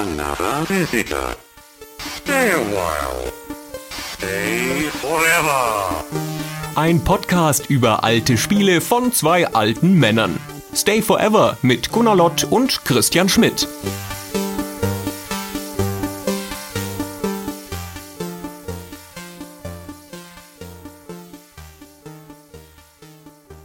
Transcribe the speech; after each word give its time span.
another 0.00 0.64
visitor. 0.66 1.36
Stay 1.98 2.50
a 2.52 2.58
while. 2.76 3.30
Stay 4.14 4.88
forever. 5.02 6.04
Ein 6.74 7.02
Podcast 7.04 7.68
über 7.68 8.02
alte 8.04 8.38
Spiele 8.38 8.80
von 8.80 9.12
zwei 9.12 9.46
alten 9.48 9.98
Männern. 9.98 10.38
Stay 10.74 11.02
Forever 11.02 11.58
mit 11.62 11.90
Gunnar 11.92 12.16
Lott 12.16 12.44
und 12.44 12.84
Christian 12.84 13.28
Schmidt. 13.28 13.66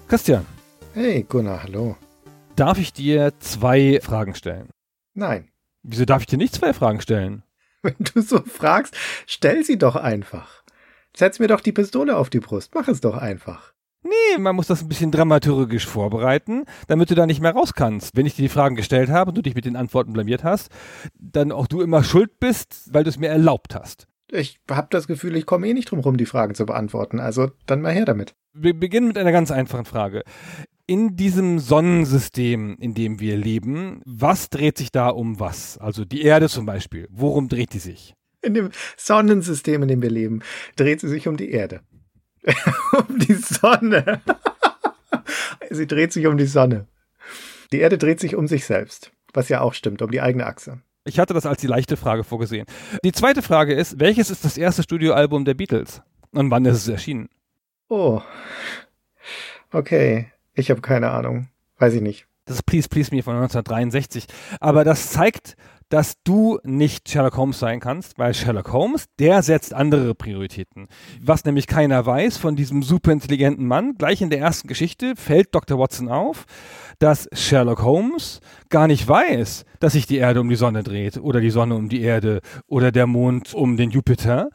Christian, 0.08 0.46
Hey 0.94 1.24
Gunnar, 1.24 1.64
hallo. 1.64 1.98
darf 2.56 2.78
ich 2.78 2.94
dir 2.94 3.34
zwei 3.40 4.00
Fragen 4.02 4.34
stellen? 4.36 4.70
Nein, 5.14 5.50
Wieso 5.88 6.06
darf 6.06 6.22
ich 6.22 6.28
dir 6.28 6.38
nicht 6.38 6.56
zwei 6.56 6.74
Fragen 6.74 7.02
stellen? 7.02 7.44
wenn 7.86 7.96
du 8.00 8.22
so 8.22 8.42
fragst, 8.42 8.96
stell 9.28 9.64
sie 9.64 9.78
doch 9.78 9.96
einfach. 9.96 10.64
Setz 11.16 11.40
mir 11.40 11.48
doch 11.48 11.62
die 11.62 11.72
Pistole 11.72 12.18
auf 12.18 12.30
die 12.30 12.40
Brust, 12.40 12.74
mach 12.76 12.88
es 12.88 13.00
doch 13.00 13.16
einfach. 13.16 13.74
Nee, 14.04 14.38
man 14.38 14.56
muss 14.56 14.68
das 14.68 14.82
ein 14.82 14.88
bisschen 14.88 15.12
dramaturgisch 15.12 15.88
vorbereiten, 15.88 16.66
damit 16.88 17.10
du 17.10 17.16
da 17.16 17.26
nicht 17.26 17.42
mehr 17.42 17.54
raus 17.54 17.74
kannst. 17.74 18.16
Wenn 18.16 18.26
ich 18.26 18.36
dir 18.36 18.44
die 18.44 18.50
Fragen 18.50 18.76
gestellt 18.76 19.10
habe 19.10 19.30
und 19.30 19.38
du 19.38 19.42
dich 19.42 19.56
mit 19.56 19.66
den 19.66 19.76
Antworten 19.76 20.14
blamiert 20.14 20.44
hast, 20.44 20.70
dann 21.18 21.52
auch 21.52 21.66
du 21.66 21.82
immer 21.82 22.04
schuld 22.04 22.40
bist, 22.40 22.94
weil 22.94 23.04
du 23.04 23.10
es 23.10 23.18
mir 23.18 23.30
erlaubt 23.30 23.74
hast. 23.74 24.08
Ich 24.32 24.60
hab 24.70 24.92
das 24.92 25.08
Gefühl, 25.08 25.36
ich 25.36 25.46
komme 25.46 25.68
eh 25.68 25.74
nicht 25.74 25.90
drum 25.90 26.00
rum, 26.00 26.18
die 26.18 26.26
Fragen 26.26 26.56
zu 26.56 26.66
beantworten, 26.66 27.20
also 27.20 27.52
dann 27.66 27.82
mal 27.82 27.94
her 27.94 28.06
damit. 28.06 28.36
Wir 28.54 28.78
beginnen 28.78 29.08
mit 29.08 29.18
einer 29.18 29.32
ganz 29.32 29.50
einfachen 29.50 29.86
Frage. 29.86 30.24
In 30.88 31.16
diesem 31.16 31.58
Sonnensystem, 31.58 32.78
in 32.80 32.94
dem 32.94 33.20
wir 33.20 33.38
leben, 33.38 34.02
was 34.06 34.52
dreht 34.52 34.78
sich 34.78 34.92
da 34.92 35.10
um 35.10 35.40
was? 35.40 35.80
Also 35.80 36.06
die 36.06 36.22
Erde 36.22 36.48
zum 36.48 36.68
Beispiel. 36.68 37.08
Worum 37.10 37.50
dreht 37.50 37.74
die 37.74 37.80
sich? 37.80 38.14
In 38.44 38.54
dem 38.54 38.70
Sonnensystem, 38.96 39.82
in 39.82 39.88
dem 39.88 40.04
wir 40.04 40.12
leben, 40.12 40.44
dreht 40.76 41.02
sie 41.02 41.08
sich 41.08 41.28
um 41.28 41.38
die 41.38 41.50
Erde. 41.50 41.82
um 42.92 43.18
die 43.18 43.34
Sonne. 43.34 44.22
sie 45.72 45.88
dreht 45.88 46.14
sich 46.14 46.28
um 46.28 46.38
die 46.38 46.46
Sonne. 46.46 46.86
Die 47.72 47.80
Erde 47.80 47.98
dreht 47.98 48.20
sich 48.20 48.36
um 48.36 48.48
sich 48.48 48.66
selbst, 48.66 49.12
was 49.34 49.50
ja 49.50 49.62
auch 49.62 49.74
stimmt, 49.74 50.04
um 50.04 50.12
die 50.12 50.22
eigene 50.22 50.46
Achse. 50.46 50.82
Ich 51.04 51.18
hatte 51.18 51.34
das 51.34 51.48
als 51.48 51.62
die 51.62 51.68
leichte 51.68 51.98
Frage 51.98 52.24
vorgesehen. 52.24 52.68
Die 53.04 53.12
zweite 53.12 53.42
Frage 53.42 53.74
ist, 53.74 54.00
welches 54.00 54.30
ist 54.30 54.46
das 54.46 54.56
erste 54.56 54.84
Studioalbum 54.84 55.46
der 55.46 55.56
Beatles? 55.56 56.04
Und 56.32 56.52
wann 56.52 56.66
ist 56.66 56.78
es 56.78 56.88
erschienen? 56.88 57.30
Oh. 57.90 58.22
Okay, 59.72 60.32
ich 60.56 60.72
habe 60.72 60.82
keine 60.82 61.12
Ahnung. 61.12 61.50
Weiß 61.78 61.94
ich 61.94 62.02
nicht. 62.02 62.28
Das 62.46 62.58
ist 62.58 62.64
Please 62.64 62.88
Please 62.88 63.14
Me 63.14 63.24
von 63.24 63.36
1963. 63.36 64.28
Aber 64.60 64.84
das 64.84 65.12
zeigt, 65.12 65.56
dass 65.90 66.16
du 66.24 66.60
nicht 66.64 67.10
Sherlock 67.10 67.38
Holmes 67.38 67.60
sein 67.60 67.80
kannst, 67.80 68.18
weil 68.18 68.34
Sherlock 68.34 68.72
Holmes, 68.72 69.06
der 69.20 69.42
setzt 69.44 69.74
andere 69.74 70.16
Prioritäten. 70.16 70.88
Was 71.22 71.46
nämlich 71.46 71.68
keiner 71.68 72.06
weiß 72.06 72.38
von 72.38 72.56
diesem 72.56 72.82
superintelligenten 72.84 73.68
Mann, 73.68 73.96
gleich 73.98 74.22
in 74.22 74.30
der 74.30 74.40
ersten 74.40 74.68
Geschichte 74.68 75.16
fällt 75.16 75.54
Dr. 75.54 75.80
Watson 75.80 76.10
auf, 76.10 76.46
dass 77.00 77.28
Sherlock 77.34 77.84
Holmes 77.84 78.42
gar 78.70 78.88
nicht 78.88 79.08
weiß, 79.08 79.66
dass 79.80 79.94
sich 79.94 80.08
die 80.08 80.18
Erde 80.18 80.42
um 80.42 80.50
die 80.50 80.56
Sonne 80.56 80.84
dreht 80.84 81.18
oder 81.18 81.40
die 81.42 81.52
Sonne 81.52 81.76
um 81.76 81.90
die 81.90 82.02
Erde 82.02 82.42
oder 82.68 82.92
der 82.92 83.08
Mond 83.08 83.54
um 83.54 83.78
den 83.78 83.92
Jupiter, 83.92 84.50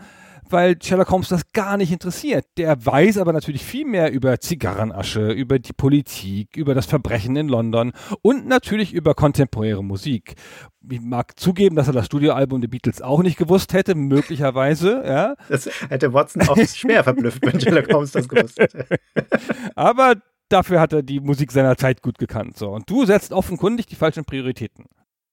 weil 0.53 0.77
Sherlock 0.83 1.11
Holmes 1.11 1.29
das 1.29 1.53
gar 1.53 1.77
nicht 1.77 1.93
interessiert. 1.93 2.47
Der 2.56 2.84
weiß 2.84 3.19
aber 3.19 3.33
natürlich 3.33 3.65
viel 3.65 3.87
mehr 3.87 4.12
über 4.12 4.39
Zigarrenasche, 4.41 5.31
über 5.31 5.59
die 5.59 5.73
Politik, 5.73 6.56
über 6.56 6.75
das 6.75 6.87
Verbrechen 6.87 7.37
in 7.37 7.48
London 7.48 7.93
und 8.23 8.47
natürlich 8.47 8.93
über 8.93 9.15
kontemporäre 9.15 9.84
Musik. 9.84 10.34
Ich 10.89 11.01
mag 11.01 11.39
zugeben, 11.39 11.77
dass 11.77 11.89
er 11.89 11.93
das 11.93 12.06
Studioalbum 12.06 12.61
der 12.61 12.69
Beatles 12.69 13.03
auch 13.03 13.23
nicht 13.23 13.37
gewusst 13.37 13.73
hätte, 13.73 13.95
möglicherweise, 13.95 15.03
ja. 15.06 15.34
Das 15.48 15.69
hätte 15.89 16.12
Watson 16.12 16.43
auch 16.48 16.56
schwer 16.75 17.05
verblüfft, 17.05 17.45
wenn 17.45 17.61
Sherlock 17.61 17.93
Holmes 17.93 18.12
das 18.12 18.28
gewusst 18.28 18.59
hätte. 18.59 18.87
Aber 19.75 20.15
dafür 20.49 20.81
hat 20.81 20.93
er 20.93 21.03
die 21.03 21.21
Musik 21.21 21.53
seiner 21.53 21.77
Zeit 21.77 22.03
gut 22.03 22.19
gekannt. 22.19 22.56
So. 22.56 22.71
Und 22.71 22.88
du 22.88 23.06
setzt 23.06 23.32
offenkundig 23.32 23.87
die 23.87 23.97
falschen 23.97 24.25
Prioritäten. 24.25 24.87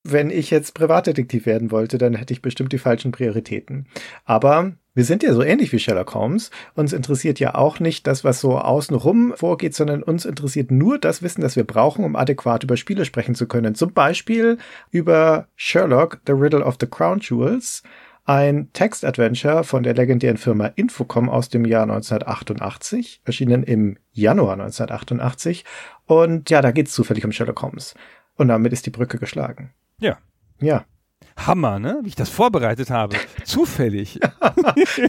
Wenn 0.09 0.29
ich 0.29 0.51
jetzt 0.51 0.73
Privatdetektiv 0.73 1.45
werden 1.45 1.69
wollte, 1.69 1.97
dann 1.97 2.16
hätte 2.16 2.34
ich 2.34 2.41
bestimmt 2.41 2.72
die 2.72 2.78
falschen 2.78 3.12
Prioritäten. 3.12 3.88
Aber 4.23 4.72
wir 4.94 5.03
sind 5.03 5.22
ja 5.22 5.34
so 5.34 5.44
ähnlich 5.44 5.73
wie 5.73 5.79
Sherlock 5.79 6.16
Holmes. 6.16 6.50
Uns 6.73 6.94
interessiert 6.94 7.41
ja 7.41 7.56
auch 7.56 7.81
nicht 7.81 8.07
das, 8.07 8.23
was 8.23 8.40
so 8.40 8.57
außenrum 8.57 9.34
vorgeht, 9.35 9.75
sondern 9.75 10.01
uns 10.01 10.23
interessiert 10.23 10.72
nur 10.72 10.97
das 10.97 11.22
Wissen, 11.22 11.41
das 11.41 11.57
wir 11.57 11.66
brauchen, 11.66 12.06
um 12.06 12.16
adäquat 12.16 12.63
über 12.63 12.78
Spiele 12.78 13.03
sprechen 13.03 13.35
zu 13.35 13.47
können. 13.47 13.75
Zum 13.75 13.94
Beispiel 13.94 14.57
über 14.90 15.50
Sherlock, 15.56 16.22
The 16.25 16.31
Riddle 16.31 16.63
of 16.63 16.78
the 16.79 16.88
Crown 16.88 17.19
Jewels, 17.19 17.84
ein 18.23 18.69
Text-Adventure 18.72 19.66
von 19.66 19.84
der 19.84 19.94
legendären 19.94 20.38
Firma 20.38 20.67
Infocom 20.67 21.29
aus 21.29 21.50
dem 21.50 21.66
Jahr 21.66 21.84
1988, 21.84 23.22
erschienen 23.25 23.63
im 23.63 23.97
Januar 24.13 24.53
1988. 24.53 25.66
Und 26.06 26.50
ja, 26.50 26.62
da 26.62 26.72
geht 26.72 26.88
es 26.88 26.94
zufällig 26.94 27.25
um 27.25 27.34
Sherlock 27.34 27.62
Holmes. 27.62 27.94
Und 28.35 28.47
damit 28.47 28.72
ist 28.72 28.85
die 28.85 28.91
Brücke 28.91 29.17
geschlagen. 29.17 29.73
Ja. 30.00 30.18
Ja. 30.59 30.85
Hammer, 31.38 31.80
ne? 31.80 32.00
Wie 32.03 32.09
ich 32.09 32.16
das 32.16 32.30
vorbereitet 32.30 32.90
habe. 32.90 33.16
Zufällig. 33.44 34.19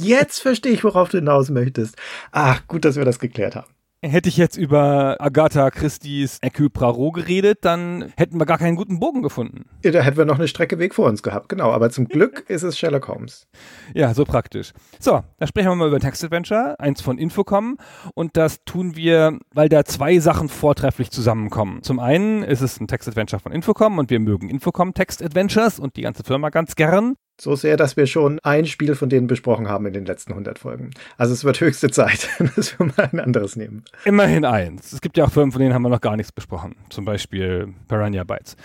Jetzt 0.01 0.41
verstehe 0.41 0.73
ich, 0.73 0.85
worauf 0.85 1.09
du 1.09 1.19
hinaus 1.19 1.51
möchtest. 1.51 1.97
Ach, 2.33 2.67
gut, 2.67 2.85
dass 2.85 2.97
wir 2.97 3.05
das 3.05 3.19
geklärt 3.19 3.57
haben. 3.57 3.71
Hätte 4.01 4.29
ich 4.29 4.37
jetzt 4.37 4.57
über 4.57 5.17
Agatha 5.19 5.71
Christie's 5.73 6.39
Poirot 6.73 7.15
geredet, 7.15 7.59
dann 7.63 8.13
hätten 8.17 8.39
wir 8.39 8.47
gar 8.47 8.59
keinen 8.59 8.77
guten 8.77 9.01
Bogen 9.01 9.23
gefunden. 9.23 9.65
Ja, 9.85 9.91
Da 9.91 10.03
hätten 10.03 10.17
wir 10.17 10.25
noch 10.25 10.39
eine 10.39 10.47
Strecke 10.47 10.79
Weg 10.79 10.95
vor 10.95 11.07
uns 11.07 11.25
gehabt, 11.25 11.49
genau. 11.49 11.73
Aber 11.73 11.91
zum 11.91 12.07
Glück 12.07 12.45
ist 12.49 12.63
es 12.63 12.79
Sherlock 12.79 13.09
Holmes. 13.09 13.49
Ja, 13.95 14.15
so 14.15 14.25
praktisch. 14.25 14.73
So, 15.01 15.25
da 15.39 15.47
sprechen 15.49 15.71
wir 15.71 15.75
mal 15.75 15.89
über 15.89 15.97
ein 15.97 16.01
Text-Adventure, 16.03 16.79
eins 16.79 17.01
von 17.01 17.19
Infocom. 17.19 17.77
Und 18.15 18.37
das 18.37 18.63
tun 18.65 18.95
wir, 18.95 19.37
weil 19.53 19.69
da 19.69 19.85
zwei 19.85 20.21
Sachen 20.21 20.49
vortrefflich 20.49 21.11
zusammenkommen. 21.11 21.83
Zum 21.83 21.99
einen 21.99 22.45
ist 22.45 22.61
es 22.61 22.79
ein 22.81 22.87
Text-Adventure 22.87 23.41
von 23.41 23.51
Infocom 23.51 23.99
und 23.99 24.11
wir 24.11 24.21
mögen 24.21 24.49
Infocom 24.49 24.95
Text-Adventures 24.95 25.81
und 25.81 25.97
die 25.97 26.03
ganze 26.03 26.23
Firma 26.23 26.51
ganz 26.51 26.77
gern. 26.77 27.17
So 27.41 27.55
sehr, 27.55 27.77
dass 27.77 27.97
wir 27.97 28.07
schon 28.07 28.41
ein 28.43 28.67
Spiel 28.67 28.97
von 28.97 29.09
denen 29.09 29.29
besprochen 29.29 29.69
haben 29.69 29.87
in 29.87 29.93
den 29.93 30.05
letzten 30.05 30.33
100 30.33 30.59
Folgen. 30.59 30.91
Also 31.19 31.33
es 31.33 31.45
wird 31.45 31.61
höchste 31.61 31.89
Zeit, 31.89 32.29
dass 32.57 32.77
wir 32.77 32.87
mal 32.87 33.09
ein 33.13 33.21
anderes 33.21 33.55
nehmen. 33.55 33.85
Immerhin 34.05 34.45
eins. 34.45 34.93
Es 34.93 35.01
gibt 35.01 35.17
ja 35.17 35.25
auch 35.25 35.31
Firmen, 35.31 35.53
von 35.53 35.61
denen 35.61 35.73
haben 35.73 35.83
wir 35.83 35.89
noch 35.89 36.01
gar 36.01 36.17
nichts 36.17 36.33
besprochen. 36.33 36.75
Zum 36.91 37.05
Beispiel 37.05 37.75
Piranha 37.87 38.25
Bytes. 38.25 38.57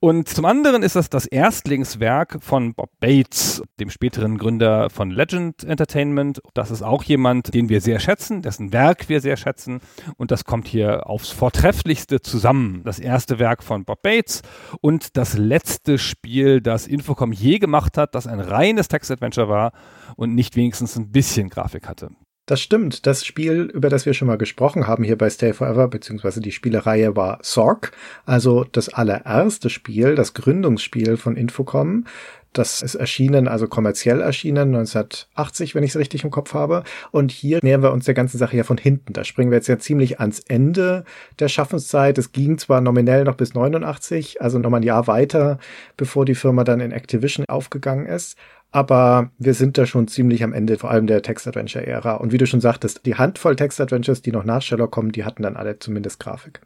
Und 0.00 0.30
zum 0.30 0.46
anderen 0.46 0.82
ist 0.82 0.96
das 0.96 1.10
das 1.10 1.26
Erstlingswerk 1.26 2.38
von 2.40 2.72
Bob 2.72 2.88
Bates, 3.00 3.62
dem 3.78 3.90
späteren 3.90 4.38
Gründer 4.38 4.88
von 4.88 5.10
Legend 5.10 5.62
Entertainment. 5.64 6.40
Das 6.54 6.70
ist 6.70 6.80
auch 6.80 7.02
jemand, 7.02 7.52
den 7.52 7.68
wir 7.68 7.82
sehr 7.82 8.00
schätzen, 8.00 8.40
dessen 8.40 8.72
Werk 8.72 9.10
wir 9.10 9.20
sehr 9.20 9.36
schätzen. 9.36 9.80
Und 10.16 10.30
das 10.30 10.46
kommt 10.46 10.68
hier 10.68 11.06
aufs 11.06 11.28
Vortrefflichste 11.28 12.22
zusammen. 12.22 12.80
Das 12.84 12.98
erste 12.98 13.38
Werk 13.38 13.62
von 13.62 13.84
Bob 13.84 14.00
Bates 14.00 14.40
und 14.80 15.18
das 15.18 15.36
letzte 15.36 15.98
Spiel, 15.98 16.62
das 16.62 16.86
Infocom 16.86 17.32
je 17.32 17.58
gemacht 17.58 17.98
hat, 17.98 18.14
das 18.24 18.32
ein 18.32 18.40
reines 18.40 18.88
Text-Adventure 18.88 19.48
war 19.48 19.72
und 20.16 20.34
nicht 20.34 20.56
wenigstens 20.56 20.96
ein 20.96 21.10
bisschen 21.10 21.48
Grafik 21.48 21.88
hatte. 21.88 22.10
Das 22.46 22.60
stimmt. 22.60 23.06
Das 23.06 23.24
Spiel, 23.24 23.70
über 23.72 23.88
das 23.88 24.04
wir 24.04 24.14
schon 24.14 24.26
mal 24.26 24.36
gesprochen 24.36 24.88
haben 24.88 25.04
hier 25.04 25.16
bei 25.16 25.30
Stay 25.30 25.52
Forever, 25.52 25.86
beziehungsweise 25.86 26.40
die 26.40 26.50
Spielereihe 26.50 27.14
war 27.14 27.38
Sorg, 27.42 27.92
also 28.26 28.64
das 28.64 28.88
allererste 28.88 29.70
Spiel, 29.70 30.16
das 30.16 30.34
Gründungsspiel 30.34 31.16
von 31.16 31.36
Infocom. 31.36 32.04
Das 32.52 32.82
ist 32.82 32.96
erschienen, 32.96 33.48
also 33.48 33.66
kommerziell 33.66 34.20
erschienen, 34.20 34.74
1980, 34.74 35.74
wenn 35.74 35.84
ich 35.84 35.90
es 35.90 35.96
richtig 35.96 36.24
im 36.24 36.30
Kopf 36.30 36.52
habe. 36.52 36.82
Und 37.12 37.30
hier 37.30 37.60
nähern 37.62 37.82
wir 37.82 37.92
uns 37.92 38.04
der 38.04 38.14
ganzen 38.14 38.36
Sache 38.38 38.56
ja 38.56 38.64
von 38.64 38.76
hinten. 38.76 39.12
Da 39.14 39.24
springen 39.24 39.50
wir 39.50 39.56
jetzt 39.56 39.68
ja 39.68 39.78
ziemlich 39.78 40.20
ans 40.20 40.40
Ende 40.40 41.04
der 41.38 41.48
Schaffenszeit. 41.48 42.18
Es 42.18 42.32
ging 42.32 42.58
zwar 42.58 42.80
nominell 42.82 43.24
noch 43.24 43.36
bis 43.36 43.54
89, 43.54 44.42
also 44.42 44.58
nochmal 44.58 44.80
ein 44.80 44.84
Jahr 44.84 45.06
weiter, 45.06 45.58
bevor 45.96 46.24
die 46.24 46.34
Firma 46.34 46.64
dann 46.64 46.80
in 46.80 46.92
Activision 46.92 47.46
aufgegangen 47.48 48.04
ist. 48.04 48.36
Aber 48.72 49.30
wir 49.38 49.52
sind 49.52 49.76
da 49.76 49.84
schon 49.84 50.08
ziemlich 50.08 50.42
am 50.42 50.54
Ende, 50.54 50.78
vor 50.78 50.90
allem 50.90 51.06
der 51.06 51.22
Text-Adventure-Ära. 51.22 52.14
Und 52.14 52.32
wie 52.32 52.38
du 52.38 52.46
schon 52.46 52.62
sagtest, 52.62 53.04
die 53.04 53.14
Handvoll 53.14 53.54
Text-Adventures, 53.54 54.22
die 54.22 54.32
noch 54.32 54.44
nach 54.44 54.62
Sherlock 54.62 54.90
kommen, 54.90 55.12
die 55.12 55.24
hatten 55.24 55.42
dann 55.42 55.56
alle 55.56 55.78
zumindest 55.78 56.18
Grafik. 56.18 56.62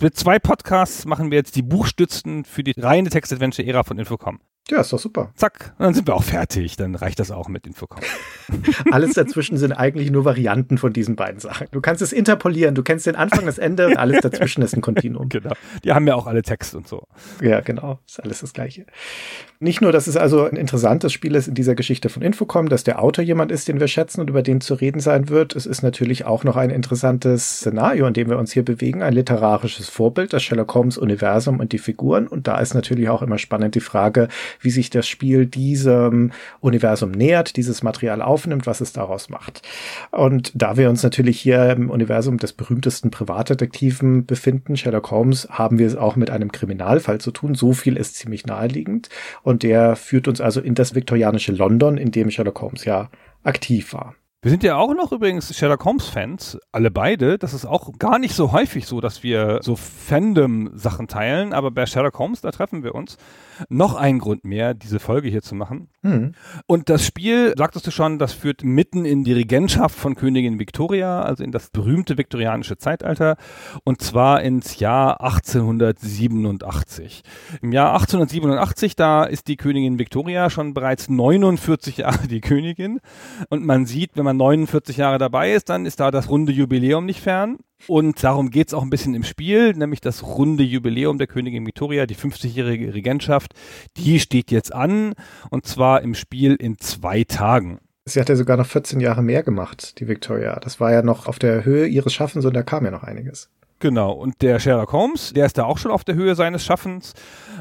Mit 0.00 0.16
zwei 0.16 0.38
Podcasts 0.38 1.04
machen 1.04 1.32
wir 1.32 1.38
jetzt 1.38 1.56
die 1.56 1.62
Buchstützen 1.62 2.44
für 2.44 2.62
die 2.62 2.74
reine 2.78 3.10
Text-Adventure-Ära 3.10 3.82
von 3.82 3.98
Infocom. 3.98 4.38
Ja, 4.70 4.82
ist 4.82 4.92
doch 4.92 4.98
super. 4.98 5.30
Zack, 5.34 5.72
und 5.78 5.84
dann 5.84 5.94
sind 5.94 6.06
wir 6.06 6.14
auch 6.14 6.22
fertig. 6.22 6.76
Dann 6.76 6.94
reicht 6.94 7.18
das 7.20 7.30
auch 7.30 7.48
mit 7.48 7.66
Infocom. 7.66 8.00
Alles 8.90 9.14
dazwischen 9.14 9.56
sind 9.56 9.72
eigentlich 9.72 10.10
nur 10.10 10.26
Varianten 10.26 10.76
von 10.76 10.92
diesen 10.92 11.16
beiden 11.16 11.40
Sachen. 11.40 11.68
Du 11.70 11.80
kannst 11.80 12.02
es 12.02 12.12
interpolieren, 12.12 12.74
du 12.74 12.82
kennst 12.82 13.06
den 13.06 13.16
Anfang, 13.16 13.46
das 13.46 13.58
Ende 13.58 13.86
und 13.86 13.96
alles 13.96 14.20
dazwischen 14.20 14.62
ist 14.62 14.74
ein 14.74 14.80
Kontinuum. 14.80 15.28
genau. 15.28 15.52
Die 15.84 15.92
haben 15.92 16.06
ja 16.06 16.14
auch 16.14 16.26
alle 16.26 16.42
Text 16.42 16.74
und 16.74 16.86
so. 16.86 17.06
Ja, 17.42 17.60
genau. 17.60 17.98
Ist 18.06 18.22
alles 18.22 18.40
das 18.40 18.52
Gleiche. 18.52 18.86
Nicht 19.60 19.80
nur, 19.80 19.90
dass 19.90 20.06
es 20.06 20.16
also 20.16 20.44
ein 20.44 20.56
interessantes 20.56 21.12
Spiel 21.12 21.34
ist 21.34 21.48
in 21.48 21.54
dieser 21.54 21.74
Geschichte 21.74 22.08
von 22.08 22.22
Infocom, 22.22 22.68
dass 22.68 22.84
der 22.84 23.02
Autor 23.02 23.24
jemand 23.24 23.50
ist, 23.50 23.68
den 23.68 23.80
wir 23.80 23.88
schätzen 23.88 24.20
und 24.20 24.30
über 24.30 24.42
den 24.42 24.60
zu 24.60 24.74
reden 24.74 25.00
sein 25.00 25.28
wird. 25.28 25.56
Es 25.56 25.66
ist 25.66 25.82
natürlich 25.82 26.26
auch 26.26 26.44
noch 26.44 26.56
ein 26.56 26.70
interessantes 26.70 27.58
Szenario, 27.58 28.06
in 28.06 28.14
dem 28.14 28.28
wir 28.28 28.38
uns 28.38 28.52
hier 28.52 28.64
bewegen. 28.64 29.02
Ein 29.02 29.14
literarisches 29.14 29.88
Vorbild, 29.88 30.32
das 30.32 30.42
Sherlock 30.42 30.74
Holmes 30.74 30.98
Universum 30.98 31.58
und 31.58 31.72
die 31.72 31.78
Figuren. 31.78 32.28
Und 32.28 32.46
da 32.46 32.60
ist 32.60 32.74
natürlich 32.74 33.08
auch 33.08 33.22
immer 33.22 33.38
spannend 33.38 33.74
die 33.74 33.80
Frage, 33.80 34.28
wie 34.60 34.70
sich 34.70 34.90
das 34.90 35.06
Spiel 35.06 35.46
diesem 35.46 36.32
Universum 36.60 37.10
nähert, 37.10 37.56
dieses 37.56 37.82
Material 37.82 38.22
aufnimmt, 38.22 38.66
was 38.66 38.80
es 38.80 38.92
daraus 38.92 39.28
macht. 39.28 39.62
Und 40.10 40.52
da 40.54 40.76
wir 40.76 40.90
uns 40.90 41.02
natürlich 41.02 41.40
hier 41.40 41.70
im 41.70 41.90
Universum 41.90 42.38
des 42.38 42.52
berühmtesten 42.52 43.10
Privatdetektiven 43.10 44.26
befinden, 44.26 44.76
Sherlock 44.76 45.10
Holmes, 45.10 45.48
haben 45.50 45.78
wir 45.78 45.86
es 45.86 45.96
auch 45.96 46.16
mit 46.16 46.30
einem 46.30 46.52
Kriminalfall 46.52 47.20
zu 47.20 47.30
tun. 47.30 47.54
So 47.54 47.72
viel 47.72 47.96
ist 47.96 48.16
ziemlich 48.16 48.46
naheliegend. 48.46 49.08
Und 49.42 49.62
der 49.62 49.96
führt 49.96 50.28
uns 50.28 50.40
also 50.40 50.60
in 50.60 50.74
das 50.74 50.94
viktorianische 50.94 51.52
London, 51.52 51.98
in 51.98 52.10
dem 52.10 52.30
Sherlock 52.30 52.60
Holmes 52.60 52.84
ja 52.84 53.10
aktiv 53.42 53.92
war. 53.92 54.14
Wir 54.40 54.52
sind 54.52 54.62
ja 54.62 54.76
auch 54.76 54.94
noch 54.94 55.10
übrigens 55.10 55.52
Sherlock 55.56 55.84
Holmes-Fans, 55.84 56.58
alle 56.70 56.92
beide. 56.92 57.38
Das 57.38 57.54
ist 57.54 57.66
auch 57.66 57.90
gar 57.98 58.20
nicht 58.20 58.36
so 58.36 58.52
häufig 58.52 58.86
so, 58.86 59.00
dass 59.00 59.24
wir 59.24 59.58
so 59.62 59.74
Fandom-Sachen 59.74 61.08
teilen, 61.08 61.52
aber 61.52 61.72
bei 61.72 61.86
Sherlock 61.86 62.16
Holmes, 62.20 62.40
da 62.40 62.52
treffen 62.52 62.84
wir 62.84 62.94
uns. 62.94 63.16
Noch 63.68 63.96
ein 63.96 64.20
Grund 64.20 64.44
mehr, 64.44 64.74
diese 64.74 65.00
Folge 65.00 65.28
hier 65.28 65.42
zu 65.42 65.56
machen. 65.56 65.88
Mhm. 66.02 66.34
Und 66.66 66.88
das 66.88 67.04
Spiel, 67.04 67.52
sagtest 67.58 67.88
du 67.88 67.90
schon, 67.90 68.20
das 68.20 68.32
führt 68.32 68.62
mitten 68.62 69.04
in 69.04 69.24
die 69.24 69.32
Regentschaft 69.32 69.98
von 69.98 70.14
Königin 70.14 70.60
Victoria, 70.60 71.22
also 71.22 71.42
in 71.42 71.50
das 71.50 71.70
berühmte 71.70 72.16
viktorianische 72.16 72.78
Zeitalter, 72.78 73.38
und 73.82 74.02
zwar 74.02 74.42
ins 74.42 74.78
Jahr 74.78 75.20
1887. 75.20 77.24
Im 77.60 77.72
Jahr 77.72 77.94
1887, 77.94 78.94
da 78.94 79.24
ist 79.24 79.48
die 79.48 79.56
Königin 79.56 79.98
Victoria 79.98 80.48
schon 80.48 80.74
bereits 80.74 81.08
49 81.08 81.96
Jahre 81.96 82.28
die 82.28 82.40
Königin. 82.40 83.00
Und 83.48 83.64
man 83.64 83.84
sieht, 83.84 84.12
wenn 84.14 84.27
man 84.27 84.27
49 84.34 84.96
Jahre 84.96 85.18
dabei 85.18 85.52
ist, 85.52 85.68
dann 85.68 85.86
ist 85.86 86.00
da 86.00 86.10
das 86.10 86.28
runde 86.28 86.52
Jubiläum 86.52 87.06
nicht 87.06 87.20
fern. 87.20 87.58
Und 87.86 88.22
darum 88.24 88.50
geht 88.50 88.68
es 88.68 88.74
auch 88.74 88.82
ein 88.82 88.90
bisschen 88.90 89.14
im 89.14 89.22
Spiel, 89.22 89.72
nämlich 89.72 90.00
das 90.00 90.24
runde 90.24 90.64
Jubiläum 90.64 91.18
der 91.18 91.26
Königin 91.26 91.66
Victoria, 91.66 92.06
die 92.06 92.16
50-jährige 92.16 92.92
Regentschaft, 92.92 93.54
die 93.96 94.18
steht 94.18 94.50
jetzt 94.50 94.74
an 94.74 95.14
und 95.50 95.66
zwar 95.66 96.02
im 96.02 96.14
Spiel 96.14 96.54
in 96.54 96.78
zwei 96.78 97.24
Tagen. 97.24 97.78
Sie 98.04 98.20
hat 98.20 98.28
ja 98.28 98.36
sogar 98.36 98.56
noch 98.56 98.66
14 98.66 99.00
Jahre 99.00 99.22
mehr 99.22 99.42
gemacht, 99.42 100.00
die 100.00 100.08
Victoria. 100.08 100.58
Das 100.60 100.80
war 100.80 100.92
ja 100.92 101.02
noch 101.02 101.26
auf 101.26 101.38
der 101.38 101.64
Höhe 101.64 101.86
ihres 101.86 102.12
Schaffens 102.12 102.44
und 102.44 102.54
da 102.54 102.62
kam 102.62 102.84
ja 102.84 102.90
noch 102.90 103.04
einiges. 103.04 103.50
Genau, 103.80 104.10
und 104.10 104.42
der 104.42 104.58
Sherlock 104.58 104.92
Holmes, 104.92 105.32
der 105.32 105.46
ist 105.46 105.56
da 105.56 105.64
auch 105.64 105.78
schon 105.78 105.92
auf 105.92 106.02
der 106.02 106.16
Höhe 106.16 106.34
seines 106.34 106.64
Schaffens. 106.64 107.14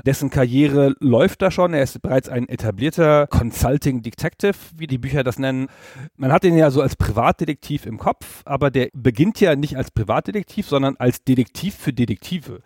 Dessen 0.04 0.32
Karriere 0.32 0.96
läuft 1.00 1.44
da 1.44 1.52
schon. 1.52 1.76
Er 1.76 1.84
ist 1.84 2.02
bereits 2.02 2.28
ein 2.28 2.50
etablierter 2.50 3.28
Consulting 3.28 4.02
Detective, 4.02 4.56
wie 4.76 4.88
die 4.88 4.98
Bücher 4.98 5.24
das 5.24 5.38
nennen. 5.38 5.68
Man 6.16 6.32
hat 6.32 6.44
ihn 6.44 6.58
ja 6.58 6.72
so 6.72 6.82
als 6.82 6.96
Privatdetektiv 6.96 7.86
im 7.86 8.00
Kopf, 8.00 8.42
aber 8.46 8.72
der 8.72 8.90
beginnt 8.94 9.40
ja 9.40 9.56
nicht 9.56 9.78
als 9.78 9.92
Privatdetektiv, 9.92 10.68
sondern 10.68 10.96
als 10.98 11.24
Detektiv 11.24 11.76
für 11.76 11.94
Detektive. 11.94 12.62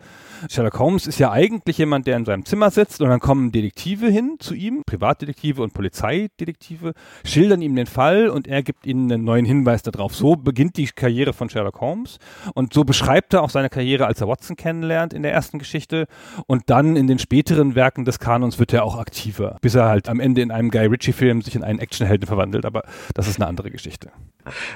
Sherlock 0.48 0.78
Holmes 0.78 1.06
ist 1.06 1.18
ja 1.18 1.30
eigentlich 1.30 1.76
jemand, 1.76 2.06
der 2.06 2.16
in 2.16 2.24
seinem 2.24 2.46
Zimmer 2.46 2.70
sitzt 2.70 3.02
und 3.02 3.10
dann 3.10 3.20
kommen 3.20 3.52
Detektive 3.52 4.08
hin 4.08 4.36
zu 4.38 4.54
ihm, 4.54 4.82
Privatdetektive 4.86 5.62
und 5.62 5.74
Polizeidetektive, 5.74 6.94
schildern 7.24 7.60
ihm 7.60 7.76
den 7.76 7.86
Fall 7.86 8.28
und 8.28 8.48
er 8.48 8.62
gibt 8.62 8.86
ihnen 8.86 9.12
einen 9.12 9.24
neuen 9.24 9.44
Hinweis 9.44 9.82
darauf. 9.82 10.14
So 10.14 10.36
beginnt 10.36 10.78
die 10.78 10.86
Karriere 10.86 11.32
von 11.34 11.50
Sherlock 11.50 11.80
Holmes 11.80 12.18
und 12.54 12.72
so 12.72 12.84
beschreibt 12.84 13.34
er 13.34 13.41
auch 13.42 13.50
seine 13.50 13.68
Karriere, 13.68 14.06
als 14.06 14.20
er 14.20 14.28
Watson 14.28 14.56
kennenlernt 14.56 15.12
in 15.12 15.22
der 15.22 15.32
ersten 15.32 15.58
Geschichte 15.58 16.06
und 16.46 16.70
dann 16.70 16.96
in 16.96 17.06
den 17.06 17.18
späteren 17.18 17.74
Werken 17.74 18.04
des 18.04 18.18
Kanons 18.18 18.58
wird 18.58 18.72
er 18.72 18.84
auch 18.84 18.96
aktiver, 18.96 19.58
bis 19.60 19.74
er 19.74 19.86
halt 19.86 20.08
am 20.08 20.20
Ende 20.20 20.40
in 20.40 20.50
einem 20.50 20.70
Guy 20.70 20.86
Ritchie-Film 20.86 21.42
sich 21.42 21.54
in 21.54 21.64
einen 21.64 21.78
Actionhelden 21.78 22.26
verwandelt, 22.26 22.64
aber 22.64 22.84
das 23.14 23.28
ist 23.28 23.36
eine 23.40 23.46
andere 23.46 23.70
Geschichte. 23.70 24.10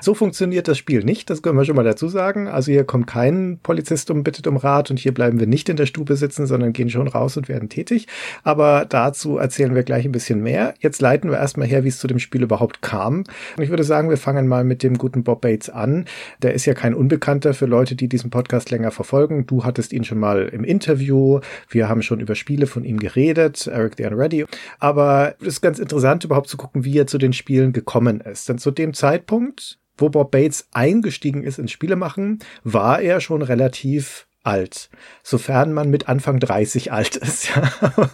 So 0.00 0.14
funktioniert 0.14 0.68
das 0.68 0.78
Spiel 0.78 1.04
nicht, 1.04 1.30
das 1.30 1.42
können 1.42 1.58
wir 1.58 1.64
schon 1.64 1.76
mal 1.76 1.84
dazu 1.84 2.08
sagen. 2.08 2.48
Also 2.48 2.72
hier 2.72 2.84
kommt 2.84 3.06
kein 3.06 3.58
Polizist 3.62 4.10
und 4.10 4.22
bittet 4.24 4.46
um 4.46 4.56
Rat 4.56 4.90
und 4.90 4.98
hier 4.98 5.12
bleiben 5.12 5.40
wir 5.40 5.46
nicht 5.46 5.68
in 5.68 5.76
der 5.76 5.86
Stube 5.86 6.16
sitzen, 6.16 6.46
sondern 6.46 6.72
gehen 6.72 6.90
schon 6.90 7.08
raus 7.08 7.36
und 7.36 7.48
werden 7.48 7.68
tätig. 7.68 8.06
Aber 8.42 8.86
dazu 8.88 9.38
erzählen 9.38 9.74
wir 9.74 9.82
gleich 9.82 10.04
ein 10.04 10.12
bisschen 10.12 10.42
mehr. 10.42 10.74
Jetzt 10.80 11.00
leiten 11.00 11.30
wir 11.30 11.38
erstmal 11.38 11.66
her, 11.66 11.84
wie 11.84 11.88
es 11.88 11.98
zu 11.98 12.06
dem 12.06 12.18
Spiel 12.18 12.42
überhaupt 12.42 12.82
kam. 12.82 13.24
Und 13.56 13.62
ich 13.62 13.70
würde 13.70 13.84
sagen, 13.84 14.10
wir 14.10 14.16
fangen 14.16 14.46
mal 14.46 14.64
mit 14.64 14.82
dem 14.82 14.98
guten 14.98 15.24
Bob 15.24 15.40
Bates 15.40 15.70
an. 15.70 16.04
Der 16.42 16.54
ist 16.54 16.66
ja 16.66 16.74
kein 16.74 16.94
Unbekannter 16.94 17.54
für 17.54 17.66
Leute, 17.66 17.96
die 17.96 18.08
diesen 18.08 18.30
Podcast 18.30 18.70
länger 18.70 18.90
verfolgen. 18.90 19.46
Du 19.46 19.64
hattest 19.64 19.92
ihn 19.92 20.04
schon 20.04 20.18
mal 20.18 20.48
im 20.48 20.64
Interview. 20.64 21.40
Wir 21.68 21.88
haben 21.88 22.02
schon 22.02 22.20
über 22.20 22.34
Spiele 22.34 22.66
von 22.66 22.84
ihm 22.84 22.98
geredet, 22.98 23.66
Eric 23.66 23.94
the 23.96 24.04
Unready. 24.04 24.46
Aber 24.78 25.34
es 25.40 25.46
ist 25.48 25.60
ganz 25.60 25.78
interessant, 25.78 26.24
überhaupt 26.24 26.48
zu 26.48 26.56
gucken, 26.56 26.84
wie 26.84 26.98
er 26.98 27.06
zu 27.06 27.18
den 27.18 27.32
Spielen 27.32 27.72
gekommen 27.72 28.20
ist. 28.20 28.48
Denn 28.48 28.58
zu 28.58 28.70
dem 28.70 28.94
Zeitpunkt, 28.94 29.55
wo 29.98 30.08
Bob 30.08 30.30
Bates 30.30 30.68
eingestiegen 30.72 31.42
ist 31.42 31.58
ins 31.58 31.72
Spielemachen, 31.72 32.40
war 32.64 33.00
er 33.00 33.20
schon 33.20 33.42
relativ 33.42 34.25
alt, 34.46 34.90
sofern 35.22 35.72
man 35.72 35.90
mit 35.90 36.08
Anfang 36.08 36.38
30 36.38 36.92
alt 36.92 37.16
ist. 37.16 37.50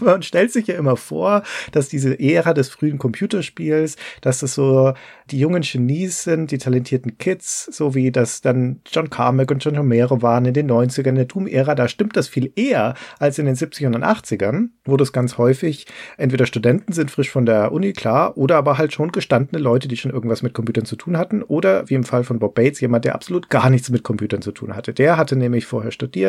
man 0.00 0.22
stellt 0.22 0.52
sich 0.52 0.66
ja 0.66 0.76
immer 0.76 0.96
vor, 0.96 1.42
dass 1.72 1.88
diese 1.88 2.18
Ära 2.18 2.54
des 2.54 2.70
frühen 2.70 2.98
Computerspiels, 2.98 3.96
dass 4.22 4.42
es 4.42 4.54
so 4.54 4.94
die 5.30 5.38
jungen 5.38 5.62
Genies 5.62 6.24
sind, 6.24 6.50
die 6.50 6.58
talentierten 6.58 7.18
Kids, 7.18 7.68
so 7.70 7.94
wie 7.94 8.10
das 8.10 8.40
dann 8.40 8.80
John 8.90 9.10
Carmack 9.10 9.50
und 9.50 9.64
John 9.64 9.76
Romero 9.76 10.22
waren 10.22 10.46
in 10.46 10.54
den 10.54 10.70
90ern, 10.70 11.10
in 11.10 11.14
der 11.16 11.24
Doom-Ära, 11.26 11.74
da 11.74 11.88
stimmt 11.88 12.16
das 12.16 12.28
viel 12.28 12.52
eher 12.56 12.94
als 13.18 13.38
in 13.38 13.46
den 13.46 13.54
70ern 13.54 13.94
und 13.94 14.04
80ern, 14.04 14.68
wo 14.84 14.96
das 14.96 15.12
ganz 15.12 15.38
häufig 15.38 15.86
entweder 16.16 16.46
Studenten 16.46 16.92
sind, 16.92 17.10
frisch 17.10 17.30
von 17.30 17.46
der 17.46 17.72
Uni, 17.72 17.92
klar, 17.92 18.36
oder 18.36 18.56
aber 18.56 18.78
halt 18.78 18.92
schon 18.92 19.12
gestandene 19.12 19.62
Leute, 19.62 19.88
die 19.88 19.96
schon 19.96 20.10
irgendwas 20.10 20.42
mit 20.42 20.54
Computern 20.54 20.86
zu 20.86 20.96
tun 20.96 21.18
hatten, 21.18 21.42
oder 21.42 21.88
wie 21.88 21.94
im 21.94 22.04
Fall 22.04 22.24
von 22.24 22.38
Bob 22.38 22.54
Bates, 22.54 22.80
jemand, 22.80 23.04
der 23.04 23.14
absolut 23.14 23.50
gar 23.50 23.70
nichts 23.70 23.90
mit 23.90 24.02
Computern 24.02 24.42
zu 24.42 24.52
tun 24.52 24.74
hatte. 24.74 24.94
Der 24.94 25.16
hatte 25.16 25.36
nämlich 25.36 25.66
vorher 25.66 25.90
studiert 25.90 26.21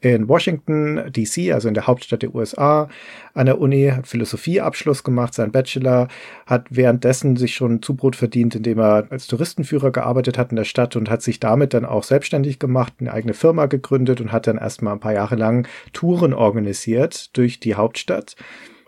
in 0.00 0.28
Washington, 0.28 1.10
DC, 1.12 1.52
also 1.52 1.68
in 1.68 1.74
der 1.74 1.86
Hauptstadt 1.86 2.22
der 2.22 2.34
USA, 2.34 2.88
an 3.34 3.46
der 3.46 3.60
Uni, 3.60 3.90
hat 3.94 4.06
Philosophieabschluss 4.06 5.04
gemacht, 5.04 5.34
sein 5.34 5.52
Bachelor, 5.52 6.08
hat 6.46 6.66
währenddessen 6.70 7.36
sich 7.36 7.54
schon 7.54 7.82
Zubrot 7.82 8.16
verdient, 8.16 8.54
indem 8.54 8.78
er 8.78 9.06
als 9.10 9.26
Touristenführer 9.26 9.90
gearbeitet 9.90 10.38
hat 10.38 10.50
in 10.50 10.56
der 10.56 10.64
Stadt 10.64 10.96
und 10.96 11.10
hat 11.10 11.22
sich 11.22 11.40
damit 11.40 11.74
dann 11.74 11.84
auch 11.84 12.04
selbstständig 12.04 12.58
gemacht, 12.58 12.94
eine 13.00 13.12
eigene 13.12 13.34
Firma 13.34 13.66
gegründet 13.66 14.20
und 14.20 14.32
hat 14.32 14.46
dann 14.46 14.58
erstmal 14.58 14.94
ein 14.94 15.00
paar 15.00 15.12
Jahre 15.14 15.36
lang 15.36 15.66
Touren 15.92 16.34
organisiert 16.34 17.36
durch 17.36 17.60
die 17.60 17.74
Hauptstadt. 17.74 18.36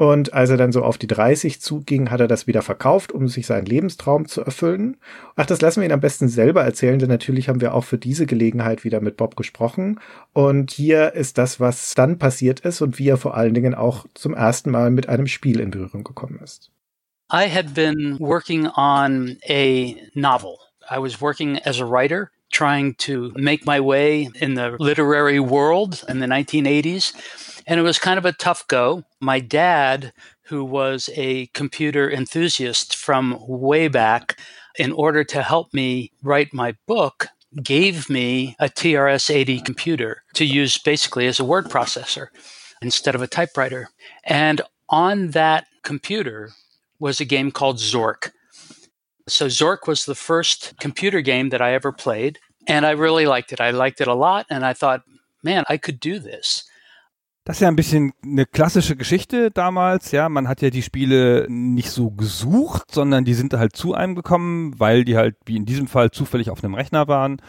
Und 0.00 0.32
als 0.32 0.49
er 0.49 0.56
dann 0.56 0.73
so 0.73 0.82
auf 0.82 0.97
die 0.97 1.06
30 1.06 1.61
zuging, 1.61 2.11
hat 2.11 2.20
er 2.20 2.26
das 2.26 2.47
wieder 2.47 2.62
verkauft, 2.62 3.12
um 3.12 3.29
sich 3.29 3.47
seinen 3.47 3.67
Lebenstraum 3.67 4.26
zu 4.26 4.41
erfüllen. 4.41 4.97
Ach, 5.37 5.44
das 5.44 5.61
lassen 5.61 5.82
wir 5.82 5.87
ihn 5.87 5.93
am 5.93 6.00
besten 6.00 6.26
selber 6.26 6.64
erzählen, 6.64 6.99
denn 6.99 7.11
natürlich 7.11 7.50
haben 7.50 7.61
wir 7.61 7.75
auch 7.75 7.85
für 7.85 7.99
diese 7.99 8.25
Gelegenheit 8.25 8.82
wieder 8.82 9.02
mit 9.02 9.19
Bob 9.19 9.37
gesprochen. 9.37 10.00
Und 10.32 10.70
hier 10.70 11.12
ist 11.12 11.37
das, 11.37 11.61
was 11.61 11.93
dann 11.93 12.17
passiert 12.17 12.61
ist 12.61 12.81
und 12.81 12.99
wie 12.99 13.11
er 13.11 13.19
vor 13.19 13.37
allen 13.37 13.52
Dingen 13.52 13.75
auch 13.75 14.06
zum 14.14 14.32
ersten 14.32 14.70
Mal 14.70 14.91
mit 14.91 15.11
einem 15.11 15.26
Spiel 15.26 15.61
in 15.61 15.70
Berührung 15.70 16.02
gekommen 16.02 16.41
ist. 16.43 16.70
I 17.31 17.47
had 17.55 17.75
been 17.75 18.19
working 18.19 18.69
on 18.69 19.37
a 19.50 19.97
novel. 20.14 20.57
I 20.90 20.97
was 20.99 21.21
working 21.21 21.59
as 21.66 21.78
a 21.78 21.85
writer, 21.85 22.30
trying 22.50 22.95
to 22.95 23.33
make 23.37 23.64
my 23.64 23.80
way 23.80 24.28
in 24.37 24.54
the 24.54 24.76
literary 24.78 25.40
world 25.40 26.04
in 26.09 26.19
the 26.19 26.26
1980s. 26.26 27.62
And 27.66 27.78
it 27.78 27.85
was 27.85 27.99
kind 27.99 28.19
of 28.19 28.26
a 28.26 28.33
tough 28.33 28.66
go. 28.66 29.04
My 29.21 29.40
dad, 29.40 30.12
who 30.45 30.64
was 30.64 31.09
a 31.14 31.47
computer 31.49 32.11
enthusiast 32.11 32.97
from 32.97 33.38
way 33.47 33.88
back, 33.88 34.38
in 34.78 34.92
order 34.92 35.25
to 35.25 35.42
help 35.42 35.73
me 35.75 36.12
write 36.23 36.54
my 36.54 36.76
book, 36.87 37.28
gave 37.62 38.09
me 38.09 38.57
a 38.59 38.69
TRS 38.69 39.35
80 39.35 39.61
computer 39.61 40.23
to 40.35 40.45
use 40.45 40.78
basically 40.78 41.26
as 41.26 41.40
a 41.40 41.45
word 41.45 41.66
processor 41.66 42.28
instead 42.80 43.14
of 43.14 43.23
a 43.23 43.26
typewriter. 43.26 43.90
And 44.25 44.61
on 44.88 45.28
that 45.28 45.66
computer 45.83 46.50
was 46.99 47.21
a 47.21 47.25
game 47.25 47.50
called 47.50 47.76
Zork. 47.76 48.30
So, 49.30 49.46
Zork 49.46 49.87
was 49.87 50.04
the 50.04 50.14
first 50.14 50.75
computer 50.80 51.20
game 51.20 51.50
that 51.50 51.62
I 51.62 51.72
ever 51.75 51.92
played. 51.92 52.38
And 52.66 52.84
I 52.87 52.90
really 52.90 53.26
liked 53.26 53.52
it. 53.52 53.60
I 53.60 53.70
liked 53.70 54.00
it 54.00 54.08
a 54.08 54.14
lot. 54.14 54.46
And 54.50 54.64
I 54.64 54.72
thought, 54.72 55.02
man, 55.42 55.64
I 55.68 55.76
could 55.76 55.99
do 55.99 56.18
this. 56.18 56.64
Das 57.50 57.57
ist 57.57 57.62
ja 57.62 57.69
ein 57.69 57.75
bisschen 57.75 58.12
eine 58.23 58.47
klassische 58.47 58.95
Geschichte 58.95 59.50
damals, 59.50 60.12
ja. 60.12 60.28
Man 60.28 60.47
hat 60.47 60.62
ja 60.62 60.71
die 60.71 60.83
Spiele 60.83 61.49
nicht 61.49 61.90
so 61.90 62.12
gesucht, 62.12 62.95
sondern 62.95 63.25
die 63.25 63.35
sind 63.35 63.52
halt 63.54 63.75
zu 63.75 63.92
einem 63.92 64.14
gekommen, 64.14 64.78
weil 64.78 65.04
die 65.04 65.16
halt, 65.16 65.35
wie 65.47 65.57
in 65.57 65.64
diesem 65.64 65.88
Fall, 65.88 66.12
zufällig 66.12 66.50
auf 66.50 66.62
einem 66.62 66.75
Rechner 66.75 67.09
waren 67.09 67.42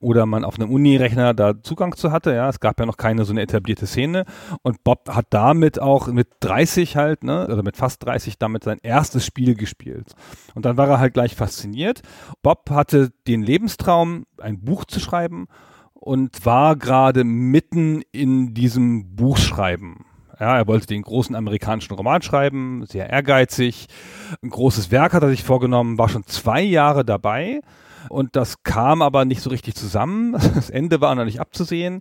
oder 0.00 0.26
man 0.26 0.44
auf 0.44 0.60
einem 0.60 0.70
Uni-Rechner 0.70 1.34
da 1.34 1.60
Zugang 1.60 1.96
zu 1.96 2.12
hatte, 2.12 2.32
ja. 2.32 2.48
Es 2.48 2.60
gab 2.60 2.78
ja 2.78 2.86
noch 2.86 2.98
keine 2.98 3.24
so 3.24 3.32
eine 3.32 3.42
etablierte 3.42 3.88
Szene 3.88 4.26
und 4.62 4.84
Bob 4.84 5.08
hat 5.12 5.26
damit 5.30 5.80
auch 5.80 6.06
mit 6.06 6.28
30 6.38 6.94
halt, 6.94 7.24
ne, 7.24 7.48
oder 7.48 7.64
mit 7.64 7.76
fast 7.76 8.04
30 8.04 8.38
damit 8.38 8.62
sein 8.62 8.78
erstes 8.80 9.26
Spiel 9.26 9.56
gespielt. 9.56 10.12
Und 10.54 10.66
dann 10.66 10.76
war 10.76 10.88
er 10.88 11.00
halt 11.00 11.14
gleich 11.14 11.34
fasziniert. 11.34 12.02
Bob 12.44 12.70
hatte 12.70 13.10
den 13.26 13.42
Lebenstraum, 13.42 14.24
ein 14.40 14.60
Buch 14.60 14.84
zu 14.84 15.00
schreiben 15.00 15.48
und 16.00 16.44
war 16.46 16.76
gerade 16.76 17.24
mitten 17.24 18.02
in 18.12 18.54
diesem 18.54 19.16
Buchschreiben. 19.16 20.04
Ja, 20.40 20.56
er 20.56 20.66
wollte 20.68 20.86
den 20.86 21.02
großen 21.02 21.34
amerikanischen 21.34 21.94
Roman 21.94 22.22
schreiben, 22.22 22.84
sehr 22.86 23.10
ehrgeizig. 23.10 23.88
Ein 24.40 24.50
großes 24.50 24.92
Werk 24.92 25.12
hat 25.12 25.24
er 25.24 25.30
sich 25.30 25.42
vorgenommen, 25.42 25.98
war 25.98 26.08
schon 26.08 26.24
zwei 26.24 26.62
Jahre 26.62 27.04
dabei 27.04 27.60
Und 28.08 28.36
das 28.36 28.62
kam 28.62 29.02
aber 29.02 29.24
nicht 29.24 29.42
so 29.42 29.50
richtig 29.50 29.74
zusammen. 29.74 30.36
Das 30.58 30.70
Ende 30.70 31.00
war 31.00 31.14
noch 31.14 31.24
nicht 31.24 31.40
abzusehen. 31.40 32.00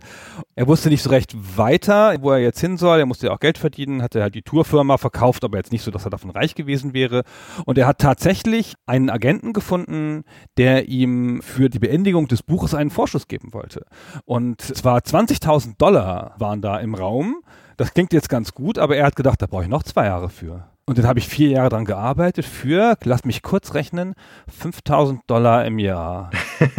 Er 0.56 0.68
wusste 0.68 0.90
nicht 0.90 1.04
so 1.04 1.10
recht 1.10 1.36
weiter, 1.58 2.16
wo 2.22 2.32
er 2.32 2.40
jetzt 2.40 2.60
hin 2.60 2.78
soll. 2.78 3.00
Er 3.00 3.06
musste 3.06 3.28
ja 3.28 3.34
auch 3.34 3.40
Geld 3.40 3.58
verdienen, 3.58 4.02
hatte 4.02 4.22
halt 4.22 4.34
die 4.34 4.42
Tourfirma 4.42 4.98
verkauft, 4.98 5.44
aber 5.44 5.58
jetzt 5.58 5.72
nicht 5.72 5.84
so, 5.84 5.92
dass 5.92 6.06
er 6.06 6.10
davon 6.10 6.32
reich 6.32 6.56
gewesen 6.56 6.94
wäre. 6.94 7.24
Und 7.66 7.78
er 7.78 7.86
hat 7.86 8.00
tatsächlich 8.00 8.74
einen 8.88 9.10
Agenten 9.10 9.54
gefunden, 9.54 10.24
der 10.58 10.88
ihm 10.88 11.42
für 11.44 11.70
die 11.70 11.80
Beendigung 11.80 12.28
des 12.28 12.42
Buches 12.42 12.74
einen 12.74 12.90
Vorschuss 12.90 13.28
geben 13.28 13.54
wollte. 13.54 13.86
Und 14.26 14.62
zwar 14.62 15.00
20.000 15.00 15.78
Dollar 15.78 16.36
waren 16.40 16.62
da 16.62 16.80
im 16.80 16.96
Raum. 16.96 17.44
Das 17.78 17.94
klingt 17.94 18.12
jetzt 18.12 18.30
ganz 18.30 18.54
gut, 18.54 18.80
aber 18.80 18.96
er 18.98 19.06
hat 19.06 19.16
gedacht, 19.16 19.42
da 19.42 19.46
brauche 19.46 19.64
ich 19.64 19.70
noch 19.70 19.84
zwei 19.84 20.06
Jahre 20.06 20.30
für. 20.30 20.68
Und 20.89 20.98
dann 20.98 21.06
habe 21.06 21.20
ich 21.20 21.27
vier 21.27 21.50
Jahre 21.50 21.67
dran 21.67 21.84
gearbeitet 21.84 22.46
für, 22.46 22.96
lass 23.03 23.25
mich 23.25 23.41
kurz 23.41 23.74
rechnen, 23.74 24.15
5000 24.48 25.20
Dollar 25.27 25.65
im 25.65 25.79
Jahr. 25.79 26.32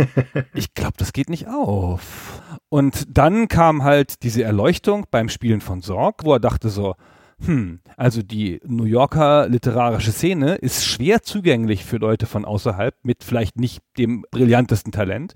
ich 0.54 0.72
glaube, 0.72 0.94
das 0.96 1.12
geht 1.12 1.28
nicht 1.28 1.46
auf. 1.46 2.40
Und 2.70 3.04
dann 3.10 3.48
kam 3.48 3.84
halt 3.84 4.22
diese 4.22 4.42
Erleuchtung 4.42 5.04
beim 5.10 5.28
Spielen 5.28 5.60
von 5.60 5.82
Sorg, 5.82 6.24
wo 6.24 6.32
er 6.32 6.40
dachte 6.40 6.70
so, 6.70 6.94
hm, 7.44 7.80
also 7.96 8.22
die 8.22 8.60
New 8.64 8.84
Yorker 8.84 9.48
literarische 9.48 10.10
Szene 10.10 10.56
ist 10.56 10.84
schwer 10.84 11.22
zugänglich 11.22 11.84
für 11.84 11.98
Leute 11.98 12.26
von 12.26 12.44
außerhalb 12.44 12.96
mit 13.02 13.22
vielleicht 13.22 13.56
nicht 13.56 13.80
dem 13.96 14.24
brillantesten 14.32 14.90
Talent. 14.90 15.34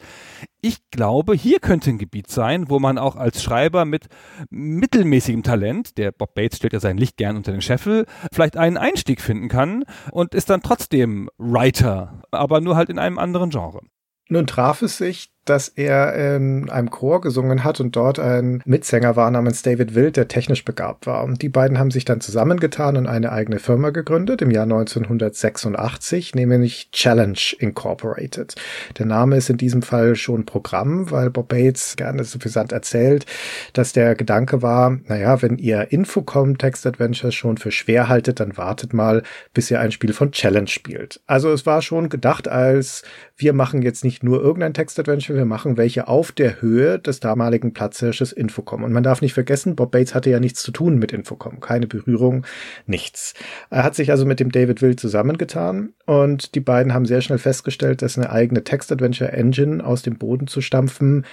Ich 0.60 0.78
glaube, 0.90 1.34
hier 1.34 1.60
könnte 1.60 1.90
ein 1.90 1.98
Gebiet 1.98 2.28
sein, 2.28 2.68
wo 2.68 2.80
man 2.80 2.98
auch 2.98 3.14
als 3.14 3.42
Schreiber 3.42 3.84
mit 3.84 4.06
mittelmäßigem 4.50 5.44
Talent, 5.44 5.96
der 5.96 6.10
Bob 6.10 6.34
Bates 6.34 6.58
stellt 6.58 6.72
ja 6.72 6.80
sein 6.80 6.98
Licht 6.98 7.16
gern 7.16 7.36
unter 7.36 7.52
den 7.52 7.62
Scheffel, 7.62 8.06
vielleicht 8.32 8.56
einen 8.56 8.78
Einstieg 8.78 9.20
finden 9.20 9.48
kann 9.48 9.84
und 10.10 10.34
ist 10.34 10.50
dann 10.50 10.62
trotzdem 10.62 11.30
Writer, 11.38 12.22
aber 12.32 12.60
nur 12.60 12.74
halt 12.74 12.90
in 12.90 12.98
einem 12.98 13.18
anderen 13.18 13.50
Genre. 13.50 13.80
Nun 14.28 14.46
traf 14.46 14.82
es 14.82 14.98
sich, 14.98 15.30
dass 15.44 15.68
er 15.68 16.36
in 16.36 16.70
einem 16.70 16.90
Chor 16.90 17.20
gesungen 17.20 17.64
hat 17.64 17.80
und 17.80 17.96
dort 17.96 18.18
ein 18.18 18.62
Mitsänger 18.64 19.16
war 19.16 19.30
namens 19.30 19.62
David 19.62 19.94
Wild, 19.94 20.16
der 20.16 20.28
technisch 20.28 20.64
begabt 20.64 21.06
war. 21.06 21.24
Und 21.24 21.42
die 21.42 21.48
beiden 21.48 21.78
haben 21.78 21.90
sich 21.90 22.04
dann 22.04 22.20
zusammengetan 22.20 22.96
und 22.96 23.06
eine 23.06 23.32
eigene 23.32 23.58
Firma 23.58 23.90
gegründet 23.90 24.42
im 24.42 24.50
Jahr 24.50 24.64
1986, 24.64 26.34
nämlich 26.34 26.90
Challenge 26.92 27.38
Incorporated. 27.58 28.54
Der 28.98 29.06
Name 29.06 29.36
ist 29.36 29.50
in 29.50 29.56
diesem 29.56 29.82
Fall 29.82 30.14
schon 30.14 30.46
Programm, 30.46 31.10
weil 31.10 31.30
Bob 31.30 31.48
Bates 31.48 31.96
gerne 31.96 32.24
suffisant 32.24 32.72
erzählt, 32.72 33.26
dass 33.72 33.92
der 33.92 34.14
Gedanke 34.14 34.62
war, 34.62 34.98
naja, 35.06 35.42
wenn 35.42 35.58
ihr 35.58 35.90
Infocom 35.90 36.58
Text 36.58 36.86
Adventures 36.86 37.34
schon 37.34 37.56
für 37.58 37.70
schwer 37.72 38.08
haltet, 38.08 38.40
dann 38.40 38.56
wartet 38.56 38.92
mal, 38.94 39.22
bis 39.54 39.70
ihr 39.70 39.80
ein 39.80 39.92
Spiel 39.92 40.12
von 40.12 40.32
Challenge 40.32 40.68
spielt. 40.68 41.20
Also 41.26 41.50
es 41.50 41.66
war 41.66 41.82
schon 41.82 42.08
gedacht 42.08 42.48
als, 42.48 43.02
wir 43.36 43.52
machen 43.52 43.82
jetzt 43.82 44.04
nicht 44.04 44.22
nur 44.22 44.40
irgendein 44.40 44.74
Text 44.74 44.98
Adventure, 44.98 45.31
wir 45.34 45.44
machen 45.44 45.76
welche 45.76 46.08
auf 46.08 46.32
der 46.32 46.60
Höhe 46.60 46.98
des 46.98 47.20
damaligen 47.20 47.72
Platzhirsches 47.72 48.32
Infocom. 48.32 48.82
Und 48.84 48.92
man 48.92 49.02
darf 49.02 49.22
nicht 49.22 49.34
vergessen, 49.34 49.76
Bob 49.76 49.92
Bates 49.92 50.14
hatte 50.14 50.30
ja 50.30 50.40
nichts 50.40 50.62
zu 50.62 50.70
tun 50.70 50.98
mit 50.98 51.12
Infocom. 51.12 51.60
Keine 51.60 51.86
Berührung, 51.86 52.46
nichts. 52.86 53.34
Er 53.70 53.84
hat 53.84 53.94
sich 53.94 54.10
also 54.10 54.26
mit 54.26 54.40
dem 54.40 54.52
David 54.52 54.82
Will 54.82 54.96
zusammengetan 54.96 55.94
und 56.06 56.54
die 56.54 56.60
beiden 56.60 56.94
haben 56.94 57.06
sehr 57.06 57.22
schnell 57.22 57.38
festgestellt, 57.38 58.02
dass 58.02 58.18
eine 58.18 58.30
eigene 58.30 58.64
Text-Adventure-Engine 58.64 59.84
aus 59.84 60.02
dem 60.02 60.18
Boden 60.18 60.46
zu 60.46 60.60
stampfen 60.60 61.24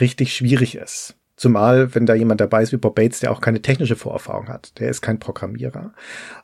richtig 0.00 0.34
schwierig 0.34 0.76
ist. 0.76 1.17
Zumal, 1.38 1.94
wenn 1.94 2.04
da 2.04 2.14
jemand 2.14 2.40
dabei 2.40 2.64
ist 2.64 2.72
wie 2.72 2.78
Bob 2.78 2.96
Bates, 2.96 3.20
der 3.20 3.30
auch 3.30 3.40
keine 3.40 3.62
technische 3.62 3.94
Vorerfahrung 3.94 4.48
hat. 4.48 4.76
Der 4.80 4.90
ist 4.90 5.02
kein 5.02 5.20
Programmierer. 5.20 5.92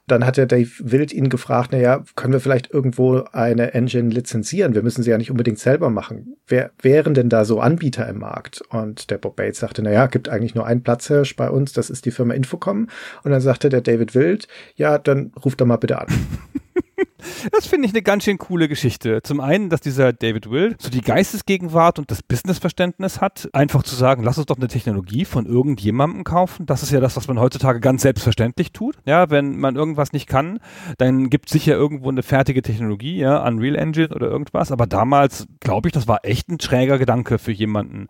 Dann 0.07 0.25
hat 0.25 0.37
der 0.37 0.47
Dave 0.47 0.71
Wild 0.79 1.13
ihn 1.13 1.31
gefragt, 1.31 1.71
na 1.73 1.79
ja, 1.79 2.05
können 2.15 2.33
wir 2.33 2.39
vielleicht 2.39 2.73
irgendwo 2.73 3.25
eine 3.33 3.75
Engine 3.75 4.11
lizenzieren? 4.11 4.77
Wir 4.77 4.85
müssen 4.85 5.03
sie 5.03 5.11
ja 5.11 5.19
nicht 5.19 5.33
unbedingt 5.33 5.59
selber 5.59 5.91
machen. 5.91 6.37
Wer 6.47 6.71
wären 6.81 7.13
denn 7.13 7.29
da 7.29 7.45
so 7.45 7.59
Anbieter 7.59 8.09
im 8.09 8.21
Markt? 8.21 8.63
Und 8.71 9.11
der 9.11 9.19
Bob 9.19 9.35
Bates 9.35 9.59
sagte, 9.59 9.83
na 9.83 9.91
ja, 9.91 10.07
gibt 10.07 10.29
eigentlich 10.29 10.55
nur 10.55 10.65
einen 10.65 10.85
Platzhirsch 10.85 11.35
bei 11.35 11.51
uns, 11.51 11.73
das 11.73 11.91
ist 11.91 12.07
die 12.07 12.13
Firma 12.13 12.35
Infocom. 12.35 12.89
Und 13.25 13.31
dann 13.33 13.41
sagte 13.41 13.71
der 13.71 13.81
David 13.81 14.15
Wild, 14.15 14.47
ja, 14.77 14.99
dann 14.99 15.33
ruft 15.45 15.61
doch 15.61 15.67
mal 15.67 15.77
bitte 15.77 15.99
an. 15.99 16.07
Das 17.53 17.67
finde 17.67 17.87
ich 17.87 17.95
eine 17.95 18.03
ganz 18.03 18.25
schön 18.25 18.39
coole 18.39 18.69
Geschichte. 18.69 19.23
Zum 19.23 19.41
einen, 19.41 19.71
dass 19.71 19.81
dieser 19.81 20.13
David 20.13 20.51
Will 20.51 20.77
so 20.79 20.91
die 20.91 21.01
Geistesgegenwart 21.01 21.99
und 21.99 22.11
das 22.11 22.23
Businessverständnis 22.23 23.21
hat, 23.21 23.49
einfach 23.53 23.83
zu 23.83 23.95
sagen, 23.95 24.23
lass 24.23 24.39
uns 24.39 24.47
doch 24.47 24.57
eine 24.57 24.69
Technologie 24.69 25.25
von 25.25 25.47
irgendjemandem 25.47 26.25
kaufen. 26.25 26.67
Das 26.67 26.83
ist 26.83 26.91
ja 26.91 27.01
das, 27.01 27.17
was 27.17 27.29
man 27.29 27.39
heutzutage 27.39 27.81
ganz 27.81 28.03
selbstverständlich 28.03 28.73
tut. 28.73 28.97
Ja, 29.07 29.31
wenn 29.31 29.59
man 29.59 29.77
irgendwas 29.77 30.13
nicht 30.13 30.27
kann, 30.27 30.59
dann 30.99 31.31
gibt 31.31 31.47
es 31.47 31.53
sicher 31.53 31.75
irgendwo 31.75 32.09
eine 32.09 32.23
fertige 32.23 32.63
Technologie, 32.63 33.19
ja, 33.19 33.47
Unreal 33.47 33.77
Engine 33.77 34.09
oder 34.09 34.29
irgendwas. 34.29 34.73
Aber 34.73 34.87
damals, 34.87 35.47
glaube 35.61 35.89
ich, 35.89 35.93
das 35.93 36.09
war 36.09 36.21
echt 36.25 36.49
ein 36.49 36.61
schräger 36.61 36.99
Gedanke 36.99 37.39
für 37.39 37.53
jemanden, 37.53 38.09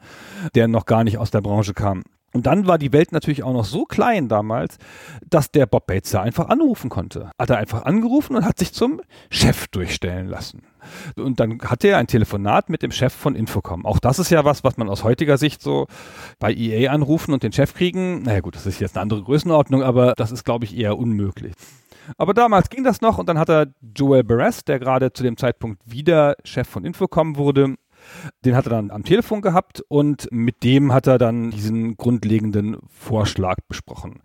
der 0.55 0.69
noch 0.69 0.87
gar 0.87 1.05
nicht 1.05 1.19
aus 1.19 1.31
der 1.31 1.41
Branche 1.41 1.75
kam. 1.75 2.03
Und 2.35 2.47
dann 2.47 2.67
war 2.67 2.79
die 2.79 2.93
Welt 2.93 3.13
natürlich 3.13 3.45
auch 3.45 3.53
noch 3.53 3.65
so 3.65 3.85
klein 3.85 4.29
damals, 4.29 4.79
dass 5.31 5.53
der 5.53 5.67
Bob 5.67 5.87
Bates 5.87 6.11
da 6.11 6.21
einfach 6.21 6.49
anrufen 6.49 6.91
konnte. 6.91 7.31
Hat 7.39 7.49
er 7.49 7.59
einfach 7.59 7.85
angerufen 7.85 8.35
und 8.35 8.45
hat 8.45 8.59
sich 8.59 8.73
zum 8.73 9.01
Chef 9.31 9.69
durchstellen 9.69 10.27
lassen. 10.27 10.63
Und 11.17 11.39
dann 11.39 11.61
hatte 11.63 11.89
er 11.89 11.99
ein 11.99 12.09
Telefonat 12.09 12.71
mit 12.71 12.83
dem 12.83 12.91
Chef 12.91 13.15
von 13.15 13.37
Infocom. 13.37 13.87
Auch 13.87 14.01
das 14.01 14.19
ist 14.19 14.31
ja 14.31 14.45
was, 14.45 14.65
was 14.65 14.77
man 14.77 14.89
aus 14.89 15.05
heutiger 15.05 15.39
Sicht 15.39 15.63
so 15.63 15.87
bei 16.41 16.53
EA 16.53 16.91
anrufen 16.91 17.33
und 17.33 17.45
den 17.45 17.53
Chef 17.53 17.73
kriegen. 17.73 18.23
Naja 18.23 18.41
gut, 18.41 18.57
das 18.57 18.67
ist 18.67 18.81
jetzt 18.81 18.97
eine 18.97 19.03
andere 19.03 19.23
Größenordnung, 19.23 19.85
aber 19.85 20.15
das 20.17 20.33
ist, 20.33 20.45
glaube 20.45 20.65
ich, 20.65 20.77
eher 20.77 20.99
unmöglich. 20.99 21.53
Aber 22.19 22.35
damals 22.35 22.69
ging 22.69 22.85
das 22.85 23.01
noch 23.01 23.19
und 23.19 23.29
dann 23.29 23.39
hat 23.39 23.49
er 23.49 23.69
Joel 23.97 24.25
Beres, 24.25 24.65
der 24.65 24.79
gerade 24.79 25.13
zu 25.13 25.23
dem 25.23 25.37
Zeitpunkt 25.37 25.81
wieder 25.85 26.37
Chef 26.45 26.69
von 26.69 26.85
Infocom 26.85 27.37
wurde, 27.37 27.77
den 28.45 28.57
hat 28.57 28.67
er 28.67 28.71
dann 28.71 28.91
am 28.91 29.05
Telefon 29.05 29.43
gehabt 29.43 29.83
und 29.89 30.29
mit 30.31 30.63
dem 30.63 30.93
hat 30.93 31.07
er 31.07 31.19
dann 31.19 31.51
diesen 31.51 31.97
grundlegenden 31.97 32.79
Vorschlag 32.89 33.57
besprochen. 33.69 34.21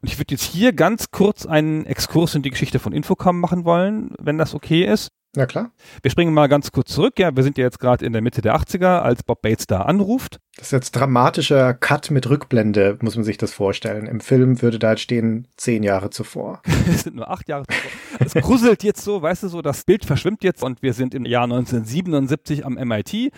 Und 0.00 0.08
ich 0.08 0.18
würde 0.18 0.34
jetzt 0.34 0.44
hier 0.44 0.72
ganz 0.72 1.10
kurz 1.10 1.46
einen 1.46 1.86
Exkurs 1.86 2.34
in 2.34 2.42
die 2.42 2.50
Geschichte 2.50 2.78
von 2.78 2.92
Infocom 2.92 3.40
machen 3.40 3.64
wollen, 3.64 4.14
wenn 4.18 4.38
das 4.38 4.54
okay 4.54 4.84
ist. 4.84 5.10
Na 5.36 5.46
klar. 5.46 5.72
Wir 6.02 6.10
springen 6.10 6.32
mal 6.32 6.48
ganz 6.48 6.70
kurz 6.70 6.92
zurück. 6.92 7.18
Ja, 7.18 7.34
wir 7.34 7.42
sind 7.42 7.58
ja 7.58 7.64
jetzt 7.64 7.80
gerade 7.80 8.06
in 8.06 8.12
der 8.12 8.22
Mitte 8.22 8.40
der 8.40 8.56
80er, 8.56 9.00
als 9.00 9.24
Bob 9.24 9.42
Bates 9.42 9.66
da 9.66 9.82
anruft. 9.82 10.38
Das 10.56 10.68
ist 10.68 10.72
jetzt 10.72 10.92
dramatischer 10.92 11.74
Cut 11.74 12.12
mit 12.12 12.30
Rückblende, 12.30 12.98
muss 13.02 13.16
man 13.16 13.24
sich 13.24 13.36
das 13.36 13.52
vorstellen. 13.52 14.06
Im 14.06 14.20
Film 14.20 14.62
würde 14.62 14.78
da 14.78 14.96
stehen 14.96 15.48
zehn 15.56 15.82
Jahre 15.82 16.10
zuvor. 16.10 16.62
es 16.88 17.02
sind 17.02 17.16
nur 17.16 17.28
acht 17.28 17.48
Jahre 17.48 17.64
zuvor. 17.66 17.90
Es 18.20 18.34
gruselt 18.34 18.84
jetzt 18.84 19.02
so, 19.02 19.20
weißt 19.20 19.42
du 19.42 19.48
so, 19.48 19.62
das 19.62 19.82
Bild 19.82 20.04
verschwimmt 20.04 20.44
jetzt 20.44 20.62
und 20.62 20.82
wir 20.82 20.92
sind 20.92 21.14
im 21.14 21.24
Jahr 21.24 21.44
1977 21.44 22.64
am 22.64 22.74
MIT, 22.74 23.32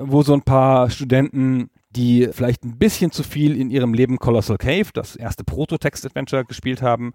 wo 0.00 0.22
so 0.22 0.32
ein 0.32 0.42
paar 0.42 0.88
Studenten 0.88 1.68
die 1.96 2.28
vielleicht 2.32 2.64
ein 2.64 2.78
bisschen 2.78 3.10
zu 3.10 3.22
viel 3.22 3.56
in 3.60 3.70
ihrem 3.70 3.94
Leben 3.94 4.18
Colossal 4.18 4.58
Cave, 4.58 4.86
das 4.92 5.16
erste 5.16 5.44
Proto-Text-Adventure 5.44 6.44
gespielt 6.44 6.82
haben, 6.82 7.12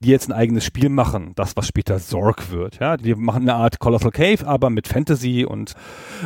die 0.00 0.08
jetzt 0.08 0.28
ein 0.28 0.32
eigenes 0.32 0.64
Spiel 0.64 0.88
machen, 0.88 1.32
das 1.34 1.56
was 1.56 1.66
später 1.66 1.98
Zork 1.98 2.50
wird. 2.50 2.78
Ja, 2.80 2.96
die 2.96 3.14
machen 3.14 3.42
eine 3.42 3.54
Art 3.54 3.78
Colossal 3.78 4.10
Cave, 4.10 4.46
aber 4.46 4.70
mit 4.70 4.88
Fantasy 4.88 5.44
und 5.44 5.74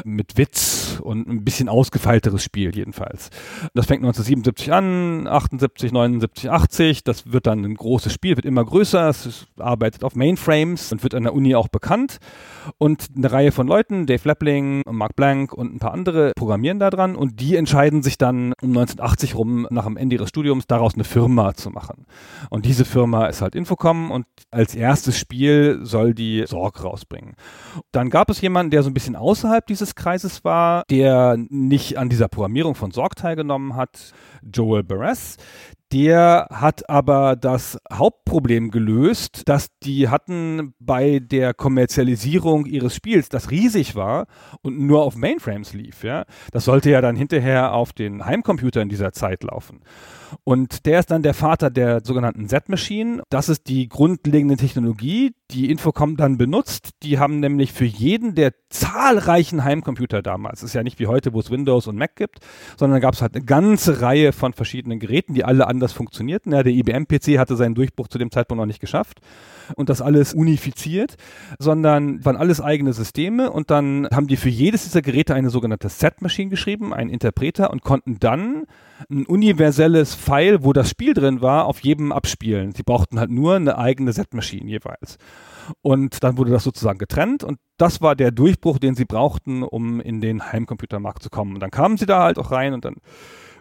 mit 0.05 0.37
Witz 0.37 1.01
und 1.01 1.29
ein 1.29 1.45
bisschen 1.45 1.69
ausgefeilteres 1.69 2.43
Spiel 2.43 2.75
jedenfalls. 2.75 3.31
Das 3.75 3.87
fängt 3.87 4.03
1977 4.03 4.73
an, 4.73 5.27
78, 5.27 5.93
79, 5.93 6.51
80. 6.51 7.05
Das 7.05 7.33
wird 7.33 7.47
dann 7.47 7.65
ein 7.65 7.75
großes 7.75 8.13
Spiel, 8.13 8.37
wird 8.37 8.47
immer 8.47 8.65
größer. 8.65 9.09
Es 9.09 9.47
arbeitet 9.59 10.05
auf 10.05 10.15
Mainframes 10.15 10.93
und 10.93 11.03
wird 11.03 11.15
an 11.15 11.25
der 11.25 11.35
Uni 11.35 11.55
auch 11.55 11.69
bekannt. 11.69 12.19
Und 12.79 13.09
eine 13.17 13.31
Reihe 13.31 13.53
von 13.53 13.67
Leuten, 13.67 14.07
Dave 14.07 14.27
Lappling, 14.27 14.83
Mark 14.91 15.17
Blank 15.17 15.53
und 15.53 15.75
ein 15.75 15.79
paar 15.79 15.93
andere 15.93 16.33
programmieren 16.37 16.79
da 16.79 16.91
dran 16.91 17.17
und 17.17 17.41
die 17.41 17.57
entscheiden 17.57 17.92
entscheiden 17.93 18.03
sich 18.03 18.19
dann 18.19 18.55
um 18.63 18.71
1980 18.71 19.35
rum, 19.35 19.67
nach 19.71 19.85
dem 19.85 19.97
Ende 19.97 20.17
ihres 20.17 20.31
Studiums, 20.31 20.67
daraus 20.67 20.95
eine 20.95 21.05
Firma 21.05 21.55
zu 21.55 21.71
machen. 21.71 22.07
Und 22.51 22.65
diese 22.65 22.85
Firma 22.85 23.27
ist 23.27 23.43
halt 23.43 23.55
Infocom 23.55 24.11
und 24.11 24.27
als 24.51 24.75
erstes 24.75 25.19
Spiel 25.19 25.81
soll 25.83 26.15
die 26.15 26.45
Sorg 26.47 26.83
rausbringen. 26.83 27.35
Dann 27.93 28.09
gab 28.09 28.31
es 28.31 28.41
jemanden, 28.41 28.71
der 28.71 28.83
so 28.83 28.91
ein 28.91 28.95
bisschen 28.95 29.17
außerhalb 29.17 29.67
dieses 29.67 29.95
Kreises 29.95 30.45
war, 30.45 30.85
der 30.91 31.37
nicht 31.51 31.99
an 31.99 32.09
dieser 32.09 32.29
Programmierung 32.29 32.75
von 32.75 32.91
Sorg 32.91 33.17
teilgenommen 33.17 33.77
hat, 33.77 34.13
Joel 34.43 34.83
Beres. 34.83 35.37
Der 35.93 36.47
hat 36.51 36.89
aber 36.89 37.37
das 37.37 37.79
Hauptproblem 37.93 38.71
gelöst, 38.71 39.43
dass 39.47 39.69
die 39.83 40.09
hatten 40.09 40.73
bei 40.79 41.19
der 41.19 41.53
Kommerzialisierung 41.53 42.65
ihres 42.65 42.97
Spiels, 42.97 43.29
das 43.29 43.51
riesig 43.51 43.95
war 43.95 44.27
und 44.63 44.79
nur 44.81 45.03
auf 45.03 45.17
Mainframes 45.17 45.75
lief. 45.75 46.03
Ja? 46.03 46.25
Das 46.51 46.65
sollte 46.65 46.89
ja 46.91 47.03
dann 47.03 47.15
hinterher 47.15 47.75
auf 47.75 47.93
den 47.93 48.25
Heimcomputern 48.25 48.89
dieser 48.89 49.13
Zeit 49.13 49.43
laufen. 49.43 49.81
Und 50.45 50.87
der 50.87 51.01
ist 51.01 51.11
dann 51.11 51.23
der 51.23 51.35
Vater 51.35 51.71
der 51.71 52.01
sogenannten 52.05 52.49
Z-Machine. 52.49 53.23
Das 53.31 53.49
ist 53.49 53.69
die 53.69 53.89
grundlegende 53.89 54.57
Technologie, 54.57 55.35
die 55.51 55.71
Infocom 55.71 56.17
dann 56.17 56.39
benutzt. 56.39 56.91
Die 57.03 57.19
haben 57.19 57.41
nämlich 57.41 57.73
für 57.73 57.85
jeden 57.85 58.35
der 58.35 58.53
zahlreichen 58.71 59.65
Heimcomputer 59.65 60.23
damals, 60.23 60.63
ist 60.63 60.75
ja 60.75 60.83
nicht 60.83 60.99
wie 60.99 61.07
heute, 61.07 61.33
wo 61.33 61.41
es 61.41 61.51
Windows 61.51 61.87
und 61.87 61.97
Mac 61.97 62.17
gibt, 62.17 62.41
sondern 62.77 63.01
da 63.01 63.07
gab 63.07 63.15
es 63.15 63.23
halt 63.23 63.35
eine 63.35 63.45
ganze 63.45 64.01
Reihe 64.01 64.33
von 64.33 64.53
verschiedenen 64.53 64.99
Geräten, 64.99 65.35
die 65.35 65.45
alle 65.45 65.67
anders 65.67 65.93
funktionierten. 65.93 66.53
Ja, 66.53 66.63
der 66.63 66.73
IBM-PC 66.73 67.39
hatte 67.39 67.57
seinen 67.57 67.75
Durchbruch 67.75 68.09
zu 68.09 68.19
dem 68.19 68.31
Zeitpunkt 68.31 68.61
noch 68.61 68.67
nicht 68.67 68.81
geschafft. 68.81 69.21
Und 69.77 69.89
das 69.89 70.03
alles 70.03 70.35
unifiziert, 70.35 71.17
sondern 71.59 72.25
waren 72.25 72.37
alles 72.37 72.61
eigene 72.61 72.93
Systeme 72.93 73.51
und 73.51 73.71
dann 73.71 74.09
haben 74.13 74.27
die 74.27 74.37
für 74.37 74.49
jedes 74.49 74.85
dieser 74.85 75.03
Geräte 75.03 75.35
eine 75.35 75.51
sogenannte 75.51 75.89
Set-Machine 75.89 76.51
geschrieben, 76.51 76.93
einen 76.93 77.11
Interpreter 77.11 77.71
und 77.71 77.83
konnten 77.83 78.19
dann 78.19 78.65
ein 79.11 79.27
universelles 79.27 80.15
File, 80.15 80.65
wo 80.65 80.73
das 80.73 80.89
Spiel 80.89 81.15
drin 81.15 81.41
war, 81.41 81.67
auf 81.67 81.81
jedem 81.81 82.13
abspielen. 82.13 82.73
Sie 82.73 82.83
brauchten 82.83 83.19
halt 83.19 83.31
nur 83.31 83.57
eine 83.57 83.79
eigene 83.79 84.13
Set-Machine 84.13 84.71
jeweils. 84.71 85.19
Und 85.81 86.25
dann 86.25 86.39
wurde 86.39 86.51
das 86.51 86.65
sozusagen 86.65 86.99
getrennt 86.99 87.45
und 87.45 87.59
das 87.77 88.01
war 88.01 88.17
der 88.17 88.31
Durchbruch, 88.31 88.79
den 88.79 88.95
sie 88.95 89.05
brauchten, 89.05 89.63
um 89.63 90.01
in 90.01 90.21
den 90.21 90.53
Heimcomputermarkt 90.53 91.23
zu 91.23 91.31
kommen. 91.31 91.55
Und 91.55 91.61
dann 91.61 91.71
kamen 91.71 91.97
sie 91.97 92.07
da 92.07 92.23
halt 92.23 92.39
auch 92.39 92.51
rein 92.51 92.75
und 92.75 92.85
dann 92.85 92.97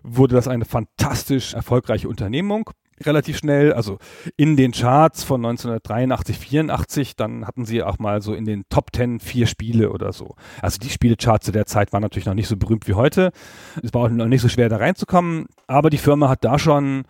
wurde 0.04 0.36
das 0.36 0.48
eine 0.48 0.66
fantastisch 0.66 1.54
erfolgreiche 1.54 2.10
Unternehmung 2.10 2.72
relativ 3.02 3.38
schnell, 3.38 3.74
also 3.74 3.98
in 4.38 4.56
den 4.56 4.72
Charts 4.72 5.24
von 5.24 5.46
1983, 5.46 6.38
84, 6.38 7.16
dann 7.16 7.46
hatten 7.46 7.66
sie 7.66 7.84
auch 7.84 8.00
mal 8.00 8.22
so 8.22 8.34
in 8.34 8.46
den 8.46 8.64
Top 8.70 8.88
10 8.96 9.20
vier 9.20 9.48
Spiele 9.48 9.92
oder 9.92 10.14
so. 10.14 10.36
Also 10.62 10.80
die 10.80 10.90
Spielecharts 10.90 11.46
zu 11.46 11.52
der 11.52 11.66
Zeit 11.66 11.94
waren 11.94 12.02
natürlich 12.02 12.26
noch 12.26 12.34
nicht 12.34 12.48
so 12.48 12.58
berühmt 12.58 12.88
wie 12.88 12.94
heute. 12.94 13.32
Es 13.82 13.94
war 13.94 14.04
auch 14.04 14.10
noch 14.10 14.28
nicht 14.28 14.42
so 14.42 14.50
schwer 14.50 14.70
da 14.70 14.78
reinzukommen, 14.78 15.48
aber 15.68 15.90
die 15.90 15.98
Firma 15.98 16.30
hat 16.30 16.44
da 16.44 16.60
schon, 16.60 17.04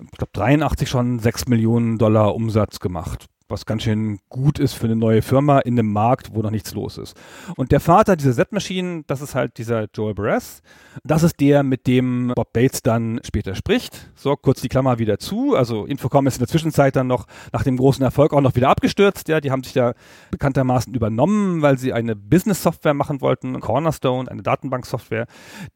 ich 0.00 0.18
glaube 0.18 0.32
83 0.32 0.88
schon 0.88 1.18
6 1.18 1.46
Millionen 1.48 1.98
Dollar 1.98 2.34
Umsatz 2.34 2.80
gemacht 2.80 3.26
was 3.52 3.66
ganz 3.66 3.84
schön 3.84 4.18
gut 4.28 4.58
ist 4.58 4.72
für 4.72 4.86
eine 4.86 4.96
neue 4.96 5.22
Firma 5.22 5.60
in 5.60 5.78
einem 5.78 5.92
Markt, 5.92 6.34
wo 6.34 6.42
noch 6.42 6.50
nichts 6.50 6.74
los 6.74 6.98
ist. 6.98 7.16
Und 7.56 7.70
der 7.70 7.80
Vater 7.80 8.16
dieser 8.16 8.32
Z-Maschinen, 8.32 9.04
das 9.06 9.20
ist 9.20 9.34
halt 9.34 9.58
dieser 9.58 9.86
Joel 9.94 10.14
Barres. 10.14 10.62
Das 11.04 11.22
ist 11.22 11.38
der, 11.40 11.62
mit 11.62 11.86
dem 11.86 12.32
Bob 12.34 12.52
Bates 12.52 12.82
dann 12.82 13.20
später 13.22 13.54
spricht. 13.54 14.10
So, 14.16 14.34
kurz 14.36 14.60
die 14.60 14.68
Klammer 14.68 14.98
wieder 14.98 15.18
zu. 15.18 15.54
Also 15.54 15.84
Infocom 15.86 16.26
ist 16.26 16.36
in 16.36 16.40
der 16.40 16.48
Zwischenzeit 16.48 16.96
dann 16.96 17.06
noch 17.06 17.26
nach 17.52 17.62
dem 17.62 17.76
großen 17.76 18.02
Erfolg 18.02 18.32
auch 18.32 18.40
noch 18.40 18.56
wieder 18.56 18.70
abgestürzt. 18.70 19.28
Ja, 19.28 19.40
die 19.40 19.50
haben 19.50 19.62
sich 19.62 19.74
ja 19.74 19.94
bekanntermaßen 20.30 20.94
übernommen, 20.94 21.62
weil 21.62 21.78
sie 21.78 21.92
eine 21.92 22.16
Business-Software 22.16 22.94
machen 22.94 23.20
wollten, 23.20 23.60
Cornerstone, 23.60 24.30
eine 24.30 24.42
Datenbank-Software, 24.42 25.26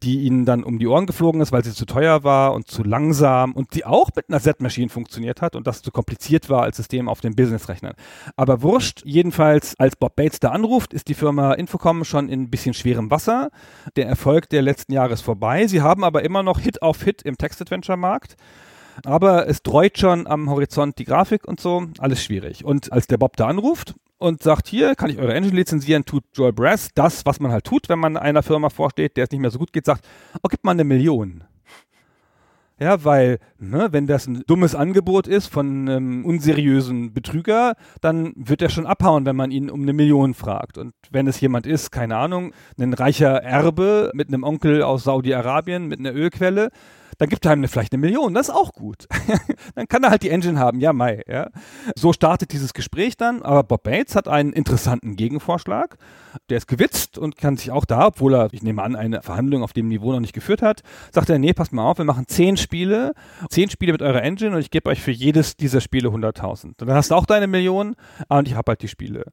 die 0.02 0.21
ihnen 0.23 0.47
dann 0.47 0.64
um 0.64 0.78
die 0.78 0.87
Ohren 0.87 1.06
geflogen 1.06 1.40
ist, 1.40 1.52
weil 1.52 1.64
sie 1.64 1.73
zu 1.73 1.85
teuer 1.85 2.25
war 2.25 2.54
und 2.54 2.68
zu 2.68 2.83
langsam 2.83 3.52
und 3.52 3.75
die 3.75 3.85
auch 3.85 4.11
mit 4.16 4.28
einer 4.28 4.40
Z-Maschine 4.40 4.88
funktioniert 4.88 5.42
hat 5.42 5.56
und 5.56 5.66
das 5.66 5.83
zu 5.83 5.90
kompliziert 5.90 6.49
war 6.49 6.62
als 6.62 6.76
System 6.76 7.09
auf 7.09 7.21
dem 7.21 7.37
Business 7.37 7.65
Rechnern. 7.68 7.94
Aber 8.37 8.62
wurscht, 8.62 9.02
jedenfalls, 9.04 9.75
als 9.78 9.96
Bob 9.96 10.16
Bates 10.16 10.40
da 10.40 10.50
anruft, 10.50 10.92
ist 10.92 11.08
die 11.08 11.14
Firma 11.14 11.54
Infocom 11.54 12.04
schon 12.04 12.28
in 12.28 12.42
ein 12.42 12.50
bisschen 12.50 12.75
schwerem 12.75 13.11
Wasser. 13.11 13.50
Der 13.96 14.06
Erfolg 14.06 14.49
der 14.49 14.62
letzten 14.62 14.92
Jahre 14.92 15.12
ist 15.12 15.23
vorbei. 15.23 15.66
Sie 15.66 15.82
haben 15.82 16.04
aber 16.04 16.25
immer 16.25 16.42
noch 16.42 16.61
Hit 16.61 16.82
auf 16.82 17.02
Hit 17.02 17.23
im 17.23 17.38
Text-Adventure-Markt. 17.38 18.37
Aber 19.04 19.46
es 19.49 19.62
dreut 19.62 19.99
schon 19.99 20.26
am 20.26 20.49
Horizont 20.49 20.99
die 20.99 21.04
Grafik 21.04 21.46
und 21.46 21.61
so, 21.61 21.87
alles 21.99 22.23
schwierig. 22.23 22.64
Und 22.64 22.92
als 22.92 23.06
der 23.06 23.18
Bob 23.18 23.37
da 23.37 23.46
anruft 23.46 23.94
und 24.18 24.42
sagt, 24.42 24.68
hier 24.68 24.94
kann 24.94 25.11
ich 25.11 25.18
eure 25.18 25.35
Engine 25.35 25.54
lizenzieren, 25.54 26.04
tut 26.04 26.25
Joel 26.35 26.52
Brass 26.52 26.88
das, 26.94 27.26
was 27.26 27.40
man 27.40 27.52
halt 27.52 27.64
tut, 27.64 27.88
wenn 27.88 27.99
man 27.99 28.16
einer 28.16 28.42
Firma 28.42 28.70
vorsteht, 28.70 29.16
der 29.16 29.25
es 29.25 29.30
nicht 29.30 29.40
mehr 29.40 29.50
so 29.50 29.58
gut 29.58 29.73
geht, 29.73 29.85
sagt, 29.85 30.06
oh, 30.42 30.49
gib 30.49 30.64
mal 30.64 30.73
eine 30.73 30.85
Million. 30.85 31.44
Ja, 32.78 33.04
weil, 33.04 33.38
ne, 33.59 33.88
wenn 33.92 34.06
das 34.06 34.26
ein 34.26 34.42
dummes 34.47 34.75
Angebot 34.75 35.26
ist 35.26 35.47
von 35.47 35.88
einem 35.88 36.26
unseriösen 36.26 37.14
Betrüger, 37.14 37.75
dann 38.02 38.35
wird 38.37 38.61
er 38.61 38.68
schon 38.68 38.87
abhauen, 38.87 39.25
wenn 39.25 39.35
man 39.35 39.50
ihn 39.50 39.71
um 39.71 39.80
eine 39.80 39.95
Million 39.95 40.35
fragt. 40.35 40.76
Und 40.76 40.92
wenn 41.11 41.26
es 41.26 41.40
jemand 41.40 41.66
ist, 41.66 41.90
keine 41.90 42.18
Ahnung, 42.18 42.52
ein 42.78 42.92
reicher 42.92 43.42
Erbe 43.42 44.11
mit 44.12 44.28
einem 44.28 44.45
Onkel 44.45 44.83
aus 44.83 45.04
Saudi-Arabien 45.04 45.87
mit 45.87 46.00
einer 46.00 46.14
Ölquelle, 46.14 46.68
dann 47.18 47.28
gibt 47.28 47.44
er 47.46 47.52
ihm 47.52 47.66
vielleicht 47.68 47.92
eine 47.92 48.00
Million, 48.00 48.35
das 48.35 48.49
ist 48.49 48.54
auch 48.54 48.73
gut. 48.73 49.06
dann 49.75 49.88
kann 49.88 50.02
er 50.04 50.11
halt 50.11 50.23
die 50.23 50.30
Engine 50.30 50.58
haben, 50.58 50.80
ja, 50.80 50.92
Mai. 50.92 51.23
Ja. 51.26 51.50
So 51.96 52.12
startet 52.12 52.52
dieses 52.52 52.75
Gespräch 52.75 53.16
dann, 53.16 53.42
aber 53.42 53.62
Bob 53.62 53.82
Bates 53.85 54.14
hat 54.14 54.28
einen 54.28 54.52
interessanten 54.52 55.16
Gegenvorschlag. 55.16 55.96
Der 56.50 56.58
ist 56.58 56.66
gewitzt 56.66 57.16
und 57.18 57.37
kann 57.37 57.56
sich 57.56 57.70
auch 57.70 57.85
da, 57.85 58.08
obwohl 58.08 58.35
er, 58.35 58.49
ich 58.52 58.62
nehme 58.62 58.82
an, 58.82 58.94
eine 58.94 59.23
Verhandlung 59.23 59.62
auf 59.62 59.73
dem 59.73 59.88
Niveau 59.88 60.12
noch 60.12 60.20
nicht 60.20 60.35
geführt 60.35 60.62
hat, 60.62 60.82
sagt 61.11 61.30
er, 61.30 61.38
nee, 61.38 61.52
passt 61.54 61.73
mal 61.73 61.88
auf, 61.88 61.99
wir 61.99 62.04
machen 62.04 62.26
zehn 62.28 62.56
Spiele, 62.56 63.14
zehn 63.49 63.70
Spiele 63.70 63.92
mit 63.92 64.02
eurer 64.02 64.23
Engine 64.23 64.54
und 64.54 64.61
ich 64.61 64.70
gebe 64.70 64.90
euch 64.90 65.00
für 65.00 65.12
jedes 65.12 65.56
dieser 65.56 65.80
Spiele 65.80 66.08
100.000. 66.11 66.75
Dann 66.76 66.90
hast 66.92 67.11
du 67.11 67.14
auch 67.14 67.26
deine 67.26 67.46
Million 67.46 67.96
und 68.28 68.49
ich 68.49 68.54
habe 68.54 68.70
halt 68.70 68.82
die 68.82 68.88
Spiele. 68.88 69.25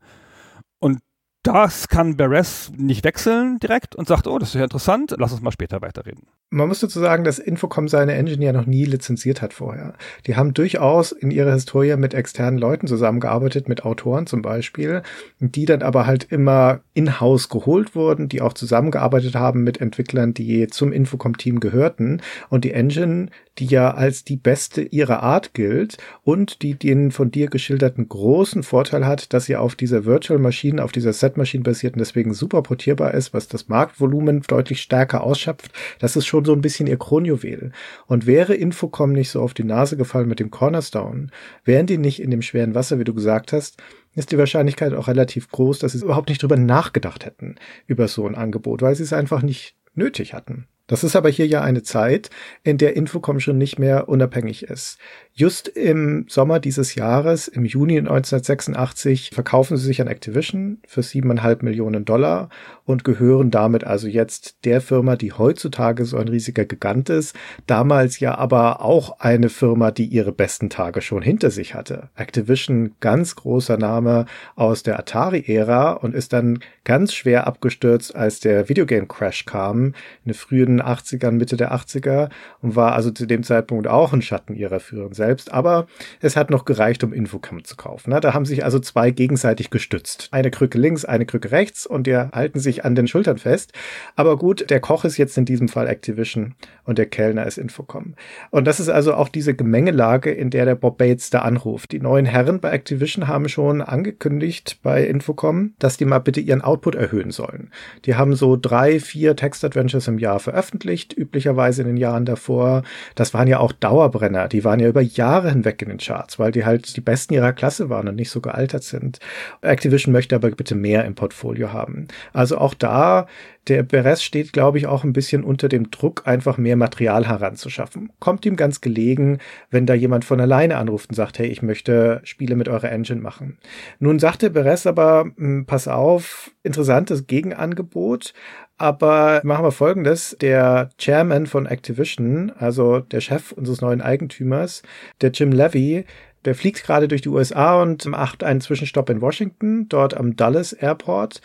Das 1.43 1.89
kann 1.89 2.15
Beres 2.15 2.71
nicht 2.77 3.03
wechseln 3.03 3.59
direkt 3.59 3.95
und 3.95 4.07
sagt, 4.07 4.27
oh, 4.27 4.39
das 4.39 4.49
ist 4.49 4.55
ja 4.55 4.63
interessant, 4.63 5.13
lass 5.17 5.33
uns 5.33 5.41
mal 5.41 5.51
später 5.51 5.81
weiterreden. 5.81 6.25
Man 6.49 6.69
muss 6.69 6.79
dazu 6.79 7.01
sagen, 7.01 7.25
dass 7.25 7.37
Infocom 7.37 7.89
seine 7.89 8.13
Engine 8.13 8.45
ja 8.45 8.53
noch 8.53 8.65
nie 8.65 8.85
lizenziert 8.85 9.41
hat 9.41 9.53
vorher. 9.53 9.95
Die 10.25 10.37
haben 10.37 10.53
durchaus 10.53 11.11
in 11.11 11.31
ihrer 11.31 11.51
Historie 11.51 11.97
mit 11.97 12.13
externen 12.13 12.57
Leuten 12.59 12.87
zusammengearbeitet, 12.87 13.67
mit 13.67 13.83
Autoren 13.83 14.25
zum 14.25 14.41
Beispiel, 14.41 15.01
die 15.39 15.65
dann 15.65 15.81
aber 15.81 16.05
halt 16.05 16.31
immer 16.31 16.79
in-house 16.93 17.49
geholt 17.49 17.93
wurden, 17.93 18.29
die 18.29 18.41
auch 18.41 18.53
zusammengearbeitet 18.53 19.35
haben 19.35 19.63
mit 19.65 19.81
Entwicklern, 19.81 20.33
die 20.33 20.67
zum 20.67 20.93
Infocom-Team 20.93 21.59
gehörten. 21.59 22.21
Und 22.49 22.63
die 22.63 22.71
Engine, 22.71 23.27
die 23.59 23.65
ja 23.65 23.93
als 23.93 24.23
die 24.23 24.37
beste 24.37 24.81
ihrer 24.81 25.23
Art 25.23 25.53
gilt 25.53 25.97
und 26.23 26.61
die 26.61 26.75
den 26.75 27.11
von 27.11 27.31
dir 27.31 27.47
geschilderten 27.47 28.07
großen 28.07 28.63
Vorteil 28.63 29.05
hat, 29.05 29.33
dass 29.33 29.45
sie 29.45 29.55
auf 29.55 29.75
dieser 29.75 30.05
Virtual 30.05 30.39
Maschine, 30.39 30.83
auf 30.83 30.91
dieser 30.91 31.13
Set 31.13 31.32
Machine 31.37 31.63
basiert 31.63 31.95
und 31.95 31.99
deswegen 31.99 32.33
super 32.33 32.61
portierbar 32.61 33.13
ist, 33.13 33.33
was 33.33 33.47
das 33.47 33.67
Marktvolumen 33.67 34.41
deutlich 34.41 34.81
stärker 34.81 35.23
ausschöpft. 35.23 35.71
Das 35.99 36.15
ist 36.15 36.25
schon 36.25 36.45
so 36.45 36.53
ein 36.53 36.61
bisschen 36.61 36.87
ihr 36.87 36.97
Kronjuwel. 36.97 37.71
Und 38.07 38.25
wäre 38.25 38.55
Infocom 38.55 39.11
nicht 39.11 39.29
so 39.29 39.41
auf 39.41 39.53
die 39.53 39.63
Nase 39.63 39.97
gefallen 39.97 40.27
mit 40.27 40.39
dem 40.39 40.51
Cornerstone, 40.51 41.27
wären 41.63 41.85
die 41.85 41.97
nicht 41.97 42.21
in 42.21 42.31
dem 42.31 42.41
schweren 42.41 42.75
Wasser, 42.75 42.99
wie 42.99 43.03
du 43.03 43.13
gesagt 43.13 43.53
hast, 43.53 43.81
ist 44.15 44.31
die 44.31 44.37
Wahrscheinlichkeit 44.37 44.93
auch 44.93 45.07
relativ 45.07 45.49
groß, 45.49 45.79
dass 45.79 45.93
sie 45.93 46.03
überhaupt 46.03 46.29
nicht 46.29 46.41
drüber 46.41 46.57
nachgedacht 46.57 47.25
hätten 47.25 47.55
über 47.87 48.07
so 48.07 48.27
ein 48.27 48.35
Angebot, 48.35 48.81
weil 48.81 48.95
sie 48.95 49.03
es 49.03 49.13
einfach 49.13 49.41
nicht 49.41 49.75
nötig 49.95 50.33
hatten. 50.33 50.67
Das 50.87 51.03
ist 51.03 51.15
aber 51.15 51.29
hier 51.29 51.47
ja 51.47 51.61
eine 51.61 51.81
Zeit, 51.81 52.29
in 52.63 52.77
der 52.77 52.95
Infocom 52.97 53.39
schon 53.39 53.57
nicht 53.57 53.79
mehr 53.79 54.09
unabhängig 54.09 54.63
ist. 54.63 54.97
Just 55.35 55.67
im 55.67 56.27
Sommer 56.29 56.59
dieses 56.59 56.93
Jahres, 56.93 57.47
im 57.47 57.65
Juni 57.65 57.97
1986, 57.97 59.31
verkaufen 59.33 59.77
sie 59.77 59.85
sich 59.87 59.99
an 59.99 60.07
Activision 60.07 60.77
für 60.85 61.01
siebeneinhalb 61.01 61.63
Millionen 61.63 62.05
Dollar 62.05 62.49
und 62.85 63.03
gehören 63.03 63.49
damit 63.49 63.83
also 63.83 64.07
jetzt 64.07 64.63
der 64.63 64.79
Firma, 64.79 65.15
die 65.15 65.31
heutzutage 65.31 66.05
so 66.05 66.17
ein 66.17 66.27
riesiger 66.27 66.65
Gigant 66.65 67.09
ist, 67.09 67.35
damals 67.65 68.19
ja 68.19 68.35
aber 68.35 68.81
auch 68.81 69.21
eine 69.21 69.49
Firma, 69.49 69.89
die 69.89 70.05
ihre 70.05 70.33
besten 70.33 70.69
Tage 70.69 71.01
schon 71.01 71.23
hinter 71.23 71.49
sich 71.49 71.73
hatte. 71.73 72.09
Activision, 72.15 72.91
ganz 72.99 73.35
großer 73.35 73.77
Name 73.77 74.27
aus 74.55 74.83
der 74.83 74.99
Atari-Ära 74.99 75.93
und 75.93 76.13
ist 76.13 76.33
dann 76.33 76.59
ganz 76.83 77.11
schwer 77.11 77.47
abgestürzt, 77.47 78.15
als 78.15 78.39
der 78.39 78.69
Videogame 78.69 79.07
Crash 79.07 79.45
kam, 79.45 79.85
in 79.85 79.93
den 80.25 80.33
frühen 80.35 80.79
80ern, 80.79 81.31
Mitte 81.31 81.57
der 81.57 81.73
80er 81.73 82.29
und 82.61 82.75
war 82.75 82.93
also 82.93 83.09
zu 83.09 83.25
dem 83.25 83.41
Zeitpunkt 83.41 83.87
auch 83.87 84.13
ein 84.13 84.21
Schatten 84.21 84.53
ihrer 84.53 84.79
Führung 84.79 85.15
selbst, 85.23 85.53
aber 85.53 85.87
es 86.19 86.35
hat 86.35 86.49
noch 86.49 86.65
gereicht, 86.65 87.03
um 87.03 87.13
Infocom 87.13 87.63
zu 87.63 87.75
kaufen. 87.77 88.09
Ne? 88.11 88.19
Da 88.19 88.33
haben 88.33 88.45
sich 88.45 88.65
also 88.65 88.79
zwei 88.79 89.11
gegenseitig 89.11 89.69
gestützt. 89.69 90.27
Eine 90.31 90.51
Krücke 90.51 90.77
links, 90.77 91.05
eine 91.05 91.25
Krücke 91.25 91.51
rechts 91.51 91.85
und 91.85 92.07
die 92.07 92.15
halten 92.15 92.59
sich 92.59 92.83
an 92.83 92.95
den 92.95 93.07
Schultern 93.07 93.37
fest. 93.37 93.71
Aber 94.15 94.37
gut, 94.37 94.69
der 94.69 94.81
Koch 94.81 95.05
ist 95.05 95.17
jetzt 95.17 95.37
in 95.37 95.45
diesem 95.45 95.69
Fall 95.69 95.87
Activision 95.87 96.55
und 96.83 96.97
der 96.97 97.05
Kellner 97.05 97.45
ist 97.45 97.57
Infocom. 97.57 98.15
Und 98.51 98.65
das 98.65 98.79
ist 98.79 98.89
also 98.89 99.13
auch 99.13 99.29
diese 99.29 99.53
Gemengelage, 99.53 100.31
in 100.31 100.49
der 100.49 100.65
der 100.65 100.75
Bob 100.75 100.97
Bates 100.97 101.29
da 101.29 101.39
anruft. 101.39 101.91
Die 101.93 102.01
neuen 102.01 102.25
Herren 102.25 102.59
bei 102.59 102.71
Activision 102.71 103.27
haben 103.27 103.47
schon 103.47 103.81
angekündigt 103.81 104.79
bei 104.83 105.05
Infocom, 105.05 105.73
dass 105.79 105.97
die 105.97 106.05
mal 106.05 106.19
bitte 106.19 106.41
ihren 106.41 106.61
Output 106.61 106.95
erhöhen 106.95 107.31
sollen. 107.31 107.71
Die 108.05 108.15
haben 108.15 108.35
so 108.35 108.57
drei, 108.57 108.99
vier 108.99 109.35
Text-Adventures 109.35 110.07
im 110.07 110.17
Jahr 110.17 110.39
veröffentlicht, 110.39 111.17
üblicherweise 111.17 111.81
in 111.81 111.87
den 111.87 111.97
Jahren 111.97 112.25
davor. 112.25 112.83
Das 113.15 113.33
waren 113.33 113.47
ja 113.47 113.59
auch 113.59 113.71
Dauerbrenner. 113.71 114.49
Die 114.49 114.63
waren 114.63 114.79
ja 114.79 114.89
über 114.89 115.01
Jahre 115.17 115.49
hinweg 115.49 115.81
in 115.81 115.89
den 115.89 115.97
Charts, 115.97 116.39
weil 116.39 116.51
die 116.51 116.65
halt 116.65 116.95
die 116.95 117.01
besten 117.01 117.33
ihrer 117.33 117.53
Klasse 117.53 117.89
waren 117.89 118.07
und 118.07 118.15
nicht 118.15 118.29
so 118.29 118.41
gealtert 118.41 118.83
sind. 118.83 119.19
Activision 119.61 120.11
möchte 120.11 120.35
aber 120.35 120.51
bitte 120.51 120.75
mehr 120.75 121.05
im 121.05 121.15
Portfolio 121.15 121.73
haben. 121.73 122.07
Also 122.33 122.57
auch 122.57 122.73
da, 122.73 123.27
der 123.67 123.83
Beres 123.83 124.23
steht, 124.23 124.51
glaube 124.51 124.77
ich, 124.77 124.87
auch 124.87 125.03
ein 125.03 125.13
bisschen 125.13 125.43
unter 125.43 125.69
dem 125.69 125.89
Druck, 125.89 126.23
einfach 126.25 126.57
mehr 126.57 126.75
Material 126.75 127.27
heranzuschaffen. 127.27 128.11
Kommt 128.19 128.45
ihm 128.45 128.57
ganz 128.57 128.81
gelegen, 128.81 129.37
wenn 129.69 129.85
da 129.85 129.93
jemand 129.93 130.25
von 130.25 130.41
alleine 130.41 130.77
anruft 130.77 131.09
und 131.09 131.15
sagt, 131.15 131.39
hey, 131.39 131.47
ich 131.47 131.61
möchte 131.61 132.19
Spiele 132.23 132.55
mit 132.55 132.67
eurer 132.67 132.91
Engine 132.91 133.21
machen. 133.21 133.57
Nun 133.99 134.19
sagt 134.19 134.41
der 134.41 134.49
Beres 134.49 134.85
aber, 134.85 135.31
hm, 135.37 135.65
pass 135.65 135.87
auf, 135.87 136.51
interessantes 136.63 137.25
Gegenangebot, 137.27 138.33
aber 138.77 139.41
machen 139.43 139.65
wir 139.65 139.71
folgendes. 139.71 140.35
Der 140.41 140.89
Chairman 140.97 141.47
von 141.47 141.65
Activision, 141.65 142.51
also 142.51 142.99
der 142.99 143.21
Chef 143.21 143.51
unseres 143.51 143.81
neuen 143.81 144.01
Eigentümers, 144.01 144.81
der 145.21 145.31
Jim 145.31 145.51
Levy, 145.51 146.05
der 146.45 146.55
fliegt 146.55 146.83
gerade 146.83 147.07
durch 147.07 147.21
die 147.21 147.29
USA 147.29 147.81
und 147.81 148.05
macht 148.05 148.43
einen 148.43 148.61
Zwischenstopp 148.61 149.09
in 149.09 149.21
Washington, 149.21 149.87
dort 149.87 150.15
am 150.15 150.35
Dulles 150.35 150.73
Airport. 150.73 151.41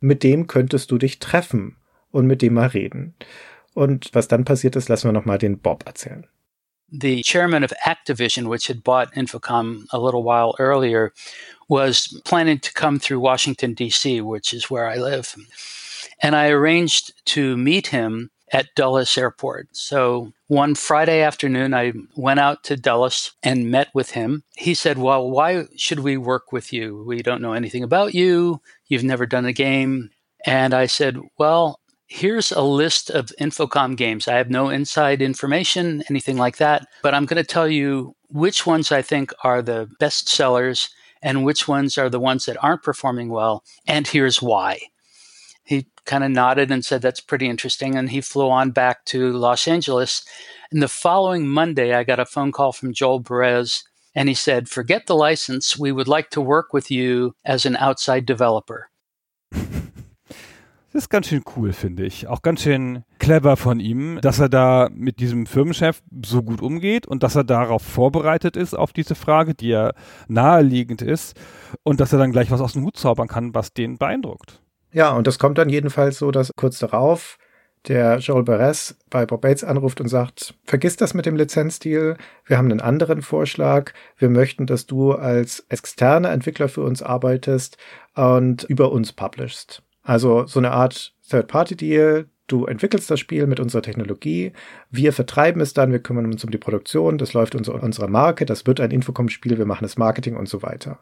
Mit 0.00 0.22
dem 0.22 0.46
könntest 0.46 0.90
du 0.90 0.98
dich 0.98 1.18
treffen 1.18 1.76
und 2.10 2.26
mit 2.26 2.42
dem 2.42 2.54
mal 2.54 2.68
reden. 2.68 3.14
Und 3.74 4.10
was 4.12 4.28
dann 4.28 4.44
passiert 4.44 4.76
ist, 4.76 4.88
lassen 4.88 5.08
wir 5.08 5.12
nochmal 5.12 5.38
den 5.38 5.58
Bob 5.58 5.84
erzählen. 5.86 6.26
the 6.90 7.22
chairman 7.22 7.64
of 7.64 7.72
Activision, 7.84 8.48
which 8.48 8.68
had 8.68 8.84
bought 8.84 9.12
Infocom 9.14 9.86
a 9.92 9.98
little 9.98 10.22
while 10.22 10.54
earlier, 10.58 11.12
was 11.68 12.20
planning 12.24 12.58
to 12.60 12.72
come 12.72 12.98
through 12.98 13.20
Washington, 13.20 13.74
D.C., 13.74 14.20
which 14.20 14.52
is 14.52 14.70
where 14.70 14.86
I 14.86 14.96
live. 14.96 15.34
And 16.22 16.34
I 16.34 16.48
arranged 16.48 17.12
to 17.26 17.56
meet 17.56 17.88
him 17.88 18.30
at 18.52 18.74
Dulles 18.74 19.18
Airport. 19.18 19.68
So 19.72 20.32
one 20.46 20.74
Friday 20.74 21.20
afternoon, 21.20 21.74
I 21.74 21.92
went 22.16 22.40
out 22.40 22.62
to 22.64 22.76
Dulles 22.76 23.32
and 23.42 23.70
met 23.70 23.88
with 23.92 24.12
him. 24.12 24.44
He 24.56 24.74
said, 24.74 24.98
Well, 24.98 25.30
why 25.30 25.66
should 25.76 26.00
we 26.00 26.16
work 26.16 26.52
with 26.52 26.72
you? 26.72 27.04
We 27.06 27.22
don't 27.22 27.42
know 27.42 27.52
anything 27.52 27.82
about 27.82 28.14
you. 28.14 28.60
You've 28.86 29.04
never 29.04 29.26
done 29.26 29.46
a 29.46 29.52
game. 29.52 30.10
And 30.44 30.74
I 30.74 30.86
said, 30.86 31.18
Well, 31.38 31.80
here's 32.06 32.52
a 32.52 32.62
list 32.62 33.10
of 33.10 33.32
Infocom 33.40 33.96
games. 33.96 34.28
I 34.28 34.34
have 34.34 34.50
no 34.50 34.68
inside 34.68 35.20
information, 35.20 36.04
anything 36.08 36.36
like 36.36 36.58
that, 36.58 36.86
but 37.02 37.14
I'm 37.14 37.26
going 37.26 37.42
to 37.42 37.44
tell 37.44 37.68
you 37.68 38.14
which 38.28 38.66
ones 38.66 38.92
I 38.92 39.02
think 39.02 39.32
are 39.42 39.62
the 39.62 39.88
best 39.98 40.28
sellers 40.28 40.88
and 41.22 41.44
which 41.44 41.66
ones 41.66 41.98
are 41.98 42.08
the 42.08 42.20
ones 42.20 42.46
that 42.46 42.62
aren't 42.62 42.82
performing 42.82 43.30
well. 43.30 43.64
And 43.88 44.06
here's 44.06 44.40
why 44.40 44.78
he 45.66 45.88
kind 46.04 46.24
of 46.24 46.30
nodded 46.30 46.70
and 46.70 46.84
said, 46.84 47.02
That's 47.02 47.20
pretty 47.20 47.48
interesting. 47.48 47.96
And 47.96 48.08
he 48.08 48.20
flew 48.20 48.48
on 48.48 48.70
back 48.70 49.04
to 49.06 49.32
Los 49.32 49.68
Angeles. 49.68 50.24
And 50.70 50.80
the 50.80 50.88
following 50.88 51.46
Monday, 51.46 51.92
I 51.92 52.04
got 52.04 52.20
a 52.20 52.24
phone 52.24 52.52
call 52.52 52.72
from 52.72 52.94
Joel 52.94 53.22
Perez, 53.22 53.84
and 54.14 54.28
he 54.28 54.34
said, 54.34 54.68
Forget 54.68 55.06
the 55.06 55.16
license. 55.16 55.78
We 55.78 55.92
would 55.92 56.08
like 56.08 56.30
to 56.30 56.40
work 56.40 56.72
with 56.72 56.90
you 56.90 57.34
as 57.44 57.66
an 57.66 57.76
outside 57.76 58.24
developer. 58.26 58.88
Das 60.92 61.02
ist 61.04 61.10
ganz 61.10 61.28
schön 61.28 61.42
cool, 61.54 61.74
finde 61.74 62.06
ich. 62.06 62.26
Auch 62.26 62.40
ganz 62.40 62.62
schön 62.62 63.04
clever 63.18 63.58
von 63.58 63.80
ihm, 63.80 64.18
dass 64.22 64.38
er 64.38 64.48
da 64.48 64.88
mit 64.90 65.20
diesem 65.20 65.44
Firmenchef 65.44 66.00
so 66.24 66.42
gut 66.42 66.62
umgeht 66.62 67.06
und 67.06 67.22
dass 67.22 67.36
er 67.36 67.44
darauf 67.44 67.82
vorbereitet 67.82 68.56
ist, 68.56 68.72
auf 68.72 68.94
diese 68.94 69.14
Frage, 69.14 69.54
die 69.54 69.68
ja 69.68 69.92
naheliegend 70.26 71.02
ist 71.02 71.38
und 71.82 72.00
dass 72.00 72.14
er 72.14 72.18
dann 72.18 72.32
gleich 72.32 72.50
was 72.50 72.62
aus 72.62 72.72
dem 72.72 72.84
Hut 72.84 72.96
zaubern 72.96 73.28
kann, 73.28 73.54
was 73.54 73.74
den 73.74 73.98
beeindruckt. 73.98 74.62
Ja, 74.96 75.10
und 75.12 75.26
das 75.26 75.38
kommt 75.38 75.58
dann 75.58 75.68
jedenfalls 75.68 76.16
so, 76.16 76.30
dass 76.30 76.50
kurz 76.56 76.78
darauf 76.78 77.36
der 77.86 78.16
Joel 78.16 78.44
Beres 78.44 78.96
bei 79.10 79.26
Bob 79.26 79.42
Bates 79.42 79.62
anruft 79.62 80.00
und 80.00 80.08
sagt, 80.08 80.54
vergiss 80.64 80.96
das 80.96 81.12
mit 81.12 81.26
dem 81.26 81.36
Lizenzdeal, 81.36 82.16
wir 82.46 82.56
haben 82.56 82.70
einen 82.70 82.80
anderen 82.80 83.20
Vorschlag, 83.20 83.92
wir 84.16 84.30
möchten, 84.30 84.64
dass 84.64 84.86
du 84.86 85.12
als 85.12 85.66
externer 85.68 86.30
Entwickler 86.30 86.70
für 86.70 86.80
uns 86.80 87.02
arbeitest 87.02 87.76
und 88.14 88.64
über 88.64 88.90
uns 88.90 89.12
publishst. 89.12 89.82
Also 90.02 90.46
so 90.46 90.60
eine 90.60 90.70
Art 90.70 91.12
Third-Party-Deal, 91.28 92.30
du 92.46 92.66
entwickelst 92.66 93.10
das 93.10 93.20
Spiel 93.20 93.46
mit 93.46 93.60
unserer 93.60 93.82
Technologie, 93.82 94.52
wir 94.90 95.12
vertreiben 95.12 95.60
es 95.60 95.74
dann, 95.74 95.92
wir 95.92 95.98
kümmern 95.98 96.26
uns 96.26 96.44
um 96.44 96.50
die 96.50 96.58
Produktion, 96.58 97.18
das 97.18 97.32
läuft 97.32 97.54
unter 97.54 97.82
unserer 97.82 98.08
Marke, 98.08 98.46
das 98.46 98.66
wird 98.66 98.80
ein 98.80 98.90
Infocom-Spiel, 98.90 99.58
wir 99.58 99.66
machen 99.66 99.84
das 99.84 99.98
Marketing 99.98 100.36
und 100.36 100.48
so 100.48 100.62
weiter. 100.62 100.98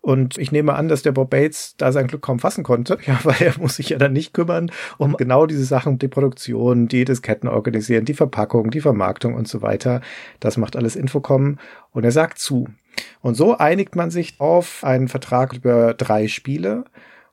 Und 0.00 0.36
ich 0.36 0.52
nehme 0.52 0.74
an, 0.74 0.88
dass 0.88 1.02
der 1.02 1.12
Bob 1.12 1.30
Bates 1.30 1.76
da 1.78 1.90
sein 1.90 2.08
Glück 2.08 2.20
kaum 2.20 2.38
fassen 2.38 2.62
konnte, 2.62 2.98
ja, 3.06 3.18
weil 3.24 3.40
er 3.40 3.58
muss 3.58 3.76
sich 3.76 3.88
ja 3.88 3.98
dann 3.98 4.12
nicht 4.12 4.34
kümmern 4.34 4.70
um 4.98 5.16
genau 5.16 5.46
diese 5.46 5.64
Sachen, 5.64 5.98
die 5.98 6.08
Produktion, 6.08 6.88
die 6.88 7.06
Disketten 7.06 7.48
organisieren, 7.48 8.04
die 8.04 8.12
Verpackung, 8.12 8.70
die 8.70 8.82
Vermarktung 8.82 9.34
und 9.34 9.48
so 9.48 9.62
weiter. 9.62 10.02
Das 10.40 10.58
macht 10.58 10.76
alles 10.76 10.94
Infocom. 10.94 11.58
Und 11.92 12.04
er 12.04 12.12
sagt 12.12 12.38
zu. 12.38 12.68
Und 13.22 13.34
so 13.34 13.56
einigt 13.56 13.96
man 13.96 14.10
sich 14.10 14.40
auf 14.40 14.84
einen 14.84 15.08
Vertrag 15.08 15.54
über 15.54 15.94
drei 15.94 16.28
Spiele 16.28 16.84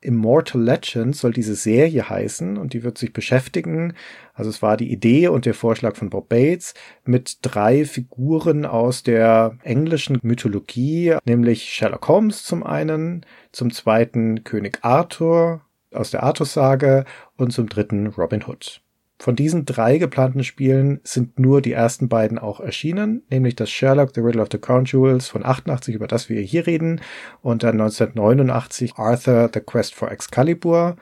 Immortal 0.02 0.60
Legends 0.62 1.20
soll 1.20 1.32
diese 1.32 1.54
Serie 1.54 2.08
heißen 2.08 2.58
und 2.58 2.74
die 2.74 2.82
wird 2.82 2.98
sich 2.98 3.12
beschäftigen. 3.12 3.94
Also 4.34 4.50
es 4.50 4.60
war 4.60 4.76
die 4.76 4.92
Idee 4.92 5.28
und 5.28 5.46
der 5.46 5.54
Vorschlag 5.54 5.96
von 5.96 6.10
Bob 6.10 6.28
Bates 6.28 6.74
mit 7.04 7.38
drei 7.42 7.84
Figuren 7.84 8.66
aus 8.66 9.02
der 9.02 9.56
englischen 9.62 10.18
Mythologie, 10.22 11.16
nämlich 11.24 11.64
Sherlock 11.72 12.08
Holmes 12.08 12.44
zum 12.44 12.64
einen, 12.64 13.24
zum 13.52 13.72
zweiten 13.72 14.44
König 14.44 14.80
Arthur 14.82 15.62
aus 15.92 16.10
der 16.10 16.22
Arthur-Sage 16.22 17.04
und 17.36 17.52
zum 17.52 17.68
dritten 17.68 18.08
Robin 18.08 18.44
Hood. 18.46 18.81
Von 19.22 19.36
diesen 19.36 19.66
drei 19.66 19.98
geplanten 19.98 20.42
Spielen 20.42 20.98
sind 21.04 21.38
nur 21.38 21.62
die 21.62 21.70
ersten 21.70 22.08
beiden 22.08 22.40
auch 22.40 22.58
erschienen, 22.58 23.22
nämlich 23.30 23.54
das 23.54 23.70
Sherlock 23.70 24.10
The 24.16 24.20
Riddle 24.20 24.42
of 24.42 24.48
the 24.50 24.58
Crown 24.58 24.84
Jewels 24.84 25.28
von 25.28 25.46
88, 25.46 25.94
über 25.94 26.08
das 26.08 26.28
wir 26.28 26.40
hier 26.40 26.66
reden, 26.66 27.00
und 27.40 27.62
dann 27.62 27.80
1989 27.80 28.94
Arthur 28.96 29.48
The 29.54 29.60
Quest 29.60 29.94
for 29.94 30.10
Excalibur. 30.10 30.96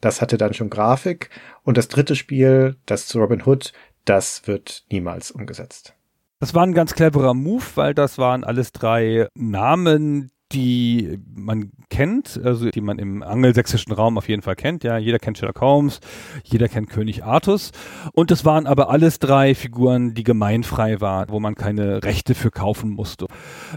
Das 0.00 0.22
hatte 0.22 0.38
dann 0.38 0.54
schon 0.54 0.70
Grafik. 0.70 1.28
Und 1.64 1.76
das 1.76 1.88
dritte 1.88 2.14
Spiel, 2.14 2.76
das 2.86 3.08
zu 3.08 3.18
Robin 3.18 3.42
Hood, 3.44 3.72
das 4.04 4.46
wird 4.46 4.84
niemals 4.92 5.32
umgesetzt. 5.32 5.96
Das 6.38 6.54
war 6.54 6.62
ein 6.62 6.72
ganz 6.72 6.94
cleverer 6.94 7.34
Move, 7.34 7.64
weil 7.74 7.94
das 7.94 8.16
waren 8.16 8.44
alles 8.44 8.70
drei 8.70 9.26
Namen, 9.34 10.30
die 10.52 11.18
man 11.34 11.72
kennt, 11.90 12.40
also 12.42 12.70
die 12.70 12.80
man 12.80 12.98
im 12.98 13.22
angelsächsischen 13.22 13.92
Raum 13.92 14.16
auf 14.16 14.28
jeden 14.28 14.42
Fall 14.42 14.56
kennt. 14.56 14.84
Ja, 14.84 14.96
jeder 14.96 15.18
kennt 15.18 15.38
Sherlock 15.38 15.60
Holmes, 15.60 16.00
jeder 16.44 16.68
kennt 16.68 16.88
König 16.88 17.24
Artus. 17.24 17.72
Und 18.12 18.30
es 18.30 18.44
waren 18.44 18.66
aber 18.66 18.90
alles 18.90 19.18
drei 19.18 19.54
Figuren, 19.54 20.14
die 20.14 20.24
gemeinfrei 20.24 21.00
waren, 21.00 21.28
wo 21.30 21.40
man 21.40 21.54
keine 21.54 22.02
Rechte 22.04 22.34
für 22.34 22.50
kaufen 22.50 22.90
musste. 22.90 23.26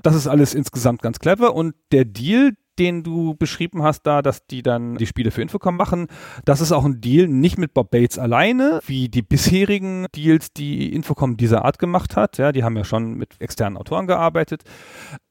Das 0.04 0.16
ist 0.16 0.28
alles 0.28 0.54
insgesamt 0.54 1.02
ganz 1.02 1.20
clever. 1.20 1.56
Und 1.56 1.76
der 1.92 2.06
Deal, 2.06 2.52
den 2.80 3.04
du 3.04 3.36
beschrieben 3.36 3.84
hast 3.84 4.04
da, 4.04 4.22
dass 4.22 4.48
die 4.48 4.64
dann 4.64 4.96
die 4.96 5.06
Spiele 5.06 5.32
für 5.32 5.42
Infocom 5.42 5.76
machen. 5.76 6.08
Das 6.46 6.62
ist 6.62 6.72
auch 6.72 6.86
ein 6.86 7.02
Deal 7.02 7.28
nicht 7.28 7.58
mit 7.58 7.74
Bob 7.74 7.92
Bates 7.92 8.18
alleine, 8.18 8.80
wie 8.86 9.10
die 9.10 9.22
bisherigen 9.22 10.08
Deals, 10.16 10.54
die 10.54 10.94
Infocom 10.94 11.38
dieser 11.38 11.66
Art 11.66 11.78
gemacht 11.78 12.16
hat. 12.16 12.38
Ja, 12.38 12.52
die 12.52 12.64
haben 12.64 12.78
ja 12.78 12.86
schon 12.86 13.16
mit 13.16 13.40
externen 13.40 13.78
Autoren 13.78 14.08
gearbeitet. 14.08 14.64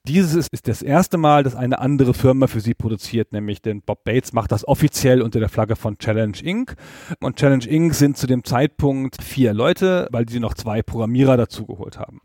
Dieses 0.07 0.49
ist 0.49 0.69
das 0.69 0.83
erste 0.83 1.19
Mal, 1.19 1.43
dass 1.43 1.55
eine 1.55 1.79
andere 1.81 2.15
Firma 2.15 2.47
für 2.47 2.61
sie 2.61 2.75
produziert, 2.75 3.33
nämlich 3.33 3.61
denn 3.63 3.83
Bob 3.83 4.05
Bates 4.05 4.33
macht 4.33 4.53
das 4.53 4.67
offiziell 4.67 5.23
unter 5.23 5.41
der 5.41 5.49
Flagge 5.49 5.77
von 5.77 5.99
Challenge 5.99 6.39
Inc. 6.43 6.75
Und 7.21 7.37
Challenge 7.37 7.67
Inc. 7.67 7.95
sind 7.95 8.17
zu 8.17 8.27
dem 8.27 8.45
Zeitpunkt 8.45 9.23
vier 9.23 9.55
Leute, 9.55 10.09
weil 10.11 10.29
sie 10.29 10.41
noch 10.41 10.55
zwei 10.55 10.83
Programmierer 10.83 11.37
dazugeholt 11.37 11.99
haben 11.99 12.21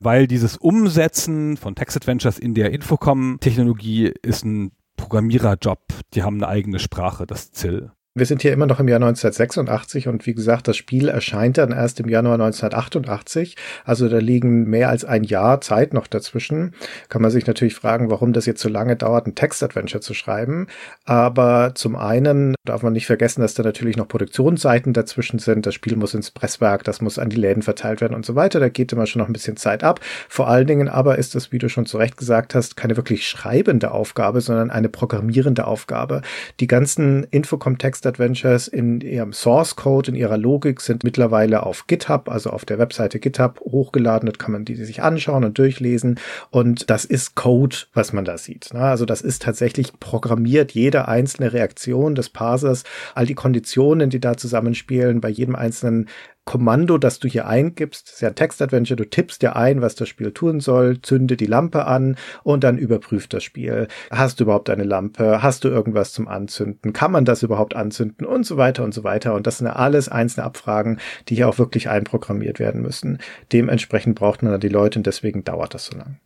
weil 0.00 0.26
dieses 0.26 0.56
Umsetzen 0.56 1.56
von 1.56 1.74
Text 1.74 1.96
Adventures 1.96 2.38
in 2.38 2.54
der 2.54 2.72
Infocom-Technologie 2.72 4.12
ist 4.22 4.44
ein 4.44 4.72
Programmiererjob. 4.96 5.80
Die 6.14 6.22
haben 6.22 6.36
eine 6.36 6.48
eigene 6.48 6.78
Sprache, 6.78 7.26
das 7.26 7.52
ZIL. 7.52 7.92
Wir 8.18 8.24
sind 8.24 8.40
hier 8.40 8.54
immer 8.54 8.64
noch 8.64 8.80
im 8.80 8.88
Jahr 8.88 8.96
1986 8.96 10.08
und 10.08 10.24
wie 10.24 10.32
gesagt, 10.32 10.68
das 10.68 10.78
Spiel 10.78 11.08
erscheint 11.08 11.58
dann 11.58 11.70
erst 11.70 12.00
im 12.00 12.08
Januar 12.08 12.40
1988. 12.40 13.56
Also 13.84 14.08
da 14.08 14.16
liegen 14.16 14.64
mehr 14.64 14.88
als 14.88 15.04
ein 15.04 15.22
Jahr 15.22 15.60
Zeit 15.60 15.92
noch 15.92 16.06
dazwischen. 16.06 16.72
Kann 17.10 17.20
man 17.20 17.30
sich 17.30 17.46
natürlich 17.46 17.74
fragen, 17.74 18.10
warum 18.10 18.32
das 18.32 18.46
jetzt 18.46 18.62
so 18.62 18.70
lange 18.70 18.96
dauert, 18.96 19.26
ein 19.26 19.34
Textadventure 19.34 20.00
zu 20.00 20.14
schreiben. 20.14 20.66
Aber 21.04 21.72
zum 21.74 21.94
einen 21.94 22.54
darf 22.64 22.82
man 22.82 22.94
nicht 22.94 23.04
vergessen, 23.04 23.42
dass 23.42 23.52
da 23.52 23.62
natürlich 23.62 23.98
noch 23.98 24.08
Produktionsseiten 24.08 24.94
dazwischen 24.94 25.38
sind. 25.38 25.66
Das 25.66 25.74
Spiel 25.74 25.94
muss 25.96 26.14
ins 26.14 26.30
Presswerk, 26.30 26.84
das 26.84 27.02
muss 27.02 27.18
an 27.18 27.28
die 27.28 27.36
Läden 27.36 27.62
verteilt 27.62 28.00
werden 28.00 28.14
und 28.14 28.24
so 28.24 28.34
weiter. 28.34 28.60
Da 28.60 28.70
geht 28.70 28.94
immer 28.94 29.06
schon 29.06 29.20
noch 29.20 29.28
ein 29.28 29.34
bisschen 29.34 29.58
Zeit 29.58 29.84
ab. 29.84 30.00
Vor 30.30 30.48
allen 30.48 30.66
Dingen 30.66 30.88
aber 30.88 31.18
ist 31.18 31.34
das, 31.34 31.52
wie 31.52 31.58
du 31.58 31.68
schon 31.68 31.84
zu 31.84 31.98
Recht 31.98 32.16
gesagt 32.16 32.54
hast, 32.54 32.78
keine 32.78 32.96
wirklich 32.96 33.28
schreibende 33.28 33.90
Aufgabe, 33.90 34.40
sondern 34.40 34.70
eine 34.70 34.88
programmierende 34.88 35.66
Aufgabe. 35.66 36.22
Die 36.60 36.66
ganzen 36.66 37.24
Infocom-Text 37.24 38.05
Adventures 38.06 38.68
in 38.68 39.00
ihrem 39.00 39.32
Source 39.32 39.76
Code, 39.76 40.10
in 40.10 40.16
ihrer 40.16 40.38
Logik 40.38 40.80
sind 40.80 41.04
mittlerweile 41.04 41.64
auf 41.64 41.86
GitHub, 41.86 42.28
also 42.28 42.50
auf 42.50 42.64
der 42.64 42.78
Webseite 42.78 43.18
GitHub 43.18 43.60
hochgeladen. 43.60 44.26
Dort 44.26 44.38
kann 44.38 44.52
man 44.52 44.64
die 44.64 44.76
sich 44.76 45.02
anschauen 45.02 45.44
und 45.44 45.58
durchlesen. 45.58 46.18
Und 46.50 46.88
das 46.90 47.04
ist 47.04 47.34
Code, 47.34 47.76
was 47.92 48.12
man 48.12 48.24
da 48.24 48.38
sieht. 48.38 48.74
Also 48.74 49.04
das 49.04 49.20
ist 49.20 49.42
tatsächlich 49.42 49.98
programmiert. 50.00 50.72
Jede 50.72 51.08
einzelne 51.08 51.52
Reaktion 51.52 52.14
des 52.14 52.30
Parsers, 52.30 52.84
all 53.14 53.26
die 53.26 53.34
Konditionen, 53.34 54.10
die 54.10 54.20
da 54.20 54.36
zusammenspielen, 54.36 55.20
bei 55.20 55.28
jedem 55.28 55.56
einzelnen 55.56 56.08
Kommando, 56.46 56.96
das 56.96 57.18
du 57.18 57.26
hier 57.26 57.48
eingibst, 57.48 58.08
ist 58.08 58.20
ja 58.22 58.28
ein 58.28 58.36
Textadventure, 58.36 58.96
du 58.96 59.04
tippst 59.04 59.42
dir 59.42 59.56
ein, 59.56 59.82
was 59.82 59.96
das 59.96 60.08
Spiel 60.08 60.30
tun 60.30 60.60
soll, 60.60 61.02
zünde 61.02 61.36
die 61.36 61.46
Lampe 61.46 61.86
an 61.86 62.16
und 62.44 62.62
dann 62.62 62.78
überprüft 62.78 63.34
das 63.34 63.42
Spiel. 63.42 63.88
Hast 64.12 64.38
du 64.38 64.44
überhaupt 64.44 64.70
eine 64.70 64.84
Lampe? 64.84 65.42
Hast 65.42 65.64
du 65.64 65.68
irgendwas 65.68 66.12
zum 66.12 66.28
Anzünden? 66.28 66.92
Kann 66.92 67.10
man 67.10 67.24
das 67.24 67.42
überhaupt 67.42 67.74
anzünden? 67.74 68.24
Und 68.24 68.46
so 68.46 68.56
weiter 68.56 68.84
und 68.84 68.94
so 68.94 69.02
weiter. 69.02 69.34
Und 69.34 69.48
das 69.48 69.58
sind 69.58 69.66
alles 69.66 70.08
einzelne 70.08 70.46
Abfragen, 70.46 71.00
die 71.28 71.34
hier 71.34 71.48
auch 71.48 71.58
wirklich 71.58 71.88
einprogrammiert 71.88 72.60
werden 72.60 72.80
müssen. 72.80 73.18
Dementsprechend 73.52 74.16
braucht 74.16 74.44
man 74.44 74.52
da 74.52 74.58
die 74.58 74.68
Leute 74.68 75.00
und 75.00 75.06
deswegen 75.06 75.42
dauert 75.42 75.74
das 75.74 75.86
so 75.86 75.98
lang. 75.98 76.20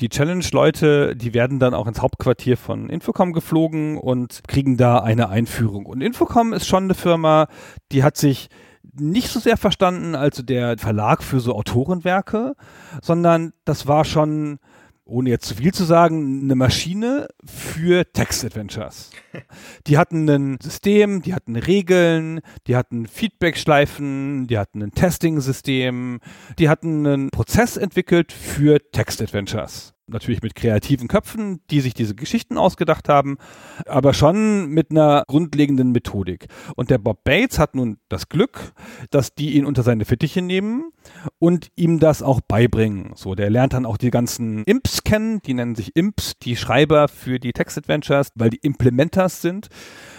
Die 0.00 0.08
Challenge-Leute, 0.08 1.14
die 1.14 1.34
werden 1.34 1.60
dann 1.60 1.74
auch 1.74 1.86
ins 1.86 2.02
Hauptquartier 2.02 2.56
von 2.56 2.90
Infocom 2.90 3.32
geflogen 3.32 3.96
und 3.96 4.40
kriegen 4.48 4.76
da 4.76 4.98
eine 4.98 5.28
Einführung. 5.28 5.86
Und 5.86 6.00
Infocom 6.00 6.52
ist 6.52 6.66
schon 6.66 6.84
eine 6.84 6.94
Firma, 6.94 7.46
die 7.92 8.02
hat 8.02 8.16
sich 8.16 8.48
nicht 8.92 9.28
so 9.28 9.40
sehr 9.40 9.56
verstanden 9.56 10.14
als 10.14 10.44
der 10.44 10.76
Verlag 10.78 11.22
für 11.22 11.40
so 11.40 11.54
Autorenwerke, 11.54 12.54
sondern 13.00 13.52
das 13.64 13.86
war 13.86 14.04
schon 14.04 14.58
ohne 15.04 15.30
jetzt 15.30 15.46
zu 15.46 15.56
viel 15.56 15.74
zu 15.74 15.84
sagen, 15.84 16.42
eine 16.42 16.54
Maschine 16.54 17.28
für 17.44 18.10
Text-Adventures. 18.12 19.10
Die 19.86 19.98
hatten 19.98 20.28
ein 20.28 20.58
System, 20.62 21.22
die 21.22 21.34
hatten 21.34 21.56
Regeln, 21.56 22.40
die 22.66 22.76
hatten 22.76 23.06
Feedback-Schleifen, 23.06 24.46
die 24.46 24.58
hatten 24.58 24.82
ein 24.82 24.92
Testing-System, 24.92 26.20
die 26.58 26.68
hatten 26.68 27.06
einen 27.06 27.30
Prozess 27.30 27.76
entwickelt 27.76 28.32
für 28.32 28.78
Text-Adventures 28.92 29.92
natürlich 30.06 30.42
mit 30.42 30.54
kreativen 30.54 31.08
Köpfen, 31.08 31.60
die 31.70 31.80
sich 31.80 31.94
diese 31.94 32.14
Geschichten 32.14 32.58
ausgedacht 32.58 33.08
haben, 33.08 33.38
aber 33.86 34.14
schon 34.14 34.68
mit 34.68 34.90
einer 34.90 35.24
grundlegenden 35.26 35.92
Methodik. 35.92 36.46
Und 36.76 36.90
der 36.90 36.98
Bob 36.98 37.24
Bates 37.24 37.58
hat 37.58 37.74
nun 37.74 37.98
das 38.08 38.28
Glück, 38.28 38.72
dass 39.10 39.34
die 39.34 39.54
ihn 39.54 39.64
unter 39.64 39.82
seine 39.82 40.04
Fittiche 40.04 40.42
nehmen 40.42 40.92
und 41.38 41.70
ihm 41.76 41.98
das 41.98 42.22
auch 42.22 42.40
beibringen. 42.40 43.12
So, 43.14 43.34
der 43.34 43.50
lernt 43.50 43.72
dann 43.72 43.86
auch 43.86 43.96
die 43.96 44.10
ganzen 44.10 44.64
Imps 44.64 45.04
kennen, 45.04 45.40
die 45.42 45.54
nennen 45.54 45.74
sich 45.74 45.96
Imps, 45.96 46.34
die 46.42 46.56
Schreiber 46.56 47.08
für 47.08 47.38
die 47.38 47.52
Text-Adventures, 47.52 48.30
weil 48.34 48.50
die 48.50 48.58
Implementers 48.58 49.42
sind, 49.42 49.68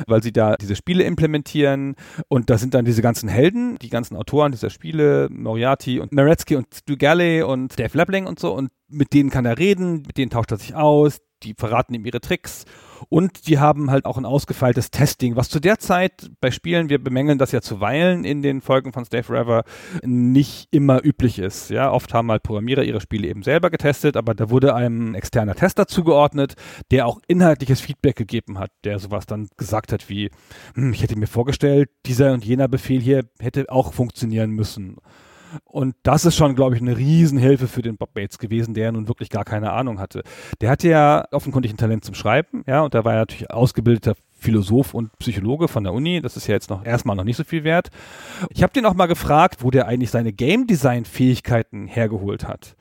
weil 0.08 0.24
sie 0.24 0.32
da 0.32 0.56
diese 0.56 0.76
Spiele 0.76 1.04
implementieren 1.04 1.96
und 2.28 2.50
da 2.50 2.58
sind 2.58 2.74
dann 2.74 2.86
diese 2.86 3.02
ganzen 3.02 3.30
Helden, 3.30 3.78
die 3.82 3.90
ganzen 3.90 4.16
Autoren 4.16 4.52
dieser 4.52 4.70
Spiele, 4.70 5.28
Moriarty 5.32 6.00
und 6.00 6.12
Maretsky 6.12 6.56
und 6.56 6.68
Stu 6.74 6.96
Galley 6.98 7.44
und 7.44 7.78
Dave 7.80 7.98
Lebling 7.98 8.26
und 8.26 8.40
so 8.40 8.54
und 8.54 8.70
mit 8.94 9.14
denen 9.14 9.30
kann 9.30 9.46
er 9.46 9.58
reden, 9.58 10.04
mit 10.06 10.18
denen 10.18 10.30
tauscht 10.32 10.52
er 10.52 10.58
sich 10.58 10.76
aus, 10.76 11.20
die 11.44 11.56
verraten 11.58 11.94
ihm 11.94 12.06
ihre 12.06 12.22
Tricks 12.22 12.66
und 13.10 13.48
die 13.48 13.60
haben 13.60 13.92
halt 13.92 14.06
auch 14.06 14.18
ein 14.18 14.26
ausgefeiltes 14.26 14.92
Testing, 14.92 15.36
was 15.36 15.50
zu 15.50 15.60
der 15.60 15.80
Zeit 15.80 16.32
bei 16.40 16.52
Spielen, 16.52 16.90
wir 16.90 17.04
bemängeln 17.04 17.38
das 17.38 17.52
ja 17.52 17.62
zuweilen 17.62 18.24
in 18.24 18.42
den 18.42 18.62
Folgen 18.62 18.94
von 18.94 19.06
Stay 19.06 19.24
Forever, 19.24 19.64
nicht 20.04 20.68
immer 20.72 21.04
üblich 21.04 21.40
ist. 21.40 21.70
Ja, 21.70 21.92
oft 21.92 22.14
haben 22.14 22.32
halt 22.32 22.44
Programmierer 22.44 22.84
ihre 22.84 23.02
Spiele 23.02 23.28
eben 23.28 23.44
selber 23.44 23.70
getestet, 23.70 24.18
aber 24.18 24.34
da 24.34 24.50
wurde 24.50 24.76
einem 24.76 25.16
externer 25.16 25.56
Tester 25.56 25.88
zugeordnet, 25.88 26.56
der 26.92 27.08
auch 27.08 27.20
inhaltliches 27.28 27.82
Feedback 27.82 28.16
gegeben 28.16 28.60
hat, 28.60 28.72
der 28.84 29.00
sowas 29.00 29.26
dann 29.26 29.50
gesagt 29.58 29.92
hat 29.92 30.10
wie, 30.10 30.30
hm, 30.76 30.94
ich 30.94 31.04
hätte 31.04 31.18
mir 31.18 31.28
vorgestellt, 31.28 31.90
dieser 32.06 32.34
und 32.34 32.46
jener 32.46 32.68
Befehl 32.68 33.02
hier 33.02 33.26
hätte 33.40 33.66
auch 33.70 33.94
funktionieren 33.94 34.52
müssen. 34.52 34.98
Und 35.66 35.96
das 36.04 36.26
ist 36.26 36.36
schon, 36.36 36.56
glaube 36.56 36.76
ich, 36.76 36.82
eine 36.82 36.98
Riesenhilfe 36.98 37.68
für 37.68 37.82
den 37.82 37.98
Bob 37.98 38.14
Bates 38.14 38.40
gewesen, 38.40 38.74
der 38.74 38.92
nun 38.92 39.08
wirklich 39.08 39.30
gar 39.30 39.46
keine 39.46 39.72
Ahnung 39.72 40.00
hatte. 40.00 40.24
Der 40.62 40.70
hatte 40.70 40.90
ja 40.90 41.26
offenkundig 41.32 41.72
ein 41.74 41.78
Talent 41.78 42.06
zum 42.06 42.16
Schreiben, 42.16 42.64
ja, 42.68 42.82
und 42.82 42.94
da 42.94 43.04
war 43.06 43.14
er 43.14 43.20
natürlich 43.20 43.52
ausgebildeter 43.52 44.16
Philosoph 44.44 44.94
und 44.94 45.18
Psychologe 45.20 45.68
von 45.68 45.84
der 45.84 45.94
Uni. 45.94 46.22
Das 46.22 46.36
ist 46.36 46.48
ja 46.48 46.54
jetzt 46.54 46.70
noch 46.70 46.86
erstmal 46.86 47.16
noch 47.16 47.24
nicht 47.24 47.38
so 47.38 47.44
viel 47.44 47.64
wert. 47.64 47.90
Ich 48.50 48.62
habe 48.62 48.74
den 48.74 48.86
auch 48.86 48.94
mal 48.94 49.06
gefragt, 49.08 49.64
wo 49.64 49.72
der 49.72 49.88
eigentlich 49.88 50.12
seine 50.12 50.34
Game 50.34 50.68
Design 50.68 51.06
Fähigkeiten 51.06 51.88
hergeholt 51.88 52.48
hat. 52.48 52.76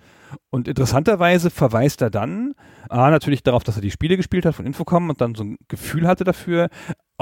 Und 0.50 0.68
interessanterweise 0.68 1.50
verweist 1.50 2.02
er 2.02 2.10
dann 2.10 2.54
A, 2.88 3.10
natürlich 3.10 3.42
darauf, 3.42 3.64
dass 3.64 3.76
er 3.76 3.82
die 3.82 3.90
Spiele 3.90 4.16
gespielt 4.16 4.44
hat 4.44 4.54
von 4.54 4.66
Infocom 4.66 5.08
und 5.08 5.20
dann 5.20 5.34
so 5.34 5.44
ein 5.44 5.56
Gefühl 5.68 6.06
hatte 6.06 6.24
dafür, 6.24 6.68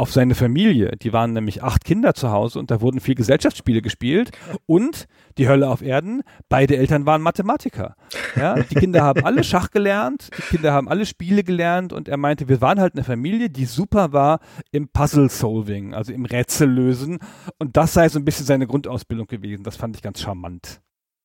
auf 0.00 0.12
seine 0.12 0.34
Familie. 0.34 0.96
Die 0.96 1.12
waren 1.12 1.34
nämlich 1.34 1.62
acht 1.62 1.84
Kinder 1.84 2.14
zu 2.14 2.30
Hause 2.30 2.58
und 2.58 2.70
da 2.70 2.80
wurden 2.80 3.00
viel 3.00 3.14
Gesellschaftsspiele 3.14 3.82
gespielt 3.82 4.30
und 4.64 5.06
die 5.36 5.46
Hölle 5.46 5.68
auf 5.68 5.82
Erden, 5.82 6.22
beide 6.48 6.76
Eltern 6.76 7.04
waren 7.04 7.20
Mathematiker. 7.20 7.96
Ja, 8.34 8.54
die 8.54 8.74
Kinder 8.74 9.02
haben 9.02 9.24
alle 9.24 9.44
Schach 9.44 9.70
gelernt, 9.70 10.30
die 10.38 10.56
Kinder 10.56 10.72
haben 10.72 10.88
alle 10.88 11.04
Spiele 11.04 11.44
gelernt 11.44 11.92
und 11.92 12.08
er 12.08 12.16
meinte, 12.16 12.48
wir 12.48 12.60
waren 12.62 12.80
halt 12.80 12.94
eine 12.94 13.04
Familie, 13.04 13.50
die 13.50 13.66
super 13.66 14.12
war 14.12 14.40
im 14.70 14.88
Puzzle-Solving, 14.88 15.92
also 15.92 16.12
im 16.12 16.24
Rätsellösen 16.24 17.18
und 17.58 17.76
das 17.76 17.92
sei 17.92 18.08
so 18.08 18.18
ein 18.18 18.24
bisschen 18.24 18.46
seine 18.46 18.66
Grundausbildung 18.66 19.26
gewesen. 19.26 19.64
Das 19.64 19.76
fand 19.76 19.96
ich 19.96 20.02
ganz 20.02 20.20
charmant. 20.20 20.80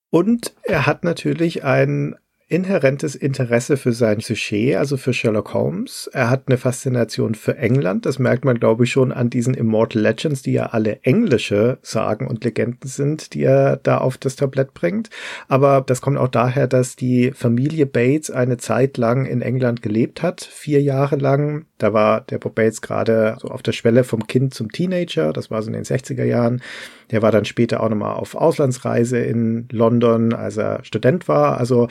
Und 0.09 0.53
er 0.63 0.85
hat 0.85 1.03
natürlich 1.03 1.63
ein 1.63 2.15
inhärentes 2.47 3.15
Interesse 3.15 3.75
für 3.75 3.91
sein 3.91 4.19
Sujet, 4.19 4.75
also 4.75 4.97
für 4.97 5.13
Sherlock 5.13 5.53
Holmes. 5.53 6.09
Er 6.13 6.29
hat 6.29 6.43
eine 6.47 6.57
Faszination 6.57 7.33
für 7.33 7.57
England. 7.57 8.05
Das 8.05 8.19
merkt 8.19 8.45
man, 8.45 8.59
glaube 8.59 8.83
ich, 8.83 8.91
schon 8.91 9.11
an 9.11 9.31
diesen 9.31 9.55
Immortal 9.55 10.01
Legends, 10.01 10.43
die 10.43 10.53
ja 10.53 10.67
alle 10.67 10.99
englische 11.01 11.79
Sagen 11.81 12.27
und 12.27 12.43
Legenden 12.43 12.87
sind, 12.87 13.33
die 13.33 13.43
er 13.43 13.77
da 13.77 13.97
auf 13.97 14.17
das 14.17 14.35
Tablett 14.35 14.75
bringt. 14.75 15.09
Aber 15.47 15.81
das 15.81 16.01
kommt 16.01 16.17
auch 16.17 16.27
daher, 16.27 16.67
dass 16.67 16.95
die 16.95 17.31
Familie 17.31 17.87
Bates 17.87 18.29
eine 18.29 18.57
Zeit 18.57 18.97
lang 18.97 19.25
in 19.25 19.41
England 19.41 19.81
gelebt 19.81 20.21
hat, 20.21 20.41
vier 20.41 20.81
Jahre 20.81 21.15
lang. 21.15 21.65
Da 21.77 21.91
war 21.91 22.21
der 22.21 22.37
Bob 22.37 22.55
Bates 22.55 22.81
gerade 22.81 23.37
so 23.41 23.49
auf 23.49 23.61
der 23.61 23.73
Schwelle 23.73 24.03
vom 24.03 24.27
Kind 24.27 24.53
zum 24.53 24.71
Teenager. 24.71 25.33
Das 25.33 25.51
war 25.51 25.61
so 25.61 25.67
in 25.67 25.73
den 25.73 25.83
60er 25.83 26.23
Jahren. 26.23 26.61
Der 27.11 27.21
war 27.21 27.31
dann 27.31 27.45
später 27.45 27.83
auch 27.83 27.89
nochmal 27.89 28.15
auf 28.15 28.35
Auslandsreise 28.35 29.19
in 29.19 29.67
London, 29.71 30.33
als 30.33 30.57
er 30.57 30.83
Student 30.83 31.27
war. 31.27 31.57
Also 31.57 31.87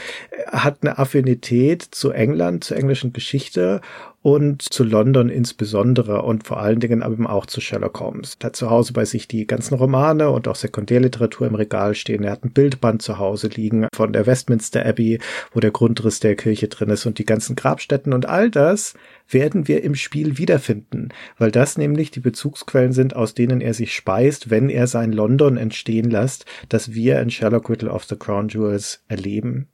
er 0.52 0.64
hat 0.64 0.78
eine 0.82 0.98
Affinität 0.98 1.82
zu 1.82 2.10
England, 2.10 2.64
zur 2.64 2.78
englischen 2.78 3.12
Geschichte 3.12 3.80
und 4.24 4.62
zu 4.62 4.84
London 4.84 5.28
insbesondere 5.28 6.22
und 6.22 6.46
vor 6.46 6.58
allen 6.58 6.80
Dingen 6.80 7.02
eben 7.02 7.26
auch 7.26 7.44
zu 7.44 7.60
Sherlock 7.60 8.00
Holmes. 8.00 8.38
Hat 8.42 8.56
zu 8.56 8.70
Hause 8.70 8.94
bei 8.94 9.04
sich 9.04 9.28
die 9.28 9.46
ganzen 9.46 9.74
Romane 9.74 10.30
und 10.30 10.48
auch 10.48 10.56
Sekundärliteratur 10.56 11.46
im 11.46 11.54
Regal 11.54 11.94
stehen. 11.94 12.24
Er 12.24 12.32
hat 12.32 12.42
ein 12.42 12.52
Bildband 12.52 13.02
zu 13.02 13.18
Hause 13.18 13.48
liegen 13.48 13.86
von 13.94 14.14
der 14.14 14.26
Westminster 14.26 14.84
Abbey, 14.86 15.18
wo 15.52 15.60
der 15.60 15.72
Grundriss 15.72 16.20
der 16.20 16.36
Kirche 16.36 16.68
drin 16.68 16.88
ist 16.88 17.04
und 17.04 17.18
die 17.18 17.26
ganzen 17.26 17.54
Grabstätten 17.54 18.14
und 18.14 18.24
all 18.24 18.50
das 18.50 18.94
werden 19.28 19.68
wir 19.68 19.82
im 19.82 19.94
Spiel 19.94 20.38
wiederfinden, 20.38 21.08
weil 21.38 21.50
das 21.50 21.78
nämlich 21.78 22.10
die 22.10 22.20
Bezugsquellen 22.20 22.92
sind, 22.92 23.16
aus 23.16 23.34
denen 23.34 23.60
er 23.60 23.74
sich 23.74 23.94
speist, 23.94 24.50
wenn 24.50 24.68
er 24.68 24.86
sein 24.86 25.12
London 25.12 25.56
entstehen 25.56 26.10
lässt, 26.10 26.46
das 26.68 26.94
wir 26.94 27.20
in 27.20 27.30
Sherlock 27.30 27.70
Riddle 27.70 27.90
of 27.90 28.04
the 28.04 28.16
Crown 28.16 28.48
Jewels 28.48 29.02
erleben. 29.08 29.68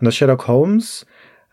Und 0.00 0.04
das 0.04 0.16
Sherlock 0.16 0.48
Holmes 0.48 1.06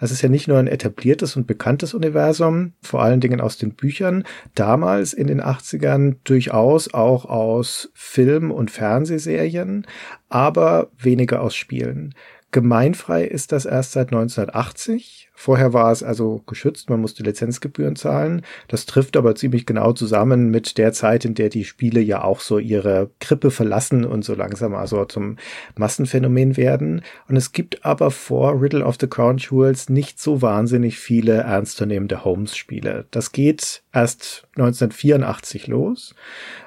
es 0.03 0.11
ist 0.11 0.21
ja 0.21 0.27
nicht 0.27 0.49
nur 0.49 0.57
ein 0.57 0.67
etabliertes 0.67 1.37
und 1.37 1.47
bekanntes 1.47 1.93
Universum, 1.93 2.73
vor 2.81 3.01
allen 3.01 3.21
Dingen 3.21 3.39
aus 3.39 3.57
den 3.57 3.73
Büchern, 3.73 4.25
damals 4.53 5.13
in 5.13 5.27
den 5.27 5.41
80ern 5.41 6.17
durchaus 6.25 6.93
auch 6.93 7.23
aus 7.23 7.89
Film- 7.93 8.51
und 8.51 8.69
Fernsehserien, 8.69 9.87
aber 10.27 10.89
weniger 10.97 11.41
aus 11.41 11.55
Spielen. 11.55 12.15
Gemeinfrei 12.51 13.23
ist 13.23 13.53
das 13.53 13.63
erst 13.63 13.93
seit 13.93 14.11
1980. 14.11 15.22
Vorher 15.43 15.73
war 15.73 15.91
es 15.91 16.03
also 16.03 16.41
geschützt, 16.47 16.89
man 16.89 17.01
musste 17.01 17.21
Lizenzgebühren 17.21 17.97
zahlen. 17.97 18.43
Das 18.69 18.85
trifft 18.85 19.17
aber 19.17 19.35
ziemlich 19.35 19.65
genau 19.65 19.91
zusammen 19.91 20.51
mit 20.51 20.77
der 20.77 20.93
Zeit, 20.93 21.25
in 21.25 21.33
der 21.33 21.49
die 21.49 21.65
Spiele 21.65 21.99
ja 21.99 22.23
auch 22.23 22.39
so 22.39 22.59
ihre 22.59 23.09
Krippe 23.19 23.51
verlassen 23.51 24.05
und 24.05 24.23
so 24.23 24.35
langsam 24.35 24.73
also 24.73 25.03
zum 25.03 25.35
Massenphänomen 25.75 26.55
werden. 26.55 27.01
Und 27.27 27.35
es 27.35 27.51
gibt 27.51 27.83
aber 27.83 28.09
vor 28.09 28.61
Riddle 28.61 28.85
of 28.85 28.95
the 29.01 29.07
Crown 29.07 29.35
Jewels 29.35 29.89
nicht 29.89 30.17
so 30.17 30.41
wahnsinnig 30.41 30.97
viele 30.97 31.33
ernstzunehmende 31.33 32.23
Holmes-Spiele. 32.23 33.07
Das 33.11 33.33
geht 33.33 33.83
erst 33.91 34.47
1984 34.55 35.67
los 35.67 36.15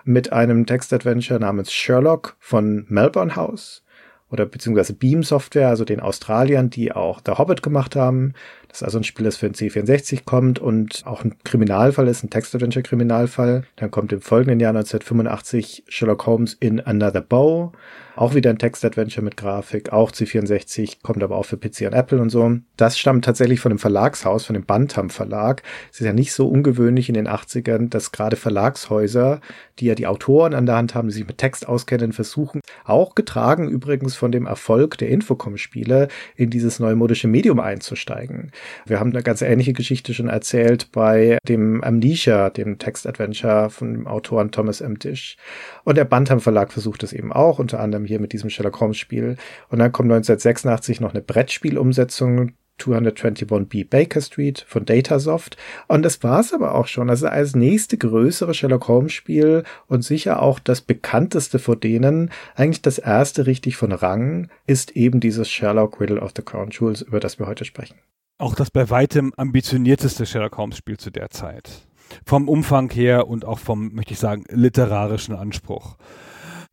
mit 0.05 0.35
einem 0.35 0.67
Textadventure 0.67 1.41
namens 1.41 1.73
Sherlock 1.73 2.37
von 2.41 2.85
Melbourne 2.91 3.37
House 3.37 3.87
oder 4.31 4.47
beziehungsweise 4.47 4.93
Beam 4.93 5.23
Software, 5.23 5.69
also 5.69 5.85
den 5.85 6.01
Australiern, 6.01 6.71
die 6.71 6.93
auch 6.93 7.21
The 7.25 7.33
Hobbit 7.33 7.63
gemacht 7.63 7.95
haben. 7.95 8.35
Das 8.77 8.83
ist 8.83 8.89
also 8.89 8.99
ein 8.99 9.05
Spiel, 9.05 9.25
das 9.25 9.39
für 9.39 9.49
den 9.49 9.55
C64 9.55 10.27
kommt 10.27 10.59
und 10.59 11.03
auch 11.07 11.25
ein 11.25 11.37
Kriminalfall 11.45 12.09
ist, 12.09 12.23
ein 12.23 12.29
Text-Adventure-Kriminalfall. 12.29 13.63
Dann 13.77 13.91
kommt 13.91 14.13
im 14.13 14.21
folgenden 14.21 14.61
Jahr 14.61 14.77
1985 14.77 15.85
Sherlock 15.89 16.27
Holmes 16.27 16.59
in 16.61 16.81
Another 16.81 17.23
Bow. 17.23 17.73
Auch 18.17 18.35
wieder 18.35 18.49
ein 18.49 18.59
Text-Adventure 18.59 19.23
mit 19.23 19.37
Grafik, 19.37 19.93
auch 19.93 20.11
C64, 20.11 21.03
kommt 21.03 21.23
aber 21.23 21.37
auch 21.37 21.45
für 21.45 21.59
PC 21.59 21.83
und 21.83 21.93
Apple 21.93 22.19
und 22.19 22.31
so. 22.31 22.57
Das 22.79 22.99
stammt 22.99 23.27
tatsächlich 23.27 23.61
von 23.61 23.69
dem 23.69 23.79
Verlagshaus, 23.79 24.47
von 24.47 24.55
dem 24.55 24.65
Bantam 24.65 25.11
Verlag. 25.11 25.63
Es 25.93 26.01
ist 26.01 26.07
ja 26.07 26.15
nicht 26.15 26.33
so 26.33 26.49
ungewöhnlich 26.49 27.11
in 27.11 27.15
den 27.15 27.29
80ern, 27.29 27.91
dass 27.91 28.13
gerade 28.13 28.37
Verlagshäuser, 28.37 29.43
die 29.79 29.85
ja 29.85 29.95
die 29.95 30.07
Autoren 30.07 30.55
an 30.55 30.65
der 30.65 30.77
Hand 30.77 30.95
haben, 30.95 31.09
die 31.09 31.15
sich 31.15 31.27
mit 31.27 31.37
Text 31.37 31.69
auskennen, 31.69 32.15
versuchen, 32.15 32.63
auch 32.85 33.15
getragen 33.15 33.69
übrigens 33.69 34.17
von 34.17 34.33
dem 34.33 34.47
Erfolg 34.47 34.97
der 34.97 35.11
Infocom-Spiele, 35.11 36.09
in 36.37 36.49
dieses 36.49 36.81
neumodische 36.81 37.29
Medium 37.29 37.61
einzusteigen. 37.61 38.51
Wir 38.87 39.01
haben 39.01 39.11
eine 39.11 39.23
ganz 39.23 39.43
ähnliche 39.43 39.73
Geschichte 39.73 40.15
schon 40.15 40.29
erzählt 40.29 40.93
bei 40.93 41.39
dem 41.49 41.83
Amnesia, 41.83 42.51
dem 42.51 42.79
Text-Adventure 42.79 43.71
von 43.71 43.93
dem 43.93 44.07
Autoren 44.07 44.51
Thomas 44.51 44.81
M. 44.81 44.99
Dish. 44.99 45.37
Und 45.85 45.97
der 45.97 46.05
Bantam 46.05 46.41
Verlag 46.41 46.73
versucht 46.73 47.03
es 47.03 47.13
eben 47.13 47.33
auch, 47.33 47.59
unter 47.59 47.81
anderem 47.81 48.05
hier 48.05 48.21
mit 48.21 48.33
diesem 48.33 48.51
Sherlock 48.51 48.81
Holmes 48.81 48.99
Spiel. 48.99 49.37
Und 49.69 49.79
dann 49.79 49.93
kommt 49.93 50.11
1986 50.11 51.01
noch 51.01 51.13
eine 51.13 51.23
Brettspielumsetzung 51.23 52.53
221b 52.79 53.89
Baker 53.89 54.21
Street 54.21 54.65
von 54.67 54.85
Datasoft. 54.85 55.57
Und 55.89 56.03
das 56.03 56.23
war's 56.23 56.53
aber 56.53 56.75
auch 56.75 56.87
schon. 56.87 57.11
Also 57.11 57.27
als 57.27 57.55
nächste 57.55 57.97
größere 57.97 58.55
Sherlock 58.55 58.89
Holmes 58.89 59.13
Spiel 59.13 59.65
und 59.87 60.03
sicher 60.03 60.43
auch 60.43 60.59
das 60.59 60.81
bekannteste 60.81 61.59
vor 61.59 61.77
denen, 61.77 62.31
eigentlich 62.55 62.83
das 62.83 62.99
erste 62.99 63.47
richtig 63.47 63.77
von 63.77 63.93
Rang, 63.93 64.49
ist 64.67 64.97
eben 64.97 65.21
dieses 65.21 65.51
Sherlock 65.51 66.01
Riddle 66.01 66.21
of 66.21 66.33
the 66.37 66.43
Crown 66.43 66.71
Jewels, 66.71 67.03
über 67.03 67.21
das 67.21 67.39
wir 67.39 67.47
heute 67.47 67.65
sprechen. 67.65 67.97
Auch 68.39 68.55
das 68.55 68.71
bei 68.71 68.91
weitem 68.91 69.33
ambitionierteste 69.37 70.27
Sherlock 70.27 70.59
Holmes 70.59 70.77
Spiel 70.77 70.99
zu 70.99 71.11
der 71.11 71.31
Zeit. 71.31 71.87
Vom 72.25 72.49
Umfang 72.49 72.91
her 72.91 73.29
und 73.29 73.47
auch 73.47 73.59
vom, 73.59 73.95
möchte 73.95 74.13
ich 74.13 74.19
sagen, 74.19 74.45
literarischen 74.51 75.35
Anspruch. 75.35 75.97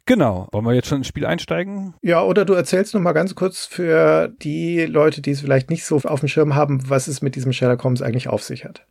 Genau. 0.06 0.49
Wollen 0.52 0.65
wir 0.65 0.73
jetzt 0.73 0.89
schon 0.89 0.97
ins 0.97 1.08
Spiel 1.08 1.26
einsteigen? 1.26 1.93
Ja, 2.02 2.21
oder 2.21 2.43
du 2.43 2.54
erzählst 2.54 2.93
noch 2.93 2.99
mal 2.99 3.13
ganz 3.13 3.34
kurz 3.36 3.65
für 3.65 4.28
die 4.41 4.82
Leute, 4.82 5.21
die 5.21 5.32
es 5.32 5.39
vielleicht 5.39 5.69
nicht 5.69 5.86
so 5.86 5.95
auf 6.04 6.19
dem 6.19 6.28
Schirm 6.28 6.54
haben, 6.56 6.89
was 6.89 7.08
es 7.08 7.21
mit 7.21 7.36
diesem 7.36 7.54
Sherlock 7.54 7.82
Holmes 7.86 8.02
eigentlich 8.02 8.28
auf 8.28 8.43
sich 8.43 8.65
hat. 8.65 8.86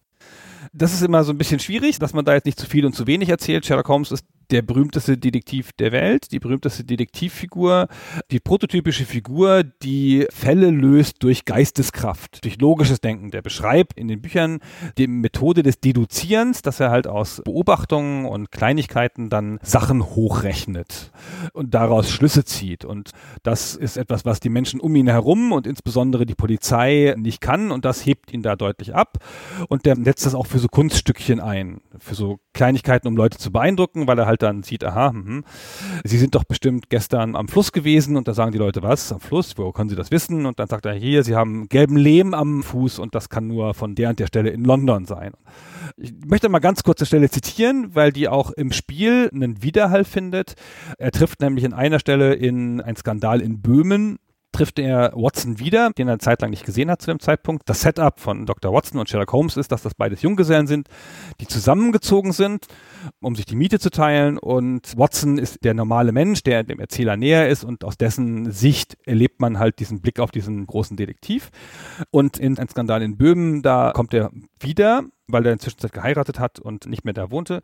Das 0.72 0.94
ist 0.94 1.02
immer 1.02 1.22
so 1.24 1.32
ein 1.32 1.38
bisschen 1.38 1.60
schwierig, 1.60 1.98
dass 1.98 2.14
man 2.14 2.24
da 2.24 2.32
jetzt 2.32 2.46
nicht 2.46 2.58
zu 2.58 2.66
viel 2.66 2.86
und 2.86 2.94
zu 2.94 3.06
wenig 3.06 3.28
erzählt. 3.28 3.66
Sherlock 3.66 3.88
Holmes 3.88 4.10
ist 4.10 4.24
der 4.50 4.62
berühmteste 4.62 5.16
Detektiv 5.16 5.70
der 5.78 5.92
Welt, 5.92 6.32
die 6.32 6.38
berühmteste 6.38 6.84
Detektivfigur, 6.84 7.88
die 8.30 8.40
prototypische 8.40 9.04
Figur, 9.04 9.62
die 9.64 10.26
Fälle 10.30 10.70
löst 10.70 11.22
durch 11.22 11.44
Geisteskraft, 11.44 12.44
durch 12.44 12.60
logisches 12.60 13.00
Denken. 13.00 13.30
Der 13.30 13.42
beschreibt 13.42 13.98
in 13.98 14.08
den 14.08 14.20
Büchern 14.20 14.60
die 14.98 15.06
Methode 15.06 15.62
des 15.62 15.80
Deduzierens, 15.80 16.62
dass 16.62 16.80
er 16.80 16.90
halt 16.90 17.06
aus 17.06 17.42
Beobachtungen 17.44 18.26
und 18.26 18.50
Kleinigkeiten 18.50 19.30
dann 19.30 19.58
Sachen 19.62 20.04
hochrechnet 20.04 21.12
und 21.52 21.74
daraus 21.74 22.10
Schlüsse 22.10 22.44
zieht. 22.44 22.84
Und 22.84 23.10
das 23.42 23.76
ist 23.76 23.96
etwas, 23.96 24.24
was 24.24 24.40
die 24.40 24.48
Menschen 24.48 24.80
um 24.80 24.94
ihn 24.96 25.08
herum 25.08 25.52
und 25.52 25.66
insbesondere 25.66 26.26
die 26.26 26.34
Polizei 26.34 27.14
nicht 27.16 27.40
kann 27.40 27.70
und 27.70 27.84
das 27.84 28.04
hebt 28.04 28.32
ihn 28.32 28.42
da 28.42 28.56
deutlich 28.56 28.94
ab. 28.94 29.18
Und 29.68 29.86
der 29.86 29.96
setzt 29.96 30.26
das 30.26 30.34
auch 30.34 30.46
für 30.46 30.58
so 30.58 30.68
Kunststückchen 30.68 31.40
ein, 31.40 31.80
für 31.98 32.14
so 32.14 32.38
Kleinigkeiten, 32.54 33.08
um 33.08 33.16
Leute 33.16 33.38
zu 33.38 33.52
beeindrucken, 33.52 34.06
weil 34.06 34.18
er 34.18 34.26
halt 34.26 34.31
dann 34.36 34.62
sieht, 34.62 34.84
aha, 34.84 35.12
mh, 35.12 35.42
Sie 36.04 36.18
sind 36.18 36.34
doch 36.34 36.44
bestimmt 36.44 36.90
gestern 36.90 37.36
am 37.36 37.48
Fluss 37.48 37.72
gewesen 37.72 38.16
und 38.16 38.28
da 38.28 38.34
sagen 38.34 38.52
die 38.52 38.58
Leute, 38.58 38.82
was, 38.82 39.12
am 39.12 39.20
Fluss, 39.20 39.56
wo 39.58 39.72
können 39.72 39.90
Sie 39.90 39.96
das 39.96 40.10
wissen? 40.10 40.46
Und 40.46 40.58
dann 40.58 40.68
sagt 40.68 40.86
er, 40.86 40.94
hier, 40.94 41.24
Sie 41.24 41.36
haben 41.36 41.68
gelben 41.68 41.96
Lehm 41.96 42.34
am 42.34 42.62
Fuß 42.62 42.98
und 42.98 43.14
das 43.14 43.28
kann 43.28 43.46
nur 43.46 43.74
von 43.74 43.94
der 43.94 44.10
und 44.10 44.18
der 44.18 44.26
Stelle 44.26 44.50
in 44.50 44.64
London 44.64 45.04
sein. 45.04 45.32
Ich 45.96 46.12
möchte 46.24 46.48
mal 46.48 46.60
ganz 46.60 46.82
kurz 46.82 47.00
eine 47.00 47.06
Stelle 47.06 47.30
zitieren, 47.30 47.94
weil 47.94 48.12
die 48.12 48.28
auch 48.28 48.50
im 48.50 48.72
Spiel 48.72 49.30
einen 49.32 49.62
Widerhall 49.62 50.04
findet. 50.04 50.54
Er 50.98 51.10
trifft 51.10 51.40
nämlich 51.40 51.64
in 51.64 51.72
einer 51.72 51.98
Stelle 51.98 52.34
in 52.34 52.80
einen 52.80 52.96
Skandal 52.96 53.40
in 53.40 53.60
Böhmen 53.60 54.18
trifft 54.52 54.78
er 54.78 55.12
Watson 55.14 55.58
wieder, 55.58 55.90
den 55.90 56.08
er 56.08 56.12
eine 56.12 56.18
Zeit 56.18 56.42
lang 56.42 56.50
nicht 56.50 56.64
gesehen 56.64 56.90
hat 56.90 57.02
zu 57.02 57.10
dem 57.10 57.20
Zeitpunkt. 57.20 57.68
Das 57.68 57.80
Setup 57.80 58.20
von 58.20 58.46
Dr. 58.46 58.72
Watson 58.72 59.00
und 59.00 59.08
Sherlock 59.08 59.32
Holmes 59.32 59.56
ist, 59.56 59.72
dass 59.72 59.82
das 59.82 59.94
beides 59.94 60.22
Junggesellen 60.22 60.66
sind, 60.66 60.88
die 61.40 61.46
zusammengezogen 61.46 62.32
sind, 62.32 62.66
um 63.20 63.34
sich 63.34 63.46
die 63.46 63.56
Miete 63.56 63.78
zu 63.78 63.90
teilen. 63.90 64.38
Und 64.38 64.96
Watson 64.96 65.38
ist 65.38 65.64
der 65.64 65.74
normale 65.74 66.12
Mensch, 66.12 66.42
der 66.42 66.62
dem 66.62 66.80
Erzähler 66.80 67.16
näher 67.16 67.48
ist 67.48 67.64
und 67.64 67.84
aus 67.84 67.96
dessen 67.96 68.52
Sicht 68.52 68.96
erlebt 69.04 69.40
man 69.40 69.58
halt 69.58 69.78
diesen 69.80 70.00
Blick 70.00 70.20
auf 70.20 70.30
diesen 70.30 70.66
großen 70.66 70.96
Detektiv. 70.96 71.50
Und 72.10 72.38
in 72.38 72.58
ein 72.58 72.68
Skandal 72.68 73.02
in 73.02 73.16
Böhmen, 73.16 73.62
da 73.62 73.92
kommt 73.94 74.14
er 74.14 74.30
wieder 74.60 75.04
weil 75.32 75.46
er 75.46 75.52
inzwischen 75.52 75.78
geheiratet 75.90 76.38
hat 76.38 76.58
und 76.58 76.86
nicht 76.86 77.04
mehr 77.04 77.14
da 77.14 77.30
wohnte. 77.30 77.62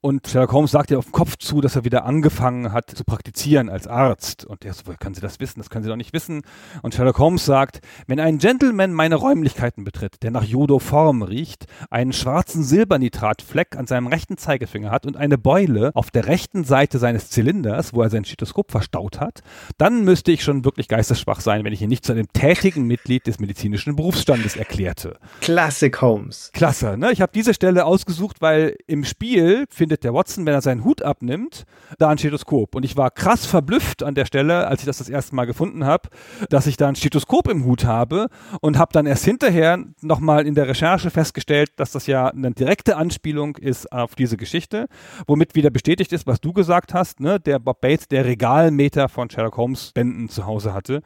Und 0.00 0.28
Sherlock 0.28 0.52
Holmes 0.52 0.70
sagt 0.70 0.90
ihr 0.90 0.98
auf 0.98 1.06
den 1.06 1.12
Kopf 1.12 1.36
zu, 1.36 1.60
dass 1.60 1.76
er 1.76 1.84
wieder 1.84 2.04
angefangen 2.04 2.72
hat 2.72 2.90
zu 2.90 3.04
praktizieren 3.04 3.68
als 3.68 3.86
Arzt. 3.86 4.44
Und 4.44 4.64
er 4.64 4.72
so, 4.72 4.82
woher 4.86 4.98
können 4.98 5.14
Sie 5.14 5.20
das 5.20 5.40
wissen? 5.40 5.60
Das 5.60 5.70
können 5.70 5.82
Sie 5.82 5.88
doch 5.88 5.96
nicht 5.96 6.12
wissen. 6.12 6.42
Und 6.82 6.94
Sherlock 6.94 7.18
Holmes 7.18 7.44
sagt, 7.44 7.80
wenn 8.06 8.20
ein 8.20 8.38
Gentleman 8.38 8.92
meine 8.92 9.16
Räumlichkeiten 9.16 9.84
betritt, 9.84 10.22
der 10.22 10.30
nach 10.30 10.44
Jodoform 10.44 11.22
riecht, 11.22 11.66
einen 11.90 12.12
schwarzen 12.12 12.62
Silbernitratfleck 12.62 13.76
an 13.76 13.86
seinem 13.86 14.06
rechten 14.06 14.36
Zeigefinger 14.36 14.90
hat 14.90 15.06
und 15.06 15.16
eine 15.16 15.38
Beule 15.38 15.90
auf 15.94 16.10
der 16.10 16.26
rechten 16.26 16.64
Seite 16.64 16.98
seines 16.98 17.30
Zylinders, 17.30 17.94
wo 17.94 18.02
er 18.02 18.10
sein 18.10 18.24
Stethoskop 18.24 18.70
verstaut 18.70 19.20
hat, 19.20 19.42
dann 19.78 20.04
müsste 20.04 20.32
ich 20.32 20.42
schon 20.42 20.64
wirklich 20.64 20.88
geistesschwach 20.88 21.40
sein, 21.40 21.64
wenn 21.64 21.72
ich 21.72 21.82
ihn 21.82 21.88
nicht 21.88 22.04
zu 22.04 22.12
einem 22.12 22.28
tätigen 22.32 22.86
Mitglied 22.86 23.26
des 23.26 23.38
medizinischen 23.38 23.96
Berufsstandes 23.96 24.56
erklärte. 24.56 25.18
Classic 25.40 26.00
Holmes. 26.00 26.50
Klasse, 26.52 26.96
ne? 26.96 27.05
Ne, 27.06 27.12
ich 27.12 27.20
habe 27.20 27.30
diese 27.32 27.54
Stelle 27.54 27.84
ausgesucht, 27.84 28.38
weil 28.40 28.76
im 28.88 29.04
Spiel 29.04 29.66
findet 29.70 30.02
der 30.02 30.12
Watson, 30.12 30.44
wenn 30.44 30.54
er 30.54 30.60
seinen 30.60 30.82
Hut 30.82 31.02
abnimmt, 31.02 31.62
da 31.98 32.08
ein 32.08 32.18
Stethoskop. 32.18 32.74
Und 32.74 32.84
ich 32.84 32.96
war 32.96 33.12
krass 33.12 33.46
verblüfft 33.46 34.02
an 34.02 34.16
der 34.16 34.24
Stelle, 34.24 34.66
als 34.66 34.80
ich 34.80 34.86
das 34.86 34.98
das 34.98 35.08
erste 35.08 35.36
Mal 35.36 35.44
gefunden 35.44 35.84
habe, 35.84 36.08
dass 36.50 36.66
ich 36.66 36.76
da 36.76 36.88
ein 36.88 36.96
Stethoskop 36.96 37.46
im 37.46 37.64
Hut 37.64 37.84
habe 37.84 38.26
und 38.60 38.76
habe 38.76 38.92
dann 38.92 39.06
erst 39.06 39.24
hinterher 39.24 39.78
nochmal 40.02 40.48
in 40.48 40.56
der 40.56 40.66
Recherche 40.66 41.10
festgestellt, 41.10 41.70
dass 41.76 41.92
das 41.92 42.08
ja 42.08 42.26
eine 42.26 42.50
direkte 42.50 42.96
Anspielung 42.96 43.56
ist 43.56 43.92
auf 43.92 44.16
diese 44.16 44.36
Geschichte, 44.36 44.88
womit 45.28 45.54
wieder 45.54 45.70
bestätigt 45.70 46.12
ist, 46.12 46.26
was 46.26 46.40
du 46.40 46.52
gesagt 46.52 46.92
hast, 46.92 47.20
ne? 47.20 47.38
der 47.38 47.60
Bob 47.60 47.82
Bates, 47.82 48.08
der 48.08 48.24
Regalmeter 48.24 49.08
von 49.08 49.30
Sherlock 49.30 49.56
Holmes 49.58 49.92
Bänden 49.94 50.28
zu 50.28 50.44
Hause 50.44 50.74
hatte 50.74 51.02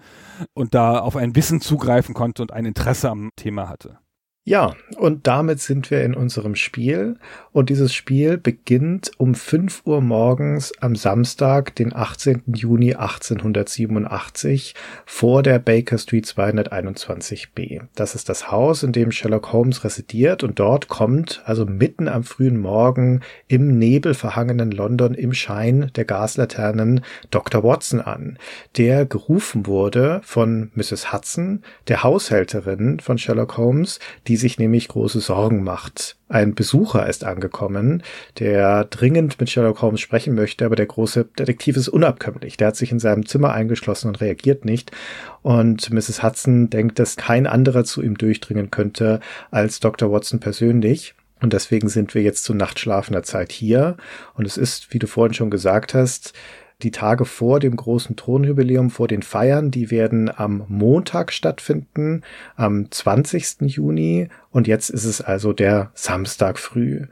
und 0.55 0.75
da 0.75 0.99
auf 1.01 1.17
ein 1.17 1.37
Wissen 1.37 1.61
zugreifen 1.61 2.15
konnte 2.15 2.41
und 2.41 2.55
ein 2.55 2.65
Interesse 2.65 3.11
am 3.11 3.33
Thema 3.37 3.69
hatte. 3.69 3.99
Ja, 4.45 4.75
und 4.97 5.27
damit 5.27 5.61
sind 5.61 5.91
wir 5.91 6.03
in 6.03 6.15
unserem 6.15 6.55
Spiel. 6.55 7.17
Und 7.53 7.69
dieses 7.69 7.93
Spiel 7.93 8.39
beginnt 8.39 9.11
um 9.19 9.35
5 9.35 9.83
Uhr 9.85 10.01
morgens 10.01 10.73
am 10.81 10.97
Samstag, 10.97 11.75
den 11.75 11.95
18. 11.95 12.45
Juni 12.47 12.95
1887, 12.95 14.75
vor 15.05 15.43
der 15.43 15.59
Baker 15.59 15.99
Street 15.99 16.25
221b. 16.25 17.83
Das 17.95 18.15
ist 18.15 18.31
das 18.31 18.51
Haus, 18.51 18.83
in 18.83 18.93
dem 18.93 19.13
Sherlock 19.13 19.53
Holmes 19.53 19.85
residiert 19.85 20.43
und 20.43 20.59
dort 20.59 20.89
kommt, 20.89 21.43
also 21.45 21.67
mitten 21.67 22.09
am 22.09 22.25
frühen 22.25 22.59
Morgen, 22.59 23.21
im 23.47 23.79
nebelverhangenen 23.79 24.71
London 24.71 25.13
im 25.13 25.35
Schein 25.35 25.91
der 25.97 26.07
Gaslaternen 26.07 27.03
Dr. 27.31 27.63
Watson 27.63 28.01
an, 28.01 28.39
der 28.79 29.05
gerufen 29.05 29.67
wurde 29.67 30.23
von 30.25 30.71
Mrs. 30.75 31.13
Hudson, 31.13 31.63
der 31.89 32.03
Haushälterin 32.05 33.01
von 33.01 33.19
Sherlock 33.19 33.59
Holmes, 33.59 33.99
die 34.31 34.37
sich 34.37 34.61
nämlich 34.61 34.87
große 34.87 35.19
Sorgen 35.19 35.65
macht. 35.65 36.17
Ein 36.29 36.55
Besucher 36.55 37.09
ist 37.09 37.25
angekommen, 37.25 38.05
der 38.39 38.85
dringend 38.85 39.41
mit 39.41 39.51
Sherlock 39.51 39.83
Holmes 39.83 40.01
sprechen 40.01 40.37
möchte, 40.37 40.65
aber 40.65 40.77
der 40.77 40.87
große 40.87 41.25
Detektiv 41.37 41.77
ist 41.77 41.89
unabkömmlich. 41.89 42.57
Der 42.57 42.69
hat 42.69 42.77
sich 42.77 42.93
in 42.93 43.01
seinem 43.01 43.27
Zimmer 43.27 43.53
eingeschlossen 43.53 44.07
und 44.07 44.21
reagiert 44.21 44.65
nicht. 44.65 44.93
Und 45.43 45.91
Mrs. 45.91 46.23
Hudson 46.23 46.71
denkt, 46.71 47.01
dass 47.01 47.17
kein 47.17 47.49
anderer 47.49 47.83
zu 47.83 48.03
ihm 48.03 48.17
durchdringen 48.17 48.71
könnte 48.71 49.19
als 49.51 49.81
Dr. 49.81 50.13
Watson 50.13 50.39
persönlich. 50.39 51.17
Und 51.41 51.53
deswegen 51.53 51.89
sind 51.89 52.15
wir 52.15 52.23
jetzt 52.23 52.45
zu 52.45 52.55
nachtschlafender 52.55 53.25
Zeit 53.25 53.51
hier. 53.51 53.97
Und 54.35 54.47
es 54.47 54.57
ist, 54.57 54.95
wie 54.95 55.01
du 55.01 55.09
vorhin 55.09 55.35
schon 55.35 55.51
gesagt 55.51 55.93
hast, 55.93 56.35
die 56.83 56.91
Tage 56.91 57.25
vor 57.25 57.61
dem 57.61 57.77
großen 57.77 58.17
Thronjubiläum, 58.17 58.91
vor 58.91 59.09
den 59.09 59.23
Feiern, 59.23 59.71
die 59.71 59.91
werden 59.91 60.31
am 60.35 60.65
Montag 60.69 61.33
stattfinden, 61.33 62.23
am 62.57 62.91
20. 62.91 63.63
Juni. 63.63 64.29
Und 64.51 64.67
jetzt 64.67 64.91
ist 64.91 65.05
es 65.05 65.21
also 65.21 65.53
der 65.53 65.91
Samstag 65.95 66.59
früh. 66.59 67.07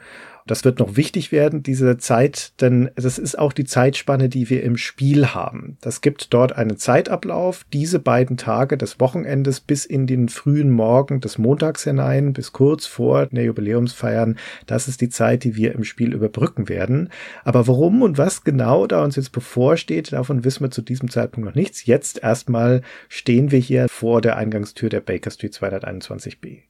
Das 0.49 0.65
wird 0.65 0.79
noch 0.79 0.97
wichtig 0.97 1.31
werden, 1.31 1.63
diese 1.63 1.99
Zeit, 1.99 2.53
denn 2.63 2.91
das 2.97 3.19
ist 3.19 3.39
auch 3.39 3.53
die 3.53 3.67
Zeitspanne, 3.67 4.31
die 4.31 4.49
wir 4.49 4.63
im 4.63 4.79
Spiel 4.79 5.29
haben. 5.29 5.77
Das 5.83 6.01
gibt 6.01 6.33
dort 6.33 6.57
einen 6.57 6.79
Zeitablauf, 6.79 7.67
diese 7.73 7.99
beiden 7.99 8.39
Tage 8.39 8.79
des 8.79 8.99
Wochenendes 8.99 9.61
bis 9.61 9.85
in 9.85 10.07
den 10.07 10.31
frühen 10.31 10.71
Morgen 10.71 11.21
des 11.21 11.37
Montags 11.37 11.85
hinein, 11.85 12.33
bis 12.33 12.53
kurz 12.53 12.87
vor 12.87 13.27
der 13.27 13.45
Jubiläumsfeiern. 13.45 14.39
Das 14.67 14.89
ist 14.89 15.03
die 15.03 15.11
Zeit, 15.11 15.45
die 15.45 15.55
wir 15.55 15.75
im 15.75 15.85
Spiel 15.85 16.15
überbrücken 16.15 16.71
werden. 16.71 17.11
Aber 17.45 17.67
warum 17.67 18.01
und 18.01 18.17
was 18.17 18.43
genau 18.43 18.87
da 18.87 19.05
uns 19.05 19.17
jetzt 19.17 19.33
bevorsteht, 19.33 20.13
davon 20.13 20.45
wissen 20.45 20.65
wir 20.65 20.71
zu 20.71 20.81
diesem 20.81 21.11
Zeitpunkt 21.11 21.47
noch 21.47 21.55
nichts. 21.55 21.85
Jetzt 21.85 22.23
erstmal 22.23 22.81
stehen 23.11 23.51
wir 23.51 23.59
hier 23.59 23.87
vor 23.91 24.23
der 24.23 24.37
Eingangstür 24.37 24.89
der 24.89 25.01
Baker 25.01 25.31
Street 25.31 25.53
221b. 25.53 26.63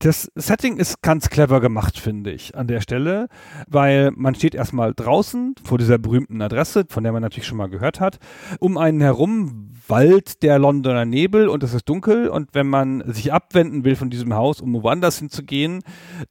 Das 0.00 0.30
Setting 0.34 0.76
ist 0.76 1.02
ganz 1.02 1.30
clever 1.30 1.60
gemacht, 1.60 1.98
finde 1.98 2.30
ich, 2.30 2.54
an 2.56 2.66
der 2.66 2.80
Stelle, 2.80 3.28
weil 3.68 4.10
man 4.14 4.34
steht 4.34 4.54
erstmal 4.54 4.92
draußen 4.94 5.54
vor 5.64 5.78
dieser 5.78 5.98
berühmten 5.98 6.42
Adresse, 6.42 6.84
von 6.88 7.04
der 7.04 7.12
man 7.12 7.22
natürlich 7.22 7.46
schon 7.46 7.56
mal 7.56 7.70
gehört 7.70 8.00
hat. 8.00 8.18
Um 8.58 8.76
einen 8.76 9.00
herum 9.00 9.70
Wald 9.88 10.42
der 10.42 10.58
Londoner 10.58 11.04
Nebel 11.04 11.48
und 11.48 11.62
es 11.62 11.74
ist 11.74 11.88
dunkel 11.88 12.28
und 12.28 12.50
wenn 12.54 12.66
man 12.66 13.02
sich 13.12 13.32
abwenden 13.32 13.84
will 13.84 13.96
von 13.96 14.10
diesem 14.10 14.34
Haus, 14.34 14.60
um 14.60 14.82
woanders 14.82 15.18
hinzugehen, 15.18 15.82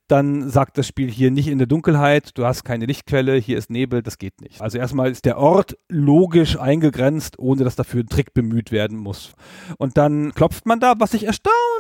dann 0.08 0.50
sagt 0.50 0.78
das 0.78 0.88
Spiel 0.88 1.10
hier 1.10 1.30
nicht 1.30 1.48
in 1.48 1.60
der 1.60 1.68
Dunkelheit, 1.68 2.32
du 2.38 2.46
hast 2.46 2.64
keine 2.64 2.86
Lichtquelle, 2.86 3.36
hier 3.36 3.58
ist 3.58 3.70
Nebel, 3.70 4.02
das 4.02 4.18
geht 4.18 4.42
nicht. 4.42 4.62
Also 4.62 4.78
erstmal 4.78 5.12
ist 5.12 5.26
der 5.26 5.38
Ort 5.38 5.78
logisch 5.88 6.60
eingegrenzt, 6.60 7.38
ohne 7.38 7.64
dass 7.64 7.76
dafür 7.76 8.02
ein 8.02 8.08
Trick 8.08 8.34
bemüht 8.34 8.72
werden 8.72 8.98
muss. 8.98 9.34
Und 9.78 9.98
dann 9.98 10.34
klopft 10.34 10.66
man 10.66 10.80
da, 10.80 10.96
was 10.98 11.12
sich 11.12 11.26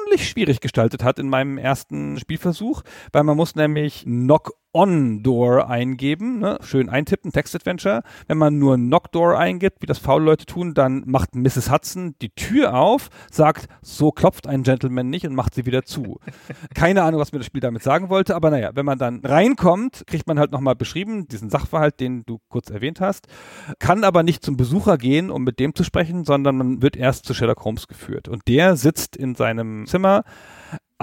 erstaunlich 0.04 0.30
schwierig 0.30 0.60
gestaltet 0.60 1.04
hat 1.04 1.20
in 1.20 1.30
meinem 1.30 1.58
ersten 1.58 2.20
Spielversuch, 2.20 2.84
weil 3.12 3.24
man 3.24 3.38
muss 3.38 3.56
nämlich 3.56 4.04
Knock 4.04 4.54
On-Door 4.74 5.70
eingeben, 5.70 6.40
ne? 6.40 6.58
schön 6.62 6.90
eintippen, 6.90 7.32
Text-Adventure. 7.32 8.02
Wenn 8.28 8.40
man 8.40 8.58
nur 8.58 8.76
Knock-Door 8.76 9.38
eingibt, 9.38 9.82
wie 9.82 9.86
das 9.86 10.00
faule 10.00 10.26
Leute 10.26 10.46
tun, 10.48 10.74
dann 10.74 11.04
macht 11.06 11.36
Mrs. 11.36 11.72
Hudson 11.72 12.16
die 12.22 12.32
Tür 12.32 12.76
auf, 12.76 13.10
sagt, 13.32 13.68
so 13.82 14.12
klopft 14.12 14.48
ein 14.48 14.64
Gentleman 14.64 15.10
nicht 15.10 15.28
und 15.28 15.36
macht 15.36 15.54
sie 15.54 15.68
wieder 15.68 15.84
zu. 15.84 16.20
Keine 16.74 17.04
Ahnung, 17.04 17.20
was 17.22 17.32
mir 17.32 17.38
das 17.40 17.46
Spiel 17.46 17.62
damit 17.62 17.84
sagen 17.84 18.10
wollte, 18.10 18.36
aber 18.36 18.50
naja, 18.50 18.72
wenn 18.74 18.86
man 18.86 18.98
dann 18.98 19.22
reinkommt, 19.24 20.04
kriegt 20.08 20.28
man 20.28 20.40
halt 20.40 20.52
nochmal 20.52 20.76
beschrieben, 20.76 21.28
diesen 21.28 21.52
Sachverhalt, 21.52 22.00
den 22.00 22.24
du 22.26 22.40
kurz 22.50 22.72
erwähnt 22.72 23.00
hast, 23.00 23.28
kann 23.78 24.04
aber 24.04 24.24
nicht 24.24 24.44
zum 24.44 24.58
Besucher 24.58 24.98
gehen, 24.98 25.30
um 25.30 25.44
mit 25.44 25.60
dem 25.60 25.76
zu 25.76 25.84
sprechen, 25.84 26.26
sondern 26.26 26.58
man 26.58 26.82
wird 26.82 26.98
erst 26.98 27.26
zu 27.26 27.36
Sherlock 27.36 27.64
Holmes 27.64 27.88
geführt. 27.88 28.28
Und 28.28 28.48
der 28.48 28.76
sitzt 28.76 29.16
in 29.16 29.36
seinem 29.36 29.86
Zimmer 29.86 30.24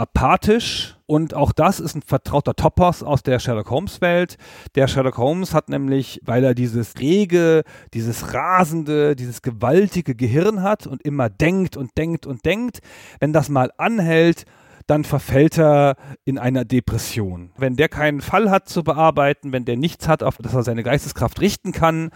apathisch 0.00 0.96
und 1.06 1.34
auch 1.34 1.52
das 1.52 1.78
ist 1.78 1.94
ein 1.94 2.02
vertrauter 2.02 2.54
Topos 2.54 3.02
aus 3.02 3.22
der 3.22 3.38
Sherlock 3.38 3.68
Holmes 3.70 4.00
Welt. 4.00 4.38
Der 4.74 4.88
Sherlock 4.88 5.18
Holmes 5.18 5.52
hat 5.52 5.68
nämlich, 5.68 6.20
weil 6.24 6.42
er 6.42 6.54
dieses 6.54 6.98
rege, 6.98 7.64
dieses 7.92 8.32
rasende, 8.32 9.14
dieses 9.14 9.42
gewaltige 9.42 10.14
Gehirn 10.14 10.62
hat 10.62 10.86
und 10.86 11.02
immer 11.02 11.28
denkt 11.28 11.76
und 11.76 11.98
denkt 11.98 12.26
und 12.26 12.44
denkt, 12.44 12.78
wenn 13.18 13.32
das 13.32 13.48
mal 13.48 13.70
anhält, 13.76 14.46
dann 14.90 15.04
verfällt 15.04 15.56
er 15.56 15.94
in 16.24 16.36
einer 16.36 16.64
Depression. 16.64 17.52
Wenn 17.56 17.76
der 17.76 17.88
keinen 17.88 18.20
Fall 18.20 18.50
hat 18.50 18.68
zu 18.68 18.82
bearbeiten, 18.82 19.52
wenn 19.52 19.64
der 19.64 19.76
nichts 19.76 20.08
hat, 20.08 20.24
auf 20.24 20.38
das 20.38 20.52
er 20.52 20.64
seine 20.64 20.82
Geisteskraft 20.82 21.40
richten 21.40 21.70
kann, 21.70 22.10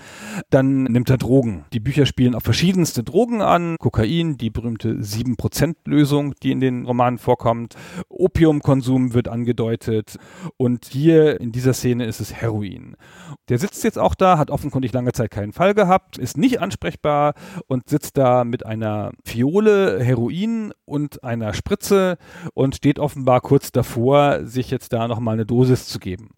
dann 0.51 0.83
nimmt 0.83 1.09
er 1.09 1.16
Drogen. 1.16 1.66
Die 1.72 1.79
Bücher 1.79 2.05
spielen 2.05 2.35
auf 2.35 2.43
verschiedenste 2.43 3.05
Drogen 3.05 3.43
an. 3.43 3.77
Kokain, 3.79 4.39
die 4.39 4.51
berühmte 4.51 4.95
7%-Lösung, 4.95 6.35
die 6.43 6.51
in 6.51 6.59
den 6.59 6.85
Romanen 6.85 7.18
vorkommt. 7.18 7.77
Opiumkonsum 8.09 9.14
wird 9.14 9.29
angedeutet. 9.29 10.16
Und 10.57 10.87
hier 10.87 11.41
in 11.41 11.53
dieser 11.53 11.75
Szene 11.75 12.07
ist 12.07 12.18
es 12.18 12.35
Heroin. 12.35 12.97
Der 13.51 13.59
sitzt 13.59 13.85
jetzt 13.85 14.01
auch 14.01 14.16
da, 14.16 14.37
hat 14.37 14.51
offenkundig 14.51 14.93
lange 14.93 15.12
Zeit 15.12 15.31
keinen 15.31 15.53
Fall 15.53 15.75
gehabt, 15.75 16.18
ist 16.18 16.37
nicht 16.37 16.61
ansprechbar 16.61 17.35
und 17.68 17.89
sitzt 17.89 18.16
da 18.16 18.43
mit 18.43 18.66
einer 18.66 19.12
Fiole 19.25 20.03
Heroin 20.03 20.72
und 20.87 21.22
einer 21.22 21.55
Spritze 21.55 22.18
und 22.55 22.63
steht 22.72 22.98
offenbar 22.98 23.40
kurz 23.40 23.72
davor, 23.72 24.44
sich 24.44 24.70
jetzt 24.70 24.92
da 24.92 25.08
nochmal 25.08 25.34
eine 25.34 25.46
Dosis 25.46 25.86
zu 25.86 25.98
geben. 25.98 26.30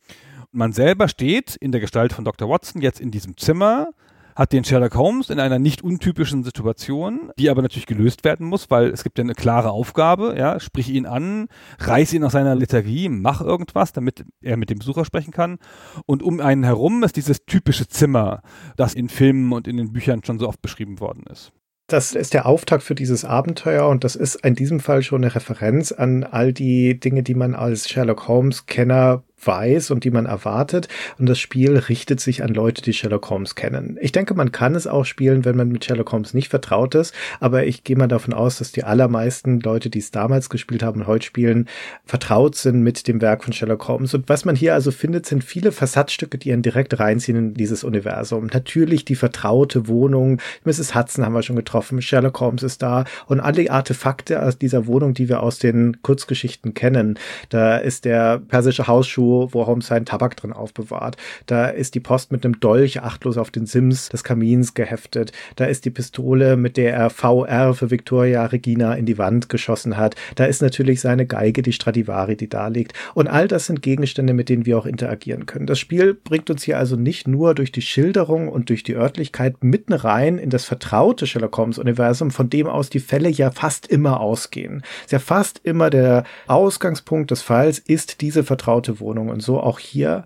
Und 0.53 0.59
man 0.59 0.73
selber 0.73 1.09
steht 1.09 1.57
in 1.57 1.73
der 1.73 1.81
Gestalt 1.81 2.13
von 2.13 2.25
Dr. 2.25 2.49
Watson 2.49 2.83
jetzt 2.83 3.01
in 3.01 3.11
diesem 3.11 3.37
Zimmer, 3.37 3.89
hat 4.37 4.53
den 4.53 4.65
Sherlock 4.65 4.95
Holmes 4.95 5.31
in 5.31 5.41
einer 5.41 5.59
nicht 5.59 5.83
untypischen 5.83 6.45
Situation, 6.45 7.33
die 7.39 7.49
aber 7.49 7.63
natürlich 7.63 7.87
gelöst 7.87 8.23
werden 8.23 8.47
muss, 8.47 8.71
weil 8.71 8.91
es 8.91 9.03
gibt 9.03 9.17
ja 9.19 9.25
eine 9.25 9.35
klare 9.35 9.71
Aufgabe, 9.71 10.35
ja, 10.39 10.61
sprich 10.61 10.91
ihn 10.91 11.07
an, 11.07 11.49
reiß 11.79 12.13
ihn 12.13 12.23
aus 12.23 12.33
seiner 12.33 12.55
Lethargie, 12.55 13.09
mach 13.09 13.41
irgendwas, 13.41 13.93
damit 13.93 14.25
er 14.43 14.59
mit 14.59 14.69
dem 14.69 14.79
Besucher 14.79 15.07
sprechen 15.07 15.33
kann. 15.33 15.59
Und 16.05 16.23
um 16.23 16.41
einen 16.41 16.65
herum 16.65 17.03
ist 17.03 17.17
dieses 17.17 17.47
typische 17.47 17.89
Zimmer, 17.89 18.43
das 18.77 18.93
in 18.93 19.09
Filmen 19.09 19.53
und 19.53 19.67
in 19.67 19.79
den 19.79 19.93
Büchern 19.93 20.23
schon 20.23 20.39
so 20.39 20.47
oft 20.47 20.61
beschrieben 20.61 21.01
worden 21.01 21.25
ist. 21.31 21.53
Das 21.89 22.17
ist 22.17 22.35
der 22.35 22.47
Auftakt 22.47 22.83
für 22.83 22.97
dieses 22.97 23.25
Abenteuer 23.25 23.89
und 23.89 24.03
das 24.03 24.17
ist 24.17 24.45
in 24.45 24.57
diesem 24.57 24.81
Fall 24.81 25.03
schon 25.03 25.23
eine 25.23 25.35
Referenz 25.35 25.93
an 25.93 26.25
all 26.25 26.53
die 26.53 26.99
Dinge, 26.99 27.23
die 27.23 27.35
man 27.35 27.55
als 27.55 27.89
Sherlock 27.89 28.27
Holmes 28.27 28.67
Kenner 28.67 29.23
weiß 29.43 29.91
und 29.91 30.05
die 30.05 30.11
man 30.11 30.27
erwartet. 30.27 30.89
Und 31.19 31.29
das 31.29 31.39
Spiel 31.39 31.77
richtet 31.77 32.21
sich 32.21 32.43
an 32.43 32.55
Leute, 32.55 32.83
die 32.83 32.93
Sherlock 32.93 33.29
Holmes 33.31 33.55
kennen. 33.55 33.99
Ich 34.01 34.13
denke, 34.13 34.35
man 34.35 34.53
kann 34.53 34.75
es 34.75 34.87
auch 34.87 35.05
spielen, 35.05 35.45
wenn 35.45 35.57
man 35.57 35.69
mit 35.69 35.85
Sherlock 35.85 36.13
Holmes 36.13 36.35
nicht 36.35 36.49
vertraut 36.49 36.95
ist. 36.95 37.15
Aber 37.41 37.67
ich 37.67 37.85
gehe 37.85 37.97
mal 37.97 38.09
davon 38.09 38.35
aus, 38.35 38.59
dass 38.59 38.73
die 38.73 38.85
allermeisten 38.85 39.61
Leute, 39.61 39.91
die 39.91 39.99
es 39.99 40.11
damals 40.11 40.49
gespielt 40.49 40.83
haben 40.83 41.03
und 41.03 41.07
heute 41.07 41.27
spielen, 41.27 41.69
vertraut 42.05 42.57
sind 42.57 42.83
mit 42.83 43.07
dem 43.09 43.21
Werk 43.21 43.45
von 43.45 43.53
Sherlock 43.53 43.87
Holmes. 43.89 44.15
Und 44.15 44.29
was 44.29 44.45
man 44.45 44.57
hier 44.57 44.75
also 44.75 44.91
findet, 44.91 45.27
sind 45.27 45.45
viele 45.45 45.73
Versatzstücke, 45.73 46.39
die 46.39 46.53
einen 46.53 46.63
direkt 46.63 46.99
reinziehen 46.99 47.37
in 47.37 47.55
dieses 47.55 47.85
Universum. 47.85 48.49
Natürlich 48.53 49.05
die 49.05 49.17
vertraute 49.17 49.87
Wohnung. 49.89 50.41
Mrs. 50.65 50.95
Hudson 50.95 51.25
haben 51.25 51.35
wir 51.35 51.43
schon 51.43 51.57
getroffen. 51.57 52.01
Sherlock 52.01 52.41
Holmes 52.41 52.63
ist 52.63 52.83
da. 52.83 53.05
Und 53.27 53.41
alle 53.41 53.71
Artefakte 53.71 54.43
aus 54.43 54.59
dieser 54.59 54.87
Wohnung, 54.87 55.15
die 55.15 55.29
wir 55.29 55.43
aus 55.43 55.59
den 55.59 56.03
Kurzgeschichten 56.03 56.75
kennen. 56.75 57.19
Da 57.49 57.77
ist 57.77 58.05
der 58.05 58.39
persische 58.39 58.87
Hausschuh 58.87 59.26
wo 59.27 59.67
Holmes 59.67 59.87
seinen 59.87 60.07
Tabak 60.07 60.37
drin 60.37 60.53
aufbewahrt. 60.53 61.17
Da 61.47 61.67
ist 61.67 61.95
die 61.95 62.01
Post 62.01 62.33
mit 62.33 62.45
einem 62.45 62.61
Dolch 62.61 63.03
achtlos 63.03 63.39
auf 63.39 63.51
den 63.51 63.67
Sims 63.67 64.09
des 64.09 64.25
Kamins 64.25 64.75
geheftet. 64.75 65.33
Da 65.57 65.67
ist 65.67 65.85
die 65.85 65.91
Pistole, 65.91 66.57
mit 66.57 66.77
der 66.77 66.95
er 66.95 67.11
VR 67.11 67.75
für 67.75 67.91
Victoria 67.91 68.47
Regina 68.47 68.95
in 68.95 69.07
die 69.07 69.19
Wand 69.19 69.49
geschossen 69.49 69.97
hat. 69.97 70.15
Da 70.35 70.45
ist 70.45 70.63
natürlich 70.63 71.01
seine 71.01 71.27
Geige, 71.27 71.63
die 71.63 71.73
Stradivari, 71.73 72.37
die 72.37 72.49
da 72.49 72.69
liegt. 72.69 72.93
Und 73.15 73.29
all 73.29 73.49
das 73.49 73.67
sind 73.67 73.83
Gegenstände, 73.83 74.35
mit 74.35 74.49
denen 74.49 74.67
wir 74.67 74.79
auch 74.79 74.87
interagieren 74.87 75.47
können. 75.47 75.67
Das 75.67 75.79
Spiel 75.79 76.15
bringt 76.15 76.51
uns 76.51 76.63
hier 76.63 76.79
also 76.79 76.97
nicht 76.97 77.29
nur 77.29 77.55
durch 77.55 77.73
die 77.73 77.83
Schilderung 77.83 78.49
und 78.49 78.69
durch 78.69 78.83
die 78.83 78.95
Örtlichkeit 78.95 79.63
mitten 79.63 79.93
rein 79.93 80.39
in 80.39 80.51
das 80.51 80.65
vertraute 80.65 81.27
Sherlock 81.27 81.57
Holmes 81.57 81.79
Universum, 81.79 82.31
von 82.31 82.51
dem 82.51 82.67
aus 82.67 82.91
die 82.91 83.01
Fälle 83.01 83.29
ja 83.29 83.51
fast 83.51 83.87
immer 83.87 84.21
ausgehen. 84.21 84.83
Ist 85.05 85.13
ja 85.13 85.19
fast 85.19 85.61
immer 85.65 85.91
der 85.91 86.25
Ausgangspunkt 86.47 87.31
des 87.31 87.43
Falls 87.43 87.79
ist 87.79 88.21
diese 88.21 88.45
vertraute 88.45 89.01
Wohnung. 89.01 89.16
Ordnung 89.17 89.29
und 89.29 89.41
so 89.41 89.61
auch 89.61 89.79
hier. 89.79 90.25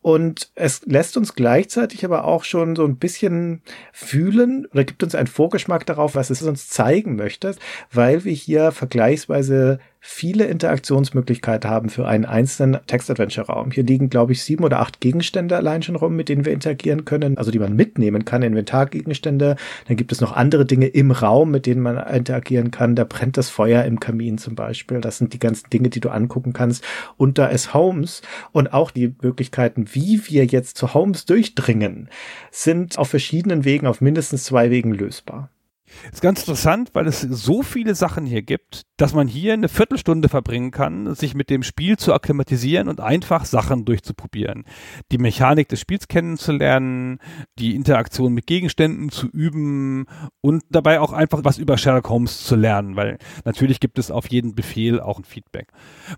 Und 0.00 0.50
es 0.54 0.82
lässt 0.86 1.16
uns 1.16 1.34
gleichzeitig 1.34 2.04
aber 2.04 2.24
auch 2.24 2.44
schon 2.44 2.76
so 2.76 2.84
ein 2.84 2.96
bisschen 2.96 3.62
fühlen 3.92 4.66
oder 4.72 4.84
gibt 4.84 5.02
uns 5.02 5.14
einen 5.14 5.26
Vorgeschmack 5.26 5.84
darauf, 5.86 6.14
was 6.14 6.30
es 6.30 6.42
uns 6.42 6.68
zeigen 6.68 7.16
möchte, 7.16 7.54
weil 7.92 8.24
wir 8.24 8.32
hier 8.32 8.72
vergleichsweise 8.72 9.80
viele 10.00 10.44
Interaktionsmöglichkeiten 10.46 11.68
haben 11.68 11.88
für 11.88 12.06
einen 12.06 12.24
einzelnen 12.24 12.78
Text-Adventure-Raum. 12.86 13.70
Hier 13.70 13.84
liegen, 13.84 14.10
glaube 14.10 14.32
ich, 14.32 14.42
sieben 14.42 14.64
oder 14.64 14.80
acht 14.80 15.00
Gegenstände 15.00 15.56
allein 15.56 15.82
schon 15.82 15.96
rum, 15.96 16.16
mit 16.16 16.28
denen 16.28 16.44
wir 16.44 16.52
interagieren 16.52 17.04
können, 17.04 17.36
also 17.36 17.50
die 17.50 17.58
man 17.58 17.74
mitnehmen 17.74 18.24
kann, 18.24 18.42
Inventargegenstände. 18.42 19.56
Dann 19.86 19.96
gibt 19.96 20.12
es 20.12 20.20
noch 20.20 20.32
andere 20.32 20.64
Dinge 20.66 20.86
im 20.86 21.10
Raum, 21.10 21.50
mit 21.50 21.66
denen 21.66 21.82
man 21.82 21.96
interagieren 21.96 22.70
kann. 22.70 22.94
Da 22.94 23.04
brennt 23.04 23.36
das 23.36 23.50
Feuer 23.50 23.84
im 23.84 24.00
Kamin 24.00 24.38
zum 24.38 24.54
Beispiel. 24.54 25.00
Das 25.00 25.18
sind 25.18 25.32
die 25.32 25.38
ganzen 25.38 25.70
Dinge, 25.70 25.88
die 25.90 26.00
du 26.00 26.10
angucken 26.10 26.52
kannst. 26.52 26.84
Und 27.16 27.38
da 27.38 27.46
ist 27.46 27.74
Holmes 27.74 28.22
und 28.52 28.72
auch 28.72 28.90
die 28.90 29.14
Möglichkeiten, 29.22 29.86
wie 29.92 30.20
wir 30.28 30.46
jetzt 30.46 30.78
zu 30.78 30.94
Holmes 30.94 31.26
durchdringen, 31.26 32.08
sind 32.50 32.98
auf 32.98 33.08
verschiedenen 33.08 33.64
Wegen, 33.64 33.86
auf 33.86 34.00
mindestens 34.00 34.44
zwei 34.44 34.70
Wegen 34.70 34.92
lösbar. 34.92 35.50
Ist 36.12 36.22
ganz 36.22 36.40
interessant, 36.40 36.90
weil 36.92 37.06
es 37.06 37.20
so 37.20 37.62
viele 37.62 37.94
Sachen 37.94 38.26
hier 38.26 38.42
gibt, 38.42 38.82
dass 38.96 39.14
man 39.14 39.28
hier 39.28 39.52
eine 39.52 39.68
Viertelstunde 39.68 40.28
verbringen 40.28 40.70
kann, 40.70 41.14
sich 41.14 41.34
mit 41.34 41.50
dem 41.50 41.62
Spiel 41.62 41.96
zu 41.96 42.12
akklimatisieren 42.12 42.88
und 42.88 43.00
einfach 43.00 43.44
Sachen 43.44 43.84
durchzuprobieren. 43.84 44.64
Die 45.12 45.18
Mechanik 45.18 45.68
des 45.68 45.80
Spiels 45.80 46.08
kennenzulernen, 46.08 47.18
die 47.58 47.74
Interaktion 47.74 48.32
mit 48.32 48.46
Gegenständen 48.46 49.10
zu 49.10 49.28
üben 49.28 50.06
und 50.40 50.64
dabei 50.70 51.00
auch 51.00 51.12
einfach 51.12 51.40
was 51.44 51.58
über 51.58 51.78
Sherlock 51.78 52.08
Holmes 52.08 52.44
zu 52.44 52.56
lernen, 52.56 52.96
weil 52.96 53.18
natürlich 53.44 53.80
gibt 53.80 53.98
es 53.98 54.10
auf 54.10 54.28
jeden 54.30 54.54
Befehl 54.54 55.00
auch 55.00 55.18
ein 55.18 55.24
Feedback. 55.24 55.68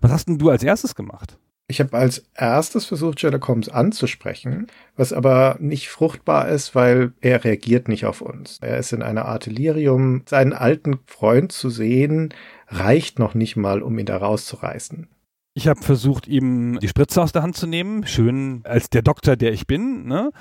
Was 0.01 0.11
hast 0.11 0.27
denn 0.27 0.37
du 0.37 0.49
als 0.49 0.63
erstes 0.63 0.95
gemacht? 0.95 1.37
Ich 1.71 1.79
habe 1.79 1.97
als 1.97 2.25
erstes 2.35 2.83
versucht, 2.83 3.21
Sherlock 3.21 3.47
Holmes 3.47 3.69
anzusprechen, 3.69 4.67
was 4.97 5.13
aber 5.13 5.55
nicht 5.61 5.87
fruchtbar 5.87 6.49
ist, 6.49 6.75
weil 6.75 7.13
er 7.21 7.45
reagiert 7.45 7.87
nicht 7.87 8.05
auf 8.05 8.19
uns. 8.19 8.57
Er 8.59 8.77
ist 8.77 8.91
in 8.91 9.01
einer 9.01 9.23
Art 9.23 9.45
Delirium. 9.45 10.23
Seinen 10.25 10.51
alten 10.51 10.99
Freund 11.05 11.53
zu 11.53 11.69
sehen, 11.69 12.33
reicht 12.67 13.19
noch 13.19 13.35
nicht 13.35 13.55
mal, 13.55 13.83
um 13.83 13.97
ihn 13.97 14.05
da 14.05 14.17
rauszureißen. 14.17 15.07
Ich 15.53 15.69
habe 15.69 15.81
versucht, 15.81 16.27
ihm 16.27 16.77
die 16.81 16.89
Spritze 16.89 17.21
aus 17.21 17.31
der 17.31 17.41
Hand 17.41 17.55
zu 17.55 17.67
nehmen, 17.67 18.05
schön 18.05 18.63
als 18.65 18.89
der 18.89 19.01
Doktor, 19.01 19.37
der 19.37 19.53
ich 19.53 19.65
bin. 19.65 20.07
Ne? 20.07 20.31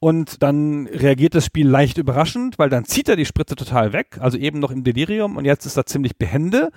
Und 0.00 0.42
dann 0.42 0.86
reagiert 0.86 1.34
das 1.34 1.46
Spiel 1.46 1.66
leicht 1.66 1.96
überraschend, 1.96 2.58
weil 2.58 2.68
dann 2.68 2.84
zieht 2.84 3.08
er 3.08 3.16
die 3.16 3.24
Spritze 3.24 3.56
total 3.56 3.94
weg, 3.94 4.18
also 4.20 4.36
eben 4.36 4.58
noch 4.58 4.70
im 4.70 4.84
Delirium 4.84 5.38
und 5.38 5.46
jetzt 5.46 5.64
ist 5.64 5.78
er 5.78 5.86
ziemlich 5.86 6.18
behende 6.18 6.72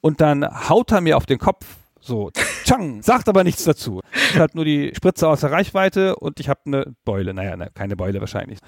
und 0.00 0.22
dann 0.22 0.46
haut 0.70 0.92
er 0.92 1.02
mir 1.02 1.18
auf 1.18 1.26
den 1.26 1.38
Kopf 1.38 1.66
so, 2.10 2.30
tschang, 2.64 3.02
sagt 3.02 3.28
aber 3.28 3.44
nichts 3.44 3.64
dazu. 3.64 4.00
Hat 4.34 4.54
nur 4.56 4.64
die 4.64 4.92
Spritze 4.96 5.28
außer 5.28 5.50
Reichweite 5.50 6.16
und 6.16 6.40
ich 6.40 6.48
habe 6.48 6.60
eine 6.66 6.92
Beule. 7.04 7.32
Naja, 7.32 7.56
ne, 7.56 7.70
keine 7.72 7.96
Beule 7.96 8.18
wahrscheinlich. 8.20 8.58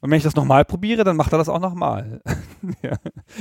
Und 0.00 0.10
wenn 0.10 0.16
ich 0.16 0.24
das 0.24 0.34
nochmal 0.34 0.64
probiere, 0.64 1.04
dann 1.04 1.16
macht 1.16 1.32
er 1.32 1.38
das 1.38 1.50
auch 1.50 1.60
nochmal. 1.60 2.22
ja. 2.82 2.96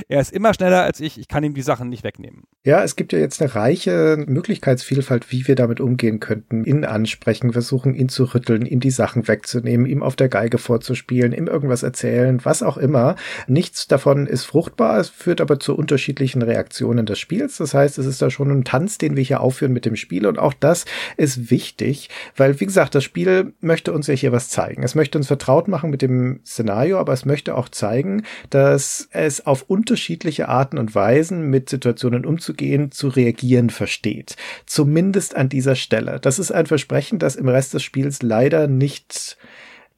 Er 0.07 0.21
ist 0.21 0.31
immer 0.31 0.53
schneller 0.53 0.83
als 0.83 0.99
ich. 0.99 1.19
Ich 1.19 1.27
kann 1.27 1.43
ihm 1.43 1.53
die 1.53 1.61
Sachen 1.61 1.89
nicht 1.89 2.03
wegnehmen. 2.03 2.43
Ja, 2.63 2.83
es 2.83 2.95
gibt 2.95 3.13
ja 3.13 3.19
jetzt 3.19 3.41
eine 3.41 3.53
reiche 3.53 4.23
Möglichkeitsvielfalt, 4.27 5.31
wie 5.31 5.47
wir 5.47 5.55
damit 5.55 5.79
umgehen 5.79 6.19
könnten. 6.19 6.65
Ihn 6.65 6.85
ansprechen, 6.85 7.53
versuchen, 7.53 7.93
ihn 7.93 8.09
zu 8.09 8.23
rütteln, 8.25 8.65
ihm 8.65 8.79
die 8.79 8.91
Sachen 8.91 9.27
wegzunehmen, 9.27 9.85
ihm 9.85 10.03
auf 10.03 10.15
der 10.15 10.29
Geige 10.29 10.57
vorzuspielen, 10.57 11.33
ihm 11.33 11.47
irgendwas 11.47 11.83
erzählen, 11.83 12.43
was 12.43 12.63
auch 12.63 12.77
immer. 12.77 13.15
Nichts 13.47 13.87
davon 13.87 14.27
ist 14.27 14.45
fruchtbar. 14.45 14.99
Es 14.99 15.09
führt 15.09 15.41
aber 15.41 15.59
zu 15.59 15.75
unterschiedlichen 15.75 16.41
Reaktionen 16.41 17.05
des 17.05 17.19
Spiels. 17.19 17.57
Das 17.57 17.73
heißt, 17.73 17.97
es 17.97 18.05
ist 18.05 18.21
da 18.21 18.29
schon 18.29 18.51
ein 18.51 18.63
Tanz, 18.63 18.97
den 18.97 19.15
wir 19.15 19.23
hier 19.23 19.41
aufführen 19.41 19.73
mit 19.73 19.85
dem 19.85 19.95
Spiel. 19.95 20.25
Und 20.25 20.39
auch 20.39 20.53
das 20.53 20.85
ist 21.17 21.51
wichtig, 21.51 22.09
weil, 22.35 22.59
wie 22.59 22.65
gesagt, 22.65 22.95
das 22.95 23.03
Spiel 23.03 23.53
möchte 23.61 23.93
uns 23.93 24.07
ja 24.07 24.13
hier 24.13 24.31
was 24.31 24.49
zeigen. 24.49 24.83
Es 24.83 24.95
möchte 24.95 25.17
uns 25.17 25.27
vertraut 25.27 25.67
machen 25.67 25.89
mit 25.89 26.01
dem 26.01 26.39
Szenario, 26.45 26.99
aber 26.99 27.13
es 27.13 27.25
möchte 27.25 27.55
auch 27.55 27.69
zeigen, 27.69 28.23
dass 28.49 29.09
es 29.15 29.45
auf 29.45 29.63
unterschiedliche 29.67 30.49
Arten 30.49 30.77
und 30.77 30.93
Weisen 30.95 31.49
mit 31.49 31.69
Situationen 31.69 32.25
umzugehen, 32.25 32.91
zu 32.91 33.07
reagieren 33.07 33.69
versteht. 33.69 34.35
Zumindest 34.65 35.35
an 35.35 35.49
dieser 35.49 35.75
Stelle. 35.75 36.19
Das 36.19 36.39
ist 36.39 36.51
ein 36.51 36.65
Versprechen, 36.65 37.19
das 37.19 37.35
im 37.35 37.47
Rest 37.47 37.73
des 37.73 37.83
Spiels 37.83 38.21
leider 38.21 38.67
nicht 38.67 39.37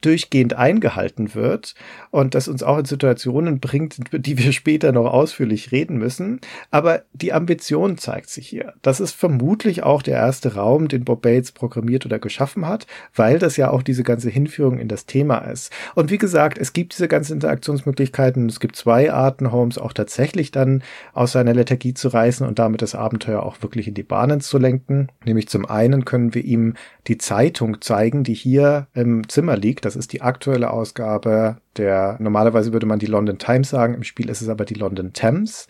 durchgehend 0.02 0.54
eingehalten 0.54 1.34
wird 1.34 1.74
und 2.12 2.36
das 2.36 2.48
uns 2.48 2.62
auch 2.62 2.78
in 2.78 2.86
Situationen 2.86 3.60
bringt, 3.60 3.98
die 4.12 4.38
wir 4.38 4.52
später 4.52 4.92
noch 4.92 5.12
ausführlich 5.12 5.72
reden 5.72 5.98
müssen. 5.98 6.40
Aber 6.70 7.02
die 7.14 7.34
Ambition 7.34 7.98
zeigt 7.98 8.30
sich 8.30 8.48
hier. 8.48 8.74
Das 8.82 9.00
ist 9.00 9.14
vermutlich 9.14 9.84
auch 9.84 10.02
der 10.02 10.18
erste 10.18 10.54
Raum, 10.56 10.88
den 10.88 11.04
Bob 11.04 11.24
Bates 11.24 11.52
programmiert 11.52 12.06
oder 12.06 12.20
geschaffen 12.20 12.68
hat, 12.68 12.86
weil 13.16 13.40
das 13.40 13.58
ja 13.58 13.72
auch 13.72 13.82
diese 13.82 14.04
ganze 14.04 14.30
Hinführung 14.30 14.78
in 14.78 14.88
das 14.88 15.08
Thema 15.08 15.40
ist. 15.40 15.72
Und 15.96 16.12
wie 16.12 16.20
gesagt, 16.20 16.60
es 16.60 16.74
gibt 16.74 16.94
diese 16.94 17.08
ganzen 17.08 17.34
Interaktionsmöglichkeiten. 17.34 18.48
Es 18.48 18.60
gibt 18.60 18.76
zwei 18.76 19.12
Arten, 19.12 19.52
Holmes 19.52 19.80
auch 19.80 19.94
tatsächlich 19.94 20.52
dann 20.52 20.84
aus 21.14 21.32
seiner 21.32 21.54
Lethargie 21.54 21.96
zu 21.96 22.10
reißen 22.10 22.46
und 22.46 22.60
damit 22.60 22.84
das 22.84 22.94
Abenteuer 22.94 23.42
auch 23.42 23.64
wirklich 23.64 23.88
in 23.88 23.96
die 23.96 24.04
Bahnen 24.04 24.42
zu 24.42 24.60
lenken. 24.60 25.08
Nämlich 25.26 25.48
zum 25.48 25.66
einen 25.66 26.06
können 26.06 26.36
wir 26.36 26.44
ihm 26.44 26.76
die 27.08 27.18
Zeitung 27.18 27.82
zeigen, 27.82 28.24
die 28.24 28.34
hier 28.34 28.88
im 28.94 29.28
Zimmer 29.28 29.58
liegt. 29.58 29.87
Das 29.88 29.96
ist 29.96 30.12
die 30.12 30.22
aktuelle 30.22 30.72
Ausgabe 30.72 31.62
der, 31.78 32.18
normalerweise 32.20 32.74
würde 32.74 32.86
man 32.86 33.00
die 33.00 33.06
London 33.06 33.38
Times 33.38 33.70
sagen, 33.70 33.94
im 33.94 34.04
Spiel 34.04 34.30
ist 34.30 34.42
es 34.42 34.50
aber 34.50 34.66
die 34.66 34.74
London 34.74 35.14
Thames. 35.14 35.68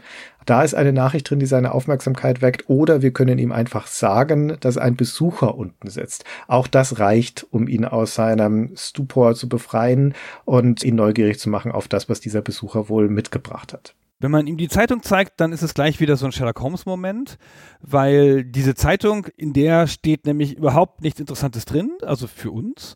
Da 0.48 0.64
ist 0.64 0.74
eine 0.74 0.92
Nachricht 0.92 1.30
drin, 1.30 1.38
die 1.38 1.46
seine 1.46 1.72
Aufmerksamkeit 1.72 2.42
weckt, 2.42 2.68
oder 2.68 3.04
wir 3.04 3.12
können 3.12 3.38
ihm 3.38 3.52
einfach 3.52 3.86
sagen, 3.86 4.58
dass 4.60 4.80
ein 4.80 4.96
Besucher 4.96 5.56
unten 5.56 5.88
sitzt. 5.88 6.24
Auch 6.48 6.66
das 6.66 6.98
reicht, 6.98 7.46
um 7.52 7.68
ihn 7.68 7.86
aus 7.86 8.16
seinem 8.16 8.72
Stupor 8.76 9.36
zu 9.36 9.48
befreien 9.48 10.16
und 10.46 10.84
ihn 10.84 10.96
neugierig 10.96 11.38
zu 11.38 11.52
machen 11.52 11.72
auf 11.72 11.88
das, 11.88 12.10
was 12.10 12.20
dieser 12.20 12.42
Besucher 12.42 12.90
wohl 12.90 13.10
mitgebracht 13.10 13.72
hat. 13.72 13.94
Wenn 14.20 14.32
man 14.32 14.48
ihm 14.48 14.58
die 14.58 14.68
Zeitung 14.68 15.04
zeigt, 15.04 15.40
dann 15.40 15.52
ist 15.52 15.62
es 15.62 15.76
gleich 15.76 16.00
wieder 16.00 16.18
so 16.18 16.26
ein 16.26 16.32
Sherlock 16.32 16.60
Holmes-Moment, 16.60 17.38
weil 17.82 18.44
diese 18.44 18.74
Zeitung, 18.74 19.28
in 19.38 19.54
der 19.54 19.86
steht 19.86 20.26
nämlich 20.26 20.58
überhaupt 20.58 21.04
nichts 21.04 21.20
Interessantes 21.20 21.66
drin, 21.66 21.92
also 22.02 22.26
für 22.26 22.50
uns. 22.50 22.96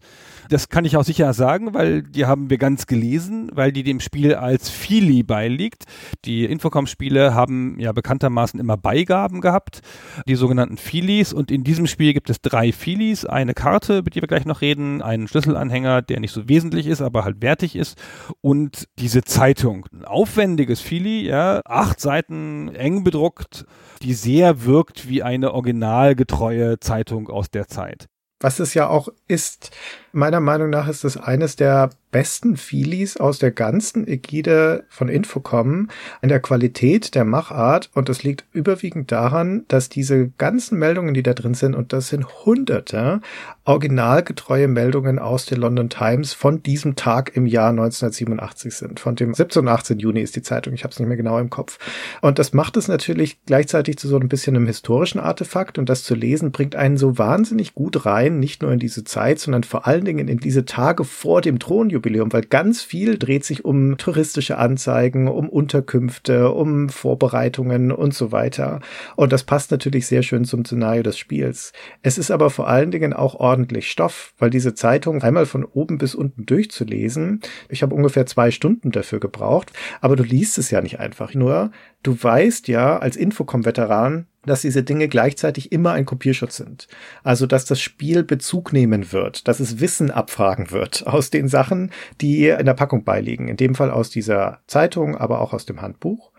Das 0.50 0.70
kann 0.70 0.84
ich 0.84 0.98
auch 0.98 1.04
sicher 1.04 1.32
sagen, 1.34 1.76
weil 1.76 2.02
die 2.02 2.26
haben 2.26 2.50
wir 2.50 2.58
ganz 2.58 2.88
gelesen, 2.88 3.52
weil 3.54 3.72
die 3.72 3.84
dem 3.84 4.00
Spiel 4.00 4.34
als 4.34 4.70
Fili 4.70 5.22
beiliegt. 5.22 5.84
Die 6.26 6.44
Infocom-Spiele 6.46 7.36
haben 7.36 7.80
ja 7.80 7.92
bekanntermaßen 7.92 8.60
immer 8.60 8.76
Beigaben 8.76 9.42
gehabt, 9.42 9.82
die 10.28 10.36
sogenannten 10.36 10.78
Filis. 10.78 11.34
Und 11.34 11.52
in 11.52 11.64
diesem 11.64 11.86
Spiel 11.86 12.14
gibt 12.14 12.32
es 12.32 12.42
drei 12.42 12.72
Filis, 12.72 13.26
eine 13.26 13.54
Karte, 13.54 14.00
über 14.00 14.10
die 14.10 14.22
wir 14.22 14.28
gleich 14.28 14.46
noch 14.46 14.62
reden, 14.62 15.04
einen 15.04 15.28
Schlüsselanhänger, 15.28 16.02
der 16.02 16.20
nicht 16.20 16.32
so 16.32 16.50
wesentlich 16.50 16.88
ist, 16.88 17.02
aber 17.02 17.24
halt 17.24 17.44
wertig 17.44 17.76
ist, 17.76 18.02
und 18.42 18.88
diese 18.98 19.22
Zeitung. 19.22 19.86
Ein 19.94 20.06
aufwendiges 20.06 20.82
Fili, 20.82 21.11
ja, 21.20 21.62
acht 21.66 22.00
Seiten 22.00 22.74
eng 22.74 23.04
bedruckt, 23.04 23.66
die 24.02 24.14
sehr 24.14 24.64
wirkt 24.64 25.08
wie 25.10 25.24
eine 25.24 25.54
originalgetreue 25.54 26.80
Zeitung 26.80 27.30
aus 27.30 27.52
der 27.52 27.68
Zeit. 27.68 28.08
Was 28.40 28.60
es 28.60 28.74
ja 28.74 28.88
auch 28.88 29.10
ist, 29.28 29.72
meiner 30.12 30.40
Meinung 30.40 30.70
nach 30.70 30.88
ist 30.88 31.04
es 31.04 31.18
eines 31.18 31.56
der 31.56 31.90
besten 32.12 32.58
Feelies 32.58 33.18
aus 33.18 33.40
der 33.40 33.52
ganzen 33.52 34.08
Ägide 34.08 34.84
von 34.90 35.08
Infocom 35.08 35.88
in 36.22 36.30
der 36.30 36.42
Qualität 36.42 37.16
der 37.16 37.24
Machart 37.26 37.90
und 37.94 38.10
das 38.10 38.24
liegt 38.24 38.46
überwiegend 38.52 39.12
daran, 39.12 39.64
dass 39.70 39.90
diese 39.90 40.30
ganzen 40.38 40.78
Meldungen, 40.78 41.14
die 41.14 41.24
da 41.24 41.34
drin 41.34 41.54
sind, 41.54 41.74
und 41.74 41.94
das 41.94 42.10
sind 42.10 42.46
hunderte 42.46 43.22
originalgetreue 43.64 44.68
Meldungen 44.68 45.20
aus 45.20 45.46
der 45.46 45.58
London 45.58 45.90
Times 45.90 46.34
von 46.34 46.64
diesem 46.64 46.96
Tag 46.96 47.36
im 47.36 47.46
Jahr 47.46 47.70
1987 47.70 48.74
sind. 48.74 49.00
Von 49.00 49.16
dem 49.16 49.34
17. 49.34 49.62
und 49.62 49.68
18. 49.70 50.00
Juni 50.00 50.22
ist 50.22 50.36
die 50.36 50.42
Zeitung, 50.42 50.74
ich 50.74 50.84
habe 50.84 50.92
es 50.92 51.00
nicht 51.00 51.08
mehr 51.08 51.18
genau 51.18 51.38
im 51.40 51.50
Kopf. 51.50 51.78
Und 52.22 52.40
das 52.40 52.54
macht 52.54 52.76
es 52.76 52.88
natürlich 52.88 53.40
gleichzeitig 53.46 53.98
zu 53.98 54.08
so 54.08 54.18
ein 54.18 54.28
bisschen 54.28 54.56
einem 54.56 54.66
historischen 54.66 55.20
Artefakt 55.20 55.78
und 55.78 55.90
das 55.90 56.04
zu 56.04 56.16
lesen 56.16 56.52
bringt 56.52 56.76
einen 56.76 56.98
so 56.98 57.18
wahnsinnig 57.18 57.74
gut 57.76 58.06
rein, 58.06 58.40
nicht 58.40 58.62
nur 58.62 58.72
in 58.72 58.80
diese 58.80 59.04
Zeit, 59.04 59.40
sondern 59.40 59.64
vor 59.64 59.88
allen 60.02 60.18
Dingen 60.18 60.28
in 60.28 60.40
diese 60.40 60.66
Tage 60.66 61.04
vor 61.04 61.42
dem 61.42 61.60
Thronjubiläum 61.60 61.92
Jubiläum, 61.92 62.34
weil 62.34 62.42
ganz 62.42 62.82
viel 62.82 63.20
dreht 63.20 63.46
sich 63.46 63.64
um 63.66 63.98
touristische 63.98 64.58
Anzeigen, 64.58 65.28
um 65.28 65.48
Unterkünfte, 65.48 66.52
um 66.52 66.90
Vorbereitungen 66.90 67.92
und 67.92 68.16
so 68.16 68.32
weiter. 68.32 68.80
Und 69.16 69.32
das 69.32 69.44
passt 69.44 69.70
natürlich 69.70 70.08
sehr 70.08 70.24
schön 70.24 70.44
zum 70.44 70.66
Szenario 70.66 71.04
des 71.04 71.20
Spiels. 71.20 71.74
Es 72.02 72.18
ist 72.18 72.32
aber 72.32 72.50
vor 72.50 72.68
allen 72.68 72.90
Dingen 72.90 73.14
auch 73.14 73.36
ordentlich 73.36 73.92
Stoff, 73.92 74.34
weil 74.40 74.50
diese 74.50 74.74
Zeitung 74.74 75.22
einmal 75.22 75.46
von 75.46 75.64
oben 75.64 76.00
bis 76.00 76.16
unten 76.16 76.48
durchzulesen, 76.48 77.42
ich 77.70 77.84
habe 77.84 77.94
ungefähr 77.94 78.26
zwei 78.26 78.50
Stunden 78.50 78.92
dafür 78.92 79.20
gebraucht, 79.20 79.72
aber 80.02 80.16
du 80.16 80.24
liest 80.24 80.58
es 80.58 80.72
ja 80.72 80.82
nicht 80.82 81.00
einfach 81.00 81.36
nur. 81.36 81.72
Du 82.04 82.22
weißt 82.22 82.68
ja 82.68 82.98
als 82.98 83.16
Infocom-Veteran, 83.16 84.26
dass 84.46 84.62
diese 84.62 84.84
Dinge 84.84 85.08
gleichzeitig 85.08 85.72
immer 85.72 85.92
ein 85.92 86.06
Kopierschutz 86.06 86.58
sind. 86.58 86.88
Also, 87.24 87.46
dass 87.46 87.66
das 87.66 87.80
Spiel 87.80 88.24
Bezug 88.24 88.74
nehmen 88.74 89.12
wird, 89.12 89.48
dass 89.48 89.60
es 89.60 89.80
Wissen 89.80 90.10
abfragen 90.10 90.72
wird 90.72 91.06
aus 91.08 91.30
den 91.30 91.48
Sachen, 91.48 91.92
die 92.20 92.48
in 92.48 92.66
der 92.66 92.74
Packung 92.74 93.04
beiliegen. 93.04 93.48
In 93.48 93.58
dem 93.58 93.76
Fall 93.76 93.92
aus 93.92 94.10
dieser 94.10 94.62
Zeitung, 94.68 95.16
aber 95.16 95.42
auch 95.42 95.54
aus 95.54 95.66
dem 95.66 95.82
Handbuch. 95.82 96.32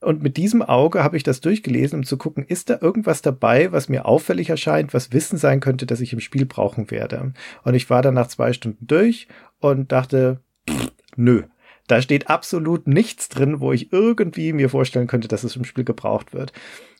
Und 0.00 0.22
mit 0.22 0.36
diesem 0.36 0.62
Auge 0.62 1.02
habe 1.02 1.16
ich 1.16 1.22
das 1.22 1.40
durchgelesen, 1.40 2.00
um 2.00 2.04
zu 2.04 2.18
gucken, 2.18 2.44
ist 2.44 2.68
da 2.68 2.78
irgendwas 2.80 3.22
dabei, 3.22 3.72
was 3.72 3.88
mir 3.88 4.04
auffällig 4.04 4.50
erscheint, 4.50 4.92
was 4.92 5.12
Wissen 5.12 5.38
sein 5.38 5.60
könnte, 5.60 5.86
das 5.86 6.00
ich 6.00 6.12
im 6.12 6.20
Spiel 6.20 6.44
brauchen 6.44 6.90
werde. 6.90 7.32
Und 7.62 7.74
ich 7.74 7.88
war 7.88 8.02
dann 8.02 8.14
nach 8.14 8.26
zwei 8.28 8.52
Stunden 8.52 8.86
durch 8.86 9.28
und 9.60 9.92
dachte, 9.92 10.40
pff, 10.68 10.92
nö, 11.16 11.44
da 11.86 12.00
steht 12.00 12.28
absolut 12.28 12.86
nichts 12.86 13.28
drin, 13.28 13.60
wo 13.60 13.72
ich 13.72 13.92
irgendwie 13.92 14.52
mir 14.52 14.70
vorstellen 14.70 15.06
könnte, 15.06 15.28
dass 15.28 15.44
es 15.44 15.56
im 15.56 15.64
Spiel 15.64 15.84
gebraucht 15.84 16.32
wird. 16.32 16.52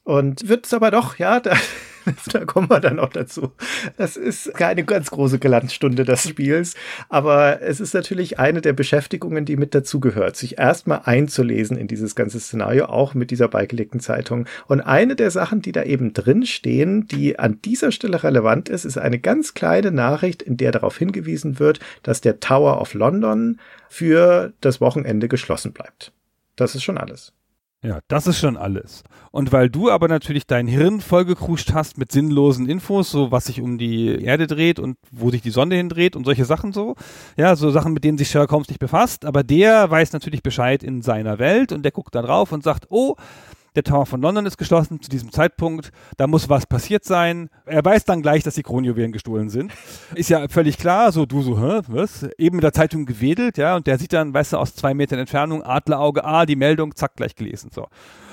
Und 0.05 0.49
wird 0.49 0.67
es 0.67 0.75
aber 0.75 0.91
doch, 0.91 1.17
ja, 1.17 1.41
da, 1.41 1.57
da 2.33 2.45
kommen 2.45 2.69
wir 2.71 2.81
dann 2.81 2.99
auch 2.99 3.09
dazu. 3.09 3.53
Das 3.97 4.17
ist 4.17 4.55
keine 4.55 4.85
ganz 4.85 5.11
große 5.11 5.39
Glanzstunde 5.39 6.05
des 6.05 6.29
Spiels, 6.29 6.75
aber 7.09 7.63
es 7.63 7.81
ist 7.81 7.95
natürlich 7.95 8.39
eine 8.39 8.61
der 8.61 8.73
Beschäftigungen, 8.73 9.45
die 9.45 9.57
mit 9.57 9.75
dazugehört, 9.75 10.37
sich 10.37 10.59
erstmal 10.59 11.03
einzulesen 11.05 11.77
in 11.77 11.89
dieses 11.89 12.15
ganze 12.15 12.41
Szenario, 12.41 12.87
auch 12.87 13.15
mit 13.15 13.31
dieser 13.31 13.49
beigelegten 13.49 14.01
Zeitung. 14.01 14.47
Und 14.67 14.81
eine 14.81 15.17
der 15.17 15.31
Sachen, 15.31 15.63
die 15.63 15.73
da 15.73 15.83
eben 15.83 16.13
drin 16.13 16.47
stehen, 16.47 17.07
die 17.07 17.39
an 17.39 17.61
dieser 17.63 17.93
Stelle 17.93 18.23
relevant 18.23 18.69
ist, 18.69 18.85
ist 18.85 18.99
eine 18.99 19.19
ganz 19.19 19.55
kleine 19.55 19.91
Nachricht, 19.91 20.43
in 20.43 20.57
der 20.57 20.73
darauf 20.73 20.99
hingewiesen 20.99 21.59
wird, 21.59 21.81
dass 22.03 22.21
der 22.21 22.41
Tower 22.41 22.81
of 22.81 22.95
London 22.95 23.59
für 23.89 24.53
das 24.61 24.81
Wochenende 24.81 25.29
geschlossen 25.29 25.73
bleibt. 25.73 26.13
Das 26.57 26.75
ist 26.75 26.83
schon 26.83 26.99
alles. 26.99 27.33
Ja, 27.85 28.01
das 28.09 28.27
ist 28.27 28.39
schon 28.39 28.57
alles. 28.57 29.05
Und 29.31 29.53
weil 29.53 29.69
du 29.69 29.91
aber 29.91 30.09
natürlich 30.09 30.47
dein 30.47 30.67
Hirn 30.67 31.03
vollgekruscht 31.03 31.75
hast 31.75 31.99
mit 31.99 32.13
sinnlosen 32.13 32.67
Infos, 32.67 33.11
so 33.11 33.31
was 33.31 33.45
sich 33.45 33.61
um 33.61 33.77
die 33.77 34.23
Erde 34.25 34.47
dreht 34.47 34.79
und 34.79 34.97
wo 35.11 35.31
sich 35.31 35.43
die 35.43 35.51
Sonne 35.51 35.75
hindreht 35.75 36.17
und 36.17 36.25
solche 36.25 36.47
Sachen 36.47 36.73
so, 36.73 36.97
ja, 37.37 37.57
so 37.57 37.71
Sachen, 37.71 37.93
mit 37.93 38.03
denen 38.03 38.17
sich 38.17 38.29
Sherlock 38.29 38.53
Holmes 38.53 38.69
nicht 38.69 38.81
befasst, 38.81 39.27
aber 39.27 39.43
der 39.43 39.91
weiß 39.91 40.15
natürlich 40.15 40.43
Bescheid 40.43 40.83
in 40.83 41.03
seiner 41.03 41.39
Welt 41.39 41.73
und 41.73 41.83
der 41.83 41.93
guckt 41.93 42.15
da 42.15 42.23
drauf 42.23 42.53
und 42.53 42.65
sagt, 42.65 42.87
oh, 42.89 43.17
der 43.75 43.83
Tower 43.83 44.07
von 44.07 44.21
London 44.21 44.47
ist 44.47 44.57
geschlossen 44.57 45.01
zu 45.01 45.11
diesem 45.11 45.33
Zeitpunkt. 45.33 45.91
Da 46.17 46.27
muss 46.27 46.49
was 46.49 46.67
passiert 46.67 47.05
sein. 47.05 47.51
Er 47.67 47.85
weiß 47.85 48.05
dann 48.05 48.23
gleich, 48.23 48.43
dass 48.43 48.55
die 48.55 48.63
Kronjuwelen 48.63 49.13
gestohlen 49.13 49.51
sind. 49.51 49.73
Ist 50.15 50.31
ja 50.31 50.47
völlig 50.49 50.79
klar. 50.79 51.13
So, 51.13 51.27
du 51.27 51.43
so, 51.43 51.61
hä, 51.61 51.81
was? 51.89 52.27
Eben 52.39 52.57
mit 52.57 52.65
der 52.65 52.73
Zeitung 52.73 53.07
gewedelt, 53.07 53.59
ja. 53.59 53.77
Und 53.77 53.87
der 53.87 53.99
sieht 53.99 54.13
dann, 54.13 54.33
weißt 54.33 54.53
du, 54.53 54.59
aus 54.59 54.75
zwei 54.75 54.95
Metern 54.95 55.19
Entfernung, 55.19 55.63
Adlerauge, 55.63 56.25
ah, 56.25 56.47
die 56.47 56.57
Meldung, 56.57 56.95
zack, 56.95 57.17
gleich 57.17 57.35
gelesen, 57.35 57.71
so. 57.75 57.89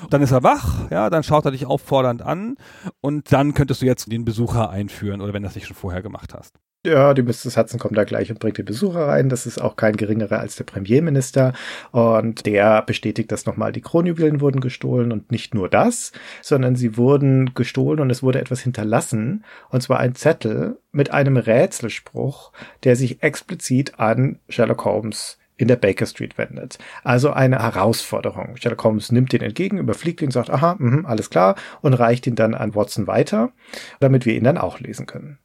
Dann 0.10 0.22
ist 0.22 0.32
er 0.32 0.44
wach, 0.44 0.90
ja, 0.90 1.10
dann 1.10 1.24
schaut 1.24 1.46
er 1.46 1.52
dich 1.52 1.66
auffordernd 1.66 2.22
an 2.22 2.56
und 3.02 3.32
dann 3.32 3.54
könntest 3.54 3.82
du 3.82 3.86
jetzt 3.86 4.12
den 4.12 4.26
Besucher 4.26 4.70
einführen 4.70 5.22
oder 5.22 5.34
wenn 5.34 5.44
das 5.44 5.56
nicht 5.56 5.68
schon 5.68 5.76
vorher 5.76 6.02
gemacht 6.02 6.34
hast. 6.34 6.60
Ja, 6.84 7.14
die 7.14 7.22
Mrs. 7.22 7.58
Hudson 7.58 7.80
kommt 7.80 7.96
da 7.96 8.06
gleich 8.06 8.32
und 8.32 8.40
bringt 8.40 8.58
den 8.58 8.66
Besucher 8.66 9.08
rein. 9.08 9.30
Das 9.30 9.46
ist 9.46 9.62
auch 9.62 9.76
kein 9.76 9.96
geringerer 9.96 10.40
als 10.40 10.56
der 10.56 10.64
Premierminister. 10.64 11.54
Und 11.92 12.48
der 12.48 12.82
bestätigt, 12.82 13.32
dass 13.32 13.46
nochmal 13.46 13.72
die 13.72 13.82
Kronjuwelen 13.82 14.42
wurden 14.42 14.62
gestohlen. 14.62 15.12
Und 15.12 15.32
nicht 15.32 15.54
nur 15.54 15.70
das, 15.70 16.12
sondern 16.42 16.76
sie 16.76 16.98
wurden 16.98 17.54
gestohlen 17.54 18.00
und 18.00 18.10
es 18.10 18.24
wurde 18.24 18.42
etwas 18.42 18.62
hinterlassen. 18.62 19.46
Und 19.70 19.82
zwar 19.84 20.00
ein 20.00 20.16
Zettel 20.16 20.80
mit 20.92 21.12
einem 21.12 21.38
Rätselspruch, 21.38 22.52
der 22.84 22.96
sich 22.96 23.22
explizit 23.22 24.00
an 24.00 24.40
Sherlock 24.50 24.84
Holmes 24.84 25.38
in 25.62 25.68
der 25.68 25.76
Baker 25.76 26.08
Street 26.08 26.40
wendet. 26.40 26.80
Also 27.04 27.32
eine 27.32 27.60
Herausforderung. 27.60 28.58
Sherlock 28.58 28.84
Holmes 28.84 29.12
nimmt 29.12 29.32
den 29.32 29.42
entgegen, 29.42 29.78
überfliegt 29.78 30.22
ihn, 30.22 30.32
sagt, 30.32 30.50
aha, 30.50 30.76
mh, 30.80 31.08
alles 31.08 31.30
klar, 31.30 31.56
und 31.82 31.94
reicht 31.94 32.26
ihn 32.26 32.36
dann 32.36 32.56
an 32.56 32.74
Watson 32.74 33.06
weiter, 33.06 33.52
damit 34.00 34.26
wir 34.26 34.36
ihn 34.36 34.44
dann 34.44 34.58
auch 34.58 34.80
lesen 34.80 35.06
können. 35.06 35.38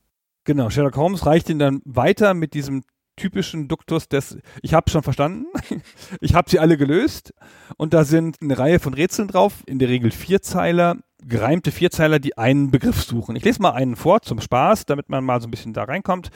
Genau, 0.45 0.71
Sherlock 0.71 0.97
Holmes 0.97 1.27
reicht 1.27 1.51
ihn 1.51 1.59
dann 1.59 1.83
weiter 1.85 2.33
mit 2.33 2.55
diesem 2.55 2.83
typischen 3.17 3.69
Duktus 3.69 4.09
des, 4.09 4.39
ich 4.63 4.73
habe 4.73 4.91
schon 4.91 5.03
verstanden, 5.03 5.47
ich 6.21 6.35
habe 6.35 6.49
sie 6.49 6.61
alle 6.61 6.79
gelöst 6.79 7.35
und 7.77 7.93
da 7.93 8.05
sind 8.05 8.37
eine 8.41 8.59
Reihe 8.59 8.79
von 8.79 8.95
Rätseln 8.95 9.29
drauf, 9.29 9.63
in 9.67 9.79
der 9.79 9.89
Regel 9.89 10.13
Vierzeiler, 10.13 10.97
gereimte 11.27 11.73
Vierzeiler, 11.73 12.19
die 12.19 12.37
einen 12.39 12.71
Begriff 12.71 13.03
suchen. 13.03 13.37
Ich 13.37 13.45
lese 13.45 13.61
mal 13.61 13.73
einen 13.73 13.97
vor 13.97 14.23
zum 14.23 14.41
Spaß, 14.41 14.87
damit 14.87 15.09
man 15.09 15.25
mal 15.25 15.41
so 15.41 15.49
ein 15.49 15.51
bisschen 15.51 15.73
da 15.73 15.85
reinkommt. 15.85 16.31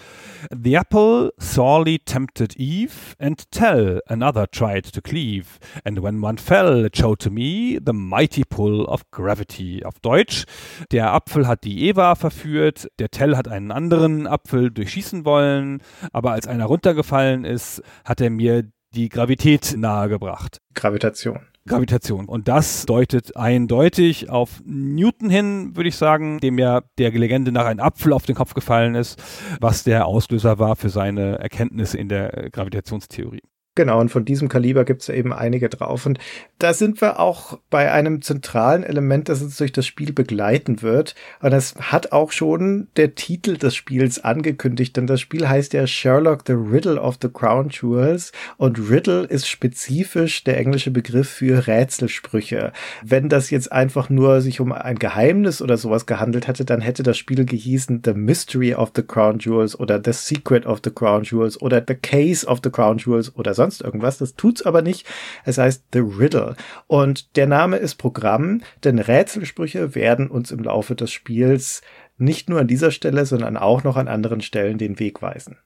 The 0.50 0.74
apple 0.74 1.32
sorely 1.38 1.98
tempted 1.98 2.56
Eve, 2.56 2.92
and 3.18 3.50
tell 3.50 4.00
another 4.06 4.50
tried 4.50 4.92
to 4.92 5.00
cleave. 5.00 5.58
And 5.84 6.02
when 6.02 6.22
one 6.22 6.38
fell, 6.38 6.84
it 6.84 6.96
showed 6.96 7.20
to 7.20 7.30
me 7.30 7.78
the 7.84 7.92
mighty 7.92 8.44
pull 8.44 8.84
of 8.86 9.10
gravity. 9.10 9.84
Auf 9.84 10.00
Deutsch, 10.00 10.44
der 10.90 11.12
Apfel 11.12 11.46
hat 11.46 11.64
die 11.64 11.88
Eva 11.88 12.14
verführt, 12.14 12.88
der 12.98 13.10
Tell 13.10 13.36
hat 13.36 13.48
einen 13.48 13.70
anderen 13.70 14.26
Apfel 14.26 14.70
durchschießen 14.70 15.24
wollen, 15.24 15.82
aber 16.12 16.32
als 16.32 16.46
einer 16.46 16.66
runtergefallen 16.66 17.44
ist, 17.44 17.82
hat 18.04 18.20
er 18.20 18.30
mir 18.30 18.64
die 18.94 19.08
Gravität 19.08 19.74
nahegebracht. 19.76 20.60
Gravitation. 20.74 21.49
Gravitation. 21.66 22.26
Und 22.26 22.48
das 22.48 22.86
deutet 22.86 23.36
eindeutig 23.36 24.30
auf 24.30 24.60
Newton 24.64 25.30
hin, 25.30 25.76
würde 25.76 25.88
ich 25.88 25.96
sagen, 25.96 26.38
dem 26.40 26.58
ja 26.58 26.82
der 26.98 27.10
Legende 27.12 27.52
nach 27.52 27.66
ein 27.66 27.80
Apfel 27.80 28.12
auf 28.12 28.26
den 28.26 28.34
Kopf 28.34 28.54
gefallen 28.54 28.94
ist, 28.94 29.22
was 29.60 29.84
der 29.84 30.06
Auslöser 30.06 30.58
war 30.58 30.76
für 30.76 30.88
seine 30.88 31.38
Erkenntnisse 31.38 31.98
in 31.98 32.08
der 32.08 32.50
Gravitationstheorie. 32.50 33.42
Genau, 33.80 33.98
und 33.98 34.10
von 34.10 34.26
diesem 34.26 34.50
Kaliber 34.50 34.84
gibt 34.84 35.00
es 35.00 35.08
eben 35.08 35.32
einige 35.32 35.70
drauf. 35.70 36.04
Und 36.04 36.18
da 36.58 36.74
sind 36.74 37.00
wir 37.00 37.18
auch 37.18 37.58
bei 37.70 37.90
einem 37.90 38.20
zentralen 38.20 38.82
Element, 38.82 39.30
das 39.30 39.40
uns 39.40 39.56
durch 39.56 39.72
das 39.72 39.86
Spiel 39.86 40.12
begleiten 40.12 40.82
wird. 40.82 41.14
Und 41.40 41.52
das 41.52 41.74
hat 41.76 42.12
auch 42.12 42.30
schon 42.30 42.88
der 42.96 43.14
Titel 43.14 43.56
des 43.56 43.74
Spiels 43.74 44.22
angekündigt, 44.22 44.98
denn 44.98 45.06
das 45.06 45.22
Spiel 45.22 45.48
heißt 45.48 45.72
ja 45.72 45.86
Sherlock 45.86 46.42
the 46.46 46.52
Riddle 46.52 47.00
of 47.00 47.16
the 47.22 47.30
Crown 47.30 47.70
Jewels. 47.70 48.32
Und 48.58 48.90
Riddle 48.90 49.24
ist 49.24 49.48
spezifisch 49.48 50.44
der 50.44 50.58
englische 50.58 50.90
Begriff 50.90 51.30
für 51.30 51.66
Rätselsprüche. 51.66 52.74
Wenn 53.02 53.30
das 53.30 53.48
jetzt 53.48 53.72
einfach 53.72 54.10
nur 54.10 54.42
sich 54.42 54.60
um 54.60 54.72
ein 54.72 54.98
Geheimnis 54.98 55.62
oder 55.62 55.78
sowas 55.78 56.04
gehandelt 56.04 56.48
hätte, 56.48 56.66
dann 56.66 56.82
hätte 56.82 57.02
das 57.02 57.16
Spiel 57.16 57.46
gehießen 57.46 58.02
The 58.04 58.12
Mystery 58.12 58.74
of 58.74 58.92
the 58.94 59.02
Crown 59.02 59.38
Jewels 59.38 59.80
oder 59.80 60.02
The 60.04 60.12
Secret 60.12 60.66
of 60.66 60.82
the 60.84 60.90
Crown 60.90 61.22
Jewels 61.22 61.58
oder 61.62 61.82
The 61.88 61.94
Case 61.94 62.46
of 62.46 62.60
the 62.62 62.68
Crown 62.68 62.98
Jewels 62.98 63.34
oder 63.36 63.54
sonst 63.54 63.69
irgendwas. 63.78 64.18
Das 64.18 64.34
tut's 64.34 64.62
aber 64.62 64.82
nicht. 64.82 65.06
Es 65.44 65.58
heißt 65.58 65.84
The 65.92 66.00
Riddle. 66.00 66.56
Und 66.88 67.36
der 67.36 67.46
Name 67.46 67.76
ist 67.76 67.94
Programm, 67.94 68.62
denn 68.82 68.98
Rätselsprüche 68.98 69.94
werden 69.94 70.28
uns 70.28 70.50
im 70.50 70.64
Laufe 70.64 70.96
des 70.96 71.12
Spiels 71.12 71.82
nicht 72.18 72.48
nur 72.48 72.60
an 72.60 72.66
dieser 72.66 72.90
Stelle, 72.90 73.24
sondern 73.26 73.56
auch 73.56 73.84
noch 73.84 73.96
an 73.96 74.08
anderen 74.08 74.40
Stellen 74.40 74.78
den 74.78 74.98
Weg 74.98 75.22
weisen. 75.22 75.58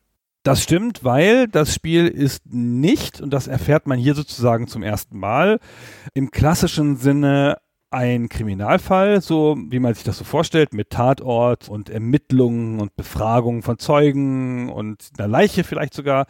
Das 0.44 0.62
stimmt, 0.62 1.04
weil 1.04 1.48
das 1.48 1.74
Spiel 1.74 2.06
ist 2.06 2.42
nicht, 2.44 3.22
und 3.22 3.30
das 3.30 3.46
erfährt 3.46 3.86
man 3.86 3.98
hier 3.98 4.14
sozusagen 4.14 4.68
zum 4.68 4.82
ersten 4.82 5.18
Mal, 5.18 5.58
im 6.12 6.30
klassischen 6.30 6.96
Sinne 6.96 7.56
ein 7.94 8.28
Kriminalfall, 8.28 9.20
so 9.20 9.56
wie 9.68 9.78
man 9.78 9.94
sich 9.94 10.04
das 10.04 10.18
so 10.18 10.24
vorstellt, 10.24 10.74
mit 10.74 10.90
Tatort 10.90 11.68
und 11.68 11.88
Ermittlungen 11.88 12.80
und 12.80 12.96
Befragungen 12.96 13.62
von 13.62 13.78
Zeugen 13.78 14.68
und 14.68 15.10
einer 15.16 15.28
Leiche 15.28 15.64
vielleicht 15.64 15.94
sogar, 15.94 16.26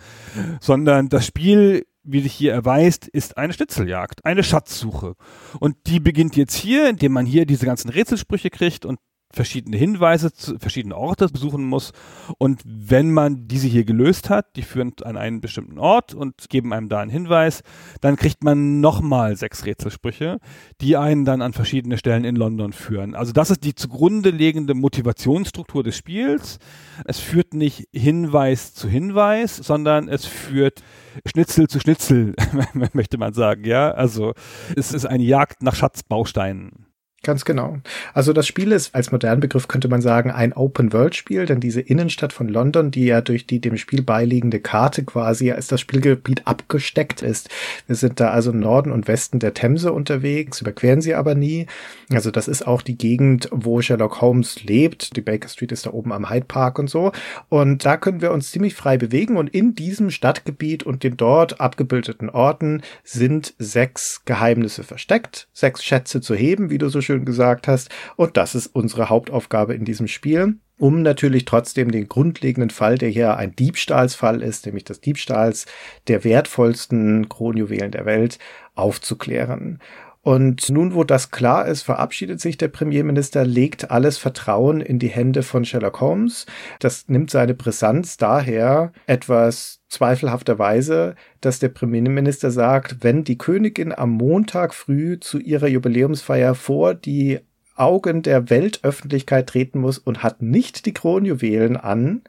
sondern 0.60 1.08
das 1.08 1.26
Spiel, 1.26 1.86
wie 2.02 2.20
sich 2.20 2.34
hier 2.34 2.52
erweist, 2.52 3.08
ist 3.08 3.38
eine 3.38 3.54
Schnitzeljagd, 3.54 4.24
eine 4.26 4.42
Schatzsuche. 4.42 5.14
Und 5.58 5.76
die 5.86 6.00
beginnt 6.00 6.36
jetzt 6.36 6.54
hier, 6.54 6.88
indem 6.88 7.12
man 7.12 7.24
hier 7.24 7.46
diese 7.46 7.64
ganzen 7.64 7.88
Rätselsprüche 7.88 8.50
kriegt 8.50 8.84
und 8.84 8.98
verschiedene 9.34 9.76
Hinweise 9.76 10.32
zu 10.32 10.58
verschiedene 10.58 10.96
Orte 10.96 11.28
besuchen 11.28 11.64
muss. 11.64 11.92
Und 12.38 12.62
wenn 12.64 13.12
man 13.12 13.48
diese 13.48 13.66
hier 13.66 13.84
gelöst 13.84 14.30
hat, 14.30 14.56
die 14.56 14.62
führen 14.62 14.92
an 15.02 15.16
einen 15.16 15.40
bestimmten 15.40 15.78
Ort 15.78 16.14
und 16.14 16.48
geben 16.48 16.72
einem 16.72 16.88
da 16.88 17.00
einen 17.00 17.10
Hinweis, 17.10 17.62
dann 18.00 18.16
kriegt 18.16 18.44
man 18.44 18.80
nochmal 18.80 19.36
sechs 19.36 19.66
Rätselsprüche, 19.66 20.38
die 20.80 20.96
einen 20.96 21.24
dann 21.24 21.42
an 21.42 21.52
verschiedene 21.52 21.98
Stellen 21.98 22.24
in 22.24 22.36
London 22.36 22.72
führen. 22.72 23.14
Also 23.14 23.32
das 23.32 23.50
ist 23.50 23.64
die 23.64 23.74
zugrunde 23.74 24.30
liegende 24.30 24.74
Motivationsstruktur 24.74 25.82
des 25.82 25.96
Spiels. 25.96 26.58
Es 27.04 27.18
führt 27.18 27.54
nicht 27.54 27.88
Hinweis 27.92 28.74
zu 28.74 28.88
Hinweis, 28.88 29.56
sondern 29.56 30.08
es 30.08 30.26
führt 30.26 30.82
Schnitzel 31.26 31.68
zu 31.68 31.80
Schnitzel, 31.80 32.34
möchte 32.92 33.18
man 33.18 33.32
sagen, 33.32 33.64
ja. 33.64 33.90
Also 33.90 34.34
es 34.76 34.92
ist 34.92 35.06
eine 35.06 35.24
Jagd 35.24 35.62
nach 35.62 35.74
Schatzbausteinen. 35.74 36.83
Ganz 37.24 37.46
genau. 37.46 37.78
Also 38.12 38.34
das 38.34 38.46
Spiel 38.46 38.70
ist 38.70 38.94
als 38.94 39.10
modernen 39.10 39.40
Begriff 39.40 39.66
könnte 39.66 39.88
man 39.88 40.02
sagen 40.02 40.30
ein 40.30 40.52
Open-World-Spiel, 40.52 41.46
denn 41.46 41.58
diese 41.58 41.80
Innenstadt 41.80 42.34
von 42.34 42.48
London, 42.48 42.90
die 42.90 43.06
ja 43.06 43.22
durch 43.22 43.46
die 43.46 43.60
dem 43.60 43.78
Spiel 43.78 44.02
beiliegende 44.02 44.60
Karte 44.60 45.04
quasi 45.04 45.50
als 45.50 45.66
das 45.68 45.80
Spielgebiet 45.80 46.46
abgesteckt 46.46 47.22
ist. 47.22 47.48
Wir 47.86 47.96
sind 47.96 48.20
da 48.20 48.28
also 48.28 48.50
im 48.50 48.60
Norden 48.60 48.92
und 48.92 49.08
Westen 49.08 49.38
der 49.38 49.54
Themse 49.54 49.94
unterwegs, 49.94 50.60
überqueren 50.60 51.00
sie 51.00 51.14
aber 51.14 51.34
nie. 51.34 51.66
Also 52.12 52.30
das 52.30 52.46
ist 52.46 52.66
auch 52.66 52.82
die 52.82 52.98
Gegend, 52.98 53.48
wo 53.50 53.80
Sherlock 53.80 54.20
Holmes 54.20 54.62
lebt. 54.62 55.16
Die 55.16 55.22
Baker 55.22 55.48
Street 55.48 55.72
ist 55.72 55.86
da 55.86 55.92
oben 55.92 56.12
am 56.12 56.28
Hyde 56.28 56.44
Park 56.44 56.78
und 56.78 56.90
so. 56.90 57.12
Und 57.48 57.86
da 57.86 57.96
können 57.96 58.20
wir 58.20 58.32
uns 58.32 58.50
ziemlich 58.50 58.74
frei 58.74 58.98
bewegen 58.98 59.38
und 59.38 59.48
in 59.48 59.74
diesem 59.74 60.10
Stadtgebiet 60.10 60.82
und 60.82 61.02
den 61.02 61.16
dort 61.16 61.58
abgebildeten 61.58 62.28
Orten 62.28 62.82
sind 63.02 63.54
sechs 63.58 64.22
Geheimnisse 64.26 64.84
versteckt, 64.84 65.48
sechs 65.54 65.82
Schätze 65.82 66.20
zu 66.20 66.34
heben, 66.34 66.68
wie 66.68 66.76
du 66.76 66.90
so 66.90 67.00
schön 67.00 67.13
schön 67.14 67.24
gesagt 67.24 67.68
hast. 67.68 67.90
Und 68.16 68.36
das 68.36 68.54
ist 68.54 68.68
unsere 68.68 69.08
Hauptaufgabe 69.08 69.74
in 69.74 69.84
diesem 69.84 70.08
Spiel 70.08 70.56
um 70.78 71.02
natürlich 71.02 71.44
trotzdem 71.44 71.90
den 71.92 72.08
grundlegenden 72.08 72.70
Fall, 72.70 72.98
der 72.98 73.08
hier 73.08 73.36
ein 73.36 73.54
Diebstahlsfall 73.54 74.42
ist, 74.42 74.66
nämlich 74.66 74.84
des 74.84 75.00
Diebstahls 75.00 75.66
der 76.08 76.24
wertvollsten 76.24 77.28
Kronjuwelen 77.28 77.92
der 77.92 78.06
Welt, 78.06 78.38
aufzuklären. 78.74 79.78
Und 80.24 80.70
nun, 80.70 80.94
wo 80.94 81.04
das 81.04 81.30
klar 81.30 81.68
ist, 81.68 81.82
verabschiedet 81.82 82.40
sich 82.40 82.56
der 82.56 82.68
Premierminister, 82.68 83.44
legt 83.44 83.90
alles 83.90 84.16
Vertrauen 84.16 84.80
in 84.80 84.98
die 84.98 85.08
Hände 85.08 85.42
von 85.42 85.66
Sherlock 85.66 86.00
Holmes. 86.00 86.46
Das 86.78 87.08
nimmt 87.08 87.30
seine 87.30 87.52
Brisanz 87.52 88.16
daher 88.16 88.92
etwas 89.06 89.82
zweifelhafterweise, 89.90 91.14
dass 91.42 91.58
der 91.58 91.68
Premierminister 91.68 92.50
sagt, 92.50 93.04
wenn 93.04 93.24
die 93.24 93.36
Königin 93.36 93.92
am 93.92 94.12
Montag 94.12 94.72
früh 94.72 95.20
zu 95.20 95.38
ihrer 95.38 95.68
Jubiläumsfeier 95.68 96.54
vor 96.54 96.94
die 96.94 97.40
Augen 97.76 98.22
der 98.22 98.48
Weltöffentlichkeit 98.48 99.46
treten 99.46 99.78
muss 99.78 99.98
und 99.98 100.22
hat 100.22 100.40
nicht 100.40 100.86
die 100.86 100.94
Kronjuwelen 100.94 101.76
an, 101.76 102.22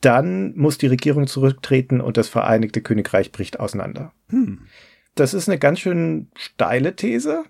dann 0.00 0.56
muss 0.56 0.78
die 0.78 0.86
Regierung 0.86 1.26
zurücktreten 1.26 2.00
und 2.00 2.16
das 2.16 2.28
Vereinigte 2.28 2.80
Königreich 2.80 3.30
bricht 3.30 3.60
auseinander. 3.60 4.12
Hm. 4.30 4.60
Das 5.16 5.34
ist 5.34 5.48
eine 5.48 5.58
ganz 5.58 5.80
schön 5.80 6.28
steile 6.36 6.94
These. 6.94 7.44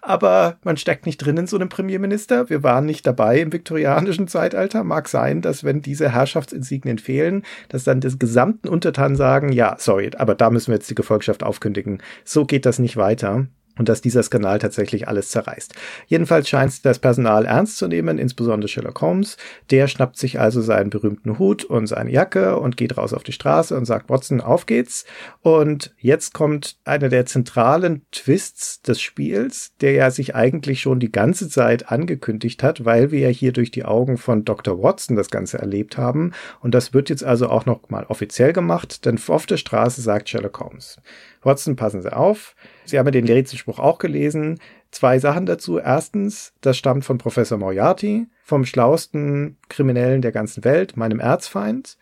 Aber 0.00 0.58
man 0.64 0.78
steckt 0.78 1.04
nicht 1.04 1.18
drin 1.18 1.36
in 1.36 1.46
so 1.46 1.56
einem 1.56 1.68
Premierminister. 1.68 2.48
Wir 2.48 2.62
waren 2.62 2.86
nicht 2.86 3.06
dabei 3.06 3.40
im 3.40 3.52
viktorianischen 3.52 4.28
Zeitalter. 4.28 4.84
Mag 4.84 5.08
sein, 5.08 5.42
dass 5.42 5.64
wenn 5.64 5.82
diese 5.82 6.10
Herrschaftsinsignien 6.10 6.98
fehlen, 6.98 7.44
dass 7.68 7.84
dann 7.84 8.00
des 8.00 8.18
gesamten 8.18 8.68
Untertanen 8.68 9.16
sagen, 9.16 9.52
ja, 9.52 9.76
sorry, 9.78 10.12
aber 10.16 10.34
da 10.34 10.48
müssen 10.48 10.68
wir 10.68 10.76
jetzt 10.76 10.88
die 10.88 10.94
Gefolgschaft 10.94 11.42
aufkündigen. 11.42 12.02
So 12.24 12.46
geht 12.46 12.64
das 12.64 12.78
nicht 12.78 12.96
weiter 12.96 13.48
und 13.80 13.88
dass 13.88 14.02
dieser 14.02 14.22
Skandal 14.22 14.58
tatsächlich 14.58 15.08
alles 15.08 15.30
zerreißt. 15.30 15.72
Jedenfalls 16.06 16.50
scheint 16.50 16.84
das 16.84 16.98
Personal 16.98 17.46
ernst 17.46 17.78
zu 17.78 17.88
nehmen, 17.88 18.18
insbesondere 18.18 18.68
Sherlock 18.68 19.00
Holmes. 19.00 19.38
Der 19.70 19.88
schnappt 19.88 20.18
sich 20.18 20.38
also 20.38 20.60
seinen 20.60 20.90
berühmten 20.90 21.38
Hut 21.38 21.64
und 21.64 21.86
seine 21.86 22.10
Jacke 22.10 22.58
und 22.58 22.76
geht 22.76 22.98
raus 22.98 23.14
auf 23.14 23.22
die 23.22 23.32
Straße 23.32 23.74
und 23.74 23.86
sagt, 23.86 24.10
Watson, 24.10 24.42
auf 24.42 24.66
geht's. 24.66 25.06
Und 25.40 25.94
jetzt 25.96 26.34
kommt 26.34 26.76
einer 26.84 27.08
der 27.08 27.24
zentralen 27.24 28.02
Twists 28.12 28.82
des 28.82 29.00
Spiels, 29.00 29.72
der 29.80 29.92
ja 29.92 30.10
sich 30.10 30.34
eigentlich 30.34 30.82
schon 30.82 31.00
die 31.00 31.10
ganze 31.10 31.48
Zeit 31.48 31.90
angekündigt 31.90 32.62
hat, 32.62 32.84
weil 32.84 33.10
wir 33.10 33.20
ja 33.20 33.28
hier 33.28 33.54
durch 33.54 33.70
die 33.70 33.86
Augen 33.86 34.18
von 34.18 34.44
Dr. 34.44 34.82
Watson 34.82 35.16
das 35.16 35.30
Ganze 35.30 35.56
erlebt 35.56 35.96
haben. 35.96 36.32
Und 36.60 36.74
das 36.74 36.92
wird 36.92 37.08
jetzt 37.08 37.24
also 37.24 37.48
auch 37.48 37.64
noch 37.64 37.88
mal 37.88 38.04
offiziell 38.04 38.52
gemacht, 38.52 39.06
denn 39.06 39.18
auf 39.28 39.46
der 39.46 39.56
Straße 39.56 40.02
sagt 40.02 40.28
Sherlock 40.28 40.60
Holmes. 40.60 40.98
Watson, 41.42 41.76
passen 41.76 42.02
Sie 42.02 42.12
auf. 42.12 42.54
Sie 42.84 42.98
haben 42.98 43.06
ja 43.06 43.12
den 43.12 43.26
Rätselspruch 43.26 43.78
auch 43.78 43.98
gelesen. 43.98 44.58
Zwei 44.90 45.18
Sachen 45.18 45.46
dazu. 45.46 45.78
Erstens, 45.78 46.52
das 46.60 46.76
stammt 46.76 47.04
von 47.04 47.18
Professor 47.18 47.58
Moriarty, 47.58 48.26
vom 48.42 48.64
schlausten 48.64 49.56
Kriminellen 49.68 50.22
der 50.22 50.32
ganzen 50.32 50.64
Welt, 50.64 50.96
meinem 50.96 51.20
Erzfeind. 51.20 51.96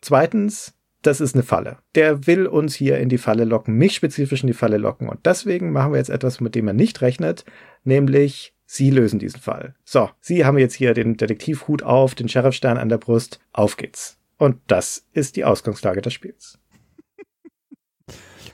Zweitens, 0.00 0.74
das 1.02 1.20
ist 1.20 1.34
eine 1.34 1.42
Falle. 1.42 1.78
Der 1.94 2.26
will 2.26 2.46
uns 2.46 2.74
hier 2.74 2.98
in 2.98 3.08
die 3.08 3.18
Falle 3.18 3.44
locken, 3.44 3.74
mich 3.74 3.94
spezifisch 3.94 4.42
in 4.42 4.46
die 4.46 4.54
Falle 4.54 4.78
locken. 4.78 5.08
Und 5.08 5.26
deswegen 5.26 5.72
machen 5.72 5.92
wir 5.92 5.98
jetzt 5.98 6.10
etwas, 6.10 6.40
mit 6.40 6.54
dem 6.54 6.66
er 6.66 6.74
nicht 6.74 7.02
rechnet, 7.02 7.44
nämlich 7.84 8.54
Sie 8.66 8.90
lösen 8.90 9.18
diesen 9.18 9.40
Fall. 9.40 9.74
So, 9.84 10.10
Sie 10.20 10.44
haben 10.44 10.58
jetzt 10.58 10.74
hier 10.74 10.94
den 10.94 11.16
Detektivhut 11.16 11.82
auf, 11.82 12.14
den 12.14 12.28
Sheriffstern 12.28 12.78
an 12.78 12.88
der 12.88 12.98
Brust. 12.98 13.38
Auf 13.52 13.76
geht's. 13.76 14.18
Und 14.38 14.56
das 14.66 15.06
ist 15.12 15.36
die 15.36 15.44
Ausgangslage 15.44 16.02
des 16.02 16.12
Spiels. 16.12 16.58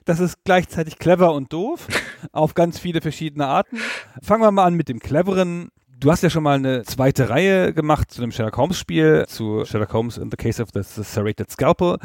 Das 0.05 0.21
ist 0.21 0.45
gleichzeitig 0.45 0.99
clever 0.99 1.33
und 1.33 1.53
doof 1.53 1.87
auf 2.33 2.55
ganz 2.55 2.79
viele 2.79 3.01
verschiedene 3.01 3.47
Arten. 3.47 3.79
Fangen 4.23 4.43
wir 4.43 4.51
mal 4.51 4.65
an 4.65 4.75
mit 4.75 4.89
dem 4.89 5.01
cleveren. 5.01 5.71
Du 5.99 6.11
hast 6.11 6.23
ja 6.23 6.31
schon 6.31 6.43
mal 6.43 6.57
eine 6.57 6.83
zweite 6.85 7.29
Reihe 7.29 7.75
gemacht 7.75 8.11
zu 8.11 8.23
einem 8.23 8.33
Sherlock 8.33 8.57
Holmes 8.57 8.79
Spiel, 8.79 9.27
zu 9.29 9.65
Sherlock 9.67 9.93
Holmes 9.93 10.17
in 10.17 10.31
the 10.31 10.37
Case 10.37 10.63
of 10.63 10.71
the 10.73 10.83
Serrated 10.83 11.51
Scalpel. 11.51 11.99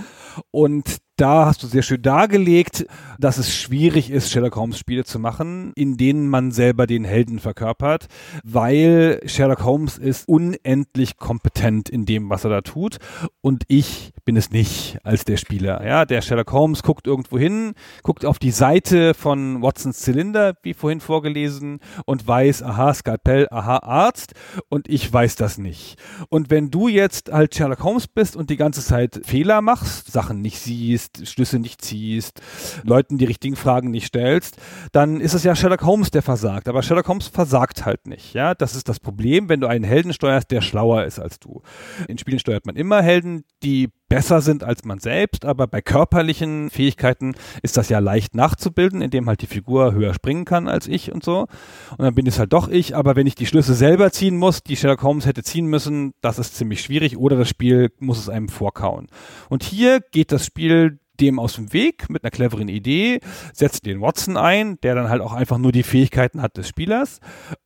Und 0.51 0.97
da 1.17 1.45
hast 1.45 1.63
du 1.63 1.67
sehr 1.67 1.81
schön 1.81 2.01
dargelegt, 2.01 2.85
dass 3.19 3.37
es 3.37 3.55
schwierig 3.55 4.11
ist, 4.11 4.31
Sherlock 4.31 4.55
Holmes 4.55 4.77
Spiele 4.77 5.05
zu 5.05 5.19
machen, 5.19 5.71
in 5.75 5.97
denen 5.97 6.27
man 6.27 6.51
selber 6.51 6.87
den 6.87 7.05
Helden 7.05 7.39
verkörpert, 7.39 8.07
weil 8.43 9.21
Sherlock 9.25 9.63
Holmes 9.63 9.97
ist 9.97 10.27
unendlich 10.27 11.17
kompetent 11.17 11.89
in 11.89 12.05
dem, 12.05 12.29
was 12.29 12.43
er 12.43 12.49
da 12.49 12.61
tut 12.61 12.97
und 13.41 13.63
ich 13.67 14.11
bin 14.25 14.35
es 14.35 14.51
nicht 14.51 14.97
als 15.03 15.23
der 15.23 15.37
Spieler. 15.37 15.85
Ja, 15.85 16.05
der 16.05 16.21
Sherlock 16.21 16.51
Holmes 16.51 16.83
guckt 16.83 17.07
irgendwo 17.07 17.37
hin, 17.37 17.73
guckt 18.03 18.25
auf 18.25 18.39
die 18.39 18.51
Seite 18.51 19.13
von 19.13 19.61
Watsons 19.61 19.99
Zylinder, 19.99 20.55
wie 20.63 20.73
vorhin 20.73 20.99
vorgelesen, 20.99 21.79
und 22.05 22.27
weiß, 22.27 22.63
aha, 22.63 22.93
Skalpell, 22.93 23.47
aha, 23.51 23.77
Arzt 23.77 24.33
und 24.69 24.89
ich 24.89 25.11
weiß 25.11 25.35
das 25.35 25.57
nicht. 25.57 25.97
Und 26.29 26.49
wenn 26.49 26.71
du 26.71 26.87
jetzt 26.87 27.31
halt 27.31 27.55
Sherlock 27.55 27.83
Holmes 27.83 28.07
bist 28.07 28.35
und 28.35 28.49
die 28.49 28.57
ganze 28.57 28.83
Zeit 28.83 29.21
Fehler 29.23 29.61
machst, 29.61 30.11
Sachen 30.11 30.41
nicht 30.41 30.59
siehst, 30.59 31.04
ziehst, 31.13 31.27
Schlüsse 31.27 31.59
nicht 31.59 31.81
ziehst, 31.81 32.41
Leuten 32.83 33.17
die 33.17 33.25
richtigen 33.25 33.55
Fragen 33.55 33.91
nicht 33.91 34.07
stellst, 34.07 34.57
dann 34.91 35.21
ist 35.21 35.33
es 35.33 35.43
ja 35.43 35.55
Sherlock 35.55 35.83
Holmes, 35.83 36.11
der 36.11 36.21
versagt. 36.21 36.67
Aber 36.67 36.83
Sherlock 36.83 37.07
Holmes 37.07 37.27
versagt 37.27 37.85
halt 37.85 38.07
nicht. 38.07 38.33
Ja, 38.33 38.53
das 38.53 38.75
ist 38.75 38.89
das 38.89 38.99
Problem, 38.99 39.49
wenn 39.49 39.61
du 39.61 39.67
einen 39.67 39.83
Helden 39.83 40.13
steuerst, 40.13 40.51
der 40.51 40.61
schlauer 40.61 41.05
ist 41.05 41.19
als 41.19 41.39
du. 41.39 41.61
In 42.07 42.17
Spielen 42.17 42.39
steuert 42.39 42.65
man 42.65 42.75
immer 42.75 43.01
Helden, 43.01 43.43
die 43.63 43.89
besser 44.07 44.41
sind 44.41 44.63
als 44.63 44.85
man 44.85 44.99
selbst, 44.99 45.45
aber 45.45 45.67
bei 45.67 45.81
körperlichen 45.81 46.69
Fähigkeiten 46.69 47.35
ist 47.63 47.77
das 47.77 47.89
ja 47.89 47.99
leicht 47.99 48.35
nachzubilden, 48.35 49.01
indem 49.01 49.27
halt 49.27 49.41
die 49.41 49.47
Figur 49.47 49.93
höher 49.93 50.13
springen 50.13 50.45
kann 50.45 50.67
als 50.67 50.87
ich 50.87 51.11
und 51.11 51.23
so. 51.23 51.47
Und 51.91 51.99
dann 51.99 52.15
bin 52.15 52.27
es 52.27 52.39
halt 52.39 52.53
doch 52.53 52.67
ich, 52.67 52.95
aber 52.95 53.15
wenn 53.15 53.27
ich 53.27 53.35
die 53.35 53.45
Schlüsse 53.45 53.73
selber 53.73 54.11
ziehen 54.11 54.37
muss, 54.37 54.63
die 54.63 54.75
Sherlock 54.75 55.03
Holmes 55.03 55.25
hätte 55.25 55.43
ziehen 55.43 55.65
müssen, 55.65 56.13
das 56.21 56.39
ist 56.39 56.55
ziemlich 56.55 56.81
schwierig 56.81 57.17
oder 57.17 57.35
das 57.35 57.49
Spiel 57.49 57.91
muss 57.99 58.19
es 58.19 58.29
einem 58.29 58.49
vorkauen. 58.49 59.07
Und 59.49 59.63
hier 59.63 60.01
geht 60.11 60.31
das 60.31 60.45
Spiel 60.45 60.99
dem 61.19 61.39
aus 61.39 61.55
dem 61.55 61.73
Weg 61.73 62.09
mit 62.09 62.23
einer 62.23 62.31
cleveren 62.31 62.67
Idee, 62.67 63.19
setzt 63.53 63.85
den 63.85 64.01
Watson 64.01 64.37
ein, 64.37 64.77
der 64.81 64.95
dann 64.95 65.09
halt 65.09 65.21
auch 65.21 65.33
einfach 65.33 65.57
nur 65.57 65.71
die 65.71 65.83
Fähigkeiten 65.83 66.41
hat 66.41 66.57
des 66.57 66.67
Spielers 66.67 67.19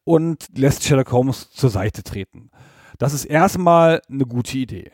und 0.04 0.46
lässt 0.56 0.84
Sherlock 0.84 1.12
Holmes 1.12 1.50
zur 1.52 1.70
Seite 1.70 2.04
treten. 2.04 2.52
Das 2.98 3.14
ist 3.14 3.26
erstmal 3.26 4.02
eine 4.10 4.26
gute 4.26 4.58
Idee. 4.58 4.92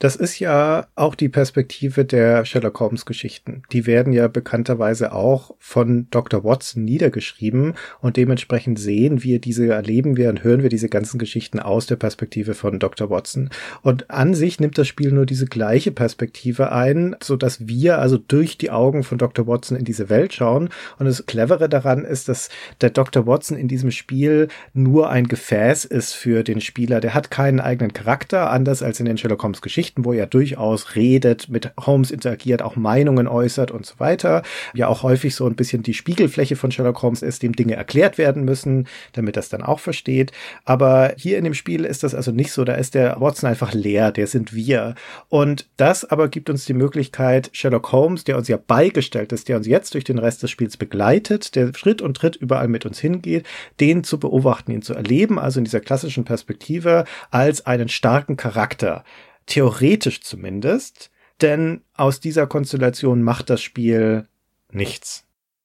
Das 0.00 0.16
ist 0.16 0.40
ja 0.40 0.88
auch 0.96 1.14
die 1.14 1.28
Perspektive 1.28 2.04
der 2.04 2.44
Sherlock 2.44 2.80
Holmes 2.80 3.06
Geschichten. 3.06 3.62
Die 3.70 3.86
werden 3.86 4.12
ja 4.12 4.26
bekannterweise 4.26 5.12
auch 5.12 5.54
von 5.60 6.08
Dr. 6.10 6.42
Watson 6.42 6.84
niedergeschrieben 6.84 7.74
und 8.00 8.16
dementsprechend 8.16 8.78
sehen 8.80 9.22
wir 9.22 9.38
diese, 9.38 9.68
erleben 9.68 10.16
wir 10.16 10.28
und 10.30 10.42
hören 10.42 10.62
wir 10.62 10.70
diese 10.70 10.88
ganzen 10.88 11.18
Geschichten 11.18 11.60
aus 11.60 11.86
der 11.86 11.94
Perspektive 11.96 12.54
von 12.54 12.80
Dr. 12.80 13.08
Watson. 13.08 13.50
Und 13.82 14.10
an 14.10 14.34
sich 14.34 14.58
nimmt 14.58 14.76
das 14.76 14.88
Spiel 14.88 15.12
nur 15.12 15.24
diese 15.24 15.46
gleiche 15.46 15.92
Perspektive 15.92 16.72
ein, 16.72 17.14
so 17.22 17.36
dass 17.36 17.68
wir 17.68 18.00
also 18.00 18.18
durch 18.18 18.58
die 18.58 18.72
Augen 18.72 19.04
von 19.04 19.18
Dr. 19.18 19.46
Watson 19.46 19.78
in 19.78 19.84
diese 19.84 20.08
Welt 20.10 20.34
schauen. 20.34 20.70
Und 20.98 21.06
das 21.06 21.24
Clevere 21.26 21.68
daran 21.68 22.04
ist, 22.04 22.28
dass 22.28 22.48
der 22.80 22.90
Dr. 22.90 23.26
Watson 23.26 23.56
in 23.56 23.68
diesem 23.68 23.92
Spiel 23.92 24.48
nur 24.72 25.10
ein 25.10 25.28
Gefäß 25.28 25.84
ist 25.84 26.14
für 26.14 26.42
den 26.42 26.60
Spieler. 26.60 27.00
Der 27.00 27.14
hat 27.14 27.30
keinen 27.30 27.60
eigenen 27.60 27.92
Charakter, 27.92 28.50
anders 28.50 28.82
als 28.82 28.98
in 28.98 29.06
den 29.06 29.16
Sherlock 29.16 29.43
Holmes 29.44 29.62
Geschichten, 29.62 30.04
wo 30.04 30.12
er 30.12 30.26
durchaus 30.26 30.96
redet, 30.96 31.48
mit 31.48 31.70
Holmes 31.78 32.10
interagiert, 32.10 32.62
auch 32.62 32.74
Meinungen 32.74 33.28
äußert 33.28 33.70
und 33.70 33.86
so 33.86 33.94
weiter. 33.98 34.42
Ja 34.74 34.88
auch 34.88 35.04
häufig 35.04 35.36
so 35.36 35.46
ein 35.46 35.54
bisschen 35.54 35.84
die 35.84 35.94
Spiegelfläche 35.94 36.56
von 36.56 36.72
Sherlock 36.72 37.00
Holmes 37.02 37.22
ist, 37.22 37.44
dem 37.44 37.54
Dinge 37.54 37.76
erklärt 37.76 38.18
werden 38.18 38.44
müssen, 38.44 38.88
damit 39.12 39.36
das 39.36 39.48
dann 39.48 39.62
auch 39.62 39.78
versteht. 39.78 40.32
Aber 40.64 41.14
hier 41.16 41.38
in 41.38 41.44
dem 41.44 41.54
Spiel 41.54 41.84
ist 41.84 42.02
das 42.02 42.14
also 42.14 42.32
nicht 42.32 42.50
so. 42.50 42.64
Da 42.64 42.74
ist 42.74 42.94
der 42.94 43.20
Watson 43.20 43.48
einfach 43.48 43.72
leer, 43.72 44.10
der 44.10 44.26
sind 44.26 44.52
wir. 44.52 44.96
Und 45.28 45.68
das 45.76 46.04
aber 46.04 46.28
gibt 46.28 46.50
uns 46.50 46.64
die 46.64 46.74
Möglichkeit, 46.74 47.50
Sherlock 47.52 47.92
Holmes, 47.92 48.24
der 48.24 48.36
uns 48.36 48.48
ja 48.48 48.56
beigestellt 48.56 49.32
ist, 49.32 49.48
der 49.48 49.58
uns 49.58 49.66
jetzt 49.66 49.94
durch 49.94 50.04
den 50.04 50.18
Rest 50.18 50.42
des 50.42 50.50
Spiels 50.50 50.76
begleitet, 50.76 51.54
der 51.54 51.72
Schritt 51.74 52.02
und 52.02 52.16
Tritt 52.16 52.36
überall 52.36 52.68
mit 52.68 52.86
uns 52.86 52.98
hingeht, 52.98 53.46
den 53.80 54.04
zu 54.04 54.18
beobachten, 54.18 54.72
ihn 54.72 54.82
zu 54.82 54.94
erleben, 54.94 55.38
also 55.38 55.60
in 55.60 55.64
dieser 55.64 55.80
klassischen 55.80 56.24
Perspektive 56.24 57.04
als 57.30 57.66
einen 57.66 57.88
starken 57.88 58.36
Charakter 58.36 59.04
theoretisch 59.46 60.20
zumindest, 60.20 61.10
denn 61.40 61.82
aus 61.94 62.20
dieser 62.20 62.46
Konstellation 62.46 63.22
macht 63.22 63.50
das 63.50 63.62
Spiel 63.62 64.28
nichts. 64.70 65.24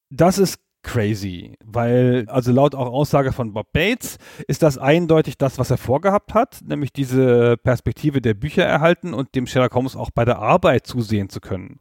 Das 0.10 0.38
ist 0.38 0.60
crazy, 0.82 1.56
weil, 1.64 2.26
also 2.30 2.52
laut 2.52 2.74
auch 2.74 2.88
Aussage 2.88 3.32
von 3.34 3.54
Bob 3.54 3.74
Bates, 3.74 4.18
ist 4.48 4.64
das 4.64 4.78
eindeutig 4.78 5.38
das, 5.38 5.60
was 5.60 5.70
er 5.70 5.78
vorgehabt 5.78 6.34
hat, 6.34 6.62
nämlich 6.66 6.94
diese 6.94 7.58
Perspektive 7.58 8.22
der 8.22 8.34
Bücher 8.34 8.64
erhalten 8.64 9.14
und 9.14 9.36
dem 9.36 9.46
Sherlock 9.46 9.76
Holmes 9.76 9.96
auch 9.96 10.10
bei 10.10 10.26
der 10.26 10.40
Arbeit 10.40 10.88
zusehen 10.88 11.30
zu 11.30 11.42
können. 11.42 11.80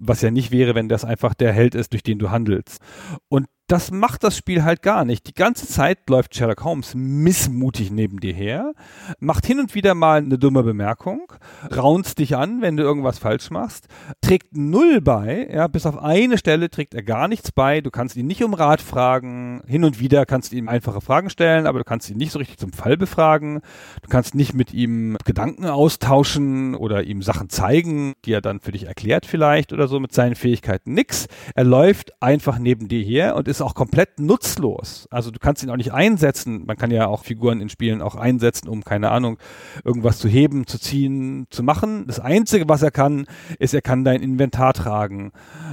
Was 0.00 0.22
ja 0.22 0.30
nicht 0.30 0.50
wäre, 0.50 0.74
wenn 0.74 0.88
das 0.88 1.04
einfach 1.04 1.34
der 1.34 1.52
Held 1.52 1.74
ist, 1.74 1.92
durch 1.92 2.02
den 2.02 2.18
du 2.18 2.30
handelst. 2.30 2.80
Und 3.28 3.46
das 3.68 3.90
macht 3.90 4.24
das 4.24 4.36
Spiel 4.36 4.64
halt 4.64 4.82
gar 4.82 5.04
nicht. 5.04 5.26
Die 5.28 5.34
ganze 5.34 5.68
Zeit 5.68 6.08
läuft 6.08 6.34
Sherlock 6.34 6.64
Holmes 6.64 6.94
missmutig 6.94 7.90
neben 7.90 8.18
dir 8.18 8.32
her, 8.32 8.72
macht 9.20 9.44
hin 9.44 9.60
und 9.60 9.74
wieder 9.74 9.94
mal 9.94 10.18
eine 10.18 10.38
dumme 10.38 10.62
Bemerkung, 10.62 11.30
raunzt 11.74 12.18
dich 12.18 12.34
an, 12.34 12.62
wenn 12.62 12.78
du 12.78 12.82
irgendwas 12.82 13.18
falsch 13.18 13.50
machst, 13.50 13.86
trägt 14.22 14.56
null 14.56 15.02
bei, 15.02 15.48
ja, 15.52 15.66
bis 15.68 15.84
auf 15.84 15.98
eine 15.98 16.38
Stelle 16.38 16.70
trägt 16.70 16.94
er 16.94 17.02
gar 17.02 17.28
nichts 17.28 17.52
bei. 17.52 17.82
Du 17.82 17.90
kannst 17.90 18.16
ihn 18.16 18.26
nicht 18.26 18.42
um 18.42 18.54
Rat 18.54 18.80
fragen. 18.80 19.62
Hin 19.66 19.84
und 19.84 20.00
wieder 20.00 20.24
kannst 20.24 20.52
du 20.52 20.56
ihm 20.56 20.68
einfache 20.68 21.02
Fragen 21.02 21.28
stellen, 21.28 21.66
aber 21.66 21.78
du 21.78 21.84
kannst 21.84 22.08
ihn 22.08 22.16
nicht 22.16 22.32
so 22.32 22.38
richtig 22.38 22.56
zum 22.56 22.72
Fall 22.72 22.96
befragen. 22.96 23.60
Du 24.02 24.08
kannst 24.08 24.34
nicht 24.34 24.54
mit 24.54 24.72
ihm 24.72 25.18
Gedanken 25.26 25.66
austauschen 25.66 26.74
oder 26.74 27.04
ihm 27.04 27.20
Sachen 27.20 27.50
zeigen, 27.50 28.14
die 28.24 28.32
er 28.32 28.40
dann 28.40 28.60
für 28.60 28.72
dich 28.72 28.84
erklärt 28.84 29.26
vielleicht 29.26 29.74
oder 29.74 29.88
so 29.88 30.00
mit 30.00 30.14
seinen 30.14 30.36
Fähigkeiten. 30.36 30.94
Nix. 30.94 31.28
Er 31.54 31.64
läuft 31.64 32.22
einfach 32.22 32.58
neben 32.58 32.88
dir 32.88 33.02
her 33.02 33.36
und 33.36 33.46
ist 33.46 33.57
ist 33.58 33.62
auch 33.62 33.74
komplett 33.74 34.20
nutzlos. 34.20 35.06
Also 35.10 35.30
du 35.30 35.38
kannst 35.38 35.62
ihn 35.62 35.70
auch 35.70 35.76
nicht 35.76 35.92
einsetzen. 35.92 36.64
Man 36.66 36.76
kann 36.76 36.90
ja 36.90 37.06
auch 37.06 37.24
Figuren 37.24 37.60
in 37.60 37.68
Spielen 37.68 38.02
auch 38.02 38.14
einsetzen, 38.14 38.68
um, 38.68 38.84
keine 38.84 39.10
Ahnung, 39.10 39.38
irgendwas 39.84 40.18
zu 40.18 40.28
heben, 40.28 40.66
zu 40.66 40.78
ziehen, 40.78 41.46
zu 41.50 41.62
machen. 41.62 42.06
Das 42.06 42.20
Einzige, 42.20 42.68
was 42.68 42.82
er 42.82 42.90
kann, 42.90 43.26
ist, 43.58 43.74
er 43.74 43.82
kann 43.82 44.04
dein 44.04 44.22
Inventar 44.22 44.72
tragen. 44.72 45.32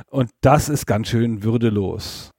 Und 0.10 0.32
das 0.42 0.70
ist 0.70 0.86
ganz 0.86 1.08
schön 1.08 1.44
würdelos. 1.44 2.35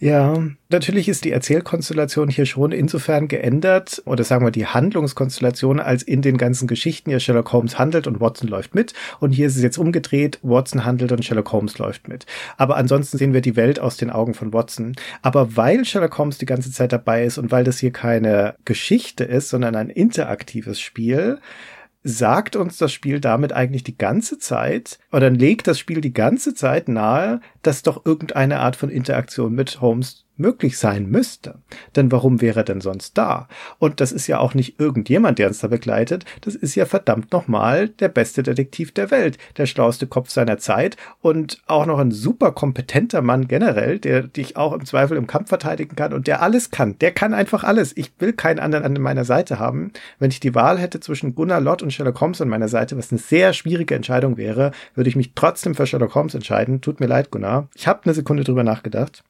Ja, 0.00 0.42
natürlich 0.68 1.08
ist 1.08 1.24
die 1.24 1.32
Erzählkonstellation 1.32 2.28
hier 2.28 2.46
schon 2.46 2.72
insofern 2.72 3.28
geändert, 3.28 4.02
oder 4.04 4.24
sagen 4.24 4.44
wir 4.44 4.50
die 4.50 4.66
Handlungskonstellation, 4.66 5.80
als 5.80 6.02
in 6.02 6.22
den 6.22 6.36
ganzen 6.36 6.68
Geschichten 6.68 7.10
ja 7.10 7.20
Sherlock 7.20 7.52
Holmes 7.52 7.78
handelt 7.78 8.06
und 8.06 8.20
Watson 8.20 8.48
läuft 8.48 8.74
mit. 8.74 8.94
Und 9.20 9.32
hier 9.32 9.46
ist 9.46 9.56
es 9.56 9.62
jetzt 9.62 9.78
umgedreht, 9.78 10.38
Watson 10.42 10.84
handelt 10.84 11.12
und 11.12 11.24
Sherlock 11.24 11.52
Holmes 11.52 11.78
läuft 11.78 12.08
mit. 12.08 12.26
Aber 12.56 12.76
ansonsten 12.76 13.18
sehen 13.18 13.32
wir 13.32 13.40
die 13.40 13.56
Welt 13.56 13.80
aus 13.80 13.96
den 13.96 14.10
Augen 14.10 14.34
von 14.34 14.52
Watson. 14.52 14.94
Aber 15.22 15.56
weil 15.56 15.84
Sherlock 15.84 16.16
Holmes 16.18 16.38
die 16.38 16.46
ganze 16.46 16.70
Zeit 16.70 16.92
dabei 16.92 17.24
ist 17.24 17.38
und 17.38 17.50
weil 17.50 17.64
das 17.64 17.78
hier 17.78 17.92
keine 17.92 18.54
Geschichte 18.64 19.24
ist, 19.24 19.48
sondern 19.48 19.76
ein 19.76 19.90
interaktives 19.90 20.80
Spiel, 20.80 21.38
sagt 22.02 22.56
uns 22.56 22.78
das 22.78 22.92
Spiel 22.92 23.20
damit 23.20 23.52
eigentlich 23.52 23.84
die 23.84 23.98
ganze 23.98 24.38
Zeit 24.38 24.98
oder 25.12 25.30
legt 25.30 25.66
das 25.66 25.78
Spiel 25.78 26.00
die 26.00 26.12
ganze 26.12 26.54
Zeit 26.54 26.88
nahe, 26.88 27.40
dass 27.62 27.82
doch 27.82 28.06
irgendeine 28.06 28.60
Art 28.60 28.76
von 28.76 28.88
Interaktion 28.88 29.54
mit 29.54 29.80
Holmes 29.80 30.27
möglich 30.38 30.78
sein 30.78 31.08
müsste. 31.10 31.56
Denn 31.96 32.10
warum 32.12 32.40
wäre 32.40 32.60
er 32.60 32.64
denn 32.64 32.80
sonst 32.80 33.18
da? 33.18 33.48
Und 33.78 34.00
das 34.00 34.12
ist 34.12 34.26
ja 34.26 34.38
auch 34.38 34.54
nicht 34.54 34.80
irgendjemand, 34.80 35.38
der 35.38 35.48
uns 35.48 35.58
da 35.58 35.68
begleitet. 35.68 36.24
Das 36.40 36.54
ist 36.54 36.74
ja 36.74 36.86
verdammt 36.86 37.32
nochmal 37.32 37.88
der 37.88 38.08
beste 38.08 38.42
Detektiv 38.42 38.92
der 38.92 39.10
Welt, 39.10 39.38
der 39.56 39.66
schlauste 39.66 40.06
Kopf 40.06 40.30
seiner 40.30 40.58
Zeit 40.58 40.96
und 41.20 41.62
auch 41.66 41.86
noch 41.86 41.98
ein 41.98 42.10
super 42.10 42.52
kompetenter 42.52 43.22
Mann 43.22 43.48
generell, 43.48 43.98
der 43.98 44.22
dich 44.22 44.56
auch 44.56 44.72
im 44.72 44.84
Zweifel 44.84 45.16
im 45.16 45.26
Kampf 45.26 45.48
verteidigen 45.48 45.96
kann 45.96 46.12
und 46.12 46.26
der 46.26 46.42
alles 46.42 46.70
kann. 46.70 46.98
Der 46.98 47.12
kann 47.12 47.34
einfach 47.34 47.64
alles. 47.64 47.96
Ich 47.96 48.12
will 48.18 48.32
keinen 48.32 48.58
anderen 48.58 48.84
an 48.84 49.02
meiner 49.02 49.24
Seite 49.24 49.58
haben. 49.58 49.92
Wenn 50.18 50.30
ich 50.30 50.40
die 50.40 50.54
Wahl 50.54 50.78
hätte 50.78 51.00
zwischen 51.00 51.34
Gunnar 51.34 51.60
Lott 51.60 51.82
und 51.82 51.92
Sherlock 51.92 52.20
Holmes 52.20 52.40
an 52.40 52.48
meiner 52.48 52.68
Seite, 52.68 52.96
was 52.96 53.10
eine 53.10 53.18
sehr 53.18 53.52
schwierige 53.52 53.94
Entscheidung 53.94 54.36
wäre, 54.36 54.72
würde 54.94 55.10
ich 55.10 55.16
mich 55.16 55.32
trotzdem 55.34 55.74
für 55.74 55.86
Sherlock 55.86 56.14
Holmes 56.14 56.34
entscheiden. 56.34 56.80
Tut 56.80 57.00
mir 57.00 57.06
leid, 57.06 57.30
Gunnar. 57.30 57.68
Ich 57.74 57.86
habe 57.86 58.00
eine 58.04 58.14
Sekunde 58.14 58.44
drüber 58.44 58.64
nachgedacht. 58.64 59.24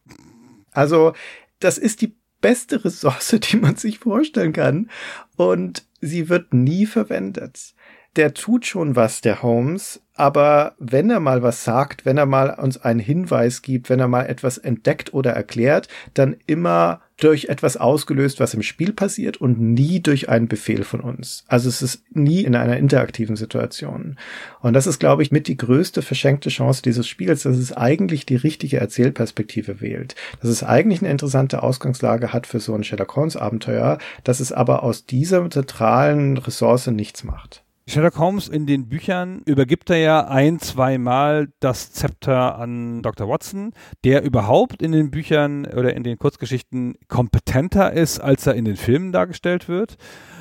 Also, 0.78 1.12
das 1.58 1.76
ist 1.76 2.02
die 2.02 2.16
beste 2.40 2.84
Ressource, 2.84 3.36
die 3.42 3.56
man 3.56 3.74
sich 3.74 3.98
vorstellen 3.98 4.52
kann. 4.52 4.90
Und 5.36 5.84
sie 6.00 6.28
wird 6.28 6.54
nie 6.54 6.86
verwendet. 6.86 7.74
Der 8.14 8.32
tut 8.32 8.64
schon 8.64 8.94
was, 8.94 9.20
der 9.20 9.42
Holmes, 9.42 10.00
aber 10.14 10.76
wenn 10.78 11.10
er 11.10 11.20
mal 11.20 11.42
was 11.42 11.64
sagt, 11.64 12.04
wenn 12.04 12.16
er 12.16 12.26
mal 12.26 12.50
uns 12.50 12.78
einen 12.78 13.00
Hinweis 13.00 13.62
gibt, 13.62 13.90
wenn 13.90 14.00
er 14.00 14.08
mal 14.08 14.26
etwas 14.26 14.56
entdeckt 14.56 15.12
oder 15.12 15.32
erklärt, 15.32 15.88
dann 16.14 16.36
immer 16.46 17.02
durch 17.18 17.46
etwas 17.46 17.76
ausgelöst, 17.76 18.40
was 18.40 18.54
im 18.54 18.62
Spiel 18.62 18.92
passiert 18.92 19.36
und 19.36 19.60
nie 19.60 20.00
durch 20.00 20.28
einen 20.28 20.48
Befehl 20.48 20.84
von 20.84 21.00
uns. 21.00 21.44
Also 21.48 21.68
es 21.68 21.82
ist 21.82 22.04
nie 22.16 22.42
in 22.42 22.54
einer 22.54 22.76
interaktiven 22.76 23.36
Situation. 23.36 24.16
Und 24.60 24.72
das 24.72 24.86
ist, 24.86 25.00
glaube 25.00 25.22
ich, 25.22 25.32
mit 25.32 25.48
die 25.48 25.56
größte 25.56 26.00
verschenkte 26.02 26.48
Chance 26.48 26.80
dieses 26.82 27.06
Spiels, 27.06 27.42
dass 27.42 27.58
es 27.58 27.76
eigentlich 27.76 28.24
die 28.24 28.36
richtige 28.36 28.78
Erzählperspektive 28.78 29.80
wählt. 29.80 30.14
Dass 30.40 30.50
es 30.50 30.62
eigentlich 30.62 31.02
eine 31.02 31.10
interessante 31.10 31.62
Ausgangslage 31.62 32.32
hat 32.32 32.46
für 32.46 32.60
so 32.60 32.74
ein 32.74 32.84
Sherlock 32.84 33.16
Holmes 33.16 33.36
Abenteuer, 33.36 33.98
dass 34.22 34.40
es 34.40 34.52
aber 34.52 34.84
aus 34.84 35.04
dieser 35.04 35.50
zentralen 35.50 36.38
Ressource 36.38 36.86
nichts 36.86 37.24
macht. 37.24 37.64
Sherlock 37.88 38.18
Holmes 38.18 38.48
in 38.48 38.66
den 38.66 38.90
Büchern 38.90 39.40
übergibt 39.46 39.88
er 39.88 39.96
ja 39.96 40.28
ein, 40.28 40.58
zweimal 40.60 41.48
das 41.58 41.90
Zepter 41.90 42.58
an 42.58 43.00
Dr. 43.00 43.30
Watson, 43.30 43.72
der 44.04 44.24
überhaupt 44.24 44.82
in 44.82 44.92
den 44.92 45.10
Büchern 45.10 45.64
oder 45.64 45.96
in 45.96 46.02
den 46.02 46.18
Kurzgeschichten 46.18 46.96
kompetenter 47.08 47.94
ist, 47.94 48.20
als 48.20 48.46
er 48.46 48.56
in 48.56 48.66
den 48.66 48.76
Filmen 48.76 49.10
dargestellt 49.10 49.68
wird. 49.68 49.96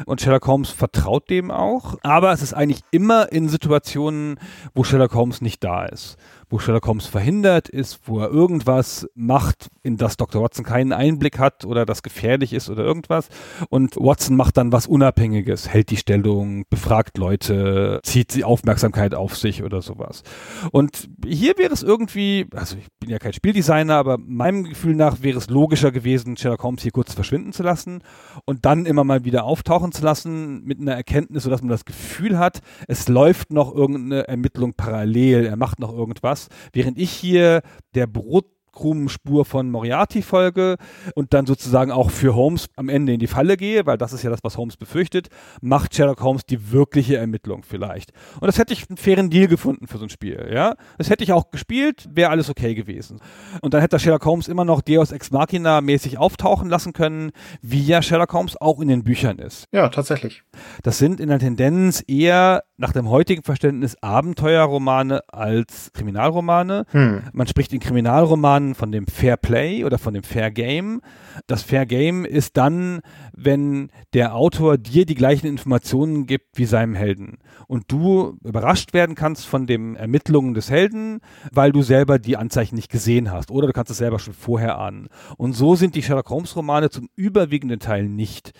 Und 0.05 0.19
Sherlock 0.19 0.45
Holmes 0.45 0.71
vertraut 0.71 1.29
dem 1.29 1.49
auch. 1.49 1.95
Aber 2.03 2.33
es 2.33 2.41
ist 2.41 2.53
eigentlich 2.53 2.81
immer 2.91 3.31
in 3.31 3.47
Situationen, 3.47 4.41
wo 4.75 4.83
Sherlock 4.83 5.13
Holmes 5.13 5.39
nicht 5.39 5.63
da 5.63 5.85
ist 5.85 6.17
wo 6.49 6.59
Sherlock 6.59 6.87
Holmes 6.87 7.07
verhindert 7.07 7.67
ist, 7.67 7.99
wo 8.05 8.19
er 8.19 8.29
irgendwas 8.29 9.07
macht, 9.15 9.69
in 9.83 9.97
das 9.97 10.15
Dr. 10.15 10.41
Watson 10.41 10.63
keinen 10.63 10.93
Einblick 10.93 11.39
hat 11.39 11.65
oder 11.65 11.85
das 11.85 12.03
gefährlich 12.03 12.53
ist 12.53 12.69
oder 12.69 12.83
irgendwas. 12.83 13.27
Und 13.69 13.95
Watson 13.97 14.37
macht 14.37 14.57
dann 14.57 14.71
was 14.71 14.87
Unabhängiges, 14.87 15.67
hält 15.67 15.89
die 15.89 15.97
Stellung, 15.97 16.65
befragt 16.69 17.17
Leute, 17.17 17.99
zieht 18.03 18.33
die 18.33 18.45
Aufmerksamkeit 18.45 19.13
auf 19.13 19.35
sich 19.35 19.63
oder 19.63 19.81
sowas. 19.81 20.23
Und 20.71 21.09
hier 21.25 21.57
wäre 21.57 21.73
es 21.73 21.83
irgendwie, 21.83 22.47
also 22.53 22.77
ich 22.77 22.87
bin 22.99 23.09
ja 23.09 23.19
kein 23.19 23.33
Spieldesigner, 23.33 23.95
aber 23.95 24.17
meinem 24.17 24.63
Gefühl 24.63 24.95
nach 24.95 25.21
wäre 25.21 25.37
es 25.37 25.49
logischer 25.49 25.91
gewesen, 25.91 26.37
Sherlock 26.37 26.63
Holmes 26.63 26.81
hier 26.81 26.91
kurz 26.91 27.13
verschwinden 27.13 27.51
zu 27.51 27.63
lassen 27.63 28.03
und 28.45 28.65
dann 28.65 28.85
immer 28.85 29.03
mal 29.03 29.25
wieder 29.25 29.43
auftauchen 29.43 29.91
zu 29.91 30.03
lassen 30.03 30.63
mit 30.63 30.79
einer 30.79 30.93
Erkenntnis, 30.93 31.43
sodass 31.43 31.61
man 31.61 31.69
das 31.69 31.83
Gefühl 31.83 32.39
hat, 32.39 32.61
es 32.87 33.09
läuft 33.09 33.51
noch 33.51 33.75
irgendeine 33.75 34.27
Ermittlung 34.27 34.73
parallel, 34.73 35.45
er 35.45 35.57
macht 35.57 35.79
noch 35.79 35.93
irgendwas 35.93 36.36
was, 36.37 36.47
während 36.73 36.97
ich 36.97 37.11
hier 37.11 37.61
der 37.95 38.07
Brot 38.07 38.45
Krumenspur 38.77 39.43
von 39.43 39.71
Moriarty 39.71 40.21
folge 40.21 40.77
und 41.15 41.33
dann 41.33 41.47
sozusagen 41.47 41.91
auch 41.91 42.11
für 42.11 42.35
Holmes 42.35 42.67
am 42.75 42.89
Ende 42.89 43.13
in 43.13 43.19
die 43.19 43.27
Falle 43.27 43.57
gehe, 43.57 43.87
weil 43.87 43.97
das 43.97 44.13
ist 44.13 44.21
ja 44.21 44.29
das, 44.29 44.43
was 44.43 44.55
Holmes 44.55 44.77
befürchtet, 44.77 45.29
macht 45.61 45.95
Sherlock 45.95 46.21
Holmes 46.21 46.45
die 46.45 46.71
wirkliche 46.71 47.17
Ermittlung 47.17 47.63
vielleicht. 47.63 48.11
Und 48.39 48.45
das 48.45 48.59
hätte 48.59 48.73
ich 48.73 48.87
einen 48.87 48.97
fairen 48.97 49.31
Deal 49.31 49.47
gefunden 49.47 49.87
für 49.87 49.97
so 49.97 50.05
ein 50.05 50.09
Spiel, 50.09 50.49
ja. 50.53 50.75
Das 50.99 51.09
hätte 51.09 51.23
ich 51.23 51.33
auch 51.33 51.49
gespielt, 51.49 52.07
wäre 52.11 52.29
alles 52.29 52.51
okay 52.51 52.75
gewesen. 52.75 53.19
Und 53.61 53.73
dann 53.73 53.81
hätte 53.81 53.97
Sherlock 53.97 54.25
Holmes 54.25 54.47
immer 54.47 54.63
noch 54.63 54.81
Deus 54.81 55.11
Ex 55.11 55.31
Machina 55.31 55.81
mäßig 55.81 56.19
auftauchen 56.19 56.69
lassen 56.69 56.93
können, 56.93 57.31
wie 57.61 57.83
ja 57.83 58.03
Sherlock 58.03 58.31
Holmes 58.33 58.61
auch 58.61 58.79
in 58.79 58.89
den 58.89 59.03
Büchern 59.03 59.39
ist. 59.39 59.65
Ja, 59.71 59.89
tatsächlich. 59.89 60.43
Das 60.83 60.99
sind 60.99 61.19
in 61.19 61.29
der 61.29 61.39
Tendenz 61.39 62.03
eher 62.07 62.63
nach 62.77 62.93
dem 62.93 63.09
heutigen 63.09 63.41
Verständnis 63.41 63.95
Abenteuerromane 64.01 65.21
als 65.29 65.91
Kriminalromane. 65.93 66.85
Hm. 66.91 67.23
Man 67.33 67.47
spricht 67.47 67.73
in 67.73 67.79
Kriminalromanen 67.79 68.66
von 68.75 68.91
dem 68.91 69.07
Fair 69.07 69.37
Play 69.37 69.83
oder 69.83 69.97
von 69.97 70.13
dem 70.13 70.23
Fair 70.23 70.51
Game. 70.51 71.01
Das 71.47 71.63
Fair 71.63 71.85
Game 71.85 72.25
ist 72.25 72.57
dann, 72.57 73.01
wenn 73.33 73.91
der 74.13 74.35
Autor 74.35 74.77
dir 74.77 75.05
die 75.05 75.15
gleichen 75.15 75.47
Informationen 75.47 76.25
gibt 76.25 76.57
wie 76.57 76.65
seinem 76.65 76.95
Helden 76.95 77.37
und 77.67 77.91
du 77.91 78.37
überrascht 78.43 78.93
werden 78.93 79.15
kannst 79.15 79.45
von 79.45 79.67
den 79.67 79.95
Ermittlungen 79.95 80.53
des 80.53 80.69
Helden, 80.69 81.19
weil 81.51 81.71
du 81.71 81.81
selber 81.81 82.19
die 82.19 82.37
Anzeichen 82.37 82.75
nicht 82.75 82.91
gesehen 82.91 83.31
hast 83.31 83.51
oder 83.51 83.67
du 83.67 83.73
kannst 83.73 83.91
es 83.91 83.97
selber 83.97 84.19
schon 84.19 84.33
vorher 84.33 84.77
ahnen. 84.77 85.07
Und 85.37 85.53
so 85.53 85.75
sind 85.75 85.95
die 85.95 86.03
Sherlock 86.03 86.29
Holmes 86.29 86.55
Romane 86.55 86.89
zum 86.89 87.09
überwiegenden 87.15 87.79
Teil 87.79 88.07
nicht. 88.07 88.51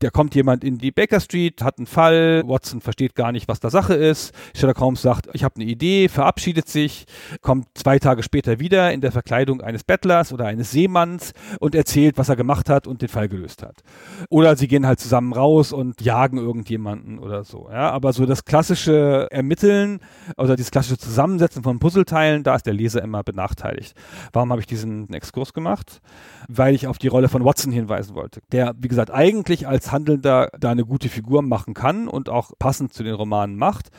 Da 0.00 0.10
kommt 0.10 0.34
jemand 0.34 0.64
in 0.64 0.78
die 0.78 0.90
Baker 0.90 1.20
Street, 1.20 1.62
hat 1.62 1.78
einen 1.78 1.86
Fall, 1.86 2.42
Watson 2.46 2.80
versteht 2.80 3.14
gar 3.14 3.32
nicht, 3.32 3.48
was 3.48 3.60
da 3.60 3.70
Sache 3.70 3.94
ist. 3.94 4.34
Sherlock 4.54 4.80
Holmes 4.80 5.02
sagt, 5.02 5.28
ich 5.32 5.44
habe 5.44 5.56
eine 5.56 5.64
Idee, 5.64 6.08
verabschiedet 6.08 6.68
sich, 6.68 7.06
kommt 7.40 7.66
zwei 7.74 7.98
Tage 7.98 8.22
später 8.22 8.58
wieder 8.60 8.92
in 8.92 9.00
der 9.00 9.12
Verkleidung 9.12 9.45
eines 9.62 9.84
Bettlers 9.84 10.32
oder 10.32 10.46
eines 10.46 10.70
Seemanns 10.70 11.32
und 11.60 11.74
erzählt, 11.74 12.18
was 12.18 12.28
er 12.28 12.36
gemacht 12.36 12.68
hat 12.68 12.86
und 12.86 13.02
den 13.02 13.08
Fall 13.08 13.28
gelöst 13.28 13.62
hat. 13.62 13.82
Oder 14.28 14.56
sie 14.56 14.68
gehen 14.68 14.86
halt 14.86 15.00
zusammen 15.00 15.32
raus 15.32 15.72
und 15.72 16.00
jagen 16.00 16.38
irgendjemanden 16.38 17.18
oder 17.18 17.44
so. 17.44 17.68
Ja, 17.70 17.90
aber 17.90 18.12
so 18.12 18.26
das 18.26 18.44
klassische 18.44 19.28
Ermitteln 19.30 20.00
oder 20.36 20.56
dieses 20.56 20.70
klassische 20.70 20.98
Zusammensetzen 20.98 21.62
von 21.62 21.78
Puzzleteilen, 21.78 22.42
da 22.42 22.54
ist 22.54 22.66
der 22.66 22.74
Leser 22.74 23.02
immer 23.02 23.22
benachteiligt. 23.22 23.94
Warum 24.32 24.50
habe 24.50 24.60
ich 24.60 24.66
diesen 24.66 25.12
Exkurs 25.12 25.52
gemacht? 25.52 26.00
Weil 26.48 26.74
ich 26.74 26.86
auf 26.86 26.98
die 26.98 27.08
Rolle 27.08 27.28
von 27.28 27.44
Watson 27.44 27.72
hinweisen 27.72 28.14
wollte, 28.14 28.40
der, 28.52 28.74
wie 28.78 28.88
gesagt, 28.88 29.10
eigentlich 29.10 29.66
als 29.66 29.92
Handelnder 29.92 30.50
da 30.58 30.70
eine 30.70 30.84
gute 30.84 31.08
Figur 31.08 31.42
machen 31.42 31.74
kann 31.74 32.08
und 32.08 32.28
auch 32.28 32.52
passend 32.58 32.92
zu 32.92 33.02
den 33.02 33.14
Romanen 33.14 33.56
macht, 33.56 33.90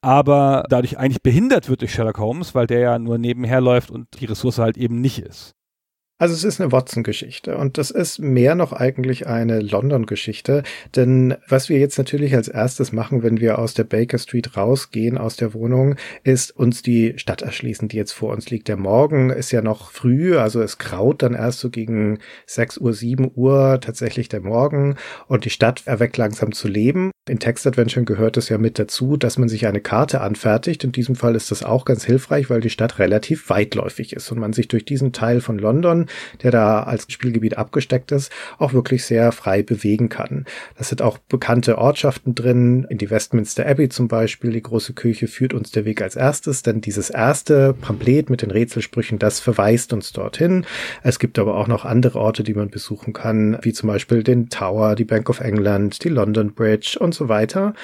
aber 0.00 0.64
dadurch 0.68 0.98
eigentlich 0.98 1.22
behindert 1.22 1.68
wird 1.68 1.80
durch 1.80 1.92
Sherlock 1.92 2.18
Holmes, 2.18 2.54
weil 2.54 2.66
der 2.66 2.80
ja 2.80 2.98
nur 2.98 3.18
nebenher 3.18 3.60
läuft 3.60 3.90
und 3.90 4.08
die 4.20 4.26
Ressource 4.26 4.58
halt 4.58 4.76
eben 4.76 5.00
nicht 5.00 5.18
ist. 5.18 5.54
Also 6.22 6.36
es 6.36 6.44
ist 6.44 6.60
eine 6.60 6.70
Watson-Geschichte 6.70 7.56
und 7.56 7.78
das 7.78 7.90
ist 7.90 8.20
mehr 8.20 8.54
noch 8.54 8.72
eigentlich 8.72 9.26
eine 9.26 9.58
London-Geschichte, 9.58 10.62
denn 10.94 11.34
was 11.48 11.68
wir 11.68 11.80
jetzt 11.80 11.98
natürlich 11.98 12.36
als 12.36 12.46
erstes 12.46 12.92
machen, 12.92 13.24
wenn 13.24 13.40
wir 13.40 13.58
aus 13.58 13.74
der 13.74 13.82
Baker 13.82 14.18
Street 14.18 14.56
rausgehen, 14.56 15.18
aus 15.18 15.34
der 15.34 15.52
Wohnung, 15.52 15.96
ist 16.22 16.56
uns 16.56 16.80
die 16.80 17.14
Stadt 17.16 17.42
erschließen, 17.42 17.88
die 17.88 17.96
jetzt 17.96 18.12
vor 18.12 18.32
uns 18.32 18.50
liegt. 18.50 18.68
Der 18.68 18.76
Morgen 18.76 19.30
ist 19.30 19.50
ja 19.50 19.62
noch 19.62 19.90
früh, 19.90 20.36
also 20.36 20.62
es 20.62 20.78
graut 20.78 21.24
dann 21.24 21.34
erst 21.34 21.58
so 21.58 21.70
gegen 21.70 22.20
6 22.46 22.78
Uhr, 22.78 22.92
7 22.92 23.32
Uhr 23.34 23.80
tatsächlich 23.80 24.28
der 24.28 24.42
Morgen 24.42 24.94
und 25.26 25.44
die 25.44 25.50
Stadt 25.50 25.82
erweckt 25.86 26.18
langsam 26.18 26.52
zu 26.52 26.68
leben. 26.68 27.10
In 27.28 27.40
Text 27.40 27.66
Adventure 27.66 28.04
gehört 28.04 28.36
es 28.36 28.48
ja 28.48 28.58
mit 28.58 28.78
dazu, 28.78 29.16
dass 29.16 29.38
man 29.38 29.48
sich 29.48 29.66
eine 29.66 29.80
Karte 29.80 30.20
anfertigt. 30.20 30.84
In 30.84 30.92
diesem 30.92 31.16
Fall 31.16 31.34
ist 31.34 31.50
das 31.50 31.64
auch 31.64 31.84
ganz 31.84 32.04
hilfreich, 32.04 32.48
weil 32.48 32.60
die 32.60 32.70
Stadt 32.70 33.00
relativ 33.00 33.48
weitläufig 33.50 34.12
ist 34.12 34.30
und 34.30 34.38
man 34.38 34.52
sich 34.52 34.68
durch 34.68 34.84
diesen 34.84 35.12
Teil 35.12 35.40
von 35.40 35.58
London 35.58 36.06
der 36.42 36.50
da 36.50 36.82
als 36.82 37.06
Spielgebiet 37.08 37.58
abgesteckt 37.58 38.12
ist, 38.12 38.32
auch 38.58 38.72
wirklich 38.72 39.04
sehr 39.04 39.32
frei 39.32 39.62
bewegen 39.62 40.08
kann. 40.08 40.46
Das 40.76 40.88
sind 40.88 41.02
auch 41.02 41.18
bekannte 41.18 41.78
Ortschaften 41.78 42.34
drin. 42.34 42.86
In 42.88 42.98
die 42.98 43.10
Westminster 43.10 43.66
Abbey 43.66 43.88
zum 43.88 44.08
Beispiel, 44.08 44.50
die 44.50 44.62
große 44.62 44.94
Kirche, 44.94 45.28
führt 45.28 45.54
uns 45.54 45.70
der 45.70 45.84
Weg 45.84 46.02
als 46.02 46.16
erstes, 46.16 46.62
denn 46.62 46.80
dieses 46.80 47.10
erste 47.10 47.74
Pamphlet 47.74 48.30
mit 48.30 48.42
den 48.42 48.50
Rätselsprüchen, 48.50 49.18
das 49.18 49.40
verweist 49.40 49.92
uns 49.92 50.12
dorthin. 50.12 50.66
Es 51.02 51.18
gibt 51.18 51.38
aber 51.38 51.56
auch 51.56 51.68
noch 51.68 51.84
andere 51.84 52.18
Orte, 52.18 52.42
die 52.42 52.54
man 52.54 52.70
besuchen 52.70 53.12
kann, 53.12 53.58
wie 53.62 53.72
zum 53.72 53.88
Beispiel 53.88 54.22
den 54.22 54.48
Tower, 54.48 54.94
die 54.94 55.04
Bank 55.04 55.28
of 55.30 55.40
England, 55.40 56.04
die 56.04 56.08
London 56.08 56.54
Bridge 56.54 56.96
und 56.98 57.14
so 57.14 57.28
weiter. 57.28 57.74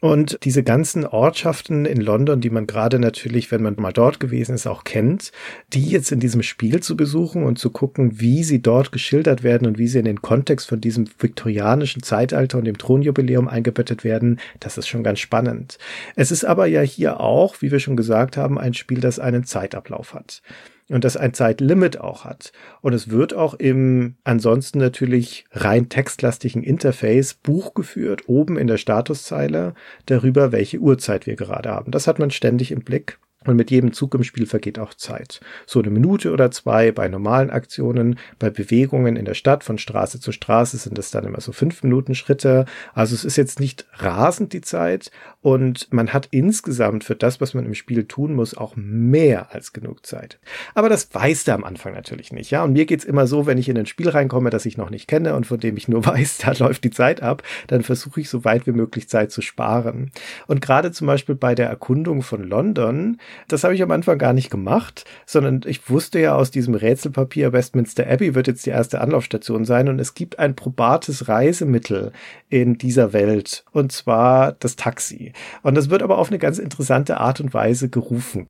Und 0.00 0.38
diese 0.44 0.62
ganzen 0.62 1.06
Ortschaften 1.06 1.86
in 1.86 2.00
London, 2.00 2.40
die 2.40 2.50
man 2.50 2.66
gerade 2.66 2.98
natürlich, 2.98 3.50
wenn 3.50 3.62
man 3.62 3.76
mal 3.78 3.92
dort 3.92 4.20
gewesen 4.20 4.54
ist, 4.54 4.66
auch 4.66 4.84
kennt, 4.84 5.32
die 5.72 5.86
jetzt 5.86 6.12
in 6.12 6.20
diesem 6.20 6.42
Spiel 6.42 6.80
zu 6.80 6.96
besuchen 6.96 7.44
und 7.44 7.58
zu 7.58 7.70
gucken, 7.70 8.20
wie 8.20 8.44
sie 8.44 8.60
dort 8.60 8.92
geschildert 8.92 9.42
werden 9.42 9.66
und 9.66 9.78
wie 9.78 9.88
sie 9.88 9.98
in 9.98 10.04
den 10.04 10.22
Kontext 10.22 10.68
von 10.68 10.80
diesem 10.80 11.06
viktorianischen 11.18 12.02
Zeitalter 12.02 12.58
und 12.58 12.64
dem 12.64 12.78
Thronjubiläum 12.78 13.48
eingebettet 13.48 14.04
werden, 14.04 14.38
das 14.60 14.78
ist 14.78 14.88
schon 14.88 15.02
ganz 15.02 15.20
spannend. 15.20 15.78
Es 16.14 16.30
ist 16.30 16.44
aber 16.44 16.66
ja 16.66 16.82
hier 16.82 17.20
auch, 17.20 17.56
wie 17.60 17.72
wir 17.72 17.80
schon 17.80 17.96
gesagt 17.96 18.36
haben, 18.36 18.58
ein 18.58 18.74
Spiel, 18.74 19.00
das 19.00 19.18
einen 19.18 19.44
Zeitablauf 19.44 20.14
hat 20.14 20.42
und 20.88 21.04
das 21.04 21.16
ein 21.16 21.34
Zeitlimit 21.34 22.00
auch 22.00 22.24
hat. 22.24 22.52
Und 22.80 22.92
es 22.92 23.10
wird 23.10 23.34
auch 23.34 23.54
im 23.54 24.16
ansonsten 24.24 24.78
natürlich 24.78 25.44
rein 25.52 25.88
textlastigen 25.88 26.62
Interface 26.62 27.34
Buch 27.34 27.74
geführt, 27.74 28.28
oben 28.28 28.56
in 28.56 28.66
der 28.66 28.78
Statuszeile 28.78 29.74
darüber, 30.06 30.52
welche 30.52 30.78
Uhrzeit 30.78 31.26
wir 31.26 31.36
gerade 31.36 31.70
haben. 31.70 31.90
Das 31.90 32.06
hat 32.06 32.18
man 32.18 32.30
ständig 32.30 32.70
im 32.70 32.80
Blick. 32.80 33.18
Und 33.46 33.56
mit 33.56 33.70
jedem 33.70 33.92
Zug 33.92 34.14
im 34.14 34.24
Spiel 34.24 34.46
vergeht 34.46 34.78
auch 34.78 34.94
Zeit. 34.94 35.40
So 35.66 35.80
eine 35.80 35.90
Minute 35.90 36.32
oder 36.32 36.50
zwei 36.50 36.90
bei 36.90 37.08
normalen 37.08 37.50
Aktionen, 37.50 38.18
bei 38.38 38.50
Bewegungen 38.50 39.16
in 39.16 39.24
der 39.24 39.34
Stadt 39.34 39.62
von 39.62 39.78
Straße 39.78 40.20
zu 40.20 40.32
Straße 40.32 40.76
sind 40.76 40.98
es 40.98 41.10
dann 41.10 41.24
immer 41.24 41.40
so 41.40 41.52
fünf 41.52 41.82
Minuten 41.82 42.14
Schritte. 42.14 42.64
Also 42.92 43.14
es 43.14 43.24
ist 43.24 43.36
jetzt 43.36 43.60
nicht 43.60 43.86
rasend 43.94 44.52
die 44.52 44.62
Zeit 44.62 45.10
und 45.46 45.86
man 45.92 46.12
hat 46.12 46.26
insgesamt 46.32 47.04
für 47.04 47.14
das, 47.14 47.40
was 47.40 47.54
man 47.54 47.64
im 47.66 47.74
Spiel 47.74 48.02
tun 48.02 48.34
muss, 48.34 48.56
auch 48.56 48.74
mehr 48.74 49.54
als 49.54 49.72
genug 49.72 50.04
Zeit. 50.04 50.40
Aber 50.74 50.88
das 50.88 51.14
weiß 51.14 51.44
der 51.44 51.54
am 51.54 51.62
Anfang 51.62 51.94
natürlich 51.94 52.32
nicht. 52.32 52.50
Ja, 52.50 52.64
und 52.64 52.72
mir 52.72 52.84
geht's 52.84 53.04
immer 53.04 53.28
so, 53.28 53.46
wenn 53.46 53.56
ich 53.56 53.68
in 53.68 53.78
ein 53.78 53.86
Spiel 53.86 54.08
reinkomme, 54.08 54.50
das 54.50 54.66
ich 54.66 54.76
noch 54.76 54.90
nicht 54.90 55.06
kenne 55.06 55.36
und 55.36 55.46
von 55.46 55.60
dem 55.60 55.76
ich 55.76 55.86
nur 55.86 56.04
weiß, 56.06 56.38
da 56.38 56.50
läuft 56.58 56.82
die 56.82 56.90
Zeit 56.90 57.22
ab, 57.22 57.44
dann 57.68 57.84
versuche 57.84 58.22
ich 58.22 58.28
so 58.28 58.44
weit 58.44 58.66
wie 58.66 58.72
möglich 58.72 59.08
Zeit 59.08 59.30
zu 59.30 59.40
sparen. 59.40 60.10
Und 60.48 60.60
gerade 60.60 60.90
zum 60.90 61.06
Beispiel 61.06 61.36
bei 61.36 61.54
der 61.54 61.68
Erkundung 61.68 62.22
von 62.22 62.42
London, 62.42 63.18
das 63.46 63.62
habe 63.62 63.76
ich 63.76 63.84
am 63.84 63.92
Anfang 63.92 64.18
gar 64.18 64.32
nicht 64.32 64.50
gemacht, 64.50 65.04
sondern 65.26 65.60
ich 65.64 65.88
wusste 65.88 66.18
ja 66.18 66.34
aus 66.34 66.50
diesem 66.50 66.74
Rätselpapier, 66.74 67.52
Westminster 67.52 68.04
Abbey 68.08 68.34
wird 68.34 68.48
jetzt 68.48 68.66
die 68.66 68.70
erste 68.70 69.00
Anlaufstation 69.00 69.64
sein 69.64 69.88
und 69.88 70.00
es 70.00 70.14
gibt 70.14 70.40
ein 70.40 70.56
probates 70.56 71.28
Reisemittel 71.28 72.10
in 72.48 72.78
dieser 72.78 73.12
Welt 73.12 73.64
und 73.70 73.92
zwar 73.92 74.50
das 74.50 74.74
Taxi. 74.74 75.32
Und 75.62 75.74
das 75.74 75.90
wird 75.90 76.02
aber 76.02 76.18
auf 76.18 76.28
eine 76.28 76.38
ganz 76.38 76.58
interessante 76.58 77.20
Art 77.20 77.40
und 77.40 77.54
Weise 77.54 77.88
gerufen. 77.88 78.48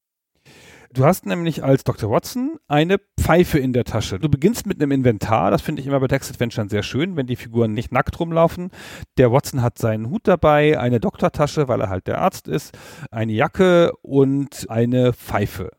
Du 0.92 1.04
hast 1.04 1.26
nämlich 1.26 1.62
als 1.62 1.84
Dr. 1.84 2.10
Watson 2.10 2.56
eine 2.68 2.98
Pfeife 3.20 3.58
in 3.58 3.74
der 3.74 3.84
Tasche. 3.84 4.18
Du 4.18 4.30
beginnst 4.30 4.66
mit 4.66 4.80
einem 4.80 4.92
Inventar, 4.92 5.50
das 5.50 5.60
finde 5.60 5.82
ich 5.82 5.86
immer 5.86 6.00
bei 6.00 6.06
Text 6.06 6.30
Adventure 6.30 6.68
sehr 6.70 6.82
schön, 6.82 7.16
wenn 7.16 7.26
die 7.26 7.36
Figuren 7.36 7.72
nicht 7.72 7.92
nackt 7.92 8.18
rumlaufen. 8.18 8.70
Der 9.18 9.30
Watson 9.30 9.60
hat 9.60 9.76
seinen 9.76 10.08
Hut 10.08 10.22
dabei, 10.24 10.78
eine 10.78 10.98
Doktortasche, 10.98 11.68
weil 11.68 11.82
er 11.82 11.90
halt 11.90 12.06
der 12.06 12.22
Arzt 12.22 12.48
ist, 12.48 12.78
eine 13.10 13.32
Jacke 13.32 13.92
und 14.00 14.66
eine 14.70 15.12
Pfeife. 15.12 15.70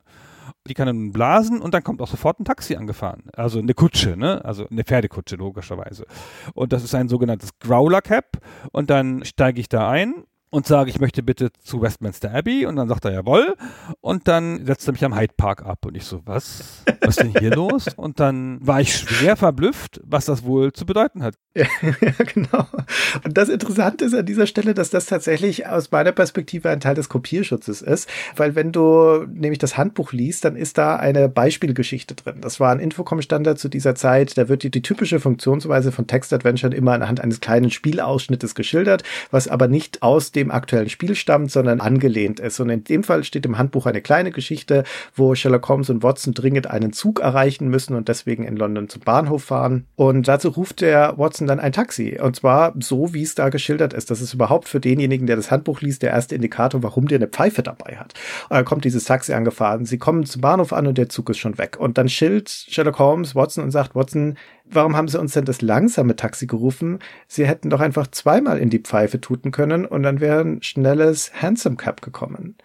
Die 0.68 0.74
kann 0.74 0.88
er 0.88 0.94
nun 0.94 1.14
blasen 1.14 1.62
und 1.62 1.74
dann 1.74 1.84
kommt 1.84 2.02
auch 2.02 2.10
sofort 2.10 2.40
ein 2.40 2.46
Taxi 2.46 2.76
angefahren. 2.76 3.24
Also 3.36 3.60
eine 3.60 3.74
Kutsche, 3.74 4.18
ne? 4.18 4.44
Also 4.44 4.68
eine 4.68 4.84
Pferdekutsche, 4.84 5.38
logischerweise. 5.38 6.06
Und 6.54 6.74
das 6.74 6.84
ist 6.84 6.94
ein 6.94 7.10
sogenanntes 7.10 7.58
Growler 7.60 8.02
Cap. 8.02 8.38
Und 8.72 8.90
dann 8.90 9.24
steige 9.24 9.62
ich 9.62 9.70
da 9.70 9.90
ein 9.90 10.26
und 10.50 10.66
sage, 10.66 10.90
ich 10.90 11.00
möchte 11.00 11.24
bitte 11.24 11.52
zu 11.52 11.82
Westminster 11.82 12.34
Abbey 12.34 12.66
und 12.66 12.78
dann 12.78 12.88
sagt 12.88 13.06
er 13.06 13.12
jawohl 13.12 13.56
und 14.00 14.28
dann 14.28 14.66
setzt 14.66 14.88
er 14.88 14.94
mich 14.94 15.04
am 15.04 15.18
Hyde 15.18 15.34
Park 15.36 15.66
ab 15.66 15.86
und 15.86 15.96
ich 15.96 16.06
so, 16.06 16.22
was? 16.26 16.84
Was 17.02 17.18
ist 17.18 17.20
denn 17.20 17.36
hier 17.38 17.52
los? 17.56 17.88
Und 17.96 18.20
dann 18.20 18.60
war 18.66 18.80
ich 18.80 18.96
schwer 18.96 19.36
verblüfft, 19.36 20.00
was 20.06 20.26
das 20.26 20.44
wohl 20.44 20.72
zu 20.72 20.86
bedeuten 20.86 21.24
hat. 21.24 21.36
Ja, 22.02 22.26
genau. 22.34 22.68
Und 23.24 23.38
das 23.38 23.50
Interessante 23.50 24.06
ist 24.06 24.14
an 24.14 24.26
dieser 24.26 24.46
Stelle, 24.46 24.74
dass 24.74 24.90
das 24.90 25.06
tatsächlich 25.06 25.68
aus 25.68 25.92
meiner 25.92 26.12
Perspektive 26.12 26.70
ein 26.70 26.80
Teil 26.80 26.96
des 26.96 27.10
Kopierschutzes 27.10 27.82
ist, 27.82 28.10
weil 28.36 28.56
wenn 28.56 28.72
du 28.72 29.26
nämlich 29.28 29.60
das 29.60 29.78
Handbuch 29.78 30.12
liest, 30.12 30.46
dann 30.46 30.56
ist 30.56 30.78
da 30.78 30.96
eine 30.98 31.30
Beispielgeschichte 31.30 32.16
drin. 32.16 32.42
Das 32.42 32.60
war 32.60 32.72
ein 32.72 32.80
Infocom-Standard 32.80 33.58
zu 33.58 33.70
dieser 33.70 33.96
Zeit, 33.96 34.38
da 34.38 34.50
wird 34.50 34.64
die, 34.64 34.70
die 34.70 34.82
typische 34.82 35.20
Funktionsweise 35.20 35.92
von 35.92 36.08
Text-Adventuren 36.08 36.72
immer 36.72 36.94
anhand 36.94 37.20
eines 37.20 37.42
kleinen 37.42 37.72
Spielausschnittes 37.72 38.54
geschildert, 38.56 39.04
was 39.32 39.48
aber 39.48 39.68
nicht 39.68 40.04
aus 40.04 40.32
dem 40.38 40.52
aktuellen 40.52 40.90
Spiel 40.90 41.16
stammt, 41.16 41.52
sondern 41.52 41.82
angelehnt 41.82 42.40
ist. 42.40 42.60
Und 42.60 42.70
in 42.70 42.84
dem 42.84 43.04
Fall 43.04 43.24
steht 43.24 43.46
im 43.46 43.58
Handbuch 43.58 43.86
eine 43.86 44.02
kleine 44.02 44.32
Geschichte, 44.32 44.84
wo 45.16 45.36
Sherlock 45.36 45.68
Holmes 45.68 45.90
und 45.90 46.04
Watson 46.04 46.34
dringend 46.34 46.70
einen 46.70 46.94
Zug 46.94 47.20
erreichen 47.20 47.68
müssen 47.68 47.96
und 47.96 48.08
deswegen 48.08 48.44
in 48.44 48.56
London 48.56 48.88
zum 48.88 49.02
Bahnhof 49.02 49.44
fahren. 49.44 49.88
Und 49.96 50.28
dazu 50.28 50.50
ruft 50.50 50.82
der 50.82 51.18
Watson 51.18 51.48
dann 51.48 51.60
ein 51.60 51.74
Taxi. 51.74 52.20
Und 52.22 52.36
zwar 52.36 52.74
so, 52.80 53.14
wie 53.14 53.24
es 53.24 53.36
da 53.36 53.50
geschildert 53.50 53.94
ist. 53.94 54.12
Das 54.12 54.22
ist 54.22 54.34
überhaupt 54.34 54.70
für 54.70 54.80
denjenigen, 54.80 55.28
der 55.28 55.36
das 55.36 55.52
Handbuch 55.52 55.82
liest, 55.82 56.04
der 56.04 56.12
erste 56.12 56.36
Indikator, 56.36 56.84
warum 56.84 57.08
der 57.08 57.18
eine 57.18 57.28
Pfeife 57.28 57.64
dabei 57.64 57.98
hat. 57.98 58.14
Und 58.50 58.56
dann 58.56 58.66
kommt 58.66 58.86
dieses 58.86 59.06
Taxi 59.06 59.34
angefahren. 59.34 59.86
Sie 59.86 59.98
kommen 59.98 60.26
zum 60.26 60.42
Bahnhof 60.42 60.72
an 60.72 60.88
und 60.88 60.98
der 60.98 61.10
Zug 61.10 61.30
ist 61.30 61.40
schon 61.40 61.58
weg. 61.58 61.78
Und 61.80 61.98
dann 61.98 62.10
schilt 62.10 62.50
Sherlock 62.50 63.00
Holmes 63.00 63.36
Watson 63.36 63.64
und 63.64 63.72
sagt, 63.72 63.96
Watson, 63.96 64.38
warum 64.70 64.96
haben 64.96 65.08
sie 65.08 65.20
uns 65.20 65.34
denn 65.34 65.46
das 65.46 65.62
langsame 65.62 66.16
Taxi 66.16 66.48
gerufen? 66.48 67.00
Sie 67.28 67.48
hätten 67.48 67.70
doch 67.70 67.80
einfach 67.80 68.08
zweimal 68.08 68.60
in 68.60 68.70
die 68.70 68.80
Pfeife 68.80 69.22
tuten 69.22 69.52
können 69.52 69.86
und 69.86 70.04
dann 70.04 70.20
wäre 70.20 70.42
ein 70.42 70.62
schnelles 70.62 71.32
Handsome 71.42 71.76
Cap 71.76 72.02
gekommen. 72.02 72.56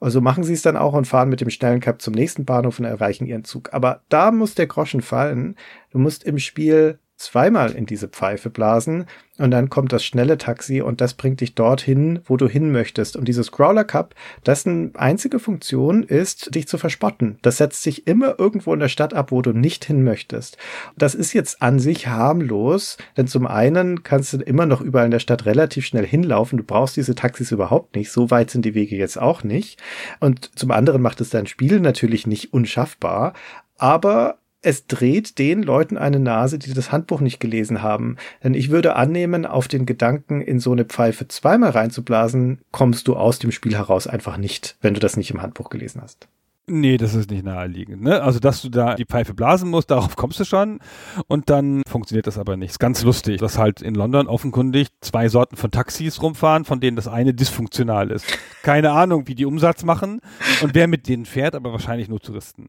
Also 0.00 0.20
machen 0.20 0.44
sie 0.44 0.52
es 0.52 0.62
dann 0.62 0.76
auch 0.76 0.92
und 0.92 1.06
fahren 1.06 1.28
mit 1.28 1.40
dem 1.40 1.50
schnellen 1.50 1.80
Cap 1.80 2.00
zum 2.00 2.14
nächsten 2.14 2.44
Bahnhof 2.44 2.78
und 2.78 2.84
erreichen 2.84 3.26
ihren 3.26 3.44
Zug. 3.44 3.72
Aber 3.72 4.02
da 4.08 4.30
muss 4.30 4.54
der 4.54 4.68
Groschen 4.68 5.02
fallen. 5.02 5.56
Du 5.90 5.98
musst 5.98 6.22
im 6.24 6.38
Spiel 6.38 7.00
zweimal 7.18 7.72
in 7.72 7.84
diese 7.84 8.08
Pfeife 8.08 8.48
blasen 8.48 9.06
und 9.38 9.50
dann 9.50 9.70
kommt 9.70 9.92
das 9.92 10.04
schnelle 10.04 10.38
Taxi 10.38 10.80
und 10.80 11.00
das 11.00 11.14
bringt 11.14 11.40
dich 11.40 11.54
dorthin, 11.54 12.20
wo 12.24 12.36
du 12.36 12.48
hin 12.48 12.70
möchtest. 12.72 13.16
Und 13.16 13.26
dieses 13.26 13.52
Crawler 13.52 13.84
Cup, 13.84 14.14
dessen 14.46 14.94
einzige 14.96 15.38
Funktion 15.38 16.04
ist, 16.04 16.54
dich 16.54 16.68
zu 16.68 16.78
verspotten. 16.78 17.38
Das 17.42 17.56
setzt 17.56 17.82
sich 17.82 18.06
immer 18.06 18.38
irgendwo 18.38 18.72
in 18.72 18.80
der 18.80 18.88
Stadt 18.88 19.14
ab, 19.14 19.32
wo 19.32 19.42
du 19.42 19.52
nicht 19.52 19.84
hin 19.84 20.02
möchtest. 20.04 20.58
Das 20.96 21.14
ist 21.14 21.32
jetzt 21.32 21.60
an 21.60 21.80
sich 21.80 22.06
harmlos, 22.06 22.98
denn 23.16 23.26
zum 23.26 23.46
einen 23.46 24.04
kannst 24.04 24.32
du 24.32 24.38
immer 24.38 24.66
noch 24.66 24.80
überall 24.80 25.06
in 25.06 25.12
der 25.12 25.18
Stadt 25.18 25.44
relativ 25.44 25.86
schnell 25.86 26.06
hinlaufen. 26.06 26.58
Du 26.58 26.64
brauchst 26.64 26.96
diese 26.96 27.14
Taxis 27.16 27.50
überhaupt 27.50 27.96
nicht. 27.96 28.10
So 28.12 28.30
weit 28.30 28.50
sind 28.50 28.64
die 28.64 28.74
Wege 28.74 28.96
jetzt 28.96 29.20
auch 29.20 29.42
nicht. 29.42 29.80
Und 30.20 30.56
zum 30.56 30.70
anderen 30.70 31.02
macht 31.02 31.20
es 31.20 31.30
dein 31.30 31.46
Spiel 31.46 31.80
natürlich 31.80 32.26
nicht 32.26 32.52
unschaffbar. 32.52 33.34
Aber 33.76 34.37
es 34.60 34.86
dreht 34.86 35.38
den 35.38 35.62
Leuten 35.62 35.96
eine 35.96 36.18
Nase, 36.18 36.58
die 36.58 36.72
das 36.74 36.90
Handbuch 36.90 37.20
nicht 37.20 37.38
gelesen 37.38 37.82
haben. 37.82 38.16
Denn 38.42 38.54
ich 38.54 38.70
würde 38.70 38.96
annehmen, 38.96 39.46
auf 39.46 39.68
den 39.68 39.86
Gedanken, 39.86 40.40
in 40.40 40.58
so 40.58 40.72
eine 40.72 40.84
Pfeife 40.84 41.28
zweimal 41.28 41.70
reinzublasen, 41.70 42.60
kommst 42.72 43.08
du 43.08 43.16
aus 43.16 43.38
dem 43.38 43.52
Spiel 43.52 43.76
heraus 43.76 44.06
einfach 44.06 44.36
nicht, 44.36 44.76
wenn 44.80 44.94
du 44.94 45.00
das 45.00 45.16
nicht 45.16 45.30
im 45.30 45.42
Handbuch 45.42 45.70
gelesen 45.70 46.02
hast. 46.02 46.28
Nee, 46.70 46.98
das 46.98 47.14
ist 47.14 47.30
nicht 47.30 47.44
naheliegend. 47.44 48.02
Ne? 48.02 48.20
Also, 48.22 48.40
dass 48.40 48.60
du 48.60 48.68
da 48.68 48.94
die 48.94 49.06
Pfeife 49.06 49.32
blasen 49.32 49.70
musst, 49.70 49.90
darauf 49.90 50.16
kommst 50.16 50.38
du 50.38 50.44
schon. 50.44 50.80
Und 51.26 51.48
dann 51.48 51.82
funktioniert 51.88 52.26
das 52.26 52.36
aber 52.36 52.58
nicht. 52.58 52.72
Ist 52.72 52.78
ganz 52.78 53.02
lustig, 53.02 53.40
dass 53.40 53.56
halt 53.56 53.80
in 53.80 53.94
London 53.94 54.26
offenkundig 54.26 54.88
zwei 55.00 55.30
Sorten 55.30 55.56
von 55.56 55.70
Taxis 55.70 56.20
rumfahren, 56.20 56.66
von 56.66 56.80
denen 56.80 56.96
das 56.96 57.08
eine 57.08 57.32
dysfunktional 57.32 58.10
ist. 58.10 58.26
Keine 58.62 58.90
Ahnung, 58.90 59.28
wie 59.28 59.34
die 59.34 59.46
Umsatz 59.46 59.82
machen 59.82 60.20
und 60.60 60.74
wer 60.74 60.88
mit 60.88 61.08
denen 61.08 61.24
fährt, 61.24 61.54
aber 61.54 61.72
wahrscheinlich 61.72 62.08
nur 62.08 62.20
Touristen. 62.20 62.68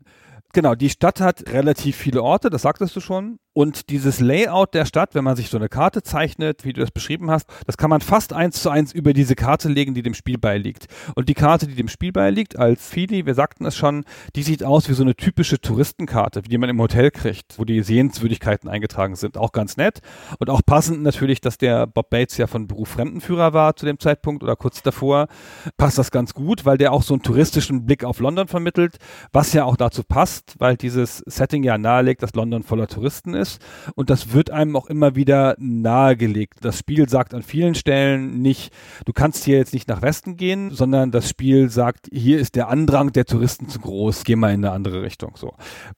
Genau, 0.54 0.74
die 0.74 0.89
Stadt 0.89 1.22
hat 1.22 1.50
relativ 1.52 1.95
viele 1.95 2.24
Orte, 2.24 2.50
das 2.50 2.64
sagtest 2.64 2.95
du 2.95 3.00
schon. 3.02 3.39
Und 3.60 3.89
dieses 3.89 4.22
Layout 4.22 4.74
der 4.74 4.86
Stadt, 4.86 5.16
wenn 5.16 5.26
man 5.26 5.36
sich 5.36 5.49
so 5.49 5.57
eine 5.57 5.68
Karte 5.68 6.01
zeichnet, 6.01 6.64
wie 6.64 6.72
du 6.72 6.80
das 6.80 6.91
beschrieben 6.91 7.30
hast, 7.30 7.45
das 7.66 7.76
kann 7.76 7.89
man 7.89 7.99
fast 7.99 8.32
eins 8.32 8.62
zu 8.62 8.70
eins 8.70 8.93
über 8.93 9.12
diese 9.12 9.36
Karte 9.36 9.68
legen, 9.68 9.93
die 9.93 10.01
dem 10.01 10.14
Spiel 10.14 10.38
beiliegt. 10.38 10.88
Und 11.14 11.28
die 11.28 11.34
Karte, 11.34 11.68
die 11.68 11.76
dem 11.76 11.89
Spiel 11.89 12.14
beiliegt, 12.14 12.57
als 12.57 12.88
Fili, 12.88 13.26
wir 13.26 13.34
sagten 13.34 13.66
es 13.66 13.76
schon, 13.76 14.05
die 14.38 14.43
sieht 14.43 14.64
aus 14.64 14.88
wie 14.88 14.93
so 14.93 15.03
eine 15.03 15.14
typische 15.14 15.60
Touristenkarte, 15.60 16.41
die 16.41 16.57
man 16.57 16.70
im 16.70 16.80
Hotel 16.80 17.12
kriegt, 17.12 17.60
wo 17.60 17.66
die 17.66 17.84
Sehenswürdigkeiten 17.84 18.70
eingetragen 18.70 19.18
sind. 19.18 19.36
Auch 19.36 19.51
ganz 19.51 19.76
nett. 19.76 19.99
Und 20.39 20.49
auch 20.49 20.62
passend 20.66 21.03
natürlich, 21.03 21.41
dass 21.41 21.57
der 21.57 21.86
Bob 21.86 22.12
Bates 22.12 22.38
ja 22.38 22.47
von 22.47 22.66
Beruf 22.66 22.88
Fremdenführer 22.88 23.51
war 23.51 23.76
zu 23.76 23.86
dem 23.86 23.99
Zeitpunkt 23.99 24.41
oder 24.41 24.55
kurz 24.55 24.84
davor, 24.84 25.28
passt 25.76 25.97
das 25.97 26.12
ganz 26.12 26.34
gut, 26.34 26.64
weil 26.64 26.78
der 26.78 26.93
auch 26.93 27.03
so 27.03 27.14
einen 27.14 27.24
touristischen 27.24 27.86
Blick 27.86 28.05
auf 28.05 28.22
London 28.22 28.47
vermittelt, 28.47 28.99
was 29.34 29.51
ja 29.51 29.66
auch 29.66 29.76
dazu 29.76 30.03
passt, 30.03 30.55
weil 30.60 30.78
dieses 30.78 31.18
Setting 31.26 31.64
ja 31.64 31.78
nahelegt, 31.78 32.24
dass 32.24 32.34
London 32.36 32.64
voller 32.64 32.88
Touristen 32.88 33.34
ist 33.34 33.49
ist. 33.50 33.62
Und 33.95 34.10
das 34.10 34.34
wird 34.34 34.52
einem 34.52 34.76
auch 34.76 34.88
immer 34.88 35.16
wieder 35.16 35.56
nahegelegt. 35.60 36.60
Das 36.62 36.80
Spiel 36.80 37.10
sagt 37.10 37.34
an 37.34 37.43
vielen 37.43 37.76
Stellen 37.76 38.41
nicht, 38.41 38.74
du 39.06 39.14
kannst 39.14 39.43
hier 39.43 39.58
jetzt 39.58 39.74
nicht 39.74 39.88
nach 39.89 40.02
Westen 40.02 40.38
gehen, 40.38 40.72
sondern 40.72 41.12
das 41.12 41.30
Spiel 41.30 41.70
sagt, 41.70 42.08
hier 42.12 42.39
ist 42.39 42.56
der 42.56 42.70
Andrang 42.70 43.12
der 43.12 43.26
Touristen 43.26 43.68
zu 43.68 43.80
groß, 43.80 44.24
geh 44.24 44.36
mal 44.36 44.54
in 44.54 44.66
eine 44.66 44.74
andere 44.74 45.02
Richtung. 45.02 45.34
So. 45.36 45.56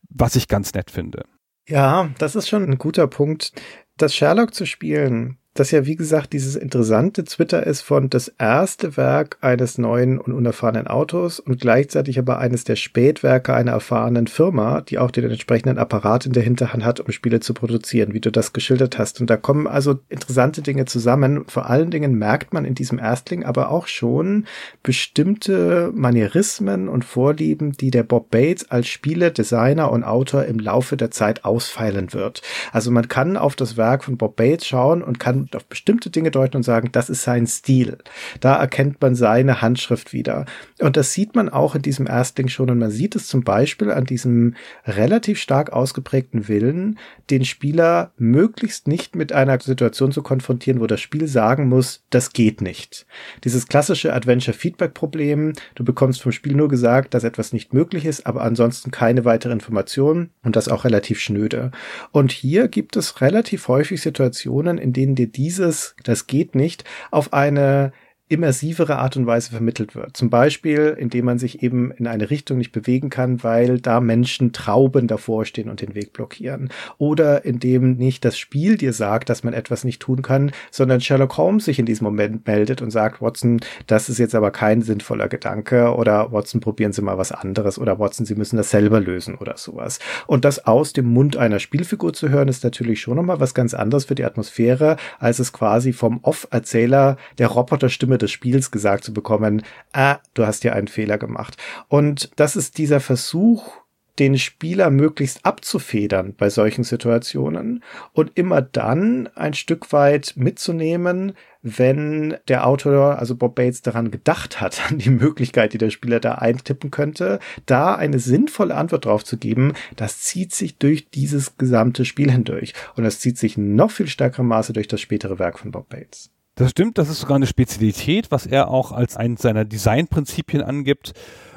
Was 0.10 0.36
ich 0.36 0.48
ganz 0.48 0.74
nett 0.74 0.92
finde. 0.92 1.26
Ja, 1.68 2.10
das 2.18 2.36
ist 2.36 2.50
schon 2.50 2.64
ein 2.64 2.78
guter 2.78 3.08
Punkt. 3.08 3.54
Das 3.98 4.16
Sherlock 4.16 4.54
zu 4.54 4.66
spielen, 4.66 5.38
das 5.54 5.72
ja, 5.72 5.86
wie 5.86 5.98
gesagt, 5.98 6.32
dieses 6.32 6.56
interessante 6.56 7.26
Twitter 7.26 7.68
ist 7.68 7.82
von 7.82 8.10
das 8.10 8.30
erste 8.30 8.96
Werk 8.96 9.38
eines 9.42 9.78
neuen 9.78 10.18
und 10.18 10.32
unerfahrenen 10.32 10.88
Autos 10.88 11.42
und 11.42 11.60
gleichzeitig 11.60 12.18
aber 12.18 12.40
eines 12.40 12.64
der 12.64 12.78
Spätwerke 12.78 13.54
einer 13.54 13.74
erfahrenen 13.74 14.28
Firma, 14.28 14.80
die 14.80 14.98
auch 14.98 15.12
den 15.12 15.30
entsprechenden 15.30 15.78
Apparat 15.78 16.26
in 16.26 16.32
der 16.32 16.44
Hinterhand 16.44 16.86
hat, 16.86 17.02
um 17.02 17.12
Spiele 17.12 17.42
zu 17.42 17.54
produzieren, 17.54 18.14
wie 18.14 18.22
du 18.22 18.32
das 18.32 18.54
geschildert 18.54 18.98
hast. 18.98 19.20
Und 19.20 19.30
da 19.30 19.36
kommen 19.36 19.68
also 19.68 20.00
interessante 20.08 20.62
Dinge 20.62 20.86
zusammen. 20.86 21.44
Vor 21.48 21.70
allen 21.70 21.92
Dingen 21.92 22.16
merkt 22.18 22.54
man 22.54 22.64
in 22.64 22.76
diesem 22.76 22.98
Erstling 22.98 23.44
aber 23.44 23.72
auch 23.72 23.88
schon 23.88 24.46
bestimmte 24.84 25.92
Manierismen 25.94 26.88
und 26.88 27.04
Vorlieben, 27.04 27.74
die 27.74 27.92
der 27.92 28.04
Bob 28.04 28.32
Bates 28.32 28.72
als 28.72 28.88
Spiele, 28.88 29.32
Designer 29.32 29.92
und 29.92 30.06
Autor 30.06 30.46
im 30.46 30.60
Laufe 30.60 30.96
der 30.96 31.12
Zeit 31.12 31.44
ausfeilen 31.44 32.14
wird. 32.14 32.42
Also 32.72 32.90
man 32.90 33.10
kann 33.10 33.36
auf 33.36 33.58
das 33.58 33.76
Werk 33.76 34.06
von 34.06 34.16
Bob 34.16 34.38
Bates 34.38 34.66
schauen 34.66 35.04
und 35.04 35.20
kann 35.20 35.41
auf 35.54 35.66
bestimmte 35.66 36.10
Dinge 36.10 36.32
deuten 36.32 36.58
und 36.58 36.64
sagen, 36.64 36.90
das 36.92 37.10
ist 37.10 37.24
sein 37.24 37.48
Stil. 37.48 37.98
Da 38.40 38.56
erkennt 38.56 39.02
man 39.02 39.16
seine 39.16 39.62
Handschrift 39.62 40.14
wieder. 40.14 40.46
Und 40.80 40.98
das 40.98 41.14
sieht 41.14 41.36
man 41.36 41.50
auch 41.50 41.76
in 41.76 41.82
diesem 41.82 42.08
Erstling 42.08 42.48
schon. 42.48 42.70
Und 42.70 42.80
man 42.80 42.92
sieht 42.92 43.16
es 43.16 43.28
zum 43.28 43.44
Beispiel 43.44 43.92
an 43.92 44.06
diesem 44.06 44.56
relativ 44.86 45.40
stark 45.40 45.72
ausgeprägten 45.74 46.48
Willen, 46.48 47.00
den 47.30 47.46
Spieler 47.46 48.12
möglichst 48.18 48.88
nicht 48.88 49.16
mit 49.16 49.34
einer 49.34 49.60
Situation 49.60 50.12
zu 50.12 50.22
konfrontieren, 50.22 50.80
wo 50.80 50.88
das 50.88 51.02
Spiel 51.02 51.28
sagen 51.28 51.68
muss, 51.68 52.04
das 52.10 52.34
geht 52.34 52.62
nicht. 52.62 53.06
Dieses 53.44 53.68
klassische 53.68 54.14
Adventure-Feedback-Problem, 54.14 55.54
du 55.76 55.84
bekommst 55.84 56.22
vom 56.22 56.32
Spiel 56.32 56.54
nur 56.54 56.70
gesagt, 56.70 57.14
dass 57.14 57.24
etwas 57.24 57.54
nicht 57.54 57.74
möglich 57.74 58.06
ist, 58.06 58.26
aber 58.26 58.42
ansonsten 58.42 58.92
keine 58.92 59.26
weitere 59.26 59.54
Information 59.54 60.30
und 60.44 60.56
das 60.56 60.68
auch 60.68 60.84
relativ 60.84 61.20
schnöde. 61.20 61.72
Und 62.12 62.32
hier 62.32 62.68
gibt 62.68 62.96
es 62.96 63.22
relativ 63.22 63.68
häufig 63.68 64.02
Situationen, 64.02 64.78
in 64.78 64.94
denen 64.94 65.16
dir 65.16 65.31
dieses, 65.32 65.96
das 66.04 66.28
geht 66.28 66.56
nicht, 66.56 66.84
auf 67.12 67.34
eine 67.34 67.92
immersivere 68.32 68.98
Art 68.98 69.18
und 69.18 69.28
Weise 69.28 69.52
vermittelt 69.52 69.94
wird. 69.94 70.16
Zum 70.16 70.30
Beispiel, 70.30 70.96
indem 70.98 71.26
man 71.26 71.38
sich 71.38 71.64
eben 71.64 71.92
in 71.92 72.08
eine 72.08 72.30
Richtung 72.30 72.58
nicht 72.58 72.72
bewegen 72.72 73.10
kann, 73.10 73.44
weil 73.44 73.80
da 73.80 74.00
Menschen 74.00 74.54
Trauben 74.54 75.08
davor 75.08 75.44
stehen 75.44 75.70
und 75.70 75.82
den 75.82 75.96
Weg 75.96 76.14
blockieren. 76.14 76.70
Oder 76.98 77.44
indem 77.44 77.96
nicht 77.96 78.24
das 78.24 78.38
Spiel 78.38 78.78
dir 78.78 78.94
sagt, 78.94 79.30
dass 79.30 79.44
man 79.44 79.54
etwas 79.54 79.84
nicht 79.84 80.02
tun 80.02 80.22
kann, 80.22 80.54
sondern 80.72 81.02
Sherlock 81.02 81.36
Holmes 81.36 81.66
sich 81.66 81.78
in 81.78 81.86
diesem 81.86 82.06
Moment 82.06 82.48
meldet 82.48 82.82
und 82.82 82.92
sagt, 82.92 83.22
Watson, 83.22 83.60
das 83.88 84.08
ist 84.08 84.18
jetzt 84.18 84.34
aber 84.34 84.52
kein 84.52 84.82
sinnvoller 84.82 85.28
Gedanke 85.28 85.94
oder 85.94 86.32
Watson, 86.32 86.62
probieren 86.62 86.94
Sie 86.94 87.02
mal 87.02 87.18
was 87.18 87.34
anderes 87.34 87.78
oder 87.78 88.00
Watson, 88.00 88.26
Sie 88.26 88.36
müssen 88.36 88.56
das 88.56 88.70
selber 88.70 89.02
lösen 89.02 89.36
oder 89.36 89.58
sowas. 89.58 90.00
Und 90.26 90.46
das 90.46 90.66
aus 90.66 90.94
dem 90.94 91.08
Mund 91.08 91.36
einer 91.36 91.60
Spielfigur 91.60 92.14
zu 92.14 92.30
hören, 92.30 92.48
ist 92.48 92.64
natürlich 92.64 93.02
schon 93.02 93.18
nochmal 93.18 93.42
was 93.42 93.54
ganz 93.54 93.74
anderes 93.74 94.06
für 94.06 94.16
die 94.16 94.24
Atmosphäre, 94.24 94.96
als 95.20 95.40
es 95.40 95.52
quasi 95.52 95.92
vom 95.92 96.20
Off-Erzähler 96.22 97.18
der 97.38 97.48
Roboterstimme 97.48 98.21
des 98.22 98.32
Spiels 98.32 98.72
gesagt 98.72 99.04
zu 99.04 99.14
bekommen, 99.14 99.64
ah, 99.94 100.20
du 100.34 100.46
hast 100.46 100.64
ja 100.64 100.74
einen 100.74 100.88
Fehler 100.88 101.18
gemacht. 101.18 101.58
Und 101.88 102.32
das 102.36 102.56
ist 102.56 102.78
dieser 102.78 103.00
Versuch, 103.00 103.82
den 104.20 104.38
Spieler 104.38 104.90
möglichst 104.90 105.46
abzufedern 105.46 106.36
bei 106.38 106.50
solchen 106.50 106.84
Situationen 106.84 107.84
und 108.14 108.32
immer 108.36 108.62
dann 108.62 109.28
ein 109.36 109.54
Stück 109.54 109.92
weit 109.94 110.34
mitzunehmen, 110.36 111.34
wenn 111.64 112.38
der 112.48 112.68
Autor, 112.68 113.20
also 113.20 113.36
Bob 113.36 113.56
Bates, 113.56 113.82
daran 113.82 114.12
gedacht 114.12 114.60
hat, 114.60 114.82
an 114.90 114.98
die 114.98 115.10
Möglichkeit, 115.10 115.74
die 115.74 115.78
der 115.78 115.90
Spieler 115.90 116.20
da 116.20 116.36
eintippen 116.36 116.92
könnte, 116.92 117.40
da 117.66 117.96
eine 117.96 118.20
sinnvolle 118.20 118.76
Antwort 118.76 119.06
drauf 119.06 119.24
zu 119.24 119.38
geben, 119.38 119.74
das 119.96 120.20
zieht 120.20 120.54
sich 120.54 120.78
durch 120.78 121.10
dieses 121.10 121.58
gesamte 121.58 122.06
Spiel 122.06 122.32
hindurch. 122.32 122.74
Und 122.96 123.04
das 123.04 123.20
zieht 123.20 123.38
sich 123.38 123.58
noch 123.58 123.92
viel 123.92 124.08
stärkerem 124.08 124.48
Maße 124.48 124.74
durch 124.74 124.88
das 124.88 125.02
spätere 125.02 125.40
Werk 125.40 125.60
von 125.60 125.72
Bob 125.72 125.90
Bates. 125.90 126.30
Das 126.62 126.70
stimmt, 126.70 127.00
das 127.00 127.10
ist 127.10 127.22
sogar 127.22 127.38
eine 127.38 127.48
Spezialität, 127.48 128.30
was 128.30 128.46
er 128.46 128.68
auch 128.68 128.92
als 128.92 129.18
eines 129.18 129.42
seiner 129.42 129.66
Designprinzipien 129.66 130.62
angibt 130.62 131.14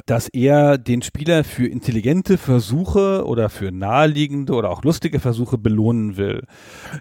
dass 0.07 0.28
er 0.28 0.76
den 0.76 1.02
Spieler 1.02 1.44
für 1.44 1.66
intelligente 1.66 2.36
Versuche 2.36 3.24
oder 3.24 3.48
für 3.48 3.72
naheliegende 3.72 4.52
oder 4.52 4.70
auch 4.70 4.84
lustige 4.84 5.18
Versuche 5.18 5.57
belohnen 5.57 6.16
will. 6.16 6.44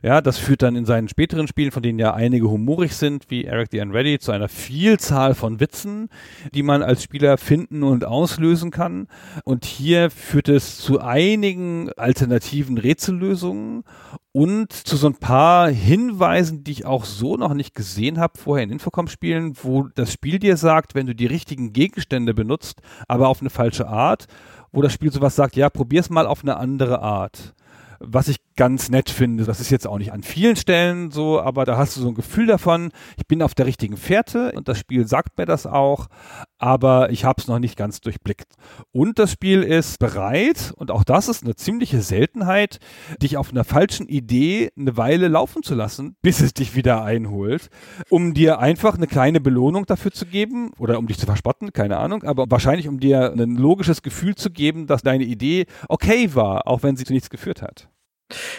Ja, 0.01 0.21
das 0.21 0.37
führt 0.37 0.61
dann 0.61 0.75
in 0.75 0.85
seinen 0.85 1.09
späteren 1.09 1.47
Spielen, 1.47 1.71
von 1.71 1.83
denen 1.83 1.99
ja 1.99 2.13
einige 2.13 2.49
humorig 2.49 2.95
sind, 2.95 3.25
wie 3.29 3.43
Eric 3.43 3.69
the 3.71 3.81
Unready, 3.81 4.19
zu 4.19 4.31
einer 4.31 4.47
Vielzahl 4.47 5.35
von 5.35 5.59
Witzen, 5.59 6.09
die 6.53 6.63
man 6.63 6.81
als 6.81 7.03
Spieler 7.03 7.37
finden 7.37 7.83
und 7.83 8.05
auslösen 8.05 8.71
kann. 8.71 9.07
Und 9.43 9.65
hier 9.65 10.09
führt 10.09 10.47
es 10.47 10.77
zu 10.77 11.01
einigen 11.01 11.91
alternativen 11.97 12.77
Rätsellösungen 12.77 13.83
und 14.35 14.73
zu 14.73 14.97
so 14.97 15.05
ein 15.07 15.15
paar 15.15 15.69
Hinweisen, 15.69 16.63
die 16.63 16.71
ich 16.71 16.85
auch 16.85 17.05
so 17.05 17.37
noch 17.37 17.53
nicht 17.53 17.75
gesehen 17.75 18.19
habe 18.19 18.39
vorher 18.39 18.63
in 18.63 18.71
Infocom-Spielen, 18.71 19.53
wo 19.61 19.83
das 19.93 20.11
Spiel 20.11 20.39
dir 20.39 20.57
sagt, 20.57 20.95
wenn 20.95 21.05
du 21.05 21.13
die 21.13 21.27
richtigen 21.27 21.71
Gegenstände 21.71 22.33
benutzt, 22.33 22.81
aber 23.07 23.27
auf 23.27 23.41
eine 23.41 23.49
falsche 23.49 23.87
Art, 23.87 24.27
wo 24.71 24.81
das 24.81 24.93
Spiel 24.93 25.11
sowas 25.11 25.35
sagt, 25.35 25.55
ja, 25.55 25.69
probier's 25.69 26.09
mal 26.09 26.27
auf 26.27 26.43
eine 26.43 26.57
andere 26.57 27.01
Art 27.01 27.53
was 28.03 28.27
ich 28.27 28.37
ganz 28.55 28.89
nett 28.89 29.09
finde. 29.09 29.45
Das 29.45 29.59
ist 29.59 29.69
jetzt 29.69 29.87
auch 29.87 29.97
nicht 29.97 30.11
an 30.11 30.23
vielen 30.23 30.55
Stellen 30.55 31.09
so, 31.09 31.39
aber 31.39 31.65
da 31.65 31.77
hast 31.77 31.95
du 31.95 32.01
so 32.01 32.09
ein 32.09 32.15
Gefühl 32.15 32.45
davon, 32.45 32.91
ich 33.17 33.27
bin 33.27 33.41
auf 33.41 33.55
der 33.55 33.65
richtigen 33.65 33.97
Fährte 33.97 34.51
und 34.51 34.67
das 34.67 34.77
Spiel 34.77 35.07
sagt 35.07 35.37
mir 35.37 35.45
das 35.45 35.65
auch, 35.65 36.07
aber 36.63 37.11
ich 37.11 37.25
habe 37.25 37.41
es 37.41 37.49
noch 37.49 37.59
nicht 37.59 37.75
ganz 37.75 37.99
durchblickt. 37.99 38.53
Und 38.93 39.19
das 39.19 39.33
Spiel 39.33 39.63
ist 39.63 39.99
bereit, 39.99 40.73
und 40.77 40.91
auch 40.91 41.03
das 41.03 41.27
ist 41.27 41.43
eine 41.43 41.57
ziemliche 41.57 42.01
Seltenheit, 42.01 42.79
dich 43.21 43.35
auf 43.35 43.51
einer 43.51 43.65
falschen 43.65 44.07
Idee 44.07 44.71
eine 44.79 44.95
Weile 44.95 45.27
laufen 45.27 45.61
zu 45.61 45.75
lassen, 45.75 46.15
bis 46.21 46.39
es 46.39 46.53
dich 46.53 46.73
wieder 46.73 47.03
einholt, 47.03 47.69
um 48.09 48.33
dir 48.33 48.59
einfach 48.59 48.95
eine 48.95 49.07
kleine 49.07 49.41
Belohnung 49.41 49.85
dafür 49.85 50.13
zu 50.13 50.25
geben 50.25 50.71
oder 50.79 50.99
um 50.99 51.07
dich 51.07 51.19
zu 51.19 51.25
verspotten, 51.25 51.73
keine 51.73 51.97
Ahnung, 51.97 52.23
aber 52.23 52.45
wahrscheinlich 52.49 52.87
um 52.87 52.97
dir 52.97 53.33
ein 53.33 53.57
logisches 53.57 54.01
Gefühl 54.01 54.35
zu 54.35 54.49
geben, 54.49 54.87
dass 54.87 55.01
deine 55.01 55.25
Idee 55.25 55.65
okay 55.89 56.33
war, 56.33 56.65
auch 56.65 56.81
wenn 56.81 56.95
sie 56.95 57.03
zu 57.03 57.11
nichts 57.11 57.29
geführt 57.29 57.61
hat. 57.61 57.89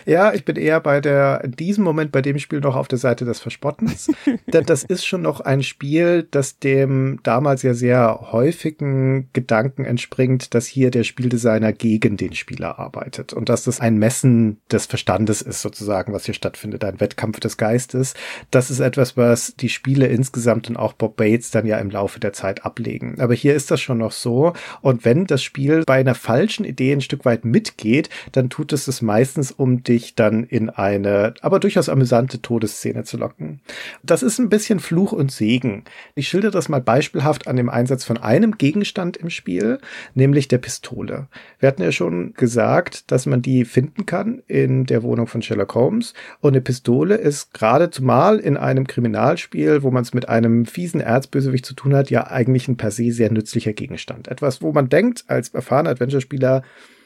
Ja, 0.06 0.32
ich 0.32 0.44
bin 0.44 0.56
eher 0.56 0.80
bei 0.80 1.00
der, 1.00 1.42
in 1.44 1.52
diesem 1.52 1.84
Moment 1.84 2.12
bei 2.12 2.22
dem 2.22 2.38
Spiel 2.38 2.60
noch 2.60 2.76
auf 2.76 2.88
der 2.88 2.98
Seite 2.98 3.24
des 3.24 3.40
Verspottens. 3.40 4.10
Denn 4.46 4.64
das 4.66 4.84
ist 4.84 5.06
schon 5.06 5.22
noch 5.22 5.40
ein 5.40 5.62
Spiel, 5.62 6.26
das 6.30 6.58
dem 6.58 7.20
damals 7.22 7.62
ja 7.62 7.74
sehr 7.74 8.32
häufigen 8.32 9.28
Gedanken 9.32 9.84
entspringt, 9.84 10.54
dass 10.54 10.66
hier 10.66 10.90
der 10.90 11.04
Spieldesigner 11.04 11.72
gegen 11.72 12.16
den 12.16 12.34
Spieler 12.34 12.78
arbeitet 12.78 13.32
und 13.32 13.48
dass 13.48 13.64
das 13.64 13.80
ein 13.80 13.98
Messen 13.98 14.60
des 14.70 14.86
Verstandes 14.86 15.42
ist 15.42 15.62
sozusagen, 15.62 16.12
was 16.12 16.24
hier 16.24 16.34
stattfindet, 16.34 16.84
ein 16.84 17.00
Wettkampf 17.00 17.40
des 17.40 17.56
Geistes. 17.56 18.14
Das 18.50 18.70
ist 18.70 18.80
etwas, 18.80 19.16
was 19.16 19.56
die 19.56 19.68
Spiele 19.68 20.06
insgesamt 20.06 20.68
und 20.68 20.76
auch 20.76 20.92
Bob 20.92 21.16
Bates 21.16 21.50
dann 21.50 21.66
ja 21.66 21.78
im 21.78 21.90
Laufe 21.90 22.20
der 22.20 22.32
Zeit 22.32 22.64
ablegen. 22.64 23.20
Aber 23.20 23.34
hier 23.34 23.54
ist 23.54 23.70
das 23.70 23.80
schon 23.80 23.98
noch 23.98 24.12
so. 24.12 24.52
Und 24.80 25.04
wenn 25.04 25.26
das 25.26 25.42
Spiel 25.42 25.82
bei 25.86 26.00
einer 26.00 26.14
falschen 26.14 26.64
Idee 26.64 26.92
ein 26.92 27.00
Stück 27.00 27.24
weit 27.24 27.44
mitgeht, 27.44 28.08
dann 28.32 28.50
tut 28.50 28.72
es 28.72 28.88
es 28.88 29.02
meistens 29.02 29.50
um 29.64 29.82
dich 29.82 30.14
dann 30.14 30.44
in 30.44 30.68
eine, 30.68 31.32
aber 31.40 31.58
durchaus 31.58 31.88
amüsante 31.88 32.42
Todesszene 32.42 33.04
zu 33.04 33.16
locken. 33.16 33.62
Das 34.02 34.22
ist 34.22 34.38
ein 34.38 34.50
bisschen 34.50 34.78
Fluch 34.78 35.12
und 35.12 35.32
Segen. 35.32 35.84
Ich 36.14 36.28
schilder 36.28 36.50
das 36.50 36.68
mal 36.68 36.82
beispielhaft 36.82 37.48
an 37.48 37.56
dem 37.56 37.70
Einsatz 37.70 38.04
von 38.04 38.18
einem 38.18 38.58
Gegenstand 38.58 39.16
im 39.16 39.30
Spiel, 39.30 39.78
nämlich 40.12 40.48
der 40.48 40.58
Pistole. 40.58 41.28
Wir 41.60 41.66
hatten 41.66 41.80
ja 41.80 41.92
schon 41.92 42.34
gesagt, 42.34 43.10
dass 43.10 43.24
man 43.24 43.40
die 43.40 43.64
finden 43.64 44.04
kann 44.04 44.42
in 44.48 44.84
der 44.84 45.02
Wohnung 45.02 45.28
von 45.28 45.40
Sherlock 45.40 45.74
Holmes. 45.74 46.12
Und 46.40 46.52
eine 46.52 46.60
Pistole 46.60 47.14
ist 47.14 47.54
gerade 47.54 47.88
zumal 47.88 48.40
in 48.40 48.58
einem 48.58 48.86
Kriminalspiel, 48.86 49.82
wo 49.82 49.90
man 49.90 50.02
es 50.02 50.12
mit 50.12 50.28
einem 50.28 50.66
fiesen 50.66 51.00
Erzbösewicht 51.00 51.64
zu 51.64 51.72
tun 51.72 51.94
hat, 51.94 52.10
ja 52.10 52.26
eigentlich 52.26 52.68
ein 52.68 52.76
per 52.76 52.90
se 52.90 53.12
sehr 53.12 53.32
nützlicher 53.32 53.72
Gegenstand. 53.72 54.28
Etwas, 54.28 54.60
wo 54.60 54.72
man 54.72 54.90
denkt, 54.90 55.24
als 55.28 55.48
erfahrener 55.48 55.88
Adventure-Spieler, 55.88 56.62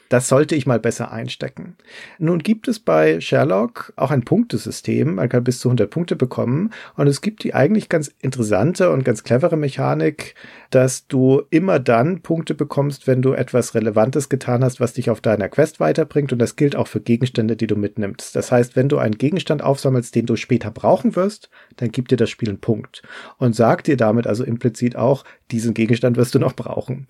das 0.09 0.27
sollte 0.27 0.55
ich 0.55 0.65
mal 0.65 0.79
besser 0.79 1.11
einstecken. 1.11 1.75
Nun 2.17 2.39
gibt 2.39 2.67
es 2.67 2.79
bei 2.79 3.21
Sherlock 3.21 3.93
auch 3.95 4.09
ein 4.09 4.25
Punktesystem. 4.25 5.15
Man 5.15 5.29
kann 5.29 5.43
bis 5.43 5.59
zu 5.59 5.69
100 5.69 5.89
Punkte 5.89 6.15
bekommen. 6.15 6.71
Und 6.95 7.07
es 7.07 7.21
gibt 7.21 7.43
die 7.43 7.53
eigentlich 7.53 7.89
ganz 7.89 8.11
interessante 8.19 8.91
und 8.91 9.05
ganz 9.05 9.23
clevere 9.23 9.55
Mechanik, 9.55 10.33
dass 10.71 11.07
du 11.07 11.43
immer 11.51 11.79
dann 11.79 12.21
Punkte 12.21 12.55
bekommst, 12.55 13.05
wenn 13.05 13.21
du 13.21 13.33
etwas 13.33 13.75
Relevantes 13.75 14.29
getan 14.29 14.63
hast, 14.63 14.79
was 14.79 14.93
dich 14.93 15.11
auf 15.11 15.21
deiner 15.21 15.47
Quest 15.47 15.79
weiterbringt. 15.79 16.33
Und 16.33 16.39
das 16.39 16.55
gilt 16.55 16.75
auch 16.75 16.87
für 16.87 17.01
Gegenstände, 17.01 17.55
die 17.55 17.67
du 17.67 17.75
mitnimmst. 17.75 18.35
Das 18.35 18.51
heißt, 18.51 18.75
wenn 18.75 18.89
du 18.89 18.97
einen 18.97 19.17
Gegenstand 19.17 19.63
aufsammelst, 19.63 20.15
den 20.15 20.25
du 20.25 20.35
später 20.35 20.71
brauchen 20.71 21.15
wirst, 21.15 21.51
dann 21.77 21.91
gibt 21.91 22.09
dir 22.09 22.17
das 22.17 22.31
Spiel 22.31 22.49
einen 22.49 22.59
Punkt. 22.59 23.03
Und 23.37 23.55
sagt 23.55 23.85
dir 23.85 23.97
damit 23.97 24.25
also 24.25 24.43
implizit 24.43 24.95
auch, 24.95 25.23
diesen 25.51 25.75
Gegenstand 25.75 26.17
wirst 26.17 26.33
du 26.33 26.39
noch 26.39 26.53
brauchen. 26.53 27.07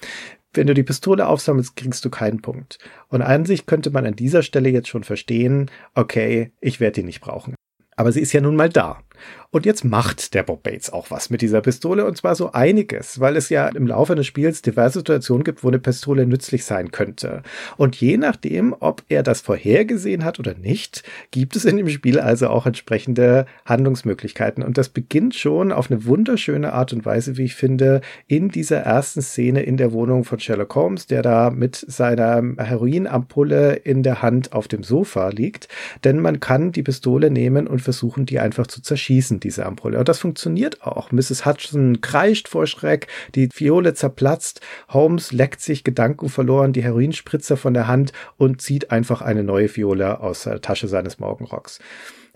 Wenn 0.53 0.67
du 0.67 0.73
die 0.73 0.83
Pistole 0.83 1.27
aufsammelst, 1.27 1.75
kriegst 1.75 2.03
du 2.03 2.09
keinen 2.09 2.41
Punkt. 2.41 2.79
Und 3.07 3.21
an 3.21 3.45
sich 3.45 3.65
könnte 3.65 3.91
man 3.91 4.05
an 4.05 4.15
dieser 4.15 4.41
Stelle 4.41 4.69
jetzt 4.69 4.87
schon 4.87 5.03
verstehen, 5.03 5.69
okay, 5.93 6.51
ich 6.59 6.79
werde 6.79 7.01
die 7.01 7.05
nicht 7.05 7.21
brauchen. 7.21 7.55
Aber 7.95 8.11
sie 8.11 8.21
ist 8.21 8.33
ja 8.33 8.41
nun 8.41 8.55
mal 8.55 8.69
da. 8.69 9.01
Und 9.51 9.65
jetzt 9.65 9.83
macht 9.83 10.35
der 10.35 10.43
Bob 10.43 10.61
Bates 10.61 10.91
auch 10.91 11.09
was 11.09 11.31
mit 11.31 11.41
dieser 11.41 11.61
Pistole 11.61 12.05
und 12.05 12.15
zwar 12.15 12.35
so 12.35 12.51
einiges, 12.51 13.19
weil 13.19 13.35
es 13.35 13.49
ja 13.49 13.67
im 13.69 13.87
Laufe 13.87 14.13
des 14.13 14.27
Spiels 14.27 14.61
diverse 14.61 14.99
Situationen 14.99 15.43
gibt, 15.43 15.63
wo 15.63 15.69
eine 15.69 15.79
Pistole 15.79 16.27
nützlich 16.27 16.65
sein 16.65 16.91
könnte. 16.91 17.41
Und 17.75 17.95
je 17.95 18.17
nachdem, 18.17 18.75
ob 18.79 19.01
er 19.09 19.23
das 19.23 19.41
vorhergesehen 19.41 20.23
hat 20.23 20.37
oder 20.37 20.53
nicht, 20.53 21.01
gibt 21.31 21.55
es 21.55 21.65
in 21.65 21.77
dem 21.77 21.89
Spiel 21.89 22.19
also 22.19 22.47
auch 22.49 22.67
entsprechende 22.67 23.47
Handlungsmöglichkeiten. 23.65 24.63
Und 24.63 24.77
das 24.77 24.89
beginnt 24.89 25.33
schon 25.33 25.71
auf 25.71 25.89
eine 25.89 26.05
wunderschöne 26.05 26.71
Art 26.73 26.93
und 26.93 27.03
Weise, 27.03 27.37
wie 27.37 27.45
ich 27.45 27.55
finde, 27.55 28.01
in 28.27 28.49
dieser 28.49 28.81
ersten 28.81 29.23
Szene 29.23 29.63
in 29.63 29.77
der 29.77 29.93
Wohnung 29.93 30.25
von 30.25 30.39
Sherlock 30.39 30.75
Holmes, 30.75 31.07
der 31.07 31.23
da 31.23 31.49
mit 31.49 31.75
seiner 31.75 32.43
Heroinampulle 32.57 33.73
in 33.73 34.03
der 34.03 34.21
Hand 34.21 34.53
auf 34.53 34.67
dem 34.67 34.83
Sofa 34.83 35.29
liegt. 35.29 35.69
Denn 36.03 36.19
man 36.19 36.39
kann 36.39 36.71
die 36.71 36.83
Pistole 36.83 37.31
nehmen 37.31 37.65
und 37.65 37.81
versuchen, 37.81 38.27
die 38.27 38.39
einfach 38.39 38.67
zu 38.67 38.83
zerschießen 38.83 39.08
diese 39.09 39.65
Ampulle. 39.65 39.99
Und 39.99 40.07
das 40.07 40.19
funktioniert 40.19 40.83
auch. 40.83 41.11
Mrs. 41.11 41.45
Hutchinson 41.45 42.01
kreischt 42.01 42.47
vor 42.47 42.67
Schreck, 42.67 43.07
die 43.35 43.49
Fiole 43.51 43.93
zerplatzt, 43.93 44.61
Holmes 44.89 45.31
leckt 45.31 45.61
sich 45.61 45.83
Gedanken 45.83 46.29
verloren, 46.29 46.73
die 46.73 46.83
Heroinspritzer 46.83 47.57
von 47.57 47.73
der 47.73 47.87
Hand 47.87 48.13
und 48.37 48.61
zieht 48.61 48.91
einfach 48.91 49.21
eine 49.21 49.43
neue 49.43 49.67
Fiole 49.67 50.19
aus 50.19 50.43
der 50.43 50.61
Tasche 50.61 50.87
seines 50.87 51.19
Morgenrocks. 51.19 51.79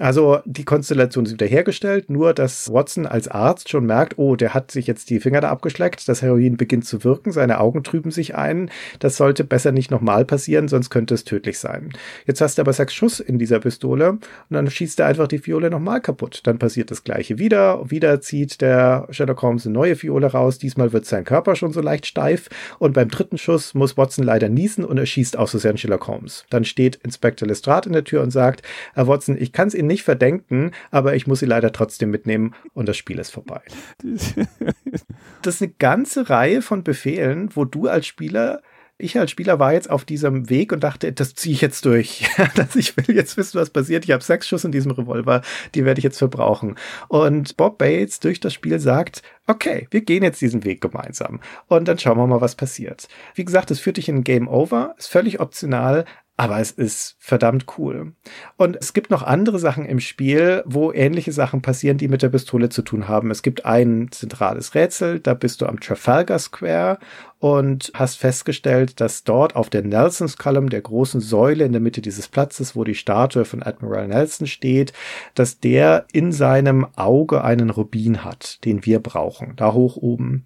Also 0.04 0.40
die 0.44 0.66
Konstellation 0.66 1.24
ist 1.26 1.32
wiederhergestellt, 1.32 2.10
nur 2.10 2.34
dass 2.34 2.70
Watson 2.74 3.06
als 3.06 3.30
Arzt 3.30 3.70
schon 3.70 3.86
merkt, 3.86 4.20
oh, 4.20 4.36
der 4.36 4.54
hat 4.54 4.70
sich 4.70 4.86
jetzt 4.86 5.10
die 5.10 5.22
Finger 5.22 5.40
da 5.40 5.50
abgeschleckt, 5.50 6.10
das 6.10 6.22
Heroin 6.22 6.58
beginnt 6.58 6.84
zu 6.84 7.06
wirken, 7.06 7.32
seine 7.32 7.62
Augen 7.62 7.86
trüben 7.86 8.12
sich 8.12 8.36
ein. 8.36 8.70
Das 9.00 9.16
sollte 9.16 9.46
besser 9.46 9.72
nicht 9.72 9.92
nochmal 9.92 10.26
passieren, 10.26 10.68
sonst 10.68 10.90
könnte 10.90 11.14
es 11.14 11.24
tödlich 11.24 11.58
sein. 11.58 11.94
Jetzt 12.26 12.42
hast 12.42 12.58
du 12.58 12.64
aber 12.64 12.74
sechs 12.74 12.94
Schuss 12.94 13.22
in 13.22 13.40
dieser 13.40 13.62
Pistole 13.62 14.10
und 14.10 14.22
dann 14.50 14.70
schießt 14.70 15.00
er 15.00 15.06
einfach 15.06 15.30
die 15.30 15.38
Fiole 15.38 15.70
nochmal 15.70 16.02
kaputt. 16.02 16.42
Dann 16.44 16.60
passiert 16.60 16.92
das 16.92 17.06
gleiche 17.06 17.40
wieder. 17.40 17.90
Wieder 17.90 18.20
zieht 18.20 18.60
der 18.60 19.08
Sherlock 19.10 19.42
Holmes 19.42 19.66
eine 19.66 19.74
neue 19.74 19.96
Fiole 19.96 20.28
raus. 20.28 20.58
Diesmal 20.58 20.92
wird 20.92 21.06
sein 21.06 21.24
Körper 21.24 21.56
schon 21.56 21.72
so 21.72 21.80
leicht 21.80 22.08
steif 22.08 22.50
und 22.78 22.92
beim 22.92 23.08
dritten 23.08 23.38
Schuss 23.38 23.74
muss 23.74 23.96
Watson 23.96 24.26
leider 24.26 24.50
niesen 24.50 24.84
und 24.84 24.98
er 24.98 25.06
schießt 25.06 25.38
aus 25.38 25.52
Versehen 25.52 25.78
Sherlock 25.78 26.08
Holmes. 26.08 26.44
Dann 26.50 26.66
steht 26.66 26.98
Inspector 26.98 27.48
Lestrade 27.48 27.88
in 27.88 27.94
der 27.94 28.04
Tür 28.04 28.22
und 28.22 28.32
sagt, 28.32 28.64
Herr 28.96 29.08
Watson, 29.08 29.38
ich 29.40 29.54
kann 29.54 29.70
es 29.70 29.74
Ihnen 29.74 29.93
nicht 29.94 30.04
verdenken, 30.04 30.72
aber 30.92 31.16
ich 31.16 31.28
muss 31.28 31.40
sie 31.40 31.46
leider 31.46 31.72
trotzdem 31.72 32.10
mitnehmen 32.10 32.54
und 32.74 32.90
das 32.90 32.98
Spiel 32.98 33.20
ist 33.20 33.32
vorbei. 33.32 33.62
das 35.42 35.56
ist 35.56 35.62
eine 35.62 35.72
ganze 35.80 36.30
Reihe 36.30 36.62
von 36.62 36.84
Befehlen, 36.84 37.50
wo 37.56 37.64
du 37.64 37.88
als 37.88 38.06
Spieler 38.06 38.62
ich 39.00 39.18
als 39.18 39.32
Spieler 39.32 39.60
war 39.60 39.74
jetzt 39.74 39.90
auf 39.90 40.06
diesem 40.06 40.50
Weg 40.50 40.72
und 40.72 40.84
dachte, 40.84 41.12
das 41.12 41.34
ziehe 41.34 41.54
ich 41.54 41.62
jetzt 41.62 41.86
durch. 41.86 42.26
dass 42.56 42.76
ich 42.76 42.96
will 42.96 43.16
jetzt 43.16 43.38
wissen, 43.38 43.60
was 43.60 43.70
passiert. 43.70 44.06
Ich 44.06 44.12
habe 44.12 44.24
sechs 44.24 44.48
Schuss 44.48 44.64
in 44.64 44.72
diesem 44.72 44.92
Revolver, 44.92 45.42
die 45.74 45.84
werde 45.84 46.00
ich 46.00 46.04
jetzt 46.04 46.20
verbrauchen. 46.20 46.76
Und 47.08 47.58
Bob 47.58 47.80
Bates 47.80 48.20
durch 48.20 48.40
das 48.40 48.54
Spiel 48.54 48.80
sagt, 48.80 49.24
okay, 49.48 49.88
wir 49.92 50.02
gehen 50.02 50.24
jetzt 50.24 50.42
diesen 50.42 50.64
Weg 50.64 50.80
gemeinsam. 50.80 51.42
Und 51.68 51.88
dann 51.88 51.98
schauen 52.00 52.18
wir 52.18 52.28
mal, 52.28 52.42
was 52.42 52.56
passiert. 52.56 53.08
Wie 53.36 53.46
gesagt, 53.46 53.72
es 53.72 53.80
führt 53.80 53.98
dich 53.98 54.10
in 54.10 54.24
Game 54.24 54.48
Over, 54.48 54.96
ist 54.98 55.10
völlig 55.10 55.40
optional, 55.40 56.06
aber 56.36 56.60
es 56.60 56.72
ist 56.72 57.16
verdammt 57.20 57.66
cool. 57.78 58.14
Und 58.58 58.76
es 58.76 58.94
gibt 58.94 59.12
noch 59.12 59.22
andere 59.22 59.60
Sachen 59.60 59.86
im 59.86 60.00
Spiel, 60.00 60.64
wo 60.66 60.92
ähnliche 60.92 61.32
Sachen 61.32 61.62
passieren, 61.62 61.98
die 61.98 62.08
mit 62.08 62.24
der 62.24 62.30
Pistole 62.30 62.70
zu 62.70 62.82
tun 62.82 63.08
haben. 63.08 63.30
Es 63.30 63.44
gibt 63.44 63.66
ein 63.66 64.08
zentrales 64.12 64.74
Rätsel, 64.74 65.20
da 65.20 65.36
bist 65.36 65.62
du 65.62 65.68
am 65.68 65.80
Trafalgar 65.80 66.40
Square 66.40 66.98
und 67.44 67.92
hast 67.94 68.20
festgestellt, 68.20 69.02
dass 69.02 69.26
dort 69.26 69.58
auf 69.58 69.70
der 69.70 69.84
Nelson's 69.84 70.38
Column, 70.38 70.70
der 70.70 70.80
großen 70.80 71.20
Säule 71.20 71.66
in 71.66 71.74
der 71.74 71.82
Mitte 71.82 72.02
dieses 72.02 72.30
Platzes, 72.30 72.74
wo 72.74 72.86
die 72.86 72.96
Statue 72.96 73.44
von 73.44 73.62
Admiral 73.62 74.08
Nelson 74.08 74.48
steht, 74.48 74.94
dass 75.36 75.60
der 75.60 76.06
in 76.14 76.32
seinem 76.32 76.88
Auge 76.96 77.44
einen 77.44 77.70
Rubin 77.70 78.24
hat, 78.24 78.64
den 78.64 78.86
wir 78.86 79.02
brauchen, 79.02 79.58
da 79.58 79.74
hoch 79.74 79.98
oben. 79.98 80.46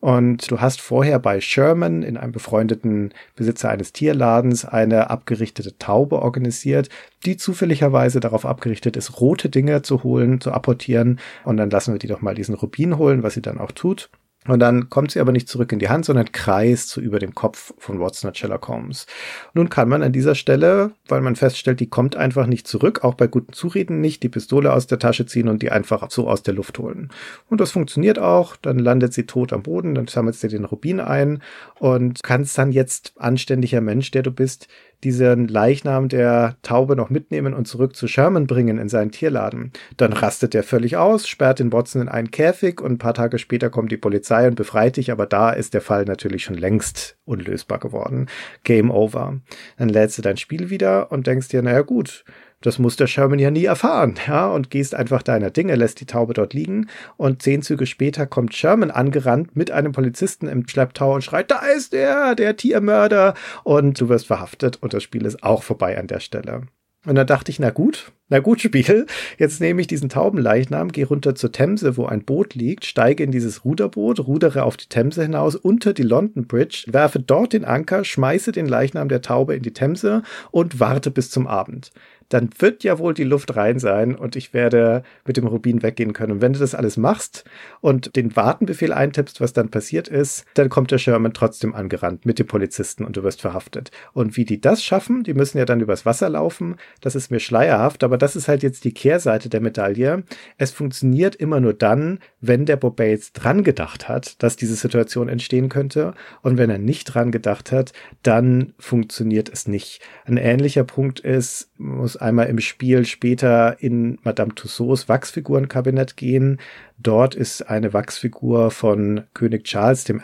Und 0.00 0.50
du 0.50 0.58
hast 0.58 0.80
vorher 0.80 1.18
bei 1.18 1.42
Sherman, 1.42 2.02
in 2.02 2.16
einem 2.16 2.32
befreundeten 2.32 3.12
Besitzer 3.36 3.68
eines 3.68 3.92
Tierladens, 3.92 4.64
eine 4.64 5.10
abgerichtete 5.10 5.76
Taube 5.76 6.22
organisiert, 6.22 6.88
die 7.26 7.36
zufälligerweise 7.36 8.20
darauf 8.20 8.46
abgerichtet 8.46 8.96
ist, 8.96 9.20
rote 9.20 9.50
Dinge 9.50 9.82
zu 9.82 10.02
holen, 10.02 10.40
zu 10.40 10.52
apportieren. 10.52 11.20
Und 11.44 11.58
dann 11.58 11.68
lassen 11.68 11.92
wir 11.92 11.98
die 11.98 12.06
doch 12.06 12.22
mal 12.22 12.34
diesen 12.34 12.54
Rubin 12.54 12.96
holen, 12.96 13.22
was 13.22 13.34
sie 13.34 13.42
dann 13.42 13.58
auch 13.58 13.72
tut. 13.72 14.08
Und 14.46 14.60
dann 14.60 14.88
kommt 14.88 15.10
sie 15.10 15.20
aber 15.20 15.32
nicht 15.32 15.48
zurück 15.48 15.72
in 15.72 15.78
die 15.78 15.88
Hand, 15.88 16.04
sondern 16.04 16.32
kreist 16.32 16.88
so 16.88 17.00
über 17.00 17.18
dem 17.18 17.34
Kopf 17.34 17.74
von 17.76 18.00
Watson 18.00 18.28
und 18.28 18.38
Sherlock 18.38 18.68
Holmes. 18.68 19.06
Nun 19.52 19.68
kann 19.68 19.88
man 19.88 20.02
an 20.02 20.12
dieser 20.12 20.34
Stelle, 20.34 20.92
weil 21.06 21.20
man 21.20 21.36
feststellt, 21.36 21.80
die 21.80 21.90
kommt 21.90 22.16
einfach 22.16 22.46
nicht 22.46 22.66
zurück, 22.66 23.04
auch 23.04 23.14
bei 23.14 23.26
guten 23.26 23.52
Zureden 23.52 24.00
nicht, 24.00 24.22
die 24.22 24.30
Pistole 24.30 24.72
aus 24.72 24.86
der 24.86 24.98
Tasche 24.98 25.26
ziehen 25.26 25.48
und 25.48 25.60
die 25.60 25.70
einfach 25.70 26.10
so 26.10 26.28
aus 26.28 26.42
der 26.42 26.54
Luft 26.54 26.78
holen. 26.78 27.10
Und 27.50 27.60
das 27.60 27.72
funktioniert 27.72 28.18
auch, 28.18 28.56
dann 28.56 28.78
landet 28.78 29.12
sie 29.12 29.26
tot 29.26 29.52
am 29.52 29.62
Boden, 29.62 29.94
dann 29.94 30.06
sammelt 30.06 30.36
sie 30.36 30.48
den 30.48 30.64
Rubin 30.64 31.00
ein 31.00 31.42
und 31.78 32.22
kannst 32.22 32.56
dann 32.56 32.72
jetzt, 32.72 33.12
anständiger 33.16 33.80
Mensch, 33.80 34.12
der 34.12 34.22
du 34.22 34.30
bist, 34.30 34.68
diesen 35.04 35.46
Leichnam 35.48 36.08
der 36.08 36.56
Taube 36.62 36.96
noch 36.96 37.10
mitnehmen 37.10 37.54
und 37.54 37.66
zurück 37.66 37.94
zu 37.94 38.08
Sherman 38.08 38.46
bringen 38.46 38.78
in 38.78 38.88
seinen 38.88 39.12
Tierladen. 39.12 39.72
Dann 39.96 40.12
rastet 40.12 40.54
er 40.54 40.62
völlig 40.62 40.96
aus, 40.96 41.28
sperrt 41.28 41.60
den 41.60 41.72
Watson 41.72 42.02
in 42.02 42.08
einen 42.08 42.30
Käfig 42.30 42.80
und 42.80 42.92
ein 42.92 42.98
paar 42.98 43.14
Tage 43.14 43.38
später 43.38 43.70
kommt 43.70 43.92
die 43.92 43.96
Polizei 43.96 44.46
und 44.48 44.56
befreit 44.56 44.96
dich, 44.96 45.12
aber 45.12 45.26
da 45.26 45.50
ist 45.50 45.74
der 45.74 45.80
Fall 45.80 46.04
natürlich 46.04 46.44
schon 46.44 46.56
längst 46.56 47.16
unlösbar 47.24 47.78
geworden. 47.78 48.26
Game 48.64 48.90
over. 48.90 49.40
Dann 49.76 49.88
lädst 49.88 50.18
du 50.18 50.22
dein 50.22 50.36
Spiel 50.36 50.70
wieder 50.70 51.12
und 51.12 51.26
denkst 51.26 51.48
dir, 51.48 51.62
naja 51.62 51.82
gut, 51.82 52.24
das 52.60 52.78
muss 52.78 52.96
der 52.96 53.06
Sherman 53.06 53.38
ja 53.38 53.50
nie 53.50 53.64
erfahren, 53.64 54.14
ja, 54.26 54.48
und 54.48 54.70
gehst 54.70 54.94
einfach 54.94 55.22
deiner 55.22 55.50
Dinge, 55.50 55.76
lässt 55.76 56.00
die 56.00 56.06
Taube 56.06 56.34
dort 56.34 56.54
liegen 56.54 56.88
und 57.16 57.42
zehn 57.42 57.62
Züge 57.62 57.86
später 57.86 58.26
kommt 58.26 58.54
Sherman 58.54 58.90
angerannt 58.90 59.56
mit 59.56 59.70
einem 59.70 59.92
Polizisten 59.92 60.48
im 60.48 60.66
Schlepptau 60.66 61.14
und 61.14 61.22
schreit, 61.22 61.50
da 61.50 61.60
ist 61.76 61.94
er, 61.94 62.34
der 62.34 62.56
Tiermörder 62.56 63.34
und 63.64 64.00
du 64.00 64.08
wirst 64.08 64.26
verhaftet 64.26 64.78
und 64.82 64.92
das 64.92 65.02
Spiel 65.02 65.24
ist 65.24 65.42
auch 65.42 65.62
vorbei 65.62 65.98
an 65.98 66.08
der 66.08 66.20
Stelle. 66.20 66.62
Und 67.06 67.14
dann 67.14 67.26
dachte 67.26 67.50
ich, 67.50 67.60
na 67.60 67.70
gut, 67.70 68.10
na 68.28 68.40
gut, 68.40 68.60
Spiel. 68.68 69.06
Jetzt 69.38 69.60
nehme 69.60 69.80
ich 69.80 69.86
diesen 69.86 70.08
Taubenleichnam, 70.08 70.90
gehe 70.90 71.06
runter 71.06 71.34
zur 71.34 71.52
Themse, 71.52 71.96
wo 71.96 72.06
ein 72.06 72.24
Boot 72.24 72.54
liegt, 72.54 72.84
steige 72.84 73.22
in 73.22 73.30
dieses 73.30 73.64
Ruderboot, 73.64 74.20
rudere 74.20 74.64
auf 74.64 74.76
die 74.76 74.88
Themse 74.88 75.22
hinaus 75.22 75.54
unter 75.54 75.92
die 75.92 76.02
London 76.02 76.46
Bridge, 76.46 76.84
werfe 76.88 77.20
dort 77.20 77.52
den 77.52 77.64
Anker, 77.64 78.04
schmeiße 78.04 78.52
den 78.52 78.66
Leichnam 78.66 79.08
der 79.08 79.22
Taube 79.22 79.54
in 79.54 79.62
die 79.62 79.72
Themse 79.72 80.22
und 80.50 80.80
warte 80.80 81.10
bis 81.10 81.30
zum 81.30 81.46
Abend 81.46 81.92
dann 82.28 82.50
wird 82.58 82.84
ja 82.84 82.98
wohl 82.98 83.14
die 83.14 83.24
Luft 83.24 83.56
rein 83.56 83.78
sein 83.78 84.14
und 84.14 84.36
ich 84.36 84.52
werde 84.52 85.02
mit 85.26 85.36
dem 85.36 85.46
Rubin 85.46 85.82
weggehen 85.82 86.12
können. 86.12 86.32
Und 86.32 86.40
wenn 86.42 86.52
du 86.52 86.58
das 86.58 86.74
alles 86.74 86.96
machst 86.96 87.44
und 87.80 88.16
den 88.16 88.36
Wartenbefehl 88.36 88.92
eintippst, 88.92 89.40
was 89.40 89.52
dann 89.52 89.70
passiert 89.70 90.08
ist, 90.08 90.44
dann 90.54 90.68
kommt 90.68 90.90
der 90.90 90.98
Sherman 90.98 91.32
trotzdem 91.32 91.74
angerannt 91.74 92.26
mit 92.26 92.38
dem 92.38 92.46
Polizisten 92.46 93.04
und 93.04 93.16
du 93.16 93.22
wirst 93.22 93.40
verhaftet. 93.40 93.90
Und 94.12 94.36
wie 94.36 94.44
die 94.44 94.60
das 94.60 94.82
schaffen, 94.82 95.22
die 95.24 95.34
müssen 95.34 95.58
ja 95.58 95.64
dann 95.64 95.80
übers 95.80 96.04
Wasser 96.04 96.28
laufen, 96.28 96.76
das 97.00 97.14
ist 97.14 97.30
mir 97.30 97.40
schleierhaft, 97.40 98.04
aber 98.04 98.18
das 98.18 98.36
ist 98.36 98.48
halt 98.48 98.62
jetzt 98.62 98.84
die 98.84 98.92
Kehrseite 98.92 99.48
der 99.48 99.60
Medaille. 99.60 100.24
Es 100.58 100.70
funktioniert 100.70 101.34
immer 101.36 101.60
nur 101.60 101.72
dann, 101.72 102.18
wenn 102.40 102.66
der 102.66 102.76
Bob 102.76 102.96
Bates 102.96 103.32
dran 103.32 103.64
gedacht 103.64 104.08
hat, 104.08 104.42
dass 104.42 104.56
diese 104.56 104.74
Situation 104.74 105.28
entstehen 105.28 105.68
könnte. 105.68 106.14
Und 106.42 106.58
wenn 106.58 106.70
er 106.70 106.78
nicht 106.78 107.04
dran 107.04 107.30
gedacht 107.30 107.72
hat, 107.72 107.92
dann 108.22 108.74
funktioniert 108.78 109.48
es 109.48 109.66
nicht. 109.66 110.00
Ein 110.24 110.36
ähnlicher 110.36 110.84
Punkt 110.84 111.20
ist, 111.20 111.70
muss 111.78 112.17
einmal 112.20 112.46
im 112.46 112.60
Spiel 112.60 113.04
später 113.06 113.76
in 113.80 114.18
Madame 114.22 114.54
Tussauds 114.54 115.08
Wachsfigurenkabinett 115.08 116.16
gehen. 116.16 116.58
Dort 117.00 117.36
ist 117.36 117.70
eine 117.70 117.92
Wachsfigur 117.92 118.72
von 118.72 119.22
König 119.32 119.64
Charles 119.64 120.08
I., 120.08 120.18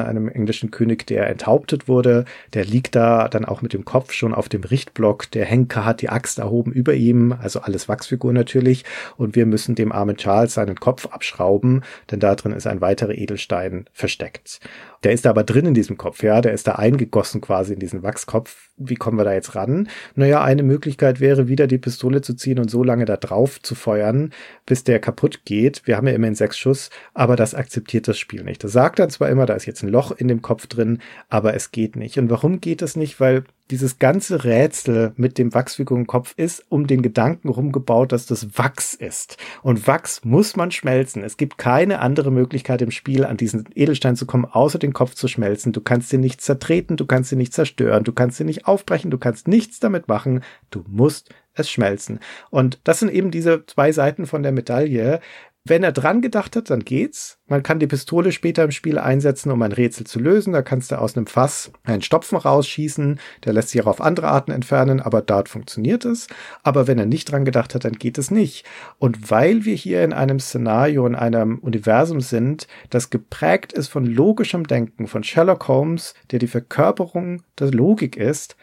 einem 0.00 0.28
englischen 0.28 0.72
König, 0.72 1.06
der 1.06 1.28
enthauptet 1.28 1.86
wurde. 1.86 2.24
Der 2.52 2.64
liegt 2.64 2.96
da 2.96 3.28
dann 3.28 3.44
auch 3.44 3.62
mit 3.62 3.72
dem 3.72 3.84
Kopf 3.84 4.12
schon 4.12 4.34
auf 4.34 4.48
dem 4.48 4.64
Richtblock. 4.64 5.30
Der 5.30 5.44
Henker 5.44 5.84
hat 5.84 6.02
die 6.02 6.08
Axt 6.08 6.40
erhoben 6.40 6.72
über 6.72 6.94
ihm, 6.94 7.30
also 7.32 7.60
alles 7.60 7.88
Wachsfigur 7.88 8.32
natürlich. 8.32 8.84
Und 9.16 9.36
wir 9.36 9.46
müssen 9.46 9.76
dem 9.76 9.92
armen 9.92 10.16
Charles 10.16 10.54
seinen 10.54 10.80
Kopf 10.80 11.06
abschrauben, 11.06 11.84
denn 12.10 12.18
da 12.18 12.34
drin 12.34 12.52
ist 12.52 12.66
ein 12.66 12.80
weiterer 12.80 13.14
Edelstein 13.14 13.88
versteckt. 13.92 14.58
Der 15.04 15.12
ist 15.12 15.24
da 15.24 15.30
aber 15.30 15.44
drin 15.44 15.66
in 15.66 15.74
diesem 15.74 15.96
Kopf, 15.96 16.24
ja, 16.24 16.40
der 16.40 16.52
ist 16.52 16.66
da 16.66 16.72
eingegossen 16.72 17.40
quasi 17.40 17.74
in 17.74 17.78
diesen 17.78 18.02
Wachskopf. 18.02 18.70
Wie 18.76 18.96
kommen 18.96 19.18
wir 19.18 19.24
da 19.24 19.32
jetzt 19.32 19.54
ran? 19.54 19.88
Naja, 20.16 20.42
eine 20.42 20.64
Möglichkeit 20.64 21.20
wäre, 21.20 21.46
wieder 21.46 21.68
die 21.68 21.78
Pistole 21.78 22.22
zu 22.22 22.34
ziehen 22.34 22.58
und 22.58 22.70
so 22.70 22.82
lange 22.82 23.04
da 23.04 23.16
drauf 23.16 23.62
zu 23.62 23.76
feuern, 23.76 24.32
bis 24.66 24.82
der 24.82 24.98
kaputt 24.98 25.42
geht. 25.44 25.86
Wir 25.86 25.96
haben 25.96 26.08
ja 26.08 26.14
immerhin 26.16 26.34
sechs 26.34 26.58
Schuss, 26.58 26.90
aber 27.14 27.36
das 27.36 27.54
akzeptiert 27.54 28.08
das 28.08 28.18
Spiel 28.18 28.42
nicht. 28.42 28.64
Das 28.64 28.72
sagt 28.72 28.98
dann 28.98 29.10
zwar 29.10 29.28
immer, 29.28 29.46
da 29.46 29.54
ist 29.54 29.66
jetzt 29.66 29.82
ein 29.82 29.88
Loch 29.88 30.10
in 30.10 30.28
dem 30.28 30.42
Kopf 30.42 30.66
drin, 30.66 30.98
aber 31.28 31.54
es 31.54 31.70
geht 31.70 31.96
nicht. 31.96 32.18
Und 32.18 32.30
warum 32.30 32.60
geht 32.60 32.82
es 32.82 32.96
nicht? 32.96 33.20
Weil 33.20 33.44
dieses 33.70 33.98
ganze 33.98 34.44
Rätsel 34.44 35.12
mit 35.16 35.38
dem 35.38 35.52
Wachsfigurenkopf 35.52 36.34
ist 36.36 36.64
um 36.68 36.86
den 36.86 37.02
Gedanken 37.02 37.48
rumgebaut, 37.48 38.12
dass 38.12 38.26
das 38.26 38.56
Wachs 38.56 38.94
ist. 38.94 39.38
Und 39.62 39.86
Wachs 39.86 40.24
muss 40.24 40.54
man 40.54 40.70
schmelzen. 40.70 41.24
Es 41.24 41.36
gibt 41.36 41.58
keine 41.58 41.98
andere 41.98 42.30
Möglichkeit 42.30 42.80
im 42.82 42.92
Spiel, 42.92 43.24
an 43.24 43.36
diesen 43.36 43.68
Edelstein 43.74 44.14
zu 44.14 44.26
kommen, 44.26 44.44
außer 44.44 44.78
den 44.78 44.92
Kopf 44.92 45.14
zu 45.14 45.26
schmelzen. 45.26 45.72
Du 45.72 45.80
kannst 45.80 46.12
den 46.12 46.20
nicht 46.20 46.40
zertreten, 46.40 46.96
du 46.96 47.06
kannst 47.06 47.32
ihn 47.32 47.38
nicht 47.38 47.54
zerstören, 47.54 48.04
du 48.04 48.12
kannst 48.12 48.38
ihn 48.38 48.46
nicht 48.46 48.66
aufbrechen, 48.66 49.10
du 49.10 49.18
kannst 49.18 49.48
nichts 49.48 49.80
damit 49.80 50.06
machen. 50.06 50.44
Du 50.70 50.84
musst 50.86 51.34
es 51.54 51.70
schmelzen. 51.70 52.20
Und 52.50 52.78
das 52.84 53.00
sind 53.00 53.10
eben 53.10 53.30
diese 53.30 53.66
zwei 53.66 53.90
Seiten 53.90 54.26
von 54.26 54.42
der 54.42 54.52
Medaille. 54.52 55.20
Wenn 55.68 55.82
er 55.82 55.90
dran 55.90 56.20
gedacht 56.22 56.54
hat, 56.54 56.70
dann 56.70 56.84
geht's. 56.84 57.40
Man 57.48 57.64
kann 57.64 57.80
die 57.80 57.88
Pistole 57.88 58.30
später 58.30 58.62
im 58.62 58.70
Spiel 58.70 59.00
einsetzen, 59.00 59.50
um 59.50 59.60
ein 59.62 59.72
Rätsel 59.72 60.06
zu 60.06 60.20
lösen. 60.20 60.52
Da 60.52 60.62
kannst 60.62 60.92
du 60.92 60.98
aus 61.00 61.16
einem 61.16 61.26
Fass 61.26 61.72
einen 61.82 62.02
Stopfen 62.02 62.36
rausschießen. 62.36 63.18
Der 63.44 63.52
lässt 63.52 63.70
sich 63.70 63.82
auch 63.82 63.88
auf 63.88 64.00
andere 64.00 64.28
Arten 64.28 64.52
entfernen, 64.52 65.00
aber 65.00 65.22
dort 65.22 65.48
funktioniert 65.48 66.04
es. 66.04 66.28
Aber 66.62 66.86
wenn 66.86 67.00
er 67.00 67.06
nicht 67.06 67.32
dran 67.32 67.44
gedacht 67.44 67.74
hat, 67.74 67.84
dann 67.84 67.94
geht 67.94 68.16
es 68.16 68.30
nicht. 68.30 68.64
Und 69.00 69.28
weil 69.28 69.64
wir 69.64 69.74
hier 69.74 70.04
in 70.04 70.12
einem 70.12 70.38
Szenario, 70.38 71.04
in 71.04 71.16
einem 71.16 71.58
Universum 71.58 72.20
sind, 72.20 72.68
das 72.90 73.10
geprägt 73.10 73.72
ist 73.72 73.88
von 73.88 74.06
logischem 74.06 74.68
Denken, 74.68 75.08
von 75.08 75.24
Sherlock 75.24 75.66
Holmes, 75.66 76.14
der 76.30 76.38
die 76.38 76.46
Verkörperung 76.46 77.42
der 77.58 77.72
Logik 77.72 78.16
ist, 78.16 78.56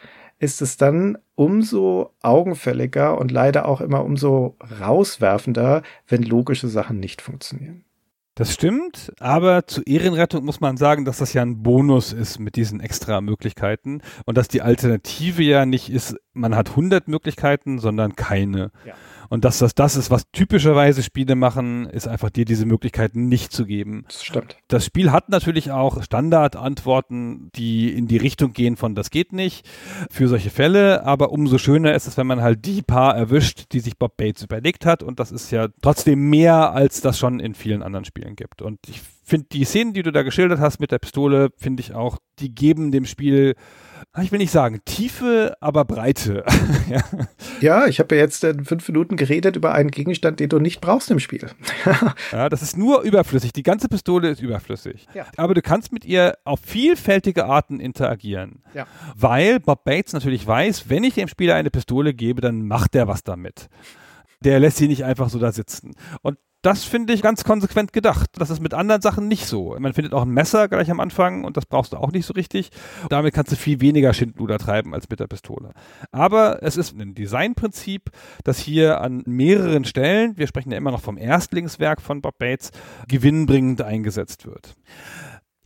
ist 0.44 0.62
es 0.62 0.76
dann 0.76 1.18
umso 1.34 2.12
augenfälliger 2.22 3.18
und 3.18 3.30
leider 3.30 3.66
auch 3.66 3.80
immer 3.80 4.04
umso 4.04 4.56
rauswerfender, 4.80 5.82
wenn 6.06 6.22
logische 6.22 6.68
Sachen 6.68 7.00
nicht 7.00 7.22
funktionieren. 7.22 7.84
Das 8.36 8.52
stimmt, 8.52 9.12
aber 9.20 9.68
zur 9.68 9.86
Ehrenrettung 9.86 10.44
muss 10.44 10.60
man 10.60 10.76
sagen, 10.76 11.04
dass 11.04 11.18
das 11.18 11.32
ja 11.34 11.42
ein 11.42 11.62
Bonus 11.62 12.12
ist 12.12 12.40
mit 12.40 12.56
diesen 12.56 12.80
extra 12.80 13.20
Möglichkeiten 13.20 14.02
und 14.26 14.36
dass 14.36 14.48
die 14.48 14.60
Alternative 14.60 15.42
ja 15.42 15.66
nicht 15.66 15.88
ist, 15.88 16.16
man 16.32 16.56
hat 16.56 16.70
100 16.70 17.06
Möglichkeiten, 17.06 17.78
sondern 17.78 18.16
keine. 18.16 18.72
Ja. 18.84 18.94
Und 19.28 19.44
dass 19.44 19.58
das 19.58 19.74
das 19.74 19.96
ist, 19.96 20.10
was 20.10 20.24
typischerweise 20.32 21.02
Spiele 21.02 21.34
machen, 21.34 21.86
ist 21.86 22.08
einfach 22.08 22.30
dir 22.30 22.44
diese 22.44 22.66
Möglichkeiten 22.66 23.28
nicht 23.28 23.52
zu 23.52 23.66
geben. 23.66 24.04
Das 24.08 24.24
stimmt. 24.24 24.56
Das 24.68 24.84
Spiel 24.84 25.12
hat 25.12 25.28
natürlich 25.28 25.70
auch 25.70 26.02
Standardantworten, 26.02 27.50
die 27.54 27.92
in 27.92 28.06
die 28.06 28.16
Richtung 28.16 28.52
gehen 28.52 28.76
von 28.76 28.94
das 28.94 29.10
geht 29.10 29.32
nicht 29.32 29.68
für 30.10 30.28
solche 30.28 30.50
Fälle, 30.50 31.04
aber 31.04 31.30
umso 31.32 31.58
schöner 31.58 31.94
ist 31.94 32.06
es, 32.06 32.16
wenn 32.16 32.26
man 32.26 32.42
halt 32.42 32.64
die 32.64 32.82
paar 32.82 33.16
erwischt, 33.16 33.72
die 33.72 33.80
sich 33.80 33.98
Bob 33.98 34.16
Bates 34.16 34.42
überlegt 34.42 34.86
hat 34.86 35.02
und 35.02 35.20
das 35.20 35.32
ist 35.32 35.50
ja 35.50 35.68
trotzdem 35.82 36.30
mehr, 36.30 36.72
als 36.72 37.00
das 37.00 37.18
schon 37.18 37.40
in 37.40 37.54
vielen 37.54 37.82
anderen 37.82 38.04
Spielen 38.04 38.36
gibt. 38.36 38.62
Und 38.62 38.78
ich 38.88 39.00
finde 39.24 39.46
die 39.52 39.64
Szenen, 39.64 39.94
die 39.94 40.02
du 40.02 40.12
da 40.12 40.22
geschildert 40.22 40.60
hast 40.60 40.80
mit 40.80 40.90
der 40.90 40.98
Pistole, 40.98 41.50
finde 41.56 41.80
ich 41.80 41.94
auch, 41.94 42.18
die 42.38 42.54
geben 42.54 42.92
dem 42.92 43.06
Spiel 43.06 43.54
ich 44.22 44.30
will 44.30 44.38
nicht 44.38 44.52
sagen 44.52 44.80
Tiefe, 44.84 45.56
aber 45.60 45.84
Breite. 45.84 46.44
ja. 46.88 47.02
ja, 47.60 47.86
ich 47.86 47.98
habe 47.98 48.14
ja 48.14 48.22
jetzt 48.22 48.44
in 48.44 48.64
fünf 48.64 48.86
Minuten 48.86 49.16
geredet 49.16 49.56
über 49.56 49.72
einen 49.72 49.90
Gegenstand, 49.90 50.38
den 50.38 50.48
du 50.48 50.60
nicht 50.60 50.80
brauchst 50.80 51.10
im 51.10 51.18
Spiel. 51.18 51.50
ja, 52.32 52.48
das 52.48 52.62
ist 52.62 52.76
nur 52.76 53.02
überflüssig. 53.02 53.52
Die 53.52 53.64
ganze 53.64 53.88
Pistole 53.88 54.30
ist 54.30 54.40
überflüssig. 54.40 55.08
Ja. 55.14 55.26
Aber 55.36 55.54
du 55.54 55.62
kannst 55.62 55.92
mit 55.92 56.04
ihr 56.04 56.38
auf 56.44 56.60
vielfältige 56.60 57.46
Arten 57.46 57.80
interagieren. 57.80 58.62
Ja. 58.72 58.86
Weil 59.16 59.58
Bob 59.58 59.84
Bates 59.84 60.12
natürlich 60.12 60.46
weiß, 60.46 60.88
wenn 60.88 61.02
ich 61.02 61.14
dem 61.14 61.26
Spieler 61.26 61.56
eine 61.56 61.70
Pistole 61.70 62.14
gebe, 62.14 62.40
dann 62.40 62.66
macht 62.66 62.94
er 62.94 63.08
was 63.08 63.24
damit. 63.24 63.68
Der 64.44 64.60
lässt 64.60 64.76
sie 64.76 64.88
nicht 64.88 65.04
einfach 65.04 65.28
so 65.28 65.40
da 65.40 65.50
sitzen. 65.50 65.96
Und 66.22 66.38
das 66.64 66.82
finde 66.84 67.12
ich 67.12 67.20
ganz 67.20 67.44
konsequent 67.44 67.92
gedacht. 67.92 68.30
Das 68.38 68.48
ist 68.48 68.60
mit 68.60 68.72
anderen 68.72 69.02
Sachen 69.02 69.28
nicht 69.28 69.46
so. 69.46 69.76
Man 69.78 69.92
findet 69.92 70.14
auch 70.14 70.22
ein 70.22 70.30
Messer 70.30 70.66
gleich 70.68 70.90
am 70.90 70.98
Anfang 70.98 71.44
und 71.44 71.58
das 71.58 71.66
brauchst 71.66 71.92
du 71.92 71.98
auch 71.98 72.10
nicht 72.10 72.24
so 72.24 72.32
richtig. 72.32 72.70
Damit 73.10 73.34
kannst 73.34 73.52
du 73.52 73.56
viel 73.56 73.82
weniger 73.82 74.14
Schindluder 74.14 74.58
treiben 74.58 74.94
als 74.94 75.08
mit 75.10 75.20
der 75.20 75.26
Pistole. 75.26 75.72
Aber 76.10 76.62
es 76.62 76.78
ist 76.78 76.98
ein 76.98 77.14
Designprinzip, 77.14 78.10
das 78.44 78.58
hier 78.58 79.02
an 79.02 79.22
mehreren 79.26 79.84
Stellen, 79.84 80.38
wir 80.38 80.46
sprechen 80.46 80.72
ja 80.72 80.78
immer 80.78 80.90
noch 80.90 81.02
vom 81.02 81.18
Erstlingswerk 81.18 82.00
von 82.00 82.22
Bob 82.22 82.38
Bates, 82.38 82.70
gewinnbringend 83.08 83.82
eingesetzt 83.82 84.46
wird. 84.46 84.74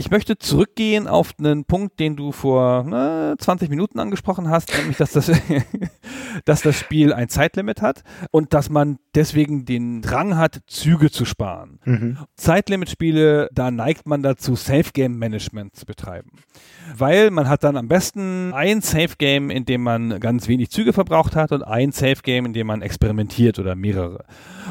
Ich 0.00 0.12
möchte 0.12 0.38
zurückgehen 0.38 1.08
auf 1.08 1.34
einen 1.40 1.64
Punkt, 1.64 1.98
den 1.98 2.14
du 2.14 2.30
vor 2.30 2.84
ne, 2.84 3.34
20 3.36 3.68
Minuten 3.68 3.98
angesprochen 3.98 4.48
hast, 4.48 4.72
nämlich, 4.76 4.96
dass 4.96 5.10
das, 5.10 5.28
dass 6.44 6.62
das 6.62 6.78
Spiel 6.78 7.12
ein 7.12 7.28
Zeitlimit 7.28 7.82
hat 7.82 8.04
und 8.30 8.54
dass 8.54 8.70
man 8.70 9.00
deswegen 9.18 9.64
den 9.64 10.00
Drang 10.00 10.36
hat, 10.36 10.60
Züge 10.68 11.10
zu 11.10 11.24
sparen. 11.24 11.80
Mhm. 11.84 12.18
Zeitlimit-Spiele, 12.36 13.48
da 13.52 13.72
neigt 13.72 14.06
man 14.06 14.22
dazu, 14.22 14.54
Safe-Game-Management 14.54 15.74
zu 15.74 15.86
betreiben. 15.86 16.30
Weil 16.96 17.30
man 17.30 17.48
hat 17.48 17.64
dann 17.64 17.76
am 17.76 17.88
besten 17.88 18.52
ein 18.54 18.80
Safe-Game, 18.80 19.50
in 19.50 19.64
dem 19.64 19.82
man 19.82 20.20
ganz 20.20 20.46
wenig 20.46 20.70
Züge 20.70 20.92
verbraucht 20.92 21.34
hat 21.34 21.50
und 21.50 21.62
ein 21.62 21.90
Safe-Game, 21.90 22.46
in 22.46 22.52
dem 22.52 22.68
man 22.68 22.80
experimentiert 22.80 23.58
oder 23.58 23.74
mehrere. 23.74 24.24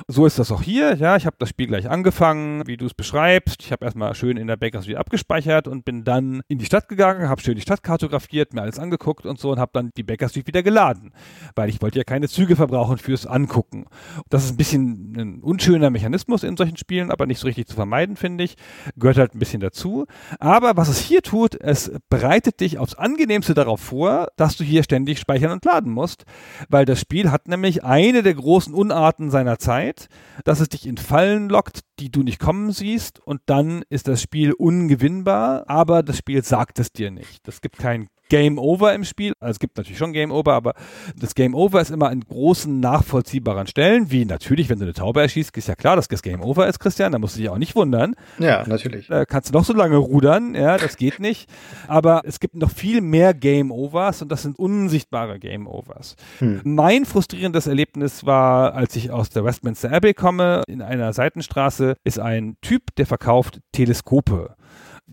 So 0.07 0.25
ist 0.25 0.39
das 0.39 0.51
auch 0.51 0.61
hier. 0.61 0.95
Ja, 0.95 1.17
ich 1.17 1.25
habe 1.25 1.35
das 1.39 1.49
Spiel 1.49 1.67
gleich 1.67 1.89
angefangen, 1.89 2.65
wie 2.67 2.77
du 2.77 2.85
es 2.85 2.93
beschreibst. 2.93 3.61
Ich 3.63 3.71
habe 3.73 3.83
erstmal 3.83 4.15
schön 4.15 4.37
in 4.37 4.47
der 4.47 4.55
Baker 4.55 4.81
Street 4.81 4.97
abgespeichert 4.97 5.67
und 5.67 5.83
bin 5.83 6.05
dann 6.05 6.41
in 6.47 6.57
die 6.57 6.65
Stadt 6.65 6.87
gegangen, 6.87 7.27
habe 7.27 7.41
schön 7.41 7.55
die 7.55 7.61
Stadt 7.61 7.83
kartografiert, 7.83 8.53
mir 8.53 8.61
alles 8.61 8.79
angeguckt 8.79 9.25
und 9.25 9.39
so 9.39 9.51
und 9.51 9.59
habe 9.59 9.71
dann 9.73 9.91
die 9.97 10.05
Street 10.29 10.47
wieder 10.47 10.63
geladen, 10.63 11.11
weil 11.55 11.69
ich 11.69 11.81
wollte 11.81 11.97
ja 11.97 12.03
keine 12.05 12.29
Züge 12.29 12.55
verbrauchen 12.55 12.97
fürs 12.97 13.25
Angucken. 13.25 13.85
Das 14.29 14.36
ist 14.45 14.51
ein 14.51 14.57
bisschen 14.57 15.13
ein 15.17 15.39
unschöner 15.41 15.89
Mechanismus 15.89 16.43
in 16.43 16.57
solchen 16.57 16.77
Spielen, 16.77 17.11
aber 17.11 17.25
nicht 17.25 17.39
so 17.39 17.47
richtig 17.47 17.67
zu 17.67 17.75
vermeiden, 17.75 18.15
finde 18.15 18.43
ich. 18.43 18.55
Gehört 18.95 19.17
halt 19.17 19.35
ein 19.35 19.39
bisschen 19.39 19.59
dazu. 19.59 20.05
Aber 20.39 20.77
was 20.77 20.89
es 20.89 20.99
hier 20.99 21.21
tut, 21.21 21.55
es 21.59 21.91
bereitet 22.09 22.59
dich 22.59 22.77
aufs 22.77 22.95
angenehmste 22.95 23.53
darauf 23.53 23.79
vor, 23.79 24.27
dass 24.35 24.57
du 24.57 24.63
hier 24.63 24.83
ständig 24.83 25.19
speichern 25.19 25.51
und 25.51 25.65
laden 25.65 25.91
musst, 25.91 26.25
weil 26.69 26.85
das 26.85 26.99
Spiel 26.99 27.31
hat 27.31 27.47
nämlich 27.47 27.83
eine 27.83 28.23
der 28.23 28.33
großen 28.33 28.73
Unarten 28.73 29.29
seiner 29.29 29.59
Zeit, 29.59 30.07
dass 30.43 30.59
es 30.59 30.69
dich 30.69 30.85
in 30.85 30.97
Fallen 30.97 31.49
lockt, 31.49 31.81
die 31.99 32.11
du 32.11 32.23
nicht 32.23 32.39
kommen 32.39 32.71
siehst 32.71 33.19
und 33.19 33.41
dann 33.45 33.83
ist 33.89 34.07
das 34.07 34.21
Spiel 34.21 34.53
ungewinnbar, 34.53 35.63
aber 35.67 36.03
das 36.03 36.17
Spiel 36.17 36.43
sagt 36.43 36.79
es 36.79 36.91
dir 36.91 37.11
nicht. 37.11 37.47
Es 37.47 37.61
gibt 37.61 37.77
kein 37.77 38.07
Game 38.29 38.57
Over 38.57 38.93
im 38.93 39.03
Spiel. 39.03 39.33
Also 39.39 39.51
es 39.51 39.59
gibt 39.59 39.77
natürlich 39.77 39.97
schon 39.97 40.13
Game 40.13 40.31
Over, 40.31 40.53
aber 40.53 40.73
das 41.19 41.35
Game 41.35 41.55
Over 41.55 41.81
ist 41.81 41.91
immer 41.91 42.09
an 42.09 42.21
großen, 42.21 42.79
nachvollziehbaren 42.79 43.67
Stellen, 43.67 44.11
wie 44.11 44.25
natürlich, 44.25 44.69
wenn 44.69 44.79
du 44.79 44.85
eine 44.85 44.93
Taube 44.93 45.21
erschießt, 45.21 45.55
ist 45.57 45.67
ja 45.67 45.75
klar, 45.75 45.95
dass 45.95 46.07
das 46.07 46.21
Game 46.21 46.41
Over 46.41 46.67
ist, 46.67 46.79
Christian, 46.79 47.11
da 47.11 47.19
musst 47.19 47.35
du 47.35 47.41
dich 47.41 47.49
auch 47.49 47.57
nicht 47.57 47.75
wundern. 47.75 48.15
Ja, 48.39 48.67
natürlich. 48.67 49.07
Da 49.07 49.25
kannst 49.25 49.49
du 49.49 49.53
noch 49.53 49.65
so 49.65 49.73
lange 49.73 49.97
rudern, 49.97 50.55
ja, 50.55 50.77
das 50.77 50.97
geht 50.97 51.19
nicht. 51.19 51.49
Aber 51.87 52.21
es 52.25 52.39
gibt 52.39 52.55
noch 52.55 52.71
viel 52.71 53.01
mehr 53.01 53.33
Game 53.33 53.71
Overs 53.71 54.21
und 54.21 54.31
das 54.31 54.43
sind 54.43 54.57
unsichtbare 54.59 55.39
Game 55.39 55.67
Overs. 55.67 56.15
Hm. 56.39 56.61
Mein 56.63 57.05
frustrierendes 57.05 57.67
Erlebnis 57.67 58.25
war, 58.25 58.73
als 58.73 58.95
ich 58.95 59.11
aus 59.11 59.29
der 59.29 59.43
Westminster 59.43 59.91
Abbey 59.91 60.13
komme, 60.13 60.63
in 60.67 60.81
einer 60.81 61.13
Seitenstraße 61.13 61.95
ist 62.03 62.19
ein 62.19 62.57
Typ, 62.61 62.95
der 62.97 63.05
verkauft 63.05 63.59
Teleskope 63.71 64.55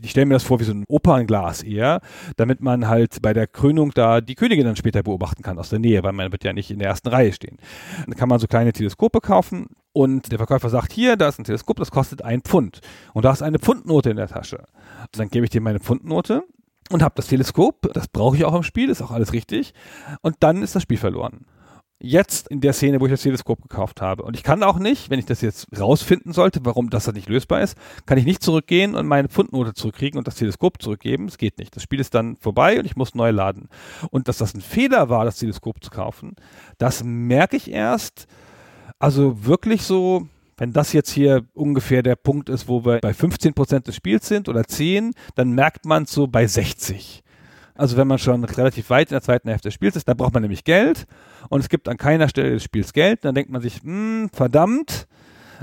ich 0.01 0.11
stelle 0.11 0.27
mir 0.27 0.35
das 0.35 0.43
vor 0.43 0.61
wie 0.61 0.65
so 0.65 0.73
ein 0.73 0.85
Opernglas 0.89 1.63
eher, 1.63 2.01
damit 2.37 2.61
man 2.61 2.89
halt 2.89 3.23
bei 3.23 3.33
der 3.33 3.47
Krönung 3.47 3.93
da 3.95 4.21
die 4.21 4.35
Königin 4.35 4.65
dann 4.65 4.77
später 4.77 5.03
beobachten 5.03 5.43
kann 5.43 5.59
aus 5.59 5.69
der 5.69 5.79
Nähe, 5.79 6.03
weil 6.03 6.13
man 6.13 6.33
wird 6.33 6.45
ja 6.45 6.53
nicht 6.53 6.71
in 6.71 6.79
der 6.79 6.89
ersten 6.89 7.09
Reihe 7.09 7.33
stehen. 7.33 7.59
Dann 8.07 8.17
kann 8.17 8.29
man 8.29 8.39
so 8.39 8.47
kleine 8.47 8.73
Teleskope 8.73 9.21
kaufen 9.21 9.67
und 9.93 10.33
der 10.33 10.39
Verkäufer 10.39 10.69
sagt, 10.69 10.93
hier, 10.93 11.17
da 11.17 11.29
ist 11.29 11.39
ein 11.39 11.45
Teleskop, 11.45 11.77
das 11.77 11.91
kostet 11.91 12.23
ein 12.23 12.43
Pfund. 12.43 12.81
Und 13.13 13.25
da 13.25 13.33
ist 13.33 13.43
eine 13.43 13.59
Pfundnote 13.59 14.11
in 14.11 14.17
der 14.17 14.29
Tasche. 14.29 14.65
Also 14.99 15.19
dann 15.19 15.29
gebe 15.29 15.45
ich 15.45 15.51
dir 15.51 15.61
meine 15.61 15.81
Pfundnote 15.81 16.43
und 16.91 17.03
habe 17.03 17.15
das 17.17 17.29
Teleskop, 17.29 17.93
das 17.95 18.09
brauche 18.09 18.37
ich 18.37 18.45
auch 18.45 18.55
im 18.55 18.65
Spiel, 18.65 18.91
ist 18.91 19.03
auch 19.03 19.13
alles 19.13 19.33
richtig. 19.33 19.75
Und 20.23 20.37
dann 20.41 20.63
ist 20.63 20.75
das 20.75 20.83
Spiel 20.83 20.99
verloren 20.99 21.47
jetzt 22.01 22.49
in 22.49 22.61
der 22.61 22.73
Szene, 22.73 23.01
wo 23.01 23.07
ich 23.07 23.13
das 23.13 23.23
Teleskop 23.23 23.63
gekauft 23.63 24.01
habe. 24.01 24.23
Und 24.23 24.37
ich 24.37 24.43
kann 24.43 24.63
auch 24.63 24.79
nicht, 24.79 25.11
wenn 25.11 25.19
ich 25.19 25.27
das 25.27 25.41
jetzt 25.41 25.67
rausfinden 25.79 26.33
sollte, 26.33 26.61
warum 26.65 26.91
das 26.91 27.11
nicht 27.13 27.29
lösbar 27.29 27.63
ist, 27.63 27.77
kann 28.07 28.19
ich 28.19 28.25
nicht 28.25 28.43
zurückgehen 28.43 28.95
und 28.95 29.07
meine 29.07 29.29
Pfundnote 29.29 29.75
zurückkriegen 29.75 30.19
und 30.19 30.27
das 30.27 30.37
Teleskop 30.37 30.83
zurückgeben. 30.83 31.27
Es 31.27 31.39
geht 31.39 31.59
nicht. 31.59 31.75
Das 31.75 31.83
Spiel 31.83 32.01
ist 32.01 32.15
dann 32.15 32.37
vorbei 32.37 32.79
und 32.79 32.85
ich 32.85 32.97
muss 32.97 33.15
neu 33.15 33.31
laden. 33.31 33.69
Und 34.11 34.29
dass 34.29 34.39
das 34.39 34.55
ein 34.55 34.61
Fehler 34.61 35.09
war, 35.09 35.25
das 35.25 35.39
Teleskop 35.39 35.83
zu 35.83 35.91
kaufen, 35.91 36.37
das 36.79 37.03
merke 37.05 37.57
ich 37.57 37.71
erst. 37.71 38.27
Also 38.99 39.45
wirklich 39.45 39.83
so, 39.83 40.29
wenn 40.57 40.73
das 40.73 40.93
jetzt 40.93 41.11
hier 41.11 41.45
ungefähr 41.55 42.03
der 42.03 42.17
Punkt 42.17 42.49
ist, 42.49 42.69
wo 42.69 42.85
wir 42.85 43.01
bei 43.01 43.15
15 43.15 43.55
Prozent 43.55 43.89
des 43.89 43.97
Spiels 43.97 44.29
sind 44.29 44.49
oder 44.49 44.65
10, 44.65 45.13
dann 45.35 45.53
merkt 45.53 45.85
man 45.85 46.05
es 46.05 46.13
so 46.13 46.27
bei 46.27 46.47
60. 46.47 47.24
Also 47.77 47.97
wenn 47.97 48.07
man 48.07 48.19
schon 48.19 48.45
relativ 48.45 48.91
weit 48.91 49.11
in 49.11 49.15
der 49.15 49.23
zweiten 49.23 49.49
Hälfte 49.49 49.69
des 49.69 49.75
Spiels 49.75 49.97
ist, 49.97 50.09
da 50.09 50.15
braucht 50.15 50.33
man 50.33 50.43
nämlich 50.43 50.65
Geld 50.65 51.07
und 51.49 51.61
es 51.61 51.69
gibt 51.69 51.89
an 51.89 51.97
keiner 51.97 52.29
Stelle 52.29 52.53
des 52.53 52.63
Spiels 52.63 52.93
Geld. 52.93 53.25
Dann 53.25 53.35
denkt 53.35 53.51
man 53.51 53.61
sich, 53.61 53.83
hm, 53.83 54.31
verdammt, 54.33 55.09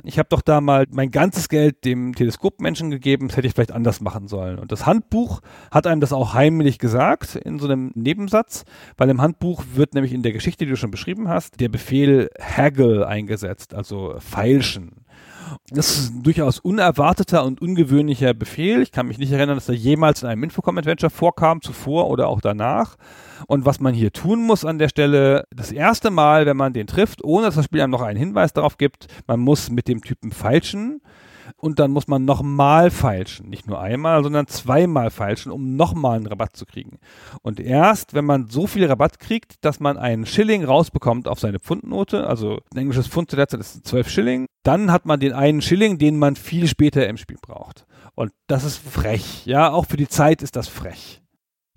ich 0.03 0.19
habe 0.19 0.29
doch 0.29 0.41
da 0.41 0.61
mal 0.61 0.85
mein 0.89 1.11
ganzes 1.11 1.49
Geld 1.49 1.85
dem 1.85 2.15
Teleskopmenschen 2.15 2.89
gegeben, 2.89 3.27
das 3.27 3.37
hätte 3.37 3.47
ich 3.47 3.53
vielleicht 3.53 3.71
anders 3.71 4.01
machen 4.01 4.27
sollen. 4.27 4.59
Und 4.59 4.71
das 4.71 4.85
Handbuch 4.85 5.41
hat 5.69 5.87
einem 5.87 6.01
das 6.01 6.13
auch 6.13 6.33
heimlich 6.33 6.79
gesagt 6.79 7.35
in 7.35 7.59
so 7.59 7.65
einem 7.65 7.91
Nebensatz, 7.95 8.65
weil 8.97 9.09
im 9.09 9.21
Handbuch 9.21 9.63
wird 9.73 9.93
nämlich 9.93 10.13
in 10.13 10.23
der 10.23 10.33
Geschichte, 10.33 10.65
die 10.65 10.71
du 10.71 10.77
schon 10.77 10.91
beschrieben 10.91 11.27
hast, 11.27 11.59
der 11.59 11.69
Befehl 11.69 12.29
Haggle 12.39 13.07
eingesetzt, 13.07 13.73
also 13.73 14.15
feilschen. 14.19 15.00
Das 15.69 15.97
ist 15.97 16.13
ein 16.13 16.23
durchaus 16.23 16.59
unerwarteter 16.59 17.43
und 17.43 17.61
ungewöhnlicher 17.61 18.33
Befehl. 18.33 18.81
Ich 18.81 18.91
kann 18.91 19.07
mich 19.07 19.17
nicht 19.17 19.31
erinnern, 19.31 19.55
dass 19.55 19.69
er 19.69 19.75
jemals 19.75 20.23
in 20.23 20.29
einem 20.29 20.43
Infocom-Adventure 20.43 21.09
vorkam, 21.09 21.61
zuvor 21.61 22.09
oder 22.09 22.27
auch 22.27 22.41
danach. 22.41 22.97
Und 23.47 23.65
was 23.65 23.79
man 23.79 23.93
hier 23.93 24.11
tun 24.11 24.43
muss 24.43 24.65
an 24.65 24.79
der 24.79 24.89
Stelle, 24.89 25.45
das 25.55 25.71
erste 25.71 26.11
Mal, 26.11 26.45
wenn 26.45 26.57
man 26.57 26.73
den 26.73 26.87
trifft, 26.87 27.23
ohne 27.23 27.47
dass 27.47 27.55
das 27.55 27.65
Spiel 27.65 27.81
einem 27.81 27.91
noch 27.91 28.01
einen 28.01 28.19
Hinweis 28.19 28.53
darauf 28.53 28.77
gibt, 28.77 29.07
man 29.27 29.39
muss 29.39 29.69
mit 29.69 29.87
dem 29.87 30.01
Typen 30.01 30.31
feilschen 30.31 31.01
und 31.61 31.79
dann 31.79 31.91
muss 31.91 32.07
man 32.07 32.25
nochmal 32.25 32.89
feilschen. 32.89 33.49
Nicht 33.49 33.67
nur 33.67 33.79
einmal, 33.79 34.23
sondern 34.23 34.47
zweimal 34.47 35.11
feilschen, 35.11 35.51
um 35.51 35.75
nochmal 35.75 36.17
einen 36.17 36.27
Rabatt 36.27 36.57
zu 36.57 36.65
kriegen. 36.65 36.97
Und 37.43 37.59
erst, 37.59 38.13
wenn 38.13 38.25
man 38.25 38.47
so 38.47 38.67
viel 38.67 38.85
Rabatt 38.85 39.19
kriegt, 39.19 39.63
dass 39.63 39.79
man 39.79 39.97
einen 39.97 40.25
Schilling 40.25 40.65
rausbekommt 40.65 41.27
auf 41.27 41.39
seine 41.39 41.59
Pfundnote, 41.59 42.27
also 42.27 42.59
ein 42.73 42.79
englisches 42.79 43.07
Pfund 43.07 43.29
zu 43.29 43.35
der 43.35 43.47
Zeit 43.47 43.59
ist 43.59 43.85
12 43.85 44.09
Schilling, 44.09 44.45
dann 44.63 44.91
hat 44.91 45.05
man 45.05 45.19
den 45.19 45.33
einen 45.33 45.61
Schilling, 45.61 45.99
den 45.99 46.17
man 46.17 46.35
viel 46.35 46.67
später 46.67 47.07
im 47.07 47.17
Spiel 47.17 47.37
braucht. 47.41 47.85
Und 48.15 48.31
das 48.47 48.63
ist 48.63 48.77
frech. 48.77 49.45
Ja, 49.45 49.71
auch 49.71 49.85
für 49.85 49.97
die 49.97 50.07
Zeit 50.07 50.41
ist 50.41 50.55
das 50.55 50.67
frech. 50.67 51.21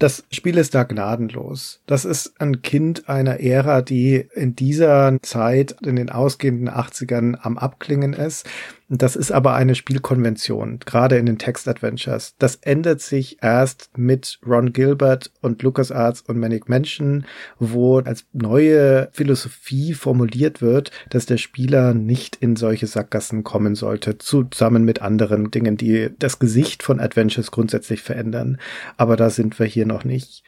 Das 0.01 0.25
Spiel 0.33 0.59
ist 0.59 0.75
da 0.75 0.83
gnadenlos. 0.83 1.81
Das 1.87 2.05
ist 2.05 2.41
ein 2.41 2.63
Kind 2.63 3.09
einer 3.09 3.39
Ära, 3.39 3.81
die 3.81 4.29
in 4.35 4.57
dieser 4.57 5.17
Zeit, 5.23 5.77
in 5.83 5.95
den 5.95 6.11
ausgehenden 6.11 6.69
80ern 6.69 7.39
am 7.41 7.59
Abklingen 7.59 8.13
ist. 8.13 8.45
Das 8.91 9.17
ist 9.17 9.33
aber 9.33 9.55
eine 9.55 9.75
Spielkonvention, 9.75 10.79
gerade 10.85 11.17
in 11.17 11.25
den 11.25 11.39
Text-Adventures. 11.39 12.35
Das 12.39 12.57
ändert 12.57 13.01
sich 13.01 13.39
erst 13.43 13.97
mit 13.97 14.39
Ron 14.47 14.75
Gilbert 14.75 15.33
und 15.41 15.63
LucasArts 15.63 16.21
und 16.21 16.39
Manic 16.39 16.69
Mansion, 16.69 17.25
wo 17.59 18.01
als 18.01 18.27
neue 18.35 19.09
Philosophie 19.13 19.95
formuliert 19.95 20.61
wird, 20.61 20.91
dass 21.09 21.25
der 21.25 21.39
Spieler 21.39 21.95
nicht 21.95 22.37
in 22.37 22.57
solche 22.57 22.87
Sackgassen 22.87 23.43
kommen 23.43 23.75
sollte, 23.75 24.19
zusammen 24.19 24.85
mit 24.85 25.01
anderen 25.01 25.51
Dingen, 25.51 25.79
die 25.79 26.11
das 26.19 26.39
Gesicht 26.39 26.83
von 26.83 27.01
Adventures 27.01 27.51
grundsätzlich 27.51 28.03
verändern. 28.03 28.59
Aber 28.99 29.17
da 29.17 29.31
sind 29.31 29.59
wir 29.59 29.67
hier 29.67 29.87
noch 29.87 30.05
nicht. 30.05 30.45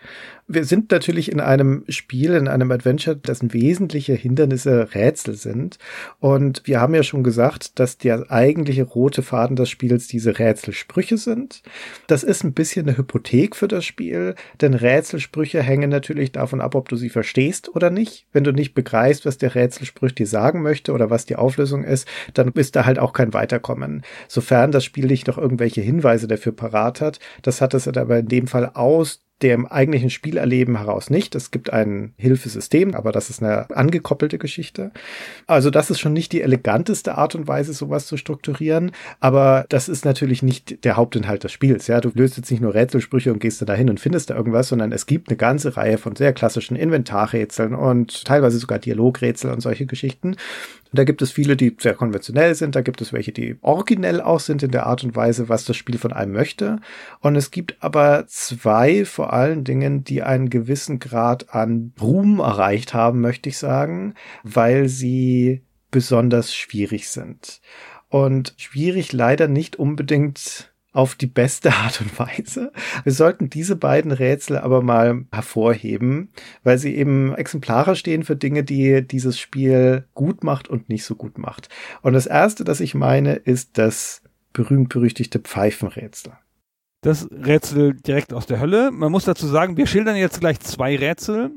Wir 0.49 0.65
sind 0.65 0.93
natürlich 0.93 1.33
in 1.33 1.41
einem 1.41 1.83
Spiel, 1.89 2.35
in 2.35 2.47
einem 2.47 2.71
Adventure, 2.71 3.17
dessen 3.17 3.53
wesentliche 3.53 4.15
Hindernisse 4.15 4.95
Rätsel 4.95 5.35
sind. 5.35 5.79
Und 6.21 6.63
wir 6.67 6.81
haben 6.81 6.95
ja 6.95 7.03
schon 7.03 7.25
gesagt, 7.25 7.81
dass 7.81 7.99
der 7.99 8.31
eigentliche 8.31 8.85
rote 8.85 9.25
Faden 9.25 9.57
des 9.57 9.69
Spiels 9.71 10.07
diese 10.07 10.39
Rätselsprüche 10.39 11.19
sind. 11.19 11.63
Das 12.07 12.23
ist 12.23 12.45
ein 12.45 12.53
bisschen 12.53 12.87
eine 12.87 12.97
Hypothek 12.97 13.57
für 13.57 13.67
das 13.67 13.85
Spiel, 13.85 14.37
denn 14.61 14.75
Rätselsprüche 14.75 15.61
hängen 15.63 15.91
natürlich 15.91 16.31
davon 16.31 16.61
ab, 16.61 16.77
ob 16.77 16.89
du 16.89 16.95
sie 16.95 17.11
verstehst 17.11 17.75
oder 17.75 17.91
nicht. 17.91 18.27
Wenn 18.33 18.45
du 18.45 18.53
nicht 18.53 18.73
begreifst, 18.73 19.27
was 19.27 19.39
der 19.39 19.57
Rätselspruch 19.57 20.13
dir 20.13 20.29
sagen 20.29 20.63
möchte 20.63 20.93
oder 20.93 21.11
was 21.11 21.27
die 21.27 21.35
Auflösung 21.35 21.83
ist, 21.83 22.07
dann 22.35 22.53
ist 22.53 22.77
da 22.77 22.87
halt 22.87 23.01
auch 23.01 23.13
kein 23.13 23.35
Weiterkommen. 23.35 24.03
Sofern 24.29 24.71
das 24.71 24.85
Spiel 24.85 25.07
nicht 25.07 25.27
noch 25.27 25.39
irgendwelche 25.39 25.81
Hinweise 25.81 26.29
dafür 26.29 26.53
parat 26.53 27.01
hat, 27.01 27.19
das 27.43 27.61
hat 27.61 27.75
es 27.75 27.89
aber 27.89 28.19
in 28.19 28.29
dem 28.29 28.47
Fall 28.47 28.71
aus 28.75 29.26
dem 29.43 29.67
eigentlichen 29.67 30.09
Spielerleben 30.09 30.79
heraus 30.79 31.11
nicht. 31.11 31.35
Es 31.35 31.51
gibt 31.51 31.71
ein 31.71 32.15
Hilfesystem, 32.17 32.95
aber 32.95 33.13
das 33.13 33.29
ist 33.29 33.43
eine 33.43 33.69
angekoppelte 33.71 34.39
Geschichte. 34.39 34.93
Also 35.47 35.69
das 35.69 35.91
ist 35.91 36.01
schon 36.01 36.15
nicht 36.15 36.33
die 36.33 36.41
eleganteste 36.41 37.19
Art 37.19 37.35
und 37.35 37.47
Weise, 37.47 37.75
sowas 37.75 38.07
zu 38.07 38.17
strukturieren, 38.17 38.93
aber 39.21 39.67
das 39.69 39.91
ist 39.91 40.07
natürlich 40.07 40.43
nicht 40.43 40.85
der 40.85 40.97
Hauptinhalt 40.97 41.45
des 41.45 41.53
Spiels. 41.53 41.87
Ja, 41.87 42.01
du 42.01 42.11
löst 42.15 42.39
jetzt 42.39 42.51
nicht 42.51 42.63
nur 42.63 42.75
Rätselsprüche 42.75 43.31
und 43.31 43.39
gehst 43.39 43.61
da 43.61 43.67
dahin 43.67 43.91
und 43.91 44.01
findest 44.01 44.31
da 44.31 44.37
irgendwas, 44.37 44.69
sondern 44.69 44.93
es 44.93 45.05
gibt 45.05 45.29
eine 45.29 45.37
ganze 45.37 45.77
Reihe 45.77 45.99
von 45.99 46.17
sehr 46.17 46.33
klassischen 46.33 46.77
Inventarrätseln 46.77 47.75
und 47.75 48.25
teilweise 48.25 48.59
sogar 48.59 48.79
Dialogrätsel 48.79 49.51
und 49.51 49.61
solche 49.61 49.85
Geschichten. 49.85 50.37
Da 50.93 51.05
gibt 51.05 51.21
es 51.21 51.31
viele, 51.31 51.57
die 51.57 51.77
sehr 51.79 51.95
konventionell 51.95 52.55
sind, 52.55 52.75
da 52.75 52.81
gibt 52.81 53.03
es 53.03 53.13
welche, 53.13 53.33
die 53.33 53.57
originell 53.61 54.21
auch 54.21 54.41
sind 54.41 54.63
in 54.63 54.71
der 54.71 54.87
Art 54.87 55.05
und 55.05 55.15
Weise, 55.15 55.49
was 55.49 55.65
das 55.65 55.77
Spiel 55.77 55.99
von 55.99 56.13
einem 56.13 56.33
möchte. 56.33 56.79
Und 57.21 57.37
es 57.37 57.51
gibt 57.51 57.77
aber 57.81 58.25
zwei 58.29 59.05
vor 59.05 59.26
allen 59.33 59.65
Dingen, 59.65 60.05
die 60.05 60.23
einen 60.23 60.51
gewissen 60.51 60.99
Grad 60.99 61.55
an 61.55 61.93
Ruhm 62.01 62.39
erreicht 62.41 62.95
haben, 62.95 63.21
möchte 63.21 63.49
ich 63.49 63.59
sagen, 63.59 64.15
weil 64.43 64.89
sie 64.89 65.63
besonders 65.91 66.55
schwierig 66.55 67.09
sind. 67.09 67.61
Und 68.09 68.55
schwierig 68.57 69.13
leider 69.13 69.49
nicht 69.49 69.77
unbedingt 69.77 70.73
auf 70.97 71.15
die 71.15 71.27
beste 71.27 71.73
Art 71.75 72.01
und 72.01 72.19
Weise. 72.19 72.73
Wir 73.05 73.13
sollten 73.13 73.51
diese 73.51 73.77
beiden 73.77 74.13
Rätsel 74.13 74.57
aber 74.57 74.81
mal 74.81 75.27
hervorheben, 75.31 76.31
weil 76.63 76.79
sie 76.79 76.97
eben 76.97 77.35
exemplarisch 77.35 78.01
stehen 78.01 78.25
für 78.25 78.37
Dinge, 78.37 78.65
die 78.65 79.07
dieses 79.07 79.39
Spiel 79.39 80.07
gut 80.15 80.43
macht 80.43 80.69
und 80.69 80.89
nicht 80.89 81.05
so 81.05 81.15
gut 81.15 81.37
macht. 81.37 81.69
Und 82.01 82.15
das 82.15 82.27
erste, 82.27 82.65
das 82.65 82.81
ich 82.81 82.95
meine, 82.95 83.35
ist 83.35 83.77
das 83.77 84.23
berühmt-berüchtigte 84.55 85.39
Pfeifenrätsel. 85.39 86.33
Das 87.07 87.29
Rätsel 87.31 87.95
direkt 87.95 88.33
aus 88.33 88.47
der 88.47 88.59
Hölle. 88.59 88.91
Man 88.91 89.13
muss 89.13 89.27
dazu 89.27 89.47
sagen, 89.47 89.77
wir 89.77 89.87
schildern 89.87 90.17
jetzt 90.17 90.41
gleich 90.41 90.59
zwei 90.59 90.97
Rätsel 90.97 91.53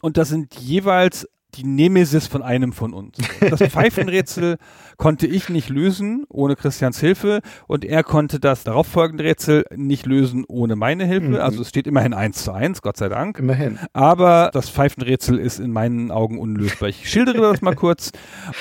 und 0.00 0.16
das 0.16 0.30
sind 0.30 0.54
jeweils 0.54 1.28
die 1.54 1.64
Nemesis 1.64 2.26
von 2.26 2.42
einem 2.42 2.72
von 2.72 2.92
uns. 2.92 3.18
Das 3.40 3.60
Pfeifenrätsel 3.60 4.56
konnte 4.96 5.26
ich 5.26 5.48
nicht 5.48 5.68
lösen 5.68 6.24
ohne 6.28 6.56
Christians 6.56 7.00
Hilfe 7.00 7.40
und 7.66 7.84
er 7.84 8.04
konnte 8.04 8.38
das 8.38 8.64
darauffolgende 8.64 9.24
Rätsel 9.24 9.64
nicht 9.74 10.06
lösen 10.06 10.44
ohne 10.46 10.76
meine 10.76 11.04
Hilfe. 11.06 11.28
Mhm. 11.28 11.36
Also 11.36 11.62
es 11.62 11.68
steht 11.68 11.86
immerhin 11.86 12.12
eins 12.12 12.44
zu 12.44 12.52
eins, 12.52 12.82
Gott 12.82 12.96
sei 12.96 13.08
Dank. 13.08 13.38
Immerhin. 13.38 13.78
Aber 13.92 14.50
das 14.52 14.68
Pfeifenrätsel 14.68 15.38
ist 15.38 15.58
in 15.58 15.72
meinen 15.72 16.10
Augen 16.10 16.38
unlösbar. 16.38 16.88
Ich 16.90 17.08
schildere 17.08 17.52
das 17.52 17.62
mal 17.62 17.74
kurz. 17.74 18.12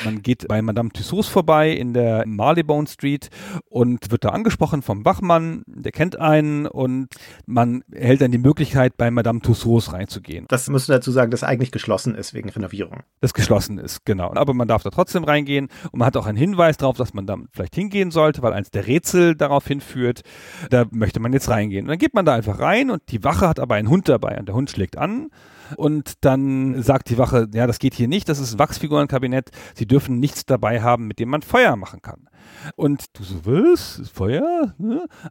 Man 0.05 0.21
geht 0.21 0.47
bei 0.47 0.61
Madame 0.61 0.89
Tussauds 0.89 1.27
vorbei 1.27 1.71
in 1.71 1.93
der 1.93 2.23
Marleybone 2.25 2.87
Street 2.87 3.29
und 3.65 4.11
wird 4.11 4.23
da 4.23 4.29
angesprochen 4.29 4.81
vom 4.81 5.05
Wachmann, 5.05 5.63
der 5.67 5.91
kennt 5.91 6.19
einen 6.19 6.65
und 6.65 7.09
man 7.45 7.83
erhält 7.91 8.21
dann 8.21 8.31
die 8.31 8.37
Möglichkeit, 8.37 8.97
bei 8.97 9.11
Madame 9.11 9.41
Tussauds 9.41 9.93
reinzugehen. 9.93 10.45
Das 10.47 10.69
müssen 10.69 10.87
wir 10.87 10.95
dazu 10.95 11.11
sagen, 11.11 11.31
dass 11.31 11.43
eigentlich 11.43 11.71
geschlossen 11.71 12.15
ist 12.15 12.33
wegen 12.33 12.49
Renovierung. 12.49 12.78
Reservierung. 12.79 13.03
Das 13.21 13.33
geschlossen 13.33 13.77
ist, 13.77 14.05
genau. 14.05 14.33
Aber 14.33 14.53
man 14.53 14.67
darf 14.67 14.83
da 14.83 14.89
trotzdem 14.89 15.23
reingehen 15.23 15.67
und 15.91 15.99
man 15.99 16.05
hat 16.05 16.15
auch 16.15 16.25
einen 16.25 16.37
Hinweis 16.37 16.77
darauf, 16.77 16.97
dass 16.97 17.13
man 17.13 17.25
da 17.25 17.37
vielleicht 17.51 17.75
hingehen 17.75 18.11
sollte, 18.11 18.41
weil 18.41 18.53
eins 18.53 18.71
der 18.71 18.87
Rätsel 18.87 19.35
darauf 19.35 19.67
hinführt, 19.67 20.21
da 20.69 20.85
möchte 20.91 21.19
man 21.19 21.33
jetzt 21.33 21.49
reingehen. 21.49 21.85
Und 21.85 21.89
dann 21.89 21.97
geht 21.97 22.13
man 22.13 22.25
da 22.25 22.33
einfach 22.33 22.59
rein 22.59 22.89
und 22.89 23.01
die 23.09 23.23
Wache 23.23 23.47
hat 23.47 23.59
aber 23.59 23.75
einen 23.75 23.89
Hund 23.89 24.07
dabei 24.07 24.37
und 24.39 24.47
der 24.47 24.55
Hund 24.55 24.69
schlägt 24.69 24.97
an 24.97 25.29
und 25.75 26.13
dann 26.21 26.81
sagt 26.81 27.09
die 27.09 27.17
Wache, 27.17 27.47
ja, 27.53 27.67
das 27.67 27.79
geht 27.79 27.93
hier 27.93 28.07
nicht, 28.07 28.29
das 28.29 28.39
ist 28.39 28.53
ein 28.53 28.59
Wachsfigurenkabinett, 28.59 29.49
sie 29.75 29.85
dürfen 29.85 30.19
nichts 30.19 30.45
dabei 30.45 30.81
haben, 30.81 31.07
mit 31.07 31.19
dem 31.19 31.29
man 31.29 31.41
Feuer 31.41 31.75
machen 31.75 32.01
kann. 32.01 32.29
Und 32.75 33.05
du 33.13 33.23
so, 33.23 33.45
was? 33.45 34.09
Feuer? 34.13 34.73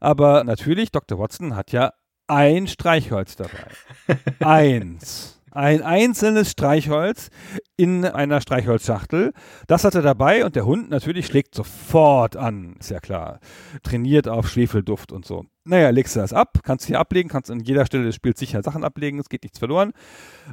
Aber 0.01 0.45
natürlich, 0.45 0.93
Dr. 0.93 1.19
Watson 1.19 1.57
hat 1.57 1.73
ja 1.73 1.93
ein 2.27 2.67
Streichholz 2.67 3.37
dabei. 3.37 3.67
Eins 4.41 5.38
ein 5.51 5.83
einzelnes 5.83 6.51
Streichholz 6.51 7.31
in 7.77 8.05
einer 8.05 8.41
Streichholzschachtel. 8.41 9.33
Das 9.67 9.85
hat 9.85 9.95
er 9.95 10.03
dabei 10.03 10.45
und 10.45 10.57
der 10.57 10.67
Hund 10.67 10.91
natürlich 10.91 11.27
schlägt 11.27 11.55
sofort 11.55 12.37
an, 12.37 12.77
ist 12.81 12.91
ja 12.91 13.01
klar. 13.01 13.41
Trainiert 13.83 14.29
auf 14.29 14.49
Schwefelduft 14.49 15.13
und 15.13 15.25
so. 15.25 15.45
Naja, 15.65 15.91
legst 15.91 16.17
du 16.17 16.21
das 16.21 16.33
ab, 16.33 16.61
kannst 16.63 16.87
hier 16.87 16.99
ablegen, 16.99 17.29
kannst 17.29 17.51
an 17.51 17.61
jeder 17.61 17.85
Stelle 17.85 18.05
des 18.05 18.15
Spiels 18.15 18.39
sicher 18.39 18.63
Sachen 18.63 18.85
ablegen, 18.85 19.19
es 19.19 19.29
geht 19.29 19.43
nichts 19.43 19.59
verloren. 19.59 19.93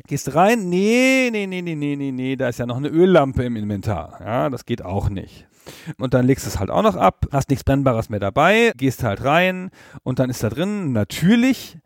Gehst 0.08 0.36
rein, 0.36 0.70
nee, 0.70 1.30
nee, 1.32 1.48
nee, 1.48 1.62
nee, 1.62 1.76
nee, 1.76 1.96
nee, 1.96 2.12
nee, 2.12 2.36
da 2.36 2.50
ist 2.50 2.60
ja 2.60 2.66
noch 2.66 2.78
eine 2.78 2.90
Öllampe 2.90 3.44
im 3.44 3.56
Inventar. 3.56 4.20
Ja, 4.20 4.50
das 4.50 4.66
geht 4.66 4.84
auch 4.84 5.10
nicht. 5.10 5.48
Und 5.98 6.14
dann 6.14 6.28
legst 6.28 6.46
du 6.46 6.50
es 6.50 6.60
halt 6.60 6.70
auch 6.70 6.84
noch 6.84 6.96
ab, 6.96 7.26
hast 7.32 7.50
nichts 7.50 7.64
Brennbares 7.64 8.10
mehr 8.10 8.20
dabei, 8.20 8.72
gehst 8.76 9.04
halt 9.04 9.24
rein 9.24 9.70
und 10.04 10.20
dann 10.20 10.30
ist 10.30 10.44
da 10.44 10.50
drin 10.50 10.92
natürlich 10.92 11.78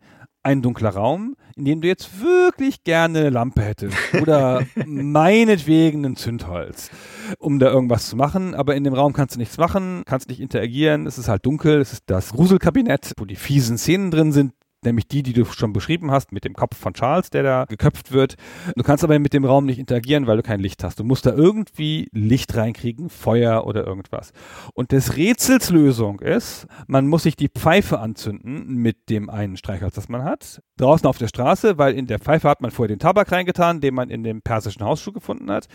ein 0.42 0.62
dunkler 0.62 0.90
Raum, 0.90 1.36
in 1.56 1.64
dem 1.64 1.80
du 1.80 1.88
jetzt 1.88 2.20
wirklich 2.20 2.84
gerne 2.84 3.18
eine 3.20 3.30
Lampe 3.30 3.62
hättest 3.62 3.96
oder 4.20 4.64
meinetwegen 4.86 6.04
ein 6.04 6.16
Zündholz, 6.16 6.90
um 7.38 7.58
da 7.58 7.70
irgendwas 7.70 8.08
zu 8.08 8.16
machen. 8.16 8.54
Aber 8.54 8.74
in 8.74 8.84
dem 8.84 8.94
Raum 8.94 9.12
kannst 9.12 9.34
du 9.34 9.38
nichts 9.38 9.58
machen, 9.58 10.02
kannst 10.06 10.28
nicht 10.28 10.40
interagieren. 10.40 11.06
Es 11.06 11.18
ist 11.18 11.28
halt 11.28 11.44
dunkel. 11.44 11.80
Es 11.80 11.92
ist 11.92 12.04
das 12.06 12.32
Gruselkabinett, 12.32 13.12
wo 13.18 13.24
die 13.24 13.36
fiesen 13.36 13.76
Szenen 13.76 14.10
drin 14.10 14.32
sind, 14.32 14.54
nämlich 14.84 15.08
die, 15.08 15.22
die 15.22 15.32
du 15.32 15.44
schon 15.44 15.72
beschrieben 15.72 16.10
hast, 16.10 16.32
mit 16.32 16.44
dem 16.44 16.54
Kopf 16.54 16.76
von 16.76 16.94
Charles, 16.94 17.30
der 17.30 17.42
da 17.42 17.64
geköpft 17.64 18.12
wird. 18.12 18.36
Du 18.76 18.82
kannst 18.82 19.04
aber 19.04 19.18
mit 19.18 19.32
dem 19.32 19.44
Raum 19.44 19.66
nicht 19.66 19.78
interagieren, 19.78 20.26
weil 20.26 20.36
du 20.36 20.42
kein 20.42 20.60
Licht 20.60 20.82
hast. 20.84 20.98
Du 20.98 21.04
musst 21.04 21.26
da 21.26 21.32
irgendwie 21.32 22.08
Licht 22.12 22.56
reinkriegen, 22.56 23.10
Feuer 23.10 23.66
oder 23.66 23.86
irgendwas. 23.86 24.32
Und 24.74 24.92
des 24.92 25.16
Rätsels 25.16 25.70
Lösung 25.70 26.20
ist, 26.20 26.66
man 26.86 27.06
muss 27.06 27.24
sich 27.24 27.36
die 27.36 27.48
Pfeife 27.48 27.98
anzünden 28.00 28.76
mit 28.76 29.10
dem 29.10 29.30
einen 29.30 29.56
Streichholz, 29.56 29.94
das 29.94 30.08
man 30.08 30.24
hat, 30.24 30.62
draußen 30.76 31.06
auf 31.06 31.18
der 31.18 31.28
Straße, 31.28 31.78
weil 31.78 31.94
in 31.94 32.06
der 32.06 32.18
Pfeife 32.18 32.48
hat 32.48 32.60
man 32.60 32.70
vorher 32.70 32.94
den 32.94 33.00
Tabak 33.00 33.30
reingetan, 33.32 33.80
den 33.80 33.94
man 33.94 34.10
in 34.10 34.22
dem 34.22 34.42
persischen 34.42 34.84
Hausschuh 34.84 35.12
gefunden 35.12 35.50
hat. 35.50 35.68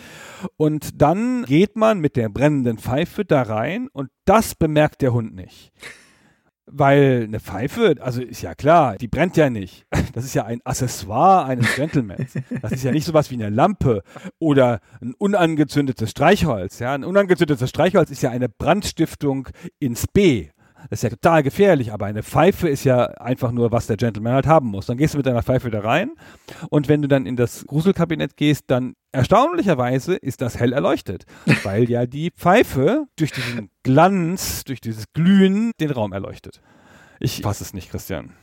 Und 0.57 1.01
dann 1.01 1.45
geht 1.45 1.75
man 1.75 1.99
mit 1.99 2.15
der 2.15 2.29
brennenden 2.29 2.77
Pfeife 2.77 3.25
da 3.25 3.43
rein 3.43 3.87
und 3.91 4.09
das 4.25 4.55
bemerkt 4.55 5.01
der 5.01 5.13
Hund 5.13 5.35
nicht. 5.35 5.71
Weil 6.67 7.25
eine 7.25 7.39
Pfeife, 7.39 7.95
also 7.99 8.21
ist 8.21 8.41
ja 8.41 8.55
klar, 8.55 8.97
die 8.97 9.07
brennt 9.07 9.37
ja 9.37 9.49
nicht. 9.49 9.85
Das 10.13 10.23
ist 10.23 10.33
ja 10.33 10.45
ein 10.45 10.61
Accessoire 10.63 11.45
eines 11.45 11.75
Gentlemans. 11.75 12.35
Das 12.61 12.71
ist 12.71 12.83
ja 12.85 12.93
nicht 12.93 13.05
sowas 13.05 13.29
wie 13.31 13.35
eine 13.35 13.49
Lampe 13.49 14.01
oder 14.39 14.79
ein 15.01 15.13
unangezündetes 15.17 16.11
Streichholz. 16.11 16.79
Ja, 16.79 16.93
ein 16.93 17.03
unangezündetes 17.03 17.69
Streichholz 17.69 18.11
ist 18.11 18.21
ja 18.21 18.29
eine 18.29 18.47
Brandstiftung 18.47 19.49
ins 19.77 20.07
B. 20.07 20.51
Das 20.89 20.99
ist 20.99 21.03
ja 21.03 21.09
total 21.09 21.43
gefährlich, 21.43 21.91
aber 21.93 22.05
eine 22.05 22.23
Pfeife 22.23 22.69
ist 22.69 22.83
ja 22.83 23.05
einfach 23.05 23.51
nur, 23.51 23.71
was 23.71 23.87
der 23.87 23.97
Gentleman 23.97 24.33
halt 24.33 24.47
haben 24.47 24.67
muss. 24.69 24.85
Dann 24.85 24.97
gehst 24.97 25.13
du 25.13 25.17
mit 25.17 25.25
deiner 25.25 25.43
Pfeife 25.43 25.69
da 25.71 25.81
rein 25.81 26.11
und 26.69 26.87
wenn 26.87 27.01
du 27.01 27.07
dann 27.07 27.25
in 27.25 27.35
das 27.35 27.65
Gruselkabinett 27.65 28.37
gehst, 28.37 28.65
dann 28.67 28.93
erstaunlicherweise 29.11 30.15
ist 30.15 30.41
das 30.41 30.59
hell 30.59 30.73
erleuchtet, 30.73 31.25
weil 31.63 31.89
ja 31.89 32.05
die 32.05 32.31
Pfeife 32.31 33.05
durch 33.15 33.31
diesen 33.31 33.69
Glanz, 33.83 34.63
durch 34.63 34.81
dieses 34.81 35.05
Glühen 35.13 35.71
den 35.79 35.91
Raum 35.91 36.13
erleuchtet. 36.13 36.61
Ich 37.19 37.41
fasse 37.41 37.63
es 37.63 37.73
nicht, 37.73 37.89
Christian. 37.89 38.33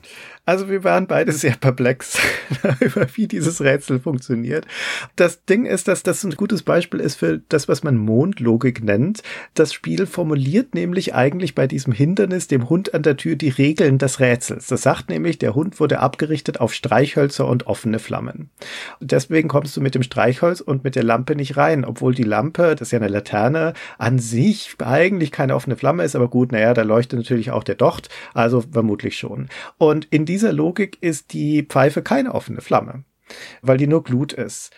Also 0.44 0.68
wir 0.68 0.82
waren 0.82 1.06
beide 1.06 1.30
sehr 1.30 1.52
perplex 1.52 2.18
darüber, 2.62 3.06
wie 3.14 3.28
dieses 3.28 3.60
Rätsel 3.60 4.00
funktioniert. 4.00 4.66
Das 5.14 5.44
Ding 5.44 5.66
ist, 5.66 5.86
dass 5.86 6.02
das 6.02 6.24
ein 6.24 6.32
gutes 6.32 6.64
Beispiel 6.64 6.98
ist 6.98 7.14
für 7.14 7.40
das, 7.48 7.68
was 7.68 7.84
man 7.84 7.96
Mondlogik 7.96 8.82
nennt. 8.82 9.22
Das 9.54 9.72
Spiel 9.72 10.04
formuliert 10.04 10.74
nämlich 10.74 11.14
eigentlich 11.14 11.54
bei 11.54 11.68
diesem 11.68 11.92
Hindernis 11.92 12.48
dem 12.48 12.68
Hund 12.68 12.92
an 12.92 13.04
der 13.04 13.16
Tür 13.16 13.36
die 13.36 13.50
Regeln 13.50 13.98
des 13.98 14.18
Rätsels. 14.18 14.66
Das 14.66 14.82
sagt 14.82 15.10
nämlich, 15.10 15.38
der 15.38 15.54
Hund 15.54 15.78
wurde 15.78 16.00
abgerichtet 16.00 16.58
auf 16.58 16.74
Streichhölzer 16.74 17.46
und 17.46 17.68
offene 17.68 18.00
Flammen. 18.00 18.50
Und 18.98 19.12
deswegen 19.12 19.46
kommst 19.46 19.76
du 19.76 19.80
mit 19.80 19.94
dem 19.94 20.02
Streichholz 20.02 20.60
und 20.60 20.82
mit 20.82 20.96
der 20.96 21.04
Lampe 21.04 21.36
nicht 21.36 21.56
rein, 21.56 21.84
obwohl 21.84 22.16
die 22.16 22.24
Lampe, 22.24 22.74
das 22.74 22.88
ist 22.88 22.92
ja 22.92 22.98
eine 22.98 23.06
Laterne, 23.06 23.74
an 23.96 24.18
sich 24.18 24.74
eigentlich 24.82 25.30
keine 25.30 25.54
offene 25.54 25.76
Flamme 25.76 26.02
ist, 26.02 26.16
aber 26.16 26.26
gut, 26.26 26.50
naja, 26.50 26.74
da 26.74 26.82
leuchtet 26.82 27.20
natürlich 27.20 27.52
auch 27.52 27.62
der 27.62 27.76
Docht, 27.76 28.08
also 28.34 28.64
vermutlich 28.72 29.16
schon. 29.16 29.48
Und 29.78 30.06
in 30.06 30.31
dieser 30.32 30.52
Logik 30.54 30.96
ist 31.02 31.34
die 31.34 31.62
Pfeife 31.62 32.02
keine 32.02 32.34
offene 32.34 32.62
Flamme, 32.62 33.04
weil 33.60 33.76
die 33.76 33.86
nur 33.86 34.02
Glut 34.02 34.32
ist. 34.32 34.70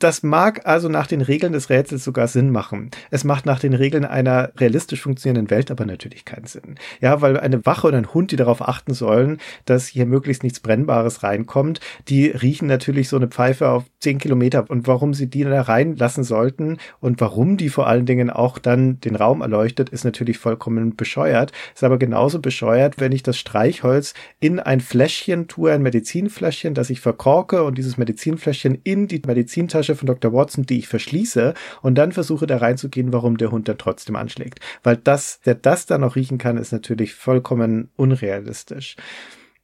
Das 0.00 0.22
mag 0.22 0.66
also 0.66 0.88
nach 0.88 1.06
den 1.06 1.20
Regeln 1.20 1.52
des 1.52 1.68
Rätsels 1.68 2.04
sogar 2.04 2.26
Sinn 2.26 2.48
machen. 2.48 2.90
Es 3.10 3.22
macht 3.22 3.44
nach 3.44 3.60
den 3.60 3.74
Regeln 3.74 4.06
einer 4.06 4.50
realistisch 4.56 5.02
funktionierenden 5.02 5.50
Welt 5.50 5.70
aber 5.70 5.84
natürlich 5.84 6.24
keinen 6.24 6.46
Sinn. 6.46 6.76
Ja, 7.02 7.20
weil 7.20 7.38
eine 7.38 7.66
Wache 7.66 7.88
und 7.88 7.94
ein 7.94 8.14
Hund, 8.14 8.32
die 8.32 8.36
darauf 8.36 8.66
achten 8.66 8.94
sollen, 8.94 9.36
dass 9.66 9.86
hier 9.86 10.06
möglichst 10.06 10.42
nichts 10.42 10.60
Brennbares 10.60 11.22
reinkommt, 11.22 11.80
die 12.08 12.28
riechen 12.28 12.66
natürlich 12.66 13.10
so 13.10 13.16
eine 13.16 13.28
Pfeife 13.28 13.68
auf 13.68 13.84
zehn 14.00 14.16
Kilometer. 14.16 14.64
Und 14.70 14.86
warum 14.86 15.12
sie 15.12 15.28
die 15.28 15.44
da 15.44 15.60
reinlassen 15.60 16.24
sollten 16.24 16.78
und 17.00 17.20
warum 17.20 17.58
die 17.58 17.68
vor 17.68 17.86
allen 17.86 18.06
Dingen 18.06 18.30
auch 18.30 18.58
dann 18.58 19.00
den 19.00 19.16
Raum 19.16 19.42
erleuchtet, 19.42 19.90
ist 19.90 20.04
natürlich 20.04 20.38
vollkommen 20.38 20.96
bescheuert. 20.96 21.52
Ist 21.74 21.84
aber 21.84 21.98
genauso 21.98 22.40
bescheuert, 22.40 23.00
wenn 23.00 23.12
ich 23.12 23.22
das 23.22 23.36
Streichholz 23.36 24.14
in 24.38 24.60
ein 24.60 24.80
Fläschchen 24.80 25.46
tue, 25.46 25.72
ein 25.72 25.82
Medizinfläschchen, 25.82 26.72
das 26.72 26.88
ich 26.88 27.00
verkorke 27.00 27.64
und 27.64 27.76
dieses 27.76 27.98
Medizinfläschchen 27.98 28.78
in 28.82 29.06
die 29.06 29.20
Medizintasche 29.26 29.89
Tasche 29.90 29.96
von 29.96 30.06
Dr. 30.06 30.32
Watson, 30.32 30.64
die 30.64 30.78
ich 30.78 30.88
verschließe 30.88 31.54
und 31.82 31.96
dann 31.96 32.12
versuche 32.12 32.46
da 32.46 32.58
reinzugehen, 32.58 33.12
warum 33.12 33.36
der 33.36 33.50
Hund 33.50 33.68
dann 33.68 33.78
trotzdem 33.78 34.16
anschlägt. 34.16 34.60
Weil 34.82 34.96
das, 34.96 35.40
der 35.40 35.54
das 35.54 35.86
dann 35.86 36.02
noch 36.02 36.16
riechen 36.16 36.38
kann, 36.38 36.56
ist 36.56 36.72
natürlich 36.72 37.14
vollkommen 37.14 37.90
unrealistisch. 37.96 38.96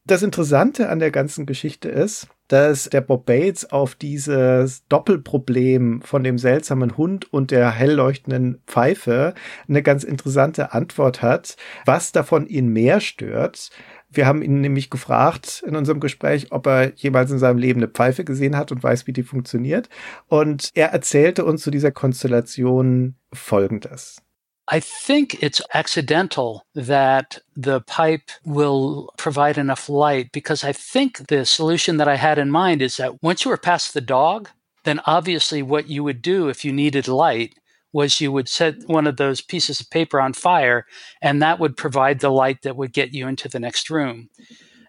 Das 0.05 0.23
Interessante 0.23 0.89
an 0.89 1.01
der 1.01 1.11
ganzen 1.11 1.47
Geschichte 1.47 1.89
ist, 1.89 2.29
dass 2.47 2.85
der 2.85 3.01
Bob 3.01 3.27
Bates 3.27 3.73
auf 3.73 3.97
dieses 3.97 4.87
Doppelproblem 4.87 6.01
von 6.03 6.23
dem 6.23 6.39
seltsamen 6.39 6.97
Hund 6.97 7.33
und 7.33 7.51
der 7.51 7.73
hell 7.73 7.93
leuchtenden 7.93 8.63
Pfeife 8.69 9.35
eine 9.69 9.83
ganz 9.83 10.05
interessante 10.05 10.73
Antwort 10.73 11.23
hat, 11.23 11.57
was 11.87 12.13
davon 12.13 12.47
ihn 12.47 12.69
mehr 12.69 13.01
stört. 13.01 13.71
Wir 14.09 14.27
haben 14.27 14.43
ihn 14.43 14.61
nämlich 14.61 14.91
gefragt 14.91 15.63
in 15.67 15.77
unserem 15.77 16.01
Gespräch, 16.01 16.53
ob 16.53 16.67
er 16.67 16.93
jemals 16.95 17.31
in 17.31 17.39
seinem 17.39 17.59
Leben 17.59 17.81
eine 17.81 17.89
Pfeife 17.89 18.25
gesehen 18.25 18.57
hat 18.57 18.73
und 18.73 18.83
weiß, 18.83 19.07
wie 19.07 19.13
die 19.13 19.23
funktioniert. 19.23 19.89
Und 20.29 20.71
er 20.75 20.89
erzählte 20.89 21.45
uns 21.45 21.63
zu 21.63 21.71
dieser 21.71 21.91
Konstellation 21.91 23.17
Folgendes. 23.33 24.23
I 24.69 24.81
think 24.81 25.41
it's 25.43 25.63
accidental 25.73 26.63
that 26.75 27.41
the 27.55 27.81
pipe 27.87 28.33
will 28.45 29.09
provide 29.17 29.61
enough 29.61 29.89
light 29.89 30.33
because 30.33 30.65
I 30.65 30.73
think 30.73 31.29
the 31.29 31.45
solution 31.45 31.99
that 31.99 32.09
I 32.09 32.17
had 32.17 32.37
in 32.39 32.51
mind 32.51 32.83
is 32.83 32.97
that 32.97 33.23
once 33.23 33.45
you 33.45 33.51
were 33.51 33.61
past 33.61 33.93
the 33.93 34.01
dog, 34.01 34.49
then 34.83 35.01
obviously 35.07 35.63
what 35.63 35.89
you 35.89 36.03
would 36.03 36.21
do 36.21 36.49
if 36.49 36.65
you 36.65 36.73
needed 36.73 37.07
light 37.07 37.55
was 37.97 38.21
you 38.21 38.31
would 38.31 38.47
set 38.47 38.75
one 38.89 39.07
of 39.07 39.17
those 39.17 39.41
pieces 39.41 39.81
of 39.81 39.89
paper 39.89 40.21
on 40.21 40.35
fire, 40.35 40.85
and 41.23 41.41
that 41.41 41.59
would 41.59 41.79
provide 41.79 42.21
the 42.21 42.29
light 42.29 42.61
that 42.61 42.77
would 42.77 42.93
get 42.93 43.15
you 43.15 43.27
into 43.27 43.49
the 43.49 43.59
next 43.59 43.89
room. 43.89 44.29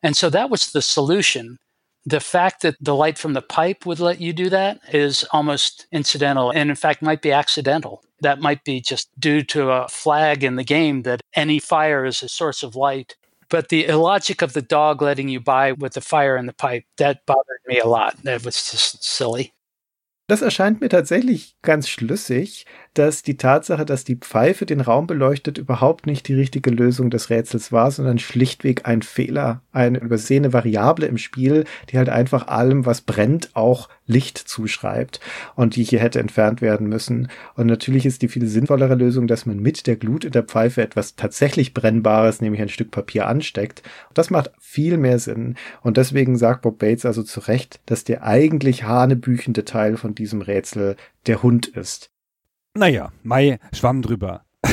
And 0.03 0.17
so 0.17 0.29
that 0.29 0.49
was 0.49 0.71
the 0.71 0.81
solution. 0.81 1.55
The 2.05 2.19
fact 2.19 2.63
that 2.63 2.75
the 2.81 2.95
light 2.95 3.17
from 3.17 3.31
the 3.31 3.41
pipe 3.41 3.85
would 3.85 4.01
let 4.01 4.19
you 4.19 4.33
do 4.33 4.49
that 4.49 4.79
is 4.91 5.25
almost 5.31 5.87
incidental 5.89 6.51
and, 6.51 6.69
in 6.69 6.75
fact, 6.75 7.01
might 7.01 7.21
be 7.21 7.31
accidental. 7.31 8.03
That 8.19 8.41
might 8.41 8.65
be 8.65 8.81
just 8.81 9.07
due 9.17 9.41
to 9.53 9.71
a 9.71 9.87
flag 9.87 10.43
in 10.43 10.57
the 10.57 10.65
game 10.65 11.03
that 11.03 11.21
any 11.33 11.59
fire 11.59 12.03
is 12.03 12.21
a 12.21 12.27
source 12.27 12.61
of 12.61 12.75
light. 12.75 13.15
But 13.49 13.69
the 13.69 13.85
illogic 13.85 14.41
of 14.41 14.51
the 14.51 14.61
dog 14.61 15.01
letting 15.01 15.29
you 15.29 15.39
by 15.39 15.71
with 15.71 15.93
the 15.93 16.01
fire 16.01 16.35
in 16.35 16.45
the 16.45 16.53
pipe, 16.53 16.83
that 16.97 17.25
bothered 17.25 17.63
me 17.67 17.79
a 17.79 17.87
lot. 17.87 18.21
That 18.23 18.43
was 18.43 18.69
just 18.69 19.01
silly. 19.01 19.53
Das 20.27 20.41
erscheint 20.41 20.81
mir 20.81 20.89
tatsächlich 20.89 21.55
ganz 21.61 21.87
schlüssig, 21.87 22.65
dass 22.97 23.21
die 23.21 23.37
Tatsache, 23.37 23.85
dass 23.85 24.03
die 24.03 24.15
Pfeife 24.15 24.65
den 24.65 24.81
Raum 24.81 25.05
beleuchtet, 25.05 25.57
überhaupt 25.57 26.07
nicht 26.07 26.27
die 26.27 26.33
richtige 26.33 26.71
Lösung 26.71 27.09
des 27.09 27.29
Rätsels 27.29 27.71
war, 27.71 27.91
sondern 27.91 28.17
schlichtweg 28.17 28.87
ein 28.87 29.03
Fehler, 29.03 29.61
eine 29.71 29.99
übersehene 29.99 30.51
Variable 30.51 31.05
im 31.05 31.17
Spiel, 31.17 31.65
die 31.89 31.97
halt 31.97 32.09
einfach 32.09 32.47
allem, 32.47 32.85
was 32.85 33.01
brennt, 33.01 33.55
auch 33.55 33.89
Licht 34.07 34.37
zuschreibt 34.37 35.19
und 35.55 35.75
die 35.75 35.83
hier 35.83 35.99
hätte 35.99 36.19
entfernt 36.19 36.61
werden 36.61 36.87
müssen. 36.87 37.29
Und 37.55 37.67
natürlich 37.67 38.05
ist 38.05 38.21
die 38.21 38.29
viel 38.29 38.47
sinnvollere 38.47 38.95
Lösung, 38.95 39.27
dass 39.27 39.45
man 39.45 39.59
mit 39.59 39.85
der 39.85 39.97
Glut 39.97 40.25
in 40.25 40.31
der 40.31 40.43
Pfeife 40.43 40.81
etwas 40.81 41.15
tatsächlich 41.15 41.73
Brennbares, 41.73 42.41
nämlich 42.41 42.61
ein 42.61 42.69
Stück 42.69 42.89
Papier 42.89 43.27
ansteckt. 43.27 43.83
Das 44.13 44.29
macht 44.29 44.51
viel 44.59 44.97
mehr 44.97 45.19
Sinn. 45.19 45.55
Und 45.81 45.97
deswegen 45.97 46.37
sagt 46.37 46.63
Bob 46.63 46.79
Bates 46.79 47.05
also 47.05 47.21
zu 47.21 47.41
Recht, 47.41 47.79
dass 47.85 48.05
der 48.05 48.23
eigentlich 48.23 48.83
hanebüchende 48.83 49.65
Teil 49.65 49.97
von 49.97 50.15
diesem 50.15 50.41
Rätsel 50.41 50.95
der 51.27 51.43
Hund 51.43 51.67
ist. 51.67 52.09
Naja, 52.77 53.11
Mai 53.23 53.59
schwamm 53.73 54.03
drüber. 54.03 54.43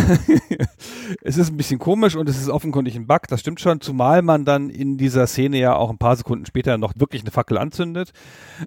es 1.23 1.39
ist 1.39 1.51
ein 1.51 1.57
bisschen 1.57 1.79
komisch 1.79 2.17
und 2.17 2.29
es 2.29 2.39
ist 2.39 2.51
offenkundig 2.51 2.97
ein 2.97 3.07
Bug, 3.07 3.23
das 3.29 3.41
stimmt 3.41 3.61
schon, 3.61 3.81
zumal 3.81 4.21
man 4.21 4.45
dann 4.45 4.69
in 4.69 4.99
dieser 4.99 5.27
Szene 5.27 5.59
ja 5.59 5.75
auch 5.75 5.89
ein 5.89 5.97
paar 5.97 6.17
Sekunden 6.17 6.45
später 6.45 6.77
noch 6.77 6.93
wirklich 6.97 7.23
eine 7.23 7.31
Fackel 7.31 7.57
anzündet. 7.57 8.13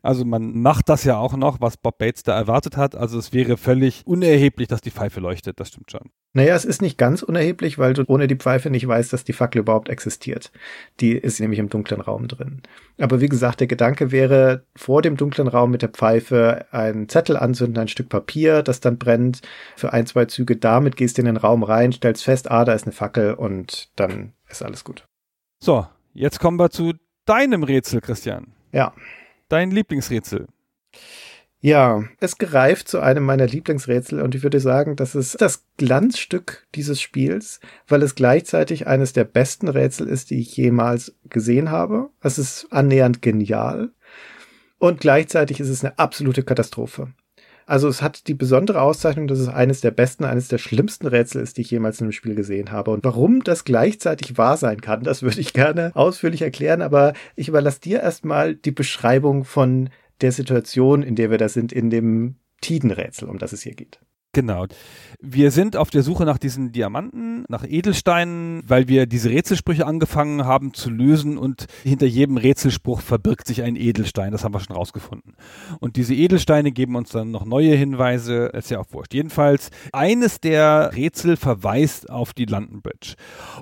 Also 0.01 0.25
man 0.25 0.59
macht 0.59 0.89
das 0.89 1.03
ja 1.03 1.17
auch 1.17 1.35
noch, 1.35 1.61
was 1.61 1.77
Bob 1.77 1.99
Bates 1.99 2.23
da 2.23 2.35
erwartet 2.35 2.77
hat. 2.77 2.95
Also 2.95 3.19
es 3.19 3.31
wäre 3.31 3.57
völlig 3.57 4.01
unerheblich, 4.07 4.67
dass 4.69 4.81
die 4.81 4.91
Pfeife 4.91 5.19
leuchtet, 5.19 5.59
das 5.59 5.67
stimmt 5.67 5.91
schon. 5.91 6.09
Naja, 6.37 6.53
es 6.53 6.65
ist 6.65 6.83
nicht 6.83 6.99
ganz 6.99 7.23
unerheblich, 7.23 7.79
weil 7.79 7.93
du 7.93 8.03
ohne 8.05 8.27
die 8.27 8.35
Pfeife 8.35 8.69
nicht 8.69 8.87
weißt, 8.87 9.11
dass 9.11 9.23
die 9.23 9.33
Fackel 9.33 9.61
überhaupt 9.61 9.89
existiert. 9.89 10.51
Die 10.99 11.13
ist 11.13 11.39
nämlich 11.39 11.57
im 11.57 11.67
dunklen 11.67 11.99
Raum 11.99 12.27
drin. 12.27 12.61
Aber 12.99 13.21
wie 13.21 13.27
gesagt, 13.27 13.59
der 13.59 13.65
Gedanke 13.65 14.11
wäre, 14.11 14.63
vor 14.75 15.01
dem 15.01 15.17
dunklen 15.17 15.47
Raum 15.47 15.71
mit 15.71 15.81
der 15.81 15.89
Pfeife 15.89 16.67
einen 16.69 17.09
Zettel 17.09 17.37
anzünden, 17.37 17.81
ein 17.81 17.87
Stück 17.87 18.09
Papier, 18.09 18.61
das 18.61 18.81
dann 18.81 18.99
brennt 18.99 19.41
für 19.75 19.93
ein, 19.93 20.05
zwei 20.05 20.25
Züge. 20.25 20.57
Damit 20.57 20.95
gehst 20.95 21.17
du 21.17 21.23
in 21.23 21.25
den 21.25 21.37
Raum 21.37 21.63
rein, 21.63 21.91
stellst 21.91 22.23
fest, 22.23 22.51
ah, 22.51 22.65
da 22.65 22.73
ist 22.73 22.83
eine 22.83 22.93
Fackel 22.93 23.33
und 23.33 23.89
dann 23.95 24.33
ist 24.47 24.61
alles 24.61 24.83
gut. 24.83 25.07
So, 25.59 25.87
jetzt 26.13 26.39
kommen 26.39 26.59
wir 26.59 26.69
zu 26.69 26.93
deinem 27.25 27.63
Rätsel, 27.63 27.99
Christian. 27.99 28.53
Ja. 28.71 28.93
Dein 29.49 29.71
Lieblingsrätsel. 29.71 30.45
Ja, 31.59 32.03
es 32.19 32.37
gereift 32.37 32.87
zu 32.87 32.99
einem 32.99 33.23
meiner 33.23 33.47
Lieblingsrätsel 33.47 34.21
und 34.21 34.35
ich 34.35 34.43
würde 34.43 34.59
sagen, 34.59 34.95
das 34.95 35.15
ist 35.15 35.41
das 35.41 35.65
Glanzstück 35.77 36.67
dieses 36.75 37.01
Spiels, 37.01 37.59
weil 37.87 38.03
es 38.03 38.13
gleichzeitig 38.13 38.85
eines 38.85 39.13
der 39.13 39.23
besten 39.23 39.67
Rätsel 39.67 40.07
ist, 40.07 40.29
die 40.29 40.39
ich 40.39 40.55
jemals 40.55 41.15
gesehen 41.29 41.71
habe. 41.71 42.09
Es 42.21 42.37
ist 42.37 42.67
annähernd 42.69 43.23
genial 43.23 43.89
und 44.77 44.99
gleichzeitig 45.01 45.59
ist 45.59 45.69
es 45.69 45.83
eine 45.83 45.97
absolute 45.97 46.43
Katastrophe. 46.43 47.13
Also 47.65 47.89
es 47.89 48.01
hat 48.01 48.27
die 48.27 48.33
besondere 48.33 48.81
Auszeichnung, 48.81 49.27
dass 49.27 49.39
es 49.39 49.49
eines 49.49 49.81
der 49.81 49.91
besten, 49.91 50.23
eines 50.23 50.47
der 50.47 50.57
schlimmsten 50.57 51.05
Rätsel 51.05 51.41
ist, 51.41 51.57
die 51.57 51.61
ich 51.61 51.71
jemals 51.71 51.99
in 51.99 52.05
einem 52.05 52.13
Spiel 52.13 52.33
gesehen 52.33 52.71
habe. 52.71 52.91
Und 52.91 53.03
warum 53.03 53.43
das 53.43 53.65
gleichzeitig 53.65 54.37
wahr 54.37 54.55
sein 54.55 54.79
kann, 54.79 55.03
das 55.03 55.21
würde 55.23 55.41
ich 55.41 55.51
gerne 55.53 55.91
ausführlich 55.93 56.43
erklären, 56.43 56.81
aber 56.81 57.13
ich 57.35 57.49
überlasse 57.49 57.81
dir 57.81 57.99
erstmal 57.99 58.55
die 58.55 58.71
Beschreibung 58.71 59.43
von 59.43 59.89
der 60.21 60.31
Situation, 60.31 61.03
in 61.03 61.15
der 61.15 61.29
wir 61.31 61.37
da 61.37 61.49
sind, 61.49 61.71
in 61.71 61.89
dem 61.89 62.37
Tidenrätsel, 62.61 63.29
um 63.29 63.37
das 63.37 63.53
es 63.53 63.61
hier 63.61 63.75
geht. 63.75 63.99
Genau. 64.37 64.67
Wir 65.19 65.49
sind 65.49 65.75
auf 65.75 65.89
der 65.89 66.03
Suche 66.03 66.23
nach 66.23 66.37
diesen 66.37 66.71
Diamanten, 66.71 67.43
nach 67.49 67.63
Edelsteinen, 67.67 68.61
weil 68.67 68.87
wir 68.87 69.07
diese 69.07 69.31
Rätselsprüche 69.31 69.87
angefangen 69.87 70.45
haben 70.45 70.75
zu 70.75 70.91
lösen 70.91 71.39
und 71.39 71.65
hinter 71.83 72.05
jedem 72.05 72.37
Rätselspruch 72.37 73.01
verbirgt 73.01 73.47
sich 73.47 73.63
ein 73.63 73.75
Edelstein. 73.75 74.31
Das 74.31 74.43
haben 74.43 74.53
wir 74.53 74.59
schon 74.59 74.75
rausgefunden. 74.75 75.33
Und 75.79 75.95
diese 75.95 76.13
Edelsteine 76.13 76.71
geben 76.71 76.95
uns 76.95 77.09
dann 77.09 77.31
noch 77.31 77.45
neue 77.45 77.73
Hinweise. 77.73 78.51
Ist 78.53 78.69
ja 78.69 78.79
auch 78.79 78.85
wurscht. 78.91 79.15
Jedenfalls, 79.15 79.71
eines 79.91 80.39
der 80.39 80.91
Rätsel 80.93 81.35
verweist 81.35 82.11
auf 82.11 82.35
die 82.35 82.45
London 82.45 82.83
Bridge. 82.83 83.15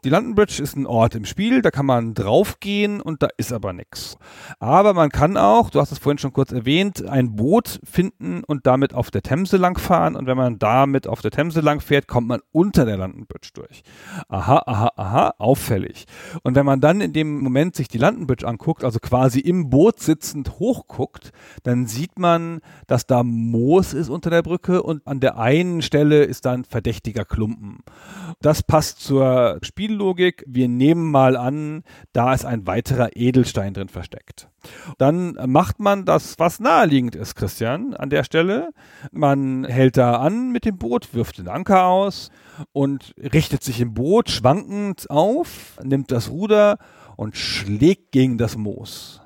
Die 0.03 0.09
London 0.09 0.35
Bridge 0.35 0.61
ist 0.61 0.75
ein 0.75 0.85
Ort 0.85 1.15
im 1.15 1.23
Spiel, 1.23 1.61
da 1.61 1.71
kann 1.71 1.85
man 1.85 2.15
draufgehen 2.15 2.99
und 2.99 3.23
da 3.23 3.29
ist 3.37 3.53
aber 3.53 3.71
nichts. 3.71 4.17
Aber 4.59 4.93
man 4.93 5.09
kann 5.09 5.37
auch, 5.37 5.69
du 5.69 5.79
hast 5.79 5.93
es 5.93 5.99
vorhin 5.99 6.17
schon 6.17 6.33
kurz 6.33 6.51
erwähnt, 6.51 7.07
ein 7.07 7.37
Boot 7.37 7.79
finden 7.85 8.43
und 8.43 8.67
damit 8.67 8.93
auf 8.93 9.09
der 9.09 9.21
Themse 9.21 9.55
langfahren. 9.55 10.17
Und 10.17 10.27
wenn 10.27 10.35
man 10.35 10.59
damit 10.65 11.05
auf 11.05 11.21
der 11.21 11.29
Themse 11.29 11.61
lang 11.61 11.79
fährt, 11.79 12.07
kommt 12.07 12.27
man 12.27 12.41
unter 12.51 12.85
der 12.85 12.97
London 12.97 13.27
Bridge 13.27 13.49
durch. 13.53 13.83
Aha, 14.29 14.63
aha, 14.65 14.91
aha, 14.95 15.33
auffällig. 15.37 16.05
Und 16.41 16.55
wenn 16.55 16.65
man 16.65 16.81
dann 16.81 17.01
in 17.01 17.13
dem 17.13 17.39
Moment 17.39 17.75
sich 17.75 17.87
die 17.87 17.99
London 17.99 18.25
Bridge 18.25 18.47
anguckt, 18.47 18.83
also 18.83 18.97
quasi 18.97 19.39
im 19.39 19.69
Boot 19.69 19.99
sitzend 19.99 20.57
hochguckt, 20.57 21.31
dann 21.61 21.85
sieht 21.85 22.17
man, 22.17 22.61
dass 22.87 23.05
da 23.05 23.21
Moos 23.21 23.93
ist 23.93 24.09
unter 24.09 24.31
der 24.31 24.41
Brücke 24.41 24.81
und 24.81 25.05
an 25.05 25.19
der 25.19 25.37
einen 25.37 25.83
Stelle 25.83 26.23
ist 26.23 26.45
da 26.45 26.53
ein 26.53 26.65
verdächtiger 26.65 27.25
Klumpen. 27.25 27.83
Das 28.41 28.63
passt 28.63 29.01
zur 29.01 29.59
Spiellogik. 29.61 30.43
Wir 30.47 30.67
nehmen 30.67 31.11
mal 31.11 31.37
an, 31.37 31.83
da 32.11 32.33
ist 32.33 32.43
ein 32.43 32.65
weiterer 32.65 33.15
Edelstein 33.15 33.75
drin 33.75 33.89
versteckt. 33.89 34.49
Dann 34.97 35.37
macht 35.47 35.79
man 35.79 36.05
das, 36.05 36.39
was 36.39 36.59
naheliegend 36.59 37.15
ist, 37.15 37.35
Christian, 37.35 37.93
an 37.93 38.09
der 38.09 38.23
Stelle. 38.23 38.69
Man 39.11 39.65
hält 39.65 39.97
da 39.97 40.17
an 40.17 40.51
mit 40.51 40.65
dem 40.65 40.77
Boot, 40.77 41.13
wirft 41.13 41.37
den 41.37 41.47
Anker 41.47 41.85
aus 41.85 42.29
und 42.71 43.13
richtet 43.17 43.63
sich 43.63 43.81
im 43.81 43.93
Boot 43.93 44.29
schwankend 44.29 45.09
auf, 45.09 45.77
nimmt 45.83 46.11
das 46.11 46.29
Ruder 46.29 46.77
und 47.15 47.37
schlägt 47.37 48.11
gegen 48.11 48.37
das 48.37 48.57
Moos. 48.57 49.21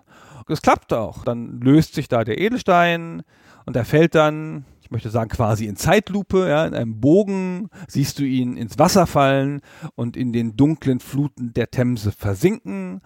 Das 0.48 0.62
klappt 0.62 0.94
auch. 0.94 1.24
Dann 1.24 1.62
löst 1.62 1.94
sich 1.94 2.08
da 2.08 2.24
der 2.24 2.40
Edelstein 2.40 3.22
und 3.66 3.76
er 3.76 3.86
fällt 3.86 4.16
dann, 4.16 4.66
ich 4.82 4.90
möchte 4.90 5.12
sagen, 5.12 5.30
quasi 5.30 5.66
in 5.66 5.76
Zeitlupe, 5.76 6.50
ja, 6.50 6.66
in 6.66 6.74
einem 6.74 7.00
Bogen 7.00 7.70
siehst 7.88 8.18
du 8.18 8.24
ihn 8.24 8.58
ins 8.58 8.80
Wasser 8.80 9.06
fallen 9.06 9.62
und 9.94 10.18
in 10.18 10.34
den 10.34 10.58
dunklen 10.58 11.00
Fluten 11.00 11.54
der 11.54 11.70
Themse 11.70 12.12
versinken. 12.12 13.02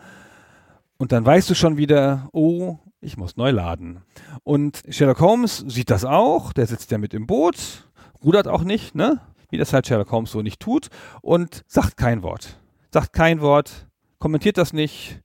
Und 1.03 1.11
dann 1.11 1.25
weißt 1.25 1.49
du 1.49 1.53
schon 1.53 1.75
wieder, 1.75 2.30
oh, 2.31 2.77
ich 3.01 3.17
muss 3.17 3.35
neu 3.35 3.51
laden. 3.51 4.03
Und 4.43 4.84
Sherlock 4.88 5.19
Holmes 5.19 5.57
sieht 5.67 5.89
das 5.89 6.05
auch, 6.05 6.53
der 6.53 6.65
sitzt 6.65 6.91
ja 6.91 6.97
mit 6.97 7.13
im 7.13 7.27
Boot, 7.27 7.89
rudert 8.23 8.47
auch 8.47 8.63
nicht, 8.63 8.95
ne? 8.95 9.19
Wie 9.49 9.57
das 9.57 9.73
halt 9.73 9.85
Sherlock 9.85 10.09
Holmes 10.13 10.31
so 10.31 10.41
nicht 10.41 10.61
tut 10.61 10.88
und 11.21 11.63
sagt 11.67 11.97
kein 11.97 12.23
Wort. 12.23 12.57
Sagt 12.93 13.11
kein 13.11 13.41
Wort, 13.41 13.89
kommentiert 14.17 14.57
das 14.57 14.71
nicht, 14.71 15.19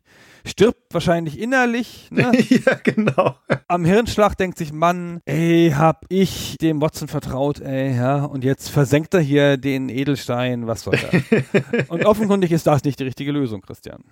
stirbt 0.44 0.92
wahrscheinlich 0.92 1.38
innerlich. 1.38 2.09
Ne? 2.10 2.32
ja, 2.48 2.74
genau. 2.82 3.36
Am 3.68 3.84
Hirnschlag 3.84 4.36
denkt 4.36 4.59
sich, 4.59 4.72
Mann, 4.72 5.20
ey, 5.26 5.72
hab 5.76 6.06
ich 6.09 6.56
dem 6.60 6.80
Watson 6.80 7.06
vertraut, 7.06 7.60
ey, 7.60 7.94
ja, 7.94 8.24
und 8.24 8.42
jetzt 8.42 8.68
versenkt 8.70 9.14
er 9.14 9.20
hier 9.20 9.56
den 9.59 9.88
Edelstein, 9.90 10.66
was 10.66 10.82
soll 10.82 10.98
das? 10.98 11.86
und 11.88 12.05
offenkundig 12.05 12.50
ist 12.50 12.66
das 12.66 12.82
nicht 12.82 12.98
die 12.98 13.05
richtige 13.05 13.30
Lösung, 13.30 13.60
Christian. 13.60 14.02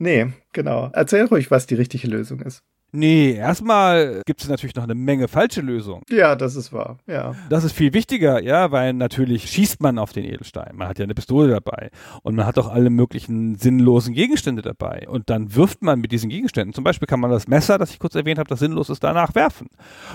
Nee, 0.00 0.32
genau. 0.54 0.90
Erzähl 0.94 1.26
ruhig, 1.26 1.50
was 1.50 1.66
die 1.66 1.74
richtige 1.74 2.08
Lösung 2.08 2.40
ist. 2.40 2.62
Nee, 2.92 3.34
erstmal 3.34 4.22
gibt 4.26 4.42
es 4.42 4.48
natürlich 4.48 4.74
noch 4.74 4.82
eine 4.82 4.96
Menge 4.96 5.28
falsche 5.28 5.60
Lösungen. 5.60 6.02
Ja, 6.08 6.34
das 6.34 6.56
ist 6.56 6.72
wahr, 6.72 6.98
ja. 7.06 7.36
Das 7.48 7.62
ist 7.62 7.72
viel 7.72 7.92
wichtiger, 7.92 8.42
ja, 8.42 8.72
weil 8.72 8.94
natürlich 8.94 9.48
schießt 9.48 9.80
man 9.80 9.98
auf 9.98 10.12
den 10.12 10.24
Edelstein. 10.24 10.74
Man 10.74 10.88
hat 10.88 10.98
ja 10.98 11.04
eine 11.04 11.14
Pistole 11.14 11.52
dabei 11.52 11.90
und 12.22 12.34
man 12.34 12.46
hat 12.46 12.58
auch 12.58 12.68
alle 12.68 12.90
möglichen 12.90 13.54
sinnlosen 13.54 14.12
Gegenstände 14.12 14.62
dabei. 14.62 15.06
Und 15.08 15.30
dann 15.30 15.54
wirft 15.54 15.82
man 15.82 16.00
mit 16.00 16.10
diesen 16.10 16.30
Gegenständen. 16.30 16.72
Zum 16.72 16.82
Beispiel 16.82 17.06
kann 17.06 17.20
man 17.20 17.30
das 17.30 17.46
Messer, 17.46 17.78
das 17.78 17.92
ich 17.92 18.00
kurz 18.00 18.16
erwähnt 18.16 18.40
habe, 18.40 18.48
das 18.48 18.58
sinnlos 18.58 18.90
ist, 18.90 19.04
danach 19.04 19.36
werfen. 19.36 19.68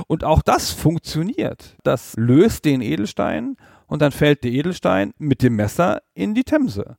Und 0.07 0.25
auch 0.25 0.41
das 0.41 0.71
funktioniert. 0.71 1.77
Das 1.83 2.15
löst 2.17 2.65
den 2.65 2.81
Edelstein 2.81 3.55
und 3.87 4.01
dann 4.01 4.11
fällt 4.11 4.43
der 4.43 4.51
Edelstein 4.51 5.13
mit 5.17 5.43
dem 5.43 5.55
Messer 5.55 6.01
in 6.13 6.33
die 6.33 6.43
Themse. 6.43 6.97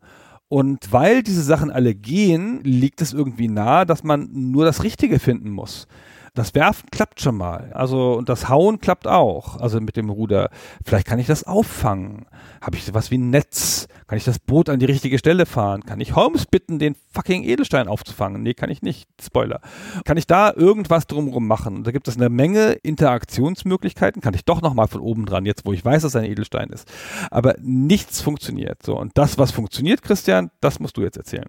Und 0.49 0.93
weil 0.93 1.23
diese 1.23 1.43
Sachen 1.43 1.71
alle 1.71 1.95
gehen, 1.95 2.61
liegt 2.63 3.03
es 3.03 3.13
irgendwie 3.13 3.49
nahe, 3.49 3.85
dass 3.85 4.05
man 4.05 4.29
nur 4.33 4.65
das 4.65 4.83
Richtige 4.85 5.19
finden 5.19 5.51
muss. 5.51 5.89
Das 6.37 6.55
Werfen 6.55 6.91
klappt 6.91 7.23
schon 7.23 7.39
mal. 7.39 7.73
Also, 7.73 8.13
und 8.13 8.29
das 8.29 8.51
Hauen 8.51 8.79
klappt 8.79 9.07
auch. 9.07 9.59
Also 9.59 9.81
mit 9.81 9.97
dem 9.97 10.11
Ruder. 10.11 10.51
Vielleicht 10.85 11.07
kann 11.07 11.19
ich 11.19 11.27
das 11.27 11.45
auffangen. 11.45 12.27
Habe 12.61 12.77
ich 12.77 12.85
sowas 12.85 13.11
wie 13.11 13.17
ein 13.17 13.31
Netz? 13.31 13.89
Kann 14.07 14.19
ich 14.19 14.25
das 14.25 14.39
Boot 14.39 14.69
an 14.69 14.79
die 14.79 14.85
richtige 14.85 15.19
Stelle 15.19 15.47
fahren? 15.47 15.85
Kann 15.87 15.99
ich 15.99 16.15
Holmes 16.15 16.45
bitten, 16.45 16.79
den 16.79 16.95
fucking 17.11 17.43
Edelstein 17.43 17.89
aufzufangen? 17.89 18.43
Nee, 18.43 18.53
kann 18.53 18.69
ich 18.69 18.83
nicht. 18.83 19.09
Spoiler. 19.19 19.63
Kann 20.05 20.19
ich 20.19 20.27
da 20.27 20.53
irgendwas 20.53 21.07
drumherum 21.07 21.47
machen? 21.47 21.85
Da 21.85 21.91
gibt 21.91 22.07
es 22.07 22.17
eine 22.17 22.29
Menge 22.29 22.73
Interaktionsmöglichkeiten. 22.73 24.21
Kann 24.21 24.35
ich 24.35 24.45
doch 24.45 24.61
nochmal 24.61 24.89
von 24.89 25.01
oben 25.01 25.25
dran, 25.25 25.47
jetzt 25.47 25.65
wo 25.65 25.73
ich 25.73 25.83
weiß, 25.83 26.03
dass 26.03 26.17
ein 26.17 26.25
Edelstein 26.25 26.69
ist. 26.69 26.87
Aber 27.31 27.55
nichts 27.63 28.21
funktioniert. 28.21 28.83
So. 28.83 28.99
Und 28.99 29.13
das, 29.15 29.39
was 29.39 29.53
funktioniert, 29.53 30.03
Christian, 30.03 30.51
das 30.61 30.81
musst 30.81 30.99
du 30.99 31.03
jetzt 31.03 31.17
erzählen. 31.17 31.49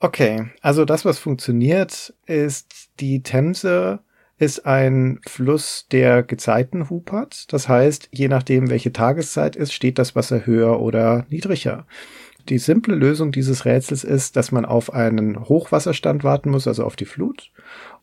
Okay, 0.00 0.50
also 0.60 0.84
das, 0.84 1.04
was 1.04 1.20
funktioniert, 1.20 2.14
ist 2.26 2.88
die 2.98 3.22
Themse 3.22 4.00
ist 4.38 4.66
ein 4.66 5.20
Fluss, 5.26 5.86
der 5.90 6.22
Gezeiten 6.22 6.88
hupert. 6.90 7.52
Das 7.52 7.68
heißt, 7.68 8.08
je 8.12 8.28
nachdem, 8.28 8.70
welche 8.70 8.92
Tageszeit 8.92 9.56
ist, 9.56 9.72
steht 9.72 9.98
das 9.98 10.14
Wasser 10.14 10.46
höher 10.46 10.80
oder 10.80 11.26
niedriger. 11.28 11.86
Die 12.48 12.58
simple 12.58 12.94
Lösung 12.94 13.30
dieses 13.30 13.66
Rätsels 13.66 14.04
ist, 14.04 14.36
dass 14.36 14.52
man 14.52 14.64
auf 14.64 14.94
einen 14.94 15.38
Hochwasserstand 15.48 16.24
warten 16.24 16.50
muss, 16.50 16.66
also 16.66 16.84
auf 16.84 16.96
die 16.96 17.04
Flut. 17.04 17.50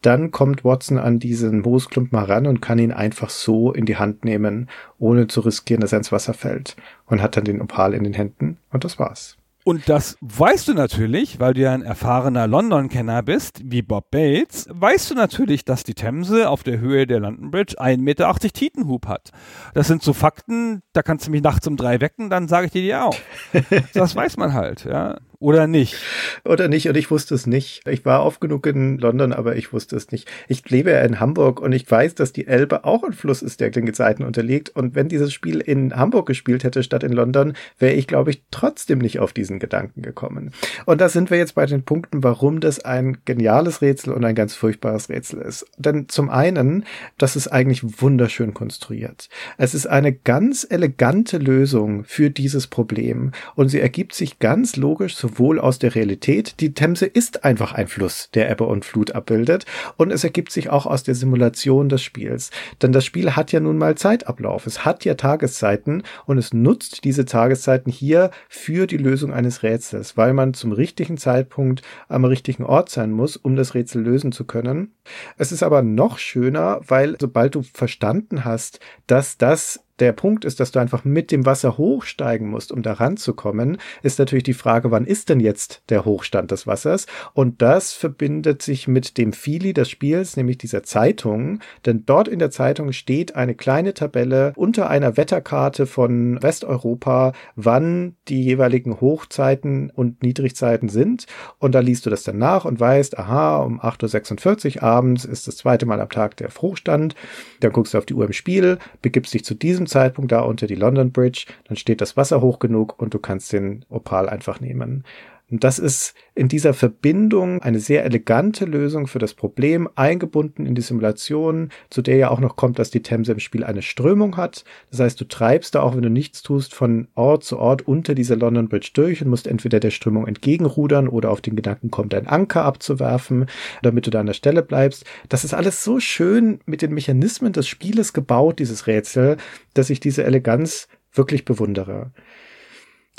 Dann 0.03 0.29
kommt 0.29 0.63
Watson 0.63 0.99
an 0.99 1.17
diesen 1.17 1.61
Moosklumpen 1.61 2.19
heran 2.19 2.45
und 2.45 2.61
kann 2.61 2.77
ihn 2.77 2.91
einfach 2.91 3.31
so 3.31 3.71
in 3.71 3.85
die 3.85 3.97
Hand 3.97 4.23
nehmen, 4.23 4.69
ohne 4.99 5.25
zu 5.25 5.41
riskieren, 5.41 5.81
dass 5.81 5.93
er 5.93 5.97
ins 5.97 6.11
Wasser 6.11 6.35
fällt 6.35 6.75
und 7.07 7.23
hat 7.23 7.37
dann 7.37 7.45
den 7.45 7.59
Opal 7.59 7.95
in 7.95 8.03
den 8.03 8.13
Händen 8.13 8.57
und 8.71 8.83
das 8.83 8.99
war's. 8.99 9.37
Und 9.67 9.89
das 9.89 10.15
weißt 10.21 10.67
du 10.67 10.75
natürlich, 10.75 11.39
weil 11.39 11.55
du 11.55 11.61
ja 11.61 11.73
ein 11.73 11.81
erfahrener 11.81 12.45
London-Kenner 12.45 13.23
bist, 13.23 13.61
wie 13.63 13.81
Bob 13.81 14.11
Bates, 14.11 14.67
weißt 14.69 15.09
du 15.09 15.15
natürlich, 15.15 15.65
dass 15.65 15.83
die 15.83 15.95
Themse 15.95 16.51
auf 16.51 16.61
der 16.61 16.79
Höhe 16.79 17.07
der 17.07 17.19
London 17.19 17.49
Bridge 17.49 17.73
1,80 17.79 17.97
Meter 17.97 18.35
Tietenhub 18.35 19.07
hat. 19.07 19.31
Das 19.73 19.87
sind 19.87 20.03
so 20.03 20.13
Fakten, 20.13 20.83
da 20.93 21.01
kannst 21.01 21.25
du 21.25 21.31
mich 21.31 21.41
nachts 21.41 21.65
um 21.65 21.77
drei 21.77 21.99
wecken, 21.99 22.29
dann 22.29 22.47
sage 22.47 22.67
ich 22.67 22.73
dir 22.73 22.83
die 22.83 22.93
auch. 22.93 23.17
das 23.95 24.15
weiß 24.15 24.37
man 24.37 24.53
halt, 24.53 24.85
ja. 24.85 25.17
Oder 25.45 25.67
nicht? 25.67 25.95
Oder 26.43 26.67
nicht, 26.67 26.89
und 26.89 26.97
ich 26.97 27.11
wusste 27.11 27.35
es 27.35 27.45
nicht. 27.45 27.87
Ich 27.87 28.03
war 28.03 28.25
oft 28.25 28.41
genug 28.41 28.65
in 28.65 28.97
London, 28.97 29.31
aber 29.31 29.55
ich 29.55 29.71
wusste 29.71 29.95
es 29.95 30.11
nicht. 30.11 30.27
Ich 30.47 30.67
lebe 30.71 30.89
ja 30.89 31.01
in 31.01 31.19
Hamburg 31.19 31.61
und 31.61 31.71
ich 31.71 31.89
weiß, 31.89 32.15
dass 32.15 32.33
die 32.33 32.47
Elbe 32.47 32.83
auch 32.83 33.03
ein 33.03 33.13
Fluss 33.13 33.43
ist, 33.43 33.59
der 33.59 33.69
den 33.69 33.85
Gezeiten 33.85 34.23
unterliegt. 34.23 34.71
Und 34.71 34.95
wenn 34.95 35.07
dieses 35.07 35.31
Spiel 35.31 35.59
in 35.59 35.95
Hamburg 35.95 36.25
gespielt 36.25 36.63
hätte 36.63 36.81
statt 36.81 37.03
in 37.03 37.13
London, 37.13 37.53
wäre 37.77 37.93
ich, 37.93 38.07
glaube 38.07 38.31
ich, 38.31 38.41
trotzdem 38.49 38.97
nicht 38.97 39.19
auf 39.19 39.33
diesen 39.33 39.59
Gedanken 39.59 40.01
gekommen. 40.01 40.49
Und 40.87 40.99
da 40.99 41.09
sind 41.09 41.29
wir 41.29 41.37
jetzt 41.37 41.53
bei 41.53 41.67
den 41.67 41.83
Punkten, 41.83 42.23
warum 42.23 42.59
das 42.59 42.83
ein 42.83 43.19
geniales 43.25 43.83
Rätsel 43.83 44.13
und 44.13 44.25
ein 44.25 44.33
ganz 44.33 44.55
furchtbares 44.55 45.09
Rätsel 45.09 45.41
ist. 45.41 45.67
Denn 45.77 46.09
zum 46.09 46.31
einen, 46.31 46.85
das 47.19 47.35
ist 47.35 47.49
eigentlich 47.49 48.01
wunderschön 48.01 48.55
konstruiert. 48.55 49.29
Es 49.59 49.75
ist 49.75 49.85
eine 49.85 50.11
ganz 50.11 50.65
elegante 50.67 51.37
Lösung 51.37 52.03
für 52.03 52.31
dieses 52.31 52.65
Problem 52.65 53.31
und 53.53 53.69
sie 53.69 53.79
ergibt 53.79 54.15
sich 54.15 54.39
ganz 54.39 54.75
logisch 54.75 55.15
sowohl 55.15 55.34
aus 55.39 55.79
der 55.79 55.95
Realität, 55.95 56.59
die 56.59 56.73
Themse 56.73 57.05
ist 57.05 57.43
einfach 57.43 57.73
ein 57.73 57.87
Fluss, 57.87 58.29
der 58.33 58.49
Ebbe 58.49 58.65
und 58.65 58.85
Flut 58.85 59.11
abbildet, 59.11 59.65
und 59.97 60.11
es 60.11 60.23
ergibt 60.23 60.51
sich 60.51 60.69
auch 60.69 60.85
aus 60.85 61.03
der 61.03 61.15
Simulation 61.15 61.89
des 61.89 62.01
Spiels. 62.01 62.51
Denn 62.81 62.91
das 62.91 63.05
Spiel 63.05 63.35
hat 63.35 63.51
ja 63.51 63.59
nun 63.59 63.77
mal 63.77 63.95
Zeitablauf, 63.95 64.65
es 64.65 64.85
hat 64.85 65.05
ja 65.05 65.15
Tageszeiten 65.15 66.03
und 66.25 66.37
es 66.37 66.53
nutzt 66.53 67.03
diese 67.03 67.25
Tageszeiten 67.25 67.91
hier 67.91 68.31
für 68.49 68.87
die 68.87 68.97
Lösung 68.97 69.33
eines 69.33 69.63
Rätsels, 69.63 70.17
weil 70.17 70.33
man 70.33 70.53
zum 70.53 70.71
richtigen 70.71 71.17
Zeitpunkt 71.17 71.81
am 72.07 72.25
richtigen 72.25 72.63
Ort 72.63 72.89
sein 72.89 73.11
muss, 73.11 73.37
um 73.37 73.55
das 73.55 73.73
Rätsel 73.73 74.01
lösen 74.01 74.31
zu 74.31 74.45
können. 74.45 74.93
Es 75.37 75.51
ist 75.51 75.63
aber 75.63 75.81
noch 75.81 76.17
schöner, 76.17 76.81
weil 76.87 77.15
sobald 77.19 77.55
du 77.55 77.61
verstanden 77.61 78.45
hast, 78.45 78.79
dass 79.07 79.37
das 79.37 79.84
der 79.99 80.11
Punkt 80.11 80.43
ist, 80.43 80.59
dass 80.59 80.71
du 80.71 80.79
einfach 80.79 81.05
mit 81.05 81.31
dem 81.31 81.45
Wasser 81.45 81.77
hochsteigen 81.77 82.49
musst, 82.49 82.71
um 82.71 82.81
da 82.81 82.93
ranzukommen, 82.93 83.77
ist 84.03 84.19
natürlich 84.19 84.43
die 84.43 84.53
Frage, 84.53 84.91
wann 84.91 85.05
ist 85.05 85.29
denn 85.29 85.39
jetzt 85.39 85.83
der 85.89 86.05
Hochstand 86.05 86.51
des 86.51 86.67
Wassers? 86.67 87.05
Und 87.33 87.61
das 87.61 87.93
verbindet 87.93 88.61
sich 88.61 88.87
mit 88.87 89.17
dem 89.17 89.31
Fili 89.33 89.73
des 89.73 89.89
Spiels, 89.89 90.35
nämlich 90.35 90.57
dieser 90.57 90.83
Zeitung. 90.83 91.59
Denn 91.85 92.03
dort 92.05 92.27
in 92.27 92.39
der 92.39 92.51
Zeitung 92.51 92.91
steht 92.91 93.35
eine 93.35 93.55
kleine 93.55 93.93
Tabelle 93.93 94.53
unter 94.55 94.89
einer 94.89 95.17
Wetterkarte 95.17 95.85
von 95.85 96.41
Westeuropa, 96.41 97.33
wann 97.55 98.15
die 98.27 98.43
jeweiligen 98.43 98.99
Hochzeiten 98.99 99.89
und 99.89 100.23
Niedrigzeiten 100.23 100.89
sind. 100.89 101.25
Und 101.57 101.73
da 101.73 101.79
liest 101.79 102.05
du 102.05 102.09
das 102.09 102.23
dann 102.23 102.37
nach 102.37 102.65
und 102.65 102.79
weißt, 102.79 103.17
aha, 103.17 103.57
um 103.57 103.79
8.46 103.79 104.77
Uhr 104.77 104.83
abends 104.83 105.25
ist 105.25 105.47
das 105.47 105.57
zweite 105.57 105.85
Mal 105.85 106.01
am 106.01 106.09
Tag 106.09 106.37
der 106.37 106.49
Hochstand. 106.49 107.15
Dann 107.59 107.71
guckst 107.71 107.93
du 107.93 107.97
auf 107.97 108.05
die 108.05 108.13
Uhr 108.13 108.25
im 108.25 108.33
Spiel, 108.33 108.77
begibst 109.01 109.33
dich 109.33 109.45
zu 109.45 109.55
diesem 109.55 109.84
diesem 109.85 110.01
Zeitpunkt 110.01 110.31
da 110.31 110.41
unter 110.41 110.67
die 110.67 110.75
London 110.75 111.11
Bridge, 111.11 111.45
dann 111.67 111.77
steht 111.77 112.01
das 112.01 112.17
Wasser 112.17 112.41
hoch 112.41 112.59
genug 112.59 112.99
und 112.99 113.13
du 113.13 113.19
kannst 113.19 113.53
den 113.53 113.85
Opal 113.89 114.27
einfach 114.29 114.59
nehmen. 114.59 115.03
Und 115.51 115.63
das 115.63 115.77
ist 115.77 116.15
in 116.33 116.47
dieser 116.47 116.73
Verbindung 116.73 117.61
eine 117.61 117.79
sehr 117.79 118.03
elegante 118.03 118.65
Lösung 118.65 119.05
für 119.05 119.19
das 119.19 119.35
Problem, 119.35 119.87
eingebunden 119.93 120.65
in 120.65 120.73
die 120.73 120.81
Simulation, 120.81 121.69
zu 121.91 122.01
der 122.01 122.17
ja 122.17 122.29
auch 122.31 122.39
noch 122.39 122.55
kommt, 122.55 122.79
dass 122.79 122.89
die 122.89 123.03
Themse 123.03 123.33
im 123.33 123.39
Spiel 123.39 123.63
eine 123.63 123.83
Strömung 123.83 124.37
hat. 124.37 124.63
Das 124.89 124.99
heißt, 124.99 125.21
du 125.21 125.25
treibst 125.25 125.75
da 125.75 125.81
auch, 125.81 125.93
wenn 125.93 126.01
du 126.01 126.09
nichts 126.09 126.41
tust, 126.41 126.73
von 126.73 127.09
Ort 127.13 127.43
zu 127.43 127.59
Ort 127.59 127.87
unter 127.87 128.15
dieser 128.15 128.35
London 128.35 128.69
Bridge 128.69 128.89
durch 128.93 129.21
und 129.21 129.29
musst 129.29 129.45
entweder 129.45 129.79
der 129.79 129.91
Strömung 129.91 130.25
entgegenrudern 130.25 131.07
oder 131.07 131.29
auf 131.29 131.41
den 131.41 131.55
Gedanken 131.55 131.91
kommen, 131.91 132.09
deinen 132.09 132.27
Anker 132.27 132.65
abzuwerfen, 132.65 133.45
damit 133.83 134.07
du 134.07 134.11
da 134.11 134.21
an 134.21 134.25
der 134.25 134.33
Stelle 134.33 134.63
bleibst. 134.63 135.05
Das 135.29 135.43
ist 135.43 135.53
alles 135.53 135.83
so 135.83 135.99
schön 135.99 136.59
mit 136.65 136.81
den 136.81 136.93
Mechanismen 136.93 137.53
des 137.53 137.67
Spieles 137.67 138.13
gebaut, 138.13 138.57
dieses 138.57 138.87
Rätsel, 138.87 139.37
dass 139.75 139.91
ich 139.91 139.99
diese 139.99 140.23
Eleganz 140.23 140.87
wirklich 141.13 141.45
bewundere. 141.45 142.11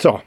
So. 0.01 0.21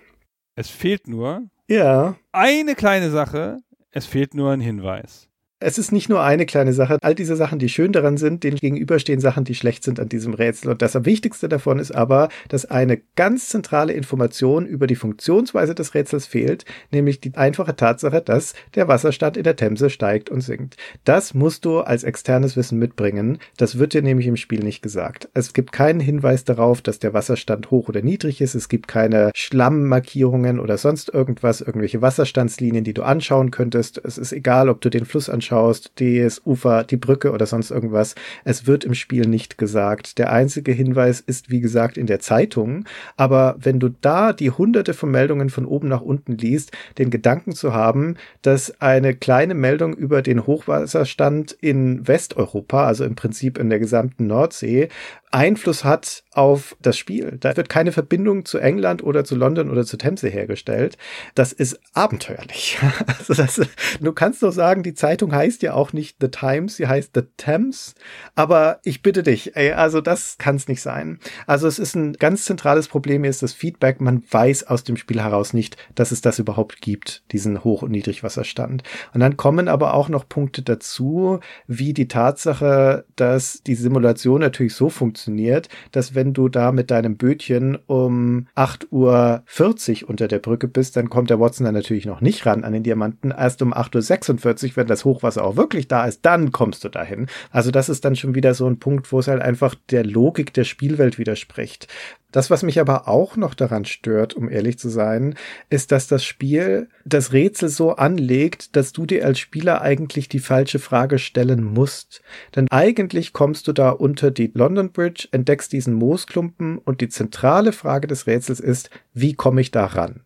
Es 0.55 0.69
fehlt 0.69 1.07
nur, 1.07 1.49
ja. 1.69 2.15
Eine 2.31 2.75
kleine 2.75 3.09
Sache, 3.09 3.57
es 3.91 4.05
fehlt 4.05 4.33
nur 4.33 4.51
ein 4.51 4.61
Hinweis 4.61 5.28
es 5.61 5.77
ist 5.77 5.91
nicht 5.91 6.07
nur 6.07 6.23
eine 6.23 6.45
kleine 6.45 6.71
Sache. 6.71 6.97
All 7.01 7.15
diese 7.15 7.35
Sachen, 7.35 7.59
die 7.59 7.67
schön 7.67 7.91
daran 7.91 8.15
sind, 8.15 8.43
denen 8.45 8.55
gegenüberstehen 8.55 9.19
Sachen, 9.19 9.43
die 9.43 9.55
schlecht 9.55 9.83
sind 9.83 9.99
an 9.99 10.07
diesem 10.07 10.33
Rätsel. 10.33 10.71
Und 10.71 10.81
das 10.81 10.95
am 10.95 11.05
wichtigste 11.05 11.49
davon 11.49 11.79
ist 11.79 11.91
aber, 11.91 12.29
dass 12.47 12.65
eine 12.65 13.01
ganz 13.17 13.49
zentrale 13.49 13.91
Information 13.91 14.65
über 14.65 14.87
die 14.87 14.95
Funktionsweise 14.95 15.75
des 15.75 15.93
Rätsels 15.93 16.27
fehlt, 16.27 16.63
nämlich 16.91 17.19
die 17.19 17.35
einfache 17.35 17.75
Tatsache, 17.75 18.21
dass 18.21 18.53
der 18.75 18.87
Wasserstand 18.87 19.35
in 19.35 19.43
der 19.43 19.57
Themse 19.57 19.89
steigt 19.89 20.29
und 20.29 20.41
sinkt. 20.41 20.77
Das 21.03 21.33
musst 21.33 21.65
du 21.65 21.79
als 21.79 22.05
externes 22.05 22.55
Wissen 22.55 22.79
mitbringen. 22.79 23.39
Das 23.57 23.77
wird 23.77 23.93
dir 23.93 24.01
nämlich 24.01 24.27
im 24.27 24.37
Spiel 24.37 24.63
nicht 24.63 24.81
gesagt. 24.81 25.27
Es 25.33 25.53
gibt 25.53 25.73
keinen 25.73 25.99
Hinweis 25.99 26.45
darauf, 26.45 26.81
dass 26.81 26.99
der 26.99 27.13
Wasserstand 27.13 27.69
hoch 27.69 27.89
oder 27.89 28.01
niedrig 28.01 28.39
ist. 28.39 28.55
Es 28.55 28.69
gibt 28.69 28.87
keine 28.87 29.31
Schlammmarkierungen 29.35 30.57
oder 30.57 30.77
sonst 30.77 31.13
irgendwas, 31.13 31.59
irgendwelche 31.59 32.01
Wasserstandslinien, 32.01 32.85
die 32.85 32.93
du 32.93 33.03
anschauen 33.03 33.51
könntest. 33.51 34.01
Es 34.01 34.17
ist 34.17 34.31
egal, 34.31 34.69
ob 34.69 34.79
du 34.79 34.89
den 34.89 35.03
Fluss 35.03 35.29
anschaust 35.29 35.48
anschaust, 35.49 35.91
das 35.95 36.45
Ufer, 36.45 36.83
die 36.83 36.97
Brücke 36.97 37.31
oder 37.31 37.45
sonst 37.45 37.71
irgendwas, 37.71 38.15
es 38.43 38.67
wird 38.67 38.83
im 38.83 38.93
Spiel 38.93 39.27
nicht 39.27 39.57
gesagt. 39.57 40.17
Der 40.17 40.31
einzige 40.31 40.71
Hinweis 40.71 41.19
ist, 41.19 41.49
wie 41.49 41.59
gesagt, 41.59 41.97
in 41.97 42.05
der 42.05 42.19
Zeitung. 42.19 42.85
Aber 43.17 43.55
wenn 43.59 43.79
du 43.79 43.89
da 43.89 44.33
die 44.33 44.51
hunderte 44.51 44.93
von 44.93 45.11
Meldungen 45.11 45.49
von 45.49 45.65
oben 45.65 45.87
nach 45.87 46.01
unten 46.01 46.37
liest, 46.37 46.71
den 46.97 47.09
Gedanken 47.09 47.53
zu 47.53 47.73
haben, 47.73 48.15
dass 48.41 48.79
eine 48.81 49.15
kleine 49.15 49.55
Meldung 49.55 49.93
über 49.95 50.21
den 50.21 50.45
Hochwasserstand 50.45 51.51
in 51.51 52.07
Westeuropa, 52.07 52.85
also 52.85 53.03
im 53.05 53.15
Prinzip 53.15 53.57
in 53.57 53.69
der 53.69 53.79
gesamten 53.79 54.27
Nordsee, 54.27 54.89
Einfluss 55.31 55.83
hat 55.83 56.23
auf 56.31 56.75
das 56.81 56.97
Spiel. 56.97 57.37
Da 57.39 57.55
wird 57.55 57.69
keine 57.69 57.91
Verbindung 57.91 58.45
zu 58.45 58.57
England 58.57 59.03
oder 59.03 59.23
zu 59.23 59.35
London 59.35 59.69
oder 59.69 59.85
zu 59.85 59.97
Themse 59.97 60.27
hergestellt. 60.27 60.97
Das 61.35 61.53
ist 61.53 61.79
abenteuerlich. 61.93 62.77
Also 63.19 63.33
das, 63.33 63.61
du 63.99 64.13
kannst 64.13 64.41
doch 64.43 64.51
sagen, 64.51 64.81
die 64.81 64.93
Zeitung 64.93 65.33
heißt 65.33 65.61
ja 65.61 65.73
auch 65.73 65.93
nicht 65.93 66.17
The 66.21 66.29
Times, 66.29 66.77
sie 66.77 66.87
heißt 66.87 67.11
The 67.13 67.23
Thames. 67.37 67.95
Aber 68.33 68.79
ich 68.83 69.01
bitte 69.01 69.23
dich, 69.23 69.55
ey, 69.55 69.73
also 69.73 69.99
das 69.99 70.37
kann 70.37 70.55
es 70.55 70.67
nicht 70.67 70.81
sein. 70.81 71.19
Also 71.47 71.67
es 71.67 71.79
ist 71.79 71.95
ein 71.95 72.13
ganz 72.13 72.45
zentrales 72.45 72.87
Problem, 72.87 73.23
hier 73.23 73.29
ist 73.29 73.43
das 73.43 73.53
Feedback. 73.53 73.99
Man 73.99 74.23
weiß 74.29 74.67
aus 74.67 74.83
dem 74.83 74.95
Spiel 74.95 75.21
heraus 75.21 75.53
nicht, 75.53 75.75
dass 75.95 76.11
es 76.11 76.21
das 76.21 76.39
überhaupt 76.39 76.81
gibt, 76.81 77.23
diesen 77.31 77.63
Hoch- 77.63 77.81
und 77.81 77.91
Niedrigwasserstand. 77.91 78.83
Und 79.13 79.19
dann 79.19 79.37
kommen 79.37 79.67
aber 79.67 79.93
auch 79.93 80.09
noch 80.09 80.27
Punkte 80.27 80.61
dazu, 80.61 81.39
wie 81.67 81.93
die 81.93 82.07
Tatsache, 82.07 83.05
dass 83.15 83.63
die 83.63 83.75
Simulation 83.75 84.41
natürlich 84.41 84.73
so 84.73 84.89
funktioniert, 84.89 85.18
funktioniert, 85.19 85.67
dass 85.91 86.15
wenn 86.15 86.33
du 86.33 86.49
da 86.49 86.71
mit 86.71 86.91
deinem 86.91 87.17
Bötchen 87.17 87.77
um 87.87 88.47
8.40 88.55 90.03
Uhr 90.03 90.09
unter 90.09 90.27
der 90.27 90.39
Brücke 90.39 90.67
bist, 90.67 90.95
dann 90.95 91.09
kommt 91.09 91.29
der 91.29 91.39
Watson 91.39 91.65
dann 91.65 91.75
natürlich 91.75 92.05
noch 92.05 92.21
nicht 92.21 92.45
ran 92.45 92.63
an 92.63 92.73
den 92.73 92.83
Diamanten. 92.83 93.31
Erst 93.31 93.61
um 93.61 93.73
8.46 93.73 94.69
Uhr, 94.69 94.75
wenn 94.77 94.87
das 94.87 95.05
Hochwasser 95.05 95.43
auch 95.43 95.55
wirklich 95.55 95.87
da 95.87 96.05
ist, 96.05 96.25
dann 96.25 96.51
kommst 96.51 96.83
du 96.83 96.89
dahin. 96.89 97.27
Also 97.51 97.71
das 97.71 97.89
ist 97.89 98.05
dann 98.05 98.15
schon 98.15 98.35
wieder 98.35 98.53
so 98.53 98.67
ein 98.67 98.79
Punkt, 98.79 99.11
wo 99.11 99.19
es 99.19 99.27
halt 99.27 99.41
einfach 99.41 99.75
der 99.91 100.05
Logik 100.05 100.53
der 100.53 100.63
Spielwelt 100.63 101.17
widerspricht. 101.17 101.87
Das, 102.31 102.51
was 102.51 102.61
mich 102.61 102.79
aber 102.79 103.07
auch 103.07 103.37
noch 103.37 103.55
daran 103.55 103.85
stört, 103.85 104.35
um 104.35 104.49
ehrlich 104.49 104.77
zu 104.77 104.89
sein, 104.89 105.35
ist, 105.69 105.91
dass 105.91 106.07
das 106.07 106.23
Spiel 106.23 106.87
das 107.03 107.33
Rätsel 107.33 107.69
so 107.69 107.95
anlegt, 107.95 108.75
dass 108.75 108.93
du 108.93 109.07
dir 109.07 109.25
als 109.25 109.39
Spieler 109.39 109.81
eigentlich 109.81 110.29
die 110.29 110.39
falsche 110.39 110.77
Frage 110.77 111.17
stellen 111.17 111.63
musst. 111.63 112.21
Denn 112.55 112.67
eigentlich 112.69 113.33
kommst 113.33 113.67
du 113.67 113.73
da 113.73 113.89
unter 113.89 114.29
die 114.29 114.51
London 114.53 114.91
Bridge, 114.91 115.27
entdeckst 115.31 115.73
diesen 115.73 115.95
Moosklumpen 115.95 116.77
und 116.77 117.01
die 117.01 117.09
zentrale 117.09 117.71
Frage 117.71 118.07
des 118.07 118.27
Rätsels 118.27 118.59
ist, 118.59 118.91
wie 119.13 119.33
komme 119.33 119.61
ich 119.61 119.71
da 119.71 119.85
ran? 119.85 120.21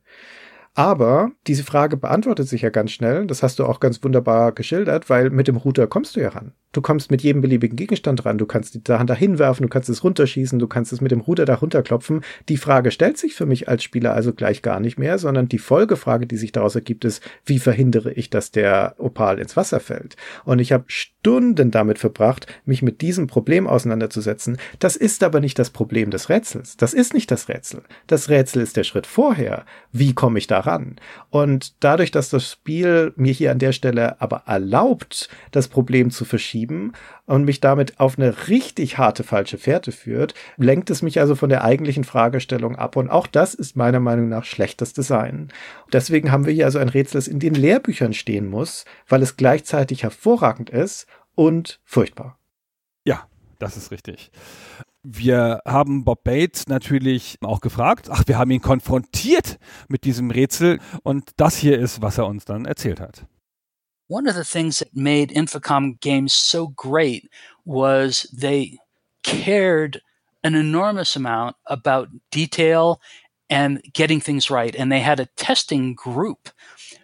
Aber 0.75 1.31
diese 1.45 1.63
Frage 1.63 1.97
beantwortet 1.97 2.47
sich 2.47 2.63
ja 2.63 2.69
ganz 2.69 2.91
schnell. 2.91 3.27
Das 3.27 3.43
hast 3.43 3.59
du 3.59 3.65
auch 3.65 3.79
ganz 3.79 4.03
wunderbar 4.03 4.53
geschildert, 4.53 5.09
weil 5.09 5.29
mit 5.29 5.47
dem 5.47 5.57
Router 5.57 5.85
kommst 5.85 6.15
du 6.15 6.19
ja 6.19 6.29
ran. 6.29 6.53
Du 6.71 6.81
kommst 6.81 7.11
mit 7.11 7.21
jedem 7.21 7.43
beliebigen 7.43 7.75
Gegenstand 7.75 8.25
ran. 8.25 8.39
Du 8.39 8.47
kannst 8.47 8.73
die 8.73 8.81
Sachen 8.85 9.05
da 9.05 9.13
hinwerfen, 9.13 9.61
du 9.61 9.69
kannst 9.69 9.89
es 9.89 10.03
runterschießen, 10.03 10.57
du 10.57 10.67
kannst 10.67 10.91
es 10.91 11.01
mit 11.01 11.11
dem 11.11 11.21
Router 11.21 11.45
da 11.45 11.53
runterklopfen. 11.53 12.21
Die 12.49 12.57
Frage 12.57 12.89
stellt 12.89 13.19
sich 13.19 13.35
für 13.35 13.45
mich 13.45 13.69
als 13.69 13.83
Spieler 13.83 14.15
also 14.15 14.33
gleich 14.33 14.63
gar 14.63 14.79
nicht 14.79 14.97
mehr, 14.97 15.19
sondern 15.19 15.47
die 15.47 15.59
Folgefrage, 15.59 16.25
die 16.25 16.37
sich 16.37 16.51
daraus 16.51 16.73
ergibt, 16.73 17.05
ist, 17.05 17.21
wie 17.45 17.59
verhindere 17.59 18.11
ich, 18.11 18.31
dass 18.31 18.49
der 18.49 18.95
Opal 18.97 19.37
ins 19.37 19.55
Wasser 19.55 19.79
fällt? 19.79 20.17
Und 20.45 20.57
ich 20.57 20.71
habe 20.71 20.85
Stunden 20.87 21.69
damit 21.69 21.99
verbracht, 21.99 22.47
mich 22.65 22.81
mit 22.81 23.01
diesem 23.01 23.27
Problem 23.27 23.67
auseinanderzusetzen. 23.67 24.57
Das 24.79 24.95
ist 24.95 25.23
aber 25.23 25.39
nicht 25.39 25.59
das 25.59 25.69
Problem 25.69 26.09
des 26.09 26.29
Rätsels. 26.29 26.75
Das 26.75 26.95
ist 26.95 27.13
nicht 27.13 27.29
das 27.29 27.49
Rätsel. 27.49 27.83
Das 28.07 28.29
Rätsel 28.29 28.63
ist 28.63 28.77
der 28.77 28.83
Schritt 28.83 29.05
vorher. 29.05 29.65
Wie 29.91 30.13
komme 30.13 30.39
ich 30.39 30.47
da 30.47 30.62
ran? 30.65 30.97
Und 31.29 31.83
dadurch, 31.83 32.11
dass 32.11 32.29
das 32.29 32.49
Spiel 32.51 33.13
mir 33.15 33.33
hier 33.33 33.51
an 33.51 33.59
der 33.59 33.73
Stelle 33.73 34.21
aber 34.21 34.43
erlaubt, 34.45 35.29
das 35.51 35.67
Problem 35.67 36.09
zu 36.11 36.25
verschieben, 36.25 36.53
schieben 36.53 36.93
und 37.25 37.45
mich 37.45 37.61
damit 37.61 37.99
auf 37.99 38.17
eine 38.17 38.47
richtig 38.47 38.97
harte 38.97 39.23
falsche 39.23 39.57
Fährte 39.57 39.91
führt, 39.91 40.33
lenkt 40.57 40.89
es 40.89 41.01
mich 41.01 41.19
also 41.19 41.35
von 41.35 41.49
der 41.49 41.63
eigentlichen 41.63 42.03
Fragestellung 42.03 42.75
ab. 42.75 42.95
Und 42.95 43.09
auch 43.09 43.27
das 43.27 43.53
ist 43.53 43.75
meiner 43.75 43.99
Meinung 43.99 44.29
nach 44.29 44.45
schlechtes 44.45 44.93
Design. 44.93 45.49
Deswegen 45.91 46.31
haben 46.31 46.45
wir 46.45 46.53
hier 46.53 46.65
also 46.65 46.79
ein 46.79 46.89
Rätsel, 46.89 47.17
das 47.17 47.27
in 47.27 47.39
den 47.39 47.55
Lehrbüchern 47.55 48.13
stehen 48.13 48.47
muss, 48.47 48.85
weil 49.07 49.21
es 49.21 49.37
gleichzeitig 49.37 50.03
hervorragend 50.03 50.69
ist 50.69 51.07
und 51.35 51.79
furchtbar. 51.85 52.37
Ja, 53.05 53.27
das 53.59 53.77
ist 53.77 53.91
richtig. 53.91 54.31
Wir 55.05 55.61
haben 55.67 56.05
Bob 56.05 56.23
Bates 56.23 56.67
natürlich 56.67 57.37
auch 57.41 57.59
gefragt. 57.59 58.07
Ach, 58.09 58.23
wir 58.25 58.37
haben 58.37 58.51
ihn 58.51 58.61
konfrontiert 58.61 59.59
mit 59.89 60.05
diesem 60.05 60.31
Rätsel. 60.31 60.79
Und 61.03 61.31
das 61.35 61.57
hier 61.57 61.77
ist, 61.77 62.01
was 62.01 62.17
er 62.17 62.25
uns 62.25 62.45
dann 62.45 62.65
erzählt 62.65 63.01
hat. 63.01 63.25
One 64.07 64.29
of 64.29 64.35
the 64.35 64.43
things 64.43 64.79
that 64.79 64.95
made 64.95 65.33
Infocom 65.33 65.99
games 65.99 66.33
so 66.33 66.69
great 66.69 67.29
was 67.65 68.29
they 68.31 68.77
cared 69.23 70.01
an 70.43 70.55
enormous 70.55 71.15
amount 71.17 71.55
about 71.65 72.07
detail 72.31 72.99
and 73.49 73.81
getting 73.93 74.21
things 74.21 74.49
right. 74.49 74.75
And 74.75 74.89
they 74.89 75.01
had 75.01 75.19
a 75.19 75.27
testing 75.35 75.95
group 75.95 76.49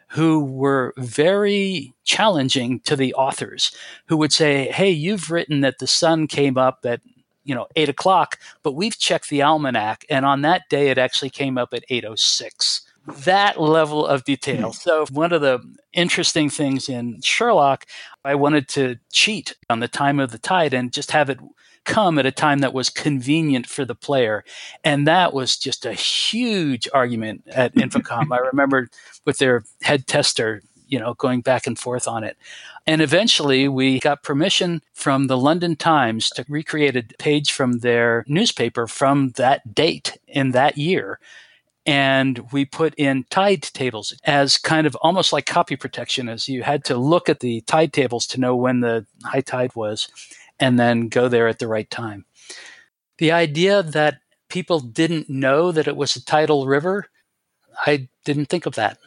who 0.09 0.43
were 0.43 0.93
very 0.97 1.93
challenging 2.05 2.79
to 2.81 2.95
the 2.95 3.13
authors 3.13 3.71
who 4.07 4.17
would 4.17 4.31
say, 4.31 4.71
Hey, 4.71 4.89
you've 4.89 5.29
written 5.29 5.61
that 5.61 5.79
the 5.79 5.87
sun 5.87 6.27
came 6.27 6.57
up 6.57 6.85
at 6.85 7.01
you 7.43 7.55
know 7.55 7.67
eight 7.75 7.89
o'clock, 7.89 8.39
but 8.63 8.73
we've 8.73 8.97
checked 8.97 9.29
the 9.29 9.41
almanac, 9.41 10.05
and 10.09 10.25
on 10.25 10.41
that 10.41 10.63
day 10.69 10.89
it 10.89 10.97
actually 10.97 11.29
came 11.29 11.57
up 11.57 11.73
at 11.73 11.83
eight 11.89 12.05
oh 12.05 12.15
six 12.15 12.81
that 13.09 13.59
level 13.59 14.05
of 14.05 14.23
detail. 14.23 14.67
Hmm. 14.67 14.73
So, 14.73 15.05
one 15.11 15.33
of 15.33 15.41
the 15.41 15.59
interesting 15.93 16.49
things 16.49 16.89
in 16.89 17.21
Sherlock, 17.21 17.85
I 18.23 18.35
wanted 18.35 18.67
to 18.69 18.97
cheat 19.11 19.55
on 19.69 19.79
the 19.79 19.87
time 19.87 20.19
of 20.19 20.31
the 20.31 20.37
tide 20.37 20.73
and 20.73 20.93
just 20.93 21.11
have 21.11 21.29
it 21.29 21.39
come 21.85 22.19
at 22.19 22.25
a 22.25 22.31
time 22.31 22.59
that 22.59 22.73
was 22.73 22.89
convenient 22.89 23.65
for 23.65 23.83
the 23.85 23.95
player. 23.95 24.43
And 24.83 25.07
that 25.07 25.33
was 25.33 25.57
just 25.57 25.85
a 25.85 25.93
huge 25.93 26.87
argument 26.93 27.43
at 27.47 27.73
Infocom. 27.75 28.27
I 28.31 28.37
remember 28.37 28.89
with 29.25 29.39
their 29.39 29.63
head 29.81 30.05
tester, 30.05 30.61
you 30.89 30.99
know, 30.99 31.13
going 31.13 31.41
back 31.41 31.67
and 31.67 31.77
forth 31.77 32.07
on 32.07 32.23
it. 32.23 32.37
And 32.85 33.01
eventually 33.01 33.67
we 33.67 33.99
got 33.99 34.23
permission 34.23 34.81
from 34.93 35.27
the 35.27 35.37
London 35.37 35.75
Times 35.75 36.29
to 36.31 36.45
recreate 36.49 36.95
a 36.97 37.03
page 37.19 37.51
from 37.51 37.79
their 37.79 38.25
newspaper 38.27 38.87
from 38.87 39.29
that 39.37 39.73
date 39.73 40.17
in 40.27 40.51
that 40.51 40.77
year. 40.77 41.19
And 41.85 42.51
we 42.51 42.65
put 42.65 42.93
in 42.95 43.25
tide 43.29 43.63
tables 43.63 44.13
as 44.25 44.57
kind 44.57 44.85
of 44.85 44.95
almost 44.97 45.31
like 45.31 45.45
copy 45.45 45.75
protection 45.75 46.27
as 46.27 46.49
you 46.49 46.63
had 46.63 46.83
to 46.85 46.97
look 46.97 47.29
at 47.29 47.39
the 47.39 47.61
tide 47.61 47.93
tables 47.93 48.27
to 48.27 48.39
know 48.39 48.55
when 48.55 48.81
the 48.81 49.05
high 49.23 49.41
tide 49.41 49.75
was 49.75 50.07
and 50.59 50.77
then 50.77 51.07
go 51.07 51.27
there 51.27 51.47
at 51.47 51.59
the 51.59 51.67
right 51.67 51.89
time. 51.89 52.25
The 53.17 53.31
idea 53.31 53.81
that 53.81 54.19
people 54.49 54.79
didn't 54.79 55.29
know 55.29 55.71
that 55.71 55.87
it 55.87 55.95
was 55.95 56.15
a 56.15 56.25
tidal 56.25 56.67
river 56.67 57.07
i 57.85 58.09
didn't 58.25 58.47
think 58.47 58.65
of 58.65 58.75
that 58.75 58.97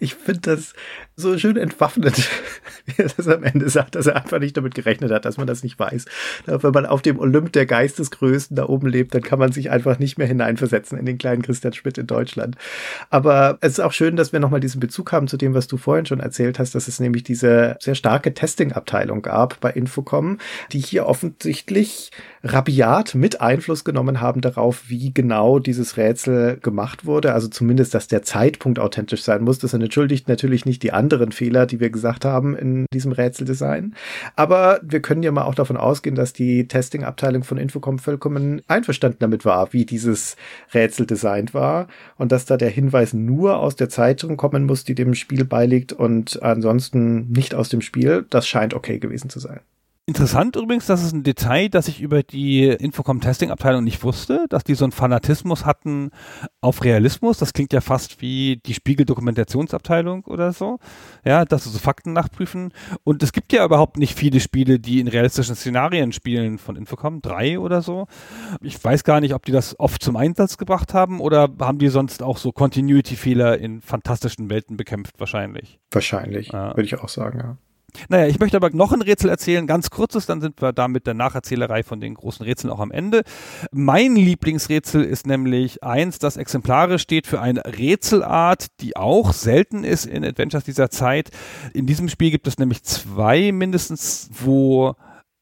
ich 0.00 0.14
finde 0.14 0.56
das 0.56 0.74
so 1.18 1.38
schön 1.38 1.56
entwaffnet, 1.56 2.28
wie 2.84 3.02
er 3.02 3.08
das 3.08 3.26
am 3.26 3.42
Ende 3.42 3.70
sagt, 3.70 3.94
dass 3.94 4.06
er 4.06 4.16
einfach 4.16 4.38
nicht 4.38 4.54
damit 4.54 4.74
gerechnet 4.74 5.10
hat, 5.10 5.24
dass 5.24 5.38
man 5.38 5.46
das 5.46 5.62
nicht 5.62 5.78
weiß. 5.78 6.04
Wenn 6.44 6.72
man 6.72 6.84
auf 6.84 7.00
dem 7.00 7.18
Olymp 7.18 7.52
der 7.52 7.64
Geistesgrößten 7.64 8.54
da 8.54 8.68
oben 8.68 8.86
lebt, 8.86 9.14
dann 9.14 9.22
kann 9.22 9.38
man 9.38 9.50
sich 9.50 9.70
einfach 9.70 9.98
nicht 9.98 10.18
mehr 10.18 10.26
hineinversetzen 10.26 10.98
in 10.98 11.06
den 11.06 11.16
kleinen 11.16 11.40
Christian 11.40 11.72
Schmidt 11.72 11.96
in 11.96 12.06
Deutschland. 12.06 12.56
Aber 13.08 13.56
es 13.62 13.72
ist 13.72 13.80
auch 13.80 13.92
schön, 13.92 14.16
dass 14.16 14.34
wir 14.34 14.40
nochmal 14.40 14.60
diesen 14.60 14.78
Bezug 14.78 15.10
haben 15.10 15.26
zu 15.26 15.38
dem, 15.38 15.54
was 15.54 15.66
du 15.68 15.78
vorhin 15.78 16.04
schon 16.04 16.20
erzählt 16.20 16.58
hast, 16.58 16.74
dass 16.74 16.86
es 16.86 17.00
nämlich 17.00 17.22
diese 17.22 17.76
sehr 17.80 17.94
starke 17.94 18.34
Testing-Abteilung 18.34 19.22
gab 19.22 19.58
bei 19.60 19.70
Infocom, 19.70 20.36
die 20.72 20.80
hier 20.80 21.06
offensichtlich 21.06 22.10
rabiat 22.44 23.14
mit 23.14 23.40
Einfluss 23.40 23.84
genommen 23.84 24.20
haben 24.20 24.42
darauf, 24.42 24.84
wie 24.88 25.14
genau 25.14 25.60
dieses 25.60 25.96
Rätsel 25.96 26.58
gemacht 26.58 27.06
wurde. 27.06 27.32
Also 27.32 27.48
zumindest, 27.48 27.94
dass 27.94 28.06
der 28.06 28.22
Zeitpunkt 28.22 28.78
authentisch 28.78 29.22
sein 29.22 29.42
muss. 29.42 29.58
Das 29.58 29.72
entschuldigt 29.72 30.28
natürlich 30.28 30.66
nicht 30.66 30.82
die 30.82 30.92
anderen 30.92 31.05
Fehler, 31.32 31.66
die 31.66 31.80
wir 31.80 31.90
gesagt 31.90 32.24
haben 32.24 32.56
in 32.56 32.86
diesem 32.92 33.12
Rätseldesign. 33.12 33.94
Aber 34.34 34.80
wir 34.82 35.00
können 35.00 35.22
ja 35.22 35.32
mal 35.32 35.44
auch 35.44 35.54
davon 35.54 35.76
ausgehen, 35.76 36.16
dass 36.16 36.32
die 36.32 36.68
Testing-Abteilung 36.68 37.44
von 37.44 37.58
Infocom 37.58 37.98
vollkommen 37.98 38.62
einverstanden 38.68 39.18
damit 39.20 39.44
war, 39.44 39.72
wie 39.72 39.84
dieses 39.84 40.36
Rätsel 40.74 41.06
designt 41.06 41.54
war 41.54 41.88
und 42.16 42.32
dass 42.32 42.44
da 42.44 42.56
der 42.56 42.70
Hinweis 42.70 43.12
nur 43.12 43.58
aus 43.58 43.76
der 43.76 43.88
Zeitung 43.88 44.36
kommen 44.36 44.64
muss, 44.64 44.84
die 44.84 44.94
dem 44.94 45.14
Spiel 45.14 45.44
beiliegt 45.44 45.92
und 45.92 46.42
ansonsten 46.42 47.30
nicht 47.30 47.54
aus 47.54 47.68
dem 47.68 47.80
Spiel. 47.80 48.26
Das 48.30 48.46
scheint 48.46 48.74
okay 48.74 48.98
gewesen 48.98 49.30
zu 49.30 49.40
sein. 49.40 49.60
Interessant 50.08 50.54
übrigens, 50.54 50.86
das 50.86 51.02
ist 51.02 51.12
ein 51.12 51.24
Detail, 51.24 51.68
das 51.68 51.88
ich 51.88 52.00
über 52.00 52.22
die 52.22 52.62
Infocom-Testing-Abteilung 52.68 53.82
nicht 53.82 54.04
wusste, 54.04 54.46
dass 54.48 54.62
die 54.62 54.76
so 54.76 54.84
einen 54.84 54.92
Fanatismus 54.92 55.66
hatten 55.66 56.12
auf 56.60 56.84
Realismus. 56.84 57.38
Das 57.38 57.52
klingt 57.52 57.72
ja 57.72 57.80
fast 57.80 58.20
wie 58.20 58.60
die 58.64 58.74
Spiegel-Dokumentationsabteilung 58.74 60.24
oder 60.26 60.52
so. 60.52 60.78
Ja, 61.24 61.44
dass 61.44 61.64
sie 61.64 61.70
so 61.70 61.80
Fakten 61.80 62.12
nachprüfen. 62.12 62.72
Und 63.02 63.24
es 63.24 63.32
gibt 63.32 63.52
ja 63.52 63.64
überhaupt 63.64 63.96
nicht 63.96 64.16
viele 64.16 64.38
Spiele, 64.38 64.78
die 64.78 65.00
in 65.00 65.08
realistischen 65.08 65.56
Szenarien 65.56 66.12
spielen 66.12 66.58
von 66.58 66.76
Infocom. 66.76 67.20
Drei 67.20 67.58
oder 67.58 67.82
so. 67.82 68.06
Ich 68.60 68.82
weiß 68.82 69.02
gar 69.02 69.20
nicht, 69.20 69.34
ob 69.34 69.44
die 69.44 69.50
das 69.50 69.74
oft 69.80 70.00
zum 70.00 70.14
Einsatz 70.14 70.56
gebracht 70.56 70.94
haben 70.94 71.18
oder 71.18 71.48
haben 71.58 71.78
die 71.78 71.88
sonst 71.88 72.22
auch 72.22 72.38
so 72.38 72.52
Continuity-Fehler 72.52 73.58
in 73.58 73.80
fantastischen 73.80 74.50
Welten 74.50 74.76
bekämpft 74.76 75.18
wahrscheinlich. 75.18 75.80
Wahrscheinlich, 75.90 76.52
ja. 76.52 76.76
würde 76.76 76.84
ich 76.84 76.96
auch 76.96 77.08
sagen, 77.08 77.40
ja. 77.40 77.56
Naja, 78.08 78.26
ich 78.26 78.38
möchte 78.38 78.56
aber 78.56 78.70
noch 78.70 78.92
ein 78.92 79.02
Rätsel 79.02 79.30
erzählen, 79.30 79.66
ganz 79.66 79.90
kurzes, 79.90 80.26
dann 80.26 80.40
sind 80.40 80.60
wir 80.60 80.72
da 80.72 80.88
mit 80.88 81.06
der 81.06 81.14
Nacherzählerei 81.14 81.82
von 81.82 82.00
den 82.00 82.14
großen 82.14 82.44
Rätseln 82.44 82.72
auch 82.72 82.80
am 82.80 82.90
Ende. 82.90 83.22
Mein 83.72 84.16
Lieblingsrätsel 84.16 85.04
ist 85.04 85.26
nämlich 85.26 85.82
eins, 85.82 86.18
das 86.18 86.36
exemplarisch 86.36 87.02
steht 87.02 87.26
für 87.26 87.40
eine 87.40 87.64
Rätselart, 87.64 88.66
die 88.80 88.96
auch 88.96 89.32
selten 89.32 89.84
ist 89.84 90.06
in 90.06 90.24
Adventures 90.24 90.64
dieser 90.64 90.90
Zeit. 90.90 91.30
In 91.72 91.86
diesem 91.86 92.08
Spiel 92.08 92.30
gibt 92.30 92.46
es 92.46 92.58
nämlich 92.58 92.82
zwei 92.82 93.52
mindestens, 93.52 94.30
wo 94.30 94.94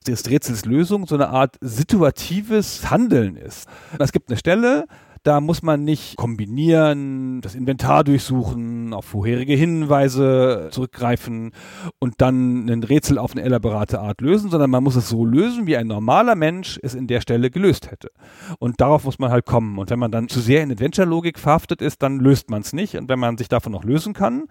das 0.05 0.28
Rätsels 0.28 0.64
Lösung 0.64 1.06
so 1.06 1.14
eine 1.14 1.31
Art 1.31 1.56
situatives 1.60 2.90
Handeln 2.90 3.36
ist. 3.36 3.66
Es 3.98 4.12
gibt 4.12 4.28
eine 4.28 4.39
Stelle, 4.39 4.85
da 5.25 5.41
muss 5.41 5.63
man 5.63 5.85
nicht 5.85 6.17
kombinieren, 6.17 7.41
das 7.41 7.55
Inventar 7.55 8.05
durchsuchen, 8.05 8.93
auf 8.93 9.07
vorherige 9.07 9.55
Hinweise 9.55 10.69
zurückgreifen 10.71 11.53
und 11.99 12.21
dann 12.21 12.69
ein 12.69 12.83
Rätsel 12.83 13.17
auf 13.17 13.33
eine 13.33 13.43
elaborate 13.43 14.01
Art 14.01 14.21
lösen, 14.21 14.51
sondern 14.51 14.71
man 14.71 14.85
muss 14.85 14.97
es 14.97 15.09
so 15.09 15.25
lösen, 15.25 15.67
wie 15.67 15.79
ein 15.79 15.87
normaler 15.87 16.35
Mensch 16.35 16.79
es 16.83 16.95
in 16.95 17.07
der 17.07 17.23
Stelle 17.23 17.51
gelöst 17.51 17.91
hätte. 17.91 18.11
Und 18.59 18.83
darauf 18.83 19.05
muss 19.05 19.19
man 19.19 19.31
halt 19.31 19.47
kommen. 19.47 19.79
Und 19.79 19.89
wenn 19.89 19.99
man 19.99 20.13
dann 20.13 20.29
zu 20.29 20.41
sehr 20.41 20.63
in 20.63 20.71
Adventure-Logik 20.71 21.39
verhaftet 21.39 21.81
ist, 21.81 22.03
dann 22.03 22.21
löst 22.21 22.51
man 22.51 22.61
es 22.61 22.75
nicht. 22.75 22.95
Und 22.97 23.09
wenn 23.09 23.19
man 23.19 23.39
sich 23.39 23.49
davon 23.49 23.73
noch 23.73 23.85
lösen 23.85 24.13
kann 24.13 24.45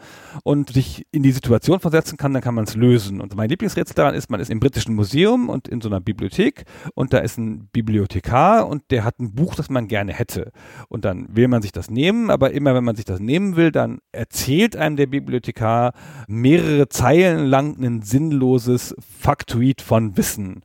und 0.44 0.74
sich 0.74 1.06
in 1.12 1.22
die 1.22 1.32
Situation 1.32 1.82
versetzen 1.82 2.18
kann, 2.18 2.34
dann 2.34 2.42
kann 2.42 2.56
man 2.56 2.64
es 2.64 2.76
lösen. 2.76 3.22
Und 3.22 3.36
mein 3.36 3.50
Lieblingsrätsel 3.50 3.94
daran 3.96 4.16
ist, 4.16 4.32
man 4.32 4.40
ist 4.40 4.50
im 4.50 4.60
Britischen 4.60 4.96
Museum 4.96 5.50
und 5.50 5.68
in 5.68 5.82
so 5.82 5.90
einer 5.90 6.02
Bibliothek 6.02 6.64
und 6.96 7.14
da 7.14 7.20
ist 7.20 7.38
ein 7.38 7.68
Bibliothekar 7.72 8.68
und 8.68 8.90
der 8.90 9.04
hat 9.04 9.20
ein 9.20 9.36
Buch, 9.36 9.54
das 9.54 9.70
man 9.70 9.88
gerne 9.88 10.14
hätte. 10.14 10.52
Und 10.90 11.06
dann 11.06 11.28
will 11.30 11.48
man 11.48 11.62
sich 11.62 11.72
das 11.72 11.90
nehmen, 11.90 12.30
aber 12.30 12.52
immer 12.52 12.76
wenn 12.76 12.84
man 12.84 12.96
sich 12.96 13.06
das 13.06 13.20
nehmen 13.20 13.56
will, 13.56 13.72
dann 13.72 14.00
erzählt 14.12 14.76
einem 14.76 14.96
der 14.96 15.08
Bibliothekar 15.08 15.94
mehrere 16.28 16.90
Zeilen 16.90 17.46
lang 17.46 17.84
ein 17.84 18.02
sinnloses 18.02 18.96
Faktoid 19.20 19.82
von 19.82 20.18
Wissen. 20.18 20.62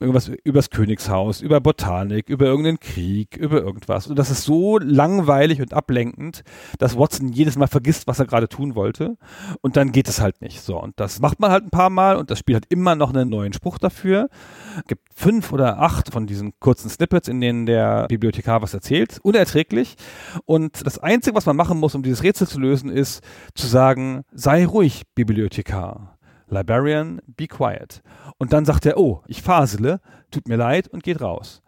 Irgendwas 0.00 0.28
übers 0.44 0.70
Königshaus, 0.70 1.40
über 1.40 1.60
Botanik, 1.60 2.28
über 2.28 2.46
irgendeinen 2.46 2.80
Krieg, 2.80 3.36
über 3.36 3.62
irgendwas. 3.62 4.06
Und 4.06 4.18
das 4.18 4.30
ist 4.30 4.44
so 4.44 4.78
langweilig 4.78 5.60
und 5.60 5.74
ablenkend, 5.74 6.42
dass 6.78 6.96
Watson 6.96 7.28
jedes 7.28 7.56
Mal 7.56 7.68
vergisst, 7.68 8.06
was 8.06 8.18
er 8.18 8.26
gerade 8.26 8.48
tun 8.48 8.74
wollte. 8.74 9.16
Und 9.60 9.76
dann 9.76 9.92
geht 9.92 10.08
es 10.08 10.20
halt 10.20 10.40
nicht. 10.40 10.60
So. 10.60 10.80
Und 10.80 10.98
das 10.98 11.20
macht 11.20 11.40
man 11.40 11.50
halt 11.50 11.64
ein 11.64 11.70
paar 11.70 11.90
Mal 11.90 12.16
und 12.16 12.30
das 12.30 12.38
Spiel 12.38 12.56
hat 12.56 12.64
immer 12.68 12.94
noch 12.94 13.10
einen 13.10 13.28
neuen 13.28 13.52
Spruch 13.52 13.78
dafür. 13.78 14.28
Es 14.76 14.84
gibt 14.88 15.02
fünf 15.14 15.52
oder 15.52 15.78
acht 15.80 16.12
von 16.12 16.26
diesen 16.26 16.52
kurzen 16.60 16.88
Snippets, 16.88 17.28
in 17.28 17.40
denen 17.40 17.66
der 17.66 18.06
Bibliothekar 18.08 18.62
was 18.62 18.74
erzählt. 18.74 19.18
Unerträglich. 19.40 19.96
Und 20.44 20.86
das 20.86 20.98
Einzige, 20.98 21.34
was 21.34 21.46
man 21.46 21.56
machen 21.56 21.78
muss, 21.78 21.94
um 21.94 22.02
dieses 22.02 22.22
Rätsel 22.22 22.46
zu 22.46 22.60
lösen, 22.60 22.90
ist 22.90 23.22
zu 23.54 23.66
sagen, 23.66 24.22
sei 24.32 24.66
ruhig, 24.66 25.04
Bibliothekar. 25.14 26.18
Librarian, 26.48 27.22
be 27.26 27.46
quiet. 27.46 28.02
Und 28.36 28.52
dann 28.52 28.66
sagt 28.66 28.84
er, 28.84 28.98
oh, 28.98 29.22
ich 29.26 29.40
fasele, 29.40 30.00
tut 30.30 30.46
mir 30.46 30.56
leid 30.56 30.88
und 30.88 31.02
geht 31.02 31.22
raus. 31.22 31.62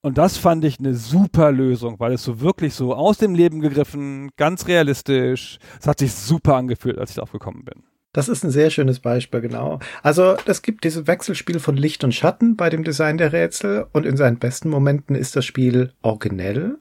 Und 0.00 0.16
das 0.16 0.38
fand 0.38 0.64
ich 0.64 0.78
eine 0.78 0.94
super 0.94 1.52
Lösung, 1.52 2.00
weil 2.00 2.14
es 2.14 2.24
so 2.24 2.40
wirklich 2.40 2.72
so 2.72 2.94
aus 2.94 3.18
dem 3.18 3.34
Leben 3.34 3.60
gegriffen, 3.60 4.30
ganz 4.36 4.66
realistisch. 4.66 5.58
Es 5.78 5.86
hat 5.86 5.98
sich 5.98 6.14
super 6.14 6.56
angefühlt, 6.56 6.96
als 6.96 7.10
ich 7.10 7.16
darauf 7.16 7.32
gekommen 7.32 7.66
bin. 7.66 7.84
Das 8.14 8.28
ist 8.28 8.44
ein 8.44 8.50
sehr 8.50 8.68
schönes 8.68 9.00
Beispiel, 9.00 9.40
genau. 9.40 9.78
Also 10.02 10.36
es 10.44 10.60
gibt 10.60 10.84
dieses 10.84 11.06
Wechselspiel 11.06 11.58
von 11.58 11.78
Licht 11.78 12.04
und 12.04 12.14
Schatten 12.14 12.56
bei 12.56 12.68
dem 12.68 12.84
Design 12.84 13.16
der 13.16 13.32
Rätsel 13.32 13.86
und 13.92 14.04
in 14.04 14.18
seinen 14.18 14.38
besten 14.38 14.68
Momenten 14.68 15.16
ist 15.16 15.34
das 15.34 15.46
Spiel 15.46 15.92
originell. 16.02 16.76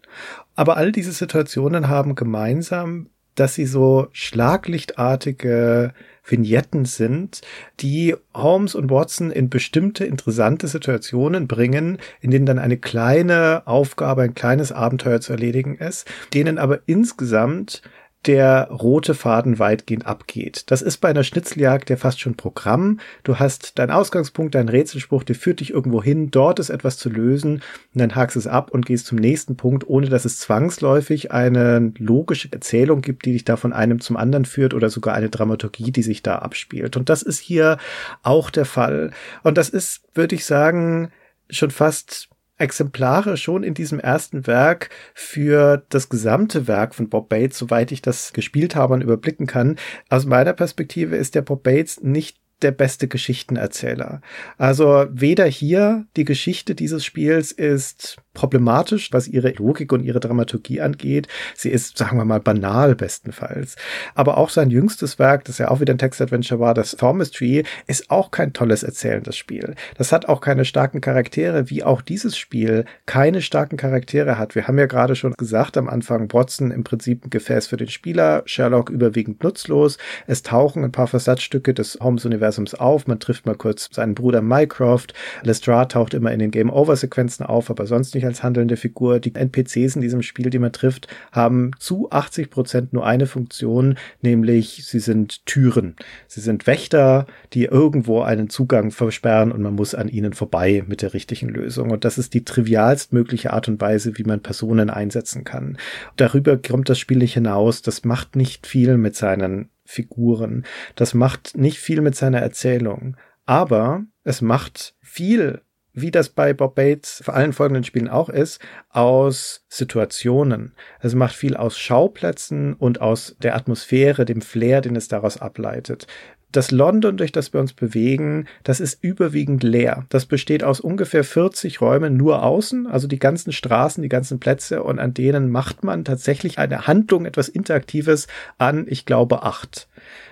Aber 0.56 0.76
all 0.76 0.92
diese 0.92 1.14
Situationen 1.14 1.88
haben 1.88 2.16
gemeinsam, 2.16 3.08
dass 3.36 3.56
sie 3.56 3.66
so 3.66 4.08
schlaglichtartige 4.12 5.94
Vignetten 6.26 6.84
sind, 6.84 7.42
die 7.80 8.14
Holmes 8.34 8.76
und 8.76 8.92
Watson 8.92 9.32
in 9.32 9.50
bestimmte 9.50 10.04
interessante 10.04 10.68
Situationen 10.68 11.48
bringen, 11.48 11.98
in 12.20 12.32
denen 12.32 12.46
dann 12.46 12.60
eine 12.60 12.78
kleine 12.78 13.64
Aufgabe, 13.66 14.24
ein 14.24 14.36
kleines 14.36 14.74
Abenteuer 14.74 15.22
zu 15.22 15.32
erledigen 15.32 15.78
ist, 15.78 16.06
denen 16.34 16.58
aber 16.58 16.82
insgesamt 16.88 17.82
der 18.28 18.70
rote 18.70 19.16
Faden 19.16 19.58
weitgehend 19.58 20.06
abgeht. 20.06 20.66
Das 20.68 20.82
ist 20.82 20.98
bei 20.98 21.10
einer 21.10 21.24
Schnitzeljagd 21.24 21.90
ja 21.90 21.98
fast 21.98 22.20
schon 22.20 22.36
Programm. 22.36 23.00
Du 23.24 23.40
hast 23.40 23.80
deinen 23.80 23.90
Ausgangspunkt, 23.90 24.54
deinen 24.54 24.70
Rätselspruch, 24.70 25.24
der 25.24 25.36
führt 25.36 25.60
dich 25.60 25.72
irgendwo 25.72 26.04
hin, 26.04 26.30
dort 26.30 26.60
ist 26.60 26.70
etwas 26.70 26.98
zu 26.98 27.10
lösen 27.10 27.64
und 27.94 28.02
dann 28.02 28.16
hakst 28.16 28.38
es 28.38 28.46
ab 28.46 28.72
und 28.72 28.86
gehst 28.86 29.08
zum 29.08 29.18
nächsten 29.18 29.56
Punkt, 29.58 29.88
ohne 29.88 30.08
dass 30.08 30.26
es 30.26 30.40
zwangsläufig 30.40 31.32
eine 31.32 31.94
logische 31.98 32.50
Erzählung 32.52 33.02
gibt, 33.02 33.26
die 33.26 33.34
dich 33.34 33.46
da 33.46 33.58
von 33.58 33.74
einem 33.74 34.00
zum 34.02 34.18
anderen 34.18 34.46
führt 34.46 34.74
oder 34.74 34.90
sogar 34.90 35.16
eine 35.16 35.30
Dramaturgie, 35.30 35.92
die 35.92 36.04
sich 36.04 36.22
da 36.22 36.38
abspielt. 36.40 36.98
Und 36.98 37.10
das 37.10 37.24
ist 37.24 37.40
hier 37.40 37.78
auch 38.22 38.52
der 38.52 38.66
Fall. 38.66 39.12
Und 39.44 39.58
das 39.58 39.70
ist, 39.70 40.02
würde 40.14 40.36
ich 40.36 40.46
sagen, 40.46 41.12
schon 41.50 41.72
fast 41.72 42.31
Exemplare 42.62 43.38
schon 43.38 43.64
in 43.64 43.74
diesem 43.74 44.00
ersten 44.00 44.48
Werk 44.48 44.90
für 45.14 45.84
das 45.90 46.10
gesamte 46.10 46.68
Werk 46.68 46.96
von 46.96 47.10
Bob 47.10 47.30
Bates, 47.30 47.58
soweit 47.58 47.92
ich 47.92 48.02
das 48.02 48.34
gespielt 48.34 48.76
habe 48.76 48.94
und 48.94 49.02
überblicken 49.02 49.48
kann. 49.48 49.78
Aus 50.10 50.26
meiner 50.26 50.54
Perspektive 50.54 51.16
ist 51.16 51.36
der 51.36 51.42
Bob 51.42 51.64
Bates 51.64 52.02
nicht 52.02 52.38
der 52.62 52.72
beste 52.72 53.08
Geschichtenerzähler. 53.08 54.22
Also 54.58 55.06
weder 55.12 55.46
hier 55.46 56.06
die 56.16 56.26
Geschichte 56.26 56.76
dieses 56.76 57.04
Spiels 57.04 57.52
ist 57.52 58.18
problematisch, 58.34 59.12
was 59.12 59.28
ihre 59.28 59.52
Logik 59.52 59.92
und 59.92 60.04
ihre 60.04 60.20
Dramaturgie 60.20 60.82
angeht. 60.82 61.28
Sie 61.56 61.70
ist, 61.70 61.98
sagen 61.98 62.18
wir 62.18 62.26
mal, 62.26 62.40
banal 62.40 62.96
bestenfalls. 62.96 63.76
Aber 64.16 64.38
auch 64.38 64.50
sein 64.50 64.70
jüngstes 64.70 65.20
Werk, 65.20 65.46
das 65.46 65.58
ja 65.58 65.70
auch 65.70 65.82
wieder 65.82 65.94
ein 65.94 65.98
Text-Adventure 65.98 66.60
war, 66.60 66.74
das 66.74 66.92
Thormistry, 66.92 67.64
ist 67.88 68.10
auch 68.10 68.32
kein 68.32 68.54
tolles 68.54 68.84
erzählendes 68.84 69.36
Spiel. 69.36 69.76
Das 69.98 70.12
hat 70.12 70.28
auch 70.28 70.42
keine 70.42 70.66
starken 70.66 71.02
Charaktere, 71.02 71.70
wie 71.70 71.84
auch 71.84 72.02
dieses 72.02 72.38
Spiel 72.38 72.86
keine 73.06 73.42
starken 73.42 73.78
Charaktere 73.78 74.38
hat. 74.38 74.56
Wir 74.56 74.68
haben 74.68 74.80
ja 74.80 74.86
gerade 74.86 75.16
schon 75.16 75.34
gesagt 75.34 75.78
am 75.78 75.90
Anfang, 75.90 76.32
Watson 76.32 76.72
im 76.72 76.84
Prinzip 76.84 77.26
ein 77.26 77.30
Gefäß 77.30 77.68
für 77.68 77.78
den 77.78 77.90
Spieler, 77.90 78.44
Sherlock 78.46 78.90
überwiegend 78.90 79.44
nutzlos. 79.44 79.98
Es 80.28 80.44
tauchen 80.44 80.84
ein 80.84 80.92
paar 80.92 81.08
Versatzstücke 81.08 81.74
des 81.74 81.98
Holmes-Universums 82.02 82.76
auf. 82.76 83.08
Man 83.08 83.20
trifft 83.20 83.46
mal 83.46 83.56
kurz 83.56 83.90
seinen 83.92 84.16
Bruder 84.16 84.42
Mycroft. 84.42 85.14
Lestrade 85.44 85.90
taucht 85.90 86.14
immer 86.14 86.32
in 86.32 86.40
den 86.40 86.52
Game-Over-Sequenzen 86.52 87.46
auf, 87.46 87.70
aber 87.70 87.86
sonst 87.88 88.16
nicht 88.16 88.21
nicht 88.22 88.28
als 88.28 88.44
handelnde 88.44 88.78
Figur. 88.78 89.20
Die 89.20 89.34
NPCs 89.34 89.96
in 89.96 90.02
diesem 90.02 90.22
Spiel, 90.22 90.50
die 90.50 90.60
man 90.60 90.72
trifft, 90.72 91.08
haben 91.32 91.72
zu 91.80 92.10
80 92.12 92.50
Prozent 92.50 92.94
nur 92.94 93.06
eine 93.06 93.26
Funktion, 93.26 93.98
nämlich 94.22 94.86
sie 94.86 95.00
sind 95.00 95.46
Türen. 95.46 95.96
Sie 96.28 96.42
sind 96.42 96.68
Wächter, 96.68 97.26
die 97.54 97.66
irgendwo 97.66 98.22
einen 98.22 98.50
Zugang 98.50 98.92
versperren 98.92 99.52
und 99.52 99.62
man 99.62 99.76
muss 99.76 99.96
an 99.96 100.08
ihnen 100.08 100.34
vorbei 100.34 100.84
mit 100.88 101.02
der 101.02 101.14
richtigen 101.14 101.50
Lösung. 101.50 101.92
Und 101.92 102.06
das 102.06 102.18
ist 102.18 102.34
die 102.34 102.46
trivialst 102.46 103.14
mögliche 103.14 103.54
Art 103.54 103.68
und 103.68 103.82
Weise, 103.82 104.18
wie 104.18 104.24
man 104.24 104.42
Personen 104.42 104.90
einsetzen 104.90 105.44
kann. 105.44 105.78
Darüber 106.16 106.58
kommt 106.58 106.90
das 106.90 107.00
Spiel 107.00 107.18
nicht 107.18 107.34
hinaus. 107.34 107.82
Das 107.82 108.06
macht 108.06 108.36
nicht 108.36 108.68
viel 108.68 108.98
mit 108.98 109.16
seinen 109.16 109.70
Figuren. 109.86 110.64
Das 110.96 111.14
macht 111.14 111.58
nicht 111.58 111.80
viel 111.80 112.02
mit 112.02 112.16
seiner 112.16 112.40
Erzählung. 112.40 113.18
Aber 113.46 114.06
es 114.24 114.42
macht 114.42 114.96
viel 115.02 115.62
wie 115.94 116.12
das 116.12 116.30
bei 116.30 116.54
Bob 116.54 116.76
Bates 116.76 117.22
vor 117.24 117.34
allen 117.34 117.54
folgenden 117.54 117.84
Spielen 117.84 118.08
auch 118.08 118.30
ist, 118.30 118.60
aus 118.90 119.66
Situationen. 119.68 120.74
Es 121.00 121.16
macht 121.16 121.36
viel 121.36 121.56
aus 121.56 121.78
Schauplätzen 121.78 122.74
und 122.74 123.02
aus 123.02 123.36
der 123.42 123.56
Atmosphäre, 123.56 124.26
dem 124.26 124.42
Flair, 124.42 124.82
den 124.82 124.96
es 124.96 125.08
daraus 125.08 125.38
ableitet. 125.38 126.08
Das 126.52 126.72
London, 126.72 127.16
durch 127.16 127.32
das 127.32 127.54
wir 127.54 127.62
uns 127.62 127.72
bewegen, 127.72 128.46
das 128.64 128.82
ist 128.82 129.02
überwiegend 129.02 129.64
leer. 129.64 130.06
Das 130.10 130.26
besteht 130.26 130.66
aus 130.66 130.82
ungefähr 130.82 131.24
40 131.24 131.80
Räumen 131.80 132.18
nur 132.18 132.44
außen, 132.44 132.88
also 132.88 133.08
die 133.08 133.20
ganzen 133.20 133.54
Straßen, 133.54 134.04
die 134.04 134.10
ganzen 134.10 134.40
Plätze 134.40 134.84
und 134.84 135.00
an 135.00 135.14
denen 135.14 135.50
macht 135.50 135.86
man 135.86 136.04
tatsächlich 136.04 136.60
eine 136.60 136.88
Handlung, 136.88 137.26
etwas 137.26 137.48
Interaktives 137.48 138.28
an, 138.58 138.86
ich 138.90 139.06
glaube, 139.06 139.44
acht. 139.44 139.88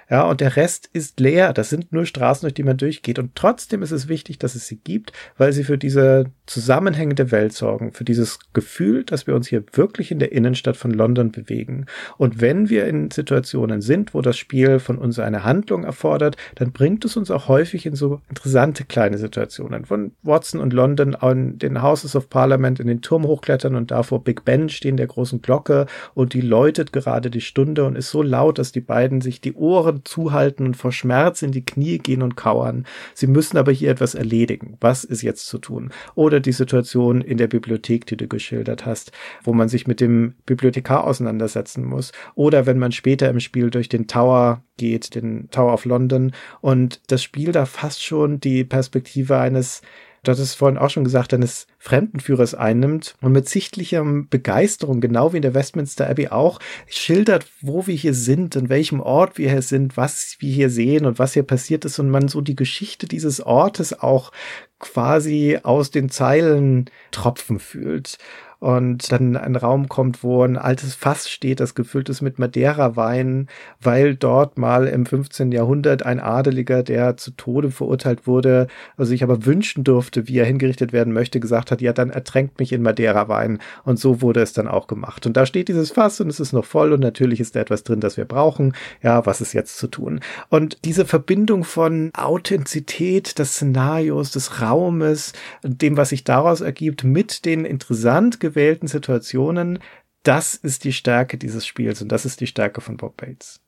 Ja, 0.10 0.23
und 0.23 0.41
der 0.41 0.56
Rest 0.56 0.90
ist 0.91 1.19
leer. 1.19 1.53
Das 1.53 1.69
sind 1.69 1.91
nur 1.91 2.06
Straßen, 2.06 2.41
durch 2.41 2.56
die 2.56 2.64
man 2.64 2.77
durchgeht. 2.77 3.19
Und 3.19 3.36
trotzdem 3.36 3.84
ist 3.84 3.91
es 3.91 4.07
wichtig, 4.07 4.40
dass 4.40 4.56
es 4.56 4.68
sie 4.68 4.77
gibt, 4.77 5.14
weil 5.38 5.53
sie 5.53 5.64
für 5.64 5.77
diese 5.77 6.26
zusammenhängende 6.48 7.31
Welt 7.31 7.53
sorgen, 7.53 7.91
für 7.91 8.03
dieses 8.03 8.40
Gefühl, 8.53 9.03
dass 9.03 9.27
wir 9.27 9.36
uns 9.36 9.48
hier 9.48 9.64
wirklich 9.73 10.10
in 10.10 10.18
der 10.18 10.31
Innenstadt 10.31 10.77
von 10.77 10.90
London 10.91 11.31
bewegen. 11.31 11.86
Und 12.18 12.41
wenn 12.41 12.69
wir 12.69 12.88
in 12.88 13.11
Situationen 13.11 13.81
sind, 13.81 14.15
wo 14.15 14.22
das 14.22 14.36
Spiel 14.36 14.80
von 14.80 14.98
uns 14.98 15.19
eine 15.19 15.44
Handlung 15.44 15.84
erfordert, 15.84 16.38
dann 16.56 16.72
bringt 16.72 17.06
es 17.06 17.15
uns 17.15 17.30
auch 17.30 17.48
häufig 17.48 17.86
in 17.86 17.95
so 17.95 18.22
interessante 18.30 18.86
kleine 18.86 19.19
Situationen. 19.19 19.86
Von 19.86 20.14
Watson 20.23 20.60
und 20.60 20.73
London 20.73 21.14
an 21.14 21.60
den 21.60 21.84
Houses 21.84 22.15
of 22.15 22.30
Parliament 22.30 22.80
in 22.80 22.88
den 22.88 23.02
Turm 23.02 23.26
hochklettern 23.26 23.76
und 23.76 23.91
davor 23.91 24.23
Big 24.23 24.44
Ben 24.44 24.69
stehen 24.69 24.98
der 24.98 25.07
großen 25.07 25.44
Glocke 25.44 25.86
und 26.15 26.34
die 26.34 26.41
läutet 26.41 26.91
gerade 26.91 27.30
die 27.30 27.41
Stunde 27.41 27.86
und 27.86 27.95
ist 27.95 28.10
so 28.10 28.23
laut, 28.23 28.57
dass 28.57 28.72
die 28.72 28.81
beiden 28.81 29.22
sich 29.22 29.40
die 29.40 29.53
Ohren 29.53 29.98
zuhalten 30.03 30.65
und 30.65 30.77
vor 30.77 30.91
Schmerz 30.91 31.41
in 31.41 31.51
die 31.51 31.65
Knie 31.65 31.97
gehen 31.97 32.21
und 32.21 32.35
kauern. 32.35 32.85
Sie 33.13 33.27
müssen 33.27 33.57
aber 33.57 33.71
hier 33.71 33.91
etwas 33.91 34.15
erledigen. 34.15 34.77
Was 34.80 35.03
ist 35.03 35.21
jetzt 35.21 35.47
zu 35.47 35.57
tun? 35.57 35.91
Oder 36.15 36.39
die 36.39 36.51
Situation 36.51 37.21
in 37.21 37.38
der 37.38 37.47
Bibliothek, 37.47 38.05
die 38.05 38.17
du 38.17 38.27
geschildert 38.27 38.85
hast, 38.85 39.11
wo 39.43 39.53
man 39.53 39.69
sich 39.69 39.88
mit 39.88 39.99
dem 39.99 40.35
Bibliothekar 40.45 41.05
auseinandersetzen 41.05 41.85
muss. 41.85 42.11
Oder 42.35 42.65
wenn 42.65 42.80
man 42.80 42.91
später 42.91 43.30
im 43.30 43.39
Spiel 43.39 43.69
durch 43.69 43.89
den 43.89 44.07
Tower 44.07 44.63
geht, 44.77 45.15
den 45.15 45.49
Tower 45.51 45.73
of 45.73 45.85
London 45.85 46.31
und 46.61 47.01
das 47.07 47.21
Spiel 47.21 47.51
da 47.51 47.65
fast 47.65 48.03
schon 48.03 48.39
die 48.39 48.63
Perspektive 48.63 49.38
eines 49.38 49.81
du 50.24 50.32
hattest 50.32 50.56
vorhin 50.56 50.78
auch 50.78 50.90
schon 50.90 51.04
gesagt, 51.04 51.34
eines 51.34 51.68
Fremdenführers 51.78 52.56
einnimmt 52.56 53.16
und 53.22 53.32
mit 53.32 53.48
sichtlicher 53.48 54.04
Begeisterung, 54.04 55.02
genau 55.02 55.34
wie 55.34 55.38
in 55.38 55.41
der 55.41 55.54
Westminster 55.54 56.10
Abbey 56.10 56.30
auch, 56.30 56.60
schildert, 56.88 57.46
wo 57.62 57.88
wir 57.88 57.96
hier 57.96 58.14
sind, 58.14 58.56
an 58.58 58.70
welchem 58.70 59.00
Ort 59.00 59.38
wir 59.38 59.50
hier 59.50 59.62
sind, 59.62 59.98
was 59.98 60.38
wir 60.40 60.52
hier 60.52 60.70
sehen 60.70 61.06
und 61.06 61.20
was 61.20 61.34
hier 61.34 61.44
passiert 61.44 61.86
ist 61.86 62.00
und 62.00 62.10
man 62.10 62.28
so 62.28 62.41
die 62.41 62.56
Geschichte 62.56 63.08
dieses 63.08 63.41
Ortes 63.41 64.00
auch 64.00 64.32
quasi 64.80 65.60
aus 65.62 65.91
den 65.91 66.10
Zeilen 66.10 66.90
tropfen 67.12 67.60
fühlt 67.60 68.18
und 68.60 69.11
dann 69.11 69.38
ein 69.38 69.56
Raum 69.56 69.88
kommt, 69.88 70.23
wo 70.23 70.44
ein 70.44 70.57
altes 70.57 70.94
Fass 70.94 71.30
steht, 71.30 71.61
das 71.61 71.76
gefüllt 71.76 72.10
ist 72.10 72.22
mit 72.22 72.40
Madeira-Wein, 72.40 73.48
weil 73.81 74.15
dort 74.15 74.57
mal 74.57 74.88
im 74.88 75.06
15. 75.06 75.52
Jahrhundert 75.53 76.03
ein 76.03 76.19
Adeliger, 76.19 76.84
der 76.84 77.15
zu 77.15 77.31
Tode 77.31 77.72
verurteilt 77.72 78.27
wurde, 78.27 78.68
also 78.98 79.10
sich 79.10 79.23
aber 79.23 79.45
wünschen 79.45 79.86
durfte, 79.86 80.27
wie 80.27 80.38
er 80.38 80.45
hingerichtet 80.45 80.91
werden 80.91 81.14
möchte, 81.14 81.40
gesagt 81.40 81.72
hat, 81.72 81.81
ja, 81.81 81.94
dann 81.94 82.10
ertränkt 82.10 82.60
mich 82.60 82.73
in 82.73 82.81
Madeira-Wein. 82.81 83.60
Und 83.86 83.98
so 83.98 84.22
wurde 84.22 84.41
es 84.41 84.52
dann 84.52 84.68
auch 84.68 84.88
gemacht. 84.88 85.26
Und 85.26 85.38
da 85.38 85.45
steht 85.45 85.69
dieses 85.69 85.91
Fass 85.91 86.19
und 86.19 86.27
es 86.27 86.41
ist 86.41 86.52
noch 86.52 86.65
voll 86.65 86.91
und 86.91 86.99
natürlich 86.99 87.40
ist 87.40 87.56
da 87.56 87.61
etwas 87.61 87.84
drin, 87.84 88.02
das 88.02 88.18
wir 88.18 88.26
brauchen. 88.26 88.73
Ja, 89.02 89.26
was 89.26 89.40
ist 89.40 89.53
jetzt 89.53 89.77
zu 89.77 89.88
tun? 89.88 90.19
Und 90.49 90.80
diese 90.84 91.06
Verbindung 91.06 91.64
von 91.64 92.11
Authentizität 92.14 93.40
des 93.40 93.53
Szenarios, 93.53 94.31
des 94.31 94.61
Raumes, 94.61 95.31
dem, 95.64 95.95
was 95.95 96.10
sich 96.10 96.26
daraus 96.26 96.60
ergibt, 96.60 97.06
mit 97.06 97.45
den 97.45 97.64
interessant 97.64 98.41
gewählten 98.49 98.88
Situationen 98.88 99.80
das 100.23 100.55
ist 100.55 100.84
die 100.84 100.93
Stärke 100.93 101.38
dieses 101.38 101.65
Spiels 101.65 102.01
und 102.01 102.11
das 102.11 102.26
ist 102.26 102.41
die 102.41 102.47
Stärke 102.47 102.81
von 102.81 102.97
Bob 102.97 103.17
Bates 103.17 103.61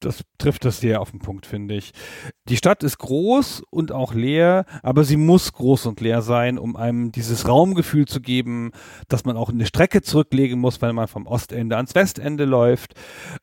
das 0.00 0.22
trifft 0.38 0.64
das 0.64 0.80
sehr 0.80 1.00
auf 1.00 1.10
den 1.10 1.20
Punkt, 1.20 1.46
finde 1.46 1.74
ich. 1.74 1.92
Die 2.48 2.56
Stadt 2.56 2.82
ist 2.82 2.98
groß 2.98 3.62
und 3.70 3.92
auch 3.92 4.14
leer, 4.14 4.64
aber 4.82 5.04
sie 5.04 5.16
muss 5.16 5.52
groß 5.52 5.86
und 5.86 6.00
leer 6.00 6.22
sein, 6.22 6.58
um 6.58 6.76
einem 6.76 7.12
dieses 7.12 7.48
Raumgefühl 7.48 8.06
zu 8.06 8.20
geben, 8.20 8.70
dass 9.08 9.24
man 9.24 9.36
auch 9.36 9.50
eine 9.50 9.66
Strecke 9.66 10.02
zurücklegen 10.02 10.58
muss, 10.60 10.80
wenn 10.80 10.94
man 10.94 11.08
vom 11.08 11.26
Ostende 11.26 11.76
ans 11.76 11.94
Westende 11.94 12.44
läuft, 12.44 12.94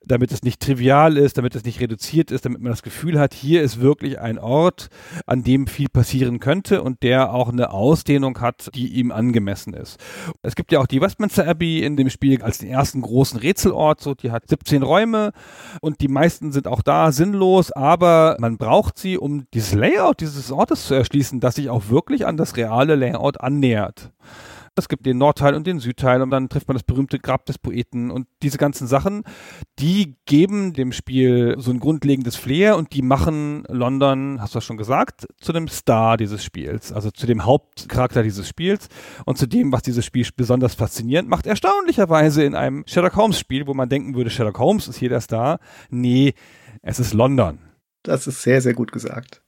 damit 0.03 0.31
es 0.31 0.43
nicht 0.43 0.61
trivial 0.61 1.17
ist, 1.17 1.37
damit 1.37 1.55
es 1.55 1.63
nicht 1.63 1.79
reduziert 1.79 2.31
ist, 2.31 2.45
damit 2.45 2.61
man 2.61 2.71
das 2.71 2.83
Gefühl 2.83 3.19
hat, 3.19 3.33
hier 3.33 3.61
ist 3.61 3.81
wirklich 3.81 4.19
ein 4.19 4.39
Ort, 4.39 4.87
an 5.25 5.43
dem 5.43 5.67
viel 5.67 5.89
passieren 5.89 6.39
könnte 6.39 6.81
und 6.81 7.03
der 7.03 7.33
auch 7.33 7.49
eine 7.49 7.71
Ausdehnung 7.71 8.39
hat, 8.39 8.69
die 8.75 8.87
ihm 8.87 9.11
angemessen 9.11 9.73
ist. 9.73 9.99
Es 10.41 10.55
gibt 10.55 10.71
ja 10.71 10.79
auch 10.79 10.87
die 10.87 11.01
Westminster 11.01 11.47
Abbey 11.47 11.83
in 11.83 11.97
dem 11.97 12.09
Spiel 12.09 12.41
als 12.41 12.57
den 12.57 12.69
ersten 12.69 13.01
großen 13.01 13.39
Rätselort, 13.39 14.01
so 14.01 14.15
die 14.15 14.31
hat 14.31 14.47
17 14.47 14.83
Räume 14.83 15.31
und 15.81 16.01
die 16.01 16.07
meisten 16.07 16.44
Nachrichten 16.45 16.51
sind 16.51 16.67
auch 16.67 16.81
da 16.81 17.11
sinnlos, 17.11 17.71
aber 17.71 18.37
man 18.39 18.57
braucht 18.57 18.97
sie, 18.97 19.17
um 19.17 19.45
dieses 19.53 19.73
Layout 19.73 20.21
dieses 20.21 20.51
Ortes 20.51 20.87
zu 20.87 20.93
erschließen, 20.93 21.39
das 21.39 21.55
sich 21.55 21.69
auch 21.69 21.89
wirklich 21.89 22.25
an 22.25 22.37
das 22.37 22.55
reale 22.57 22.95
Layout 22.95 23.41
annähert. 23.41 24.11
Es 24.77 24.89
gibt 24.89 25.05
den 25.05 25.17
Nordteil 25.17 25.55
und 25.55 25.65
den 25.65 25.79
Südteil 25.79 26.21
und 26.21 26.31
dann 26.31 26.49
trifft 26.49 26.67
man 26.67 26.75
das 26.75 26.83
berühmte 26.83 27.17
Grab 27.17 27.45
des 27.45 27.57
Poeten 27.57 28.11
und 28.11 28.27
diese 28.43 28.57
ganzen 28.57 28.87
Sachen, 28.87 29.23
die 29.79 30.17
geben 30.25 30.73
dem 30.73 30.91
Spiel 30.91 31.55
so 31.57 31.71
ein 31.71 31.79
grundlegendes 31.79 32.35
Flair 32.35 32.75
und 32.75 32.93
die 32.93 33.01
machen 33.01 33.63
London, 33.69 34.41
hast 34.41 34.53
du 34.53 34.57
das 34.57 34.65
schon 34.65 34.75
gesagt, 34.75 35.27
zu 35.39 35.53
dem 35.53 35.69
Star 35.69 36.17
dieses 36.17 36.43
Spiels, 36.43 36.91
also 36.91 37.09
zu 37.09 37.25
dem 37.25 37.45
Hauptcharakter 37.45 38.21
dieses 38.21 38.49
Spiels 38.49 38.89
und 39.25 39.37
zu 39.37 39.47
dem, 39.47 39.71
was 39.71 39.81
dieses 39.81 40.03
Spiel 40.03 40.27
besonders 40.35 40.75
faszinierend 40.75 41.29
macht. 41.29 41.47
Erstaunlicherweise 41.47 42.43
in 42.43 42.53
einem 42.53 42.83
Sherlock 42.85 43.15
Holmes 43.15 43.39
Spiel, 43.39 43.67
wo 43.67 43.73
man 43.73 43.87
denken 43.87 44.13
würde, 44.13 44.29
Sherlock 44.29 44.59
Holmes 44.59 44.89
ist 44.89 44.97
hier 44.97 45.09
der 45.09 45.21
Star. 45.21 45.59
Nee, 45.89 46.33
es 46.81 46.99
ist 46.99 47.13
London. 47.13 47.59
Das 48.03 48.27
ist 48.27 48.41
sehr, 48.41 48.61
sehr 48.61 48.73
gut 48.73 48.91
gesagt. 48.91 49.41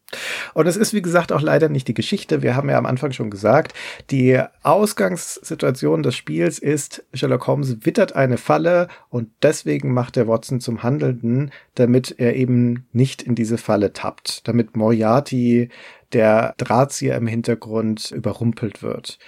Und 0.54 0.68
es 0.68 0.78
ist, 0.78 0.94
wie 0.94 1.02
gesagt, 1.02 1.32
auch 1.32 1.42
leider 1.42 1.68
nicht 1.68 1.88
die 1.88 1.94
Geschichte. 1.94 2.42
Wir 2.42 2.56
haben 2.56 2.70
ja 2.70 2.78
am 2.78 2.86
Anfang 2.86 3.12
schon 3.12 3.30
gesagt, 3.30 3.74
die 4.10 4.42
Ausgangssituation 4.64 6.02
des 6.02 6.16
Spiels 6.16 6.60
ist, 6.60 7.04
Sherlock 7.14 7.48
Holmes 7.48 7.86
wittert 7.86 8.16
eine 8.16 8.38
Falle 8.38 8.88
und 9.10 9.30
deswegen 9.42 9.94
macht 9.94 10.16
er 10.16 10.28
Watson 10.28 10.62
zum 10.62 10.82
Handelnden, 10.84 11.52
damit 11.76 12.16
er 12.18 12.36
eben 12.36 12.88
nicht 12.94 13.22
in 13.22 13.36
diese 13.36 13.58
Falle 13.58 13.92
tappt, 13.92 14.48
damit 14.48 14.78
Moriarty, 14.78 15.70
der 16.14 16.54
Drahtzieher 16.58 17.18
im 17.18 17.28
Hintergrund, 17.28 18.12
überrumpelt 18.12 18.82
wird. 18.82 19.20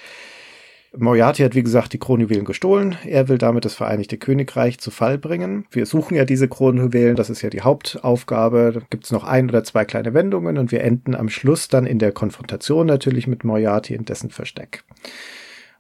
Moriarty 0.97 1.43
hat, 1.43 1.55
wie 1.55 1.63
gesagt, 1.63 1.93
die 1.93 1.99
Kronjuwelen 1.99 2.45
gestohlen. 2.45 2.97
Er 3.05 3.27
will 3.27 3.37
damit 3.37 3.65
das 3.65 3.75
Vereinigte 3.75 4.17
Königreich 4.17 4.79
zu 4.79 4.89
Fall 4.89 5.17
bringen. 5.17 5.65
Wir 5.69 5.85
suchen 5.85 6.15
ja 6.15 6.25
diese 6.25 6.47
Kronjuwelen, 6.47 7.15
das 7.15 7.29
ist 7.29 7.41
ja 7.41 7.49
die 7.49 7.61
Hauptaufgabe. 7.61 8.71
Da 8.73 8.81
gibt 8.89 9.05
es 9.05 9.11
noch 9.11 9.23
ein 9.23 9.49
oder 9.49 9.63
zwei 9.63 9.85
kleine 9.85 10.13
Wendungen 10.13 10.57
und 10.57 10.71
wir 10.71 10.83
enden 10.83 11.15
am 11.15 11.29
Schluss 11.29 11.67
dann 11.67 11.85
in 11.85 11.99
der 11.99 12.11
Konfrontation 12.11 12.87
natürlich 12.87 13.27
mit 13.27 13.43
Moriarty 13.43 13.93
in 13.93 14.05
dessen 14.05 14.31
Versteck. 14.31 14.83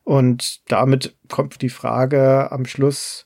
Und 0.03 0.61
damit 0.71 1.15
kommt 1.27 1.61
die 1.61 1.69
Frage 1.69 2.51
am 2.51 2.65
Schluss, 2.65 3.25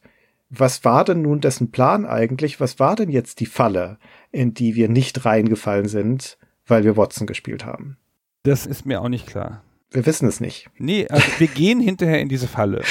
was 0.49 0.85
war 0.85 1.03
denn 1.03 1.21
nun 1.21 1.41
dessen 1.41 1.71
Plan 1.71 2.05
eigentlich? 2.05 2.59
Was 2.59 2.79
war 2.79 2.95
denn 2.95 3.09
jetzt 3.09 3.39
die 3.39 3.45
Falle, 3.45 3.97
in 4.31 4.53
die 4.53 4.75
wir 4.75 4.87
nicht 4.87 5.25
reingefallen 5.25 5.87
sind, 5.87 6.37
weil 6.67 6.83
wir 6.83 6.95
Watson 6.95 7.27
gespielt 7.27 7.65
haben? 7.65 7.97
Das 8.43 8.65
ist 8.65 8.85
mir 8.85 9.01
auch 9.01 9.09
nicht 9.09 9.27
klar. 9.27 9.63
Wir 9.93 10.05
wissen 10.05 10.27
es 10.27 10.39
nicht. 10.39 10.69
Nee, 10.77 11.07
also 11.07 11.25
wir 11.37 11.47
gehen 11.47 11.79
hinterher 11.79 12.19
in 12.19 12.27
diese 12.27 12.47
Falle. 12.47 12.81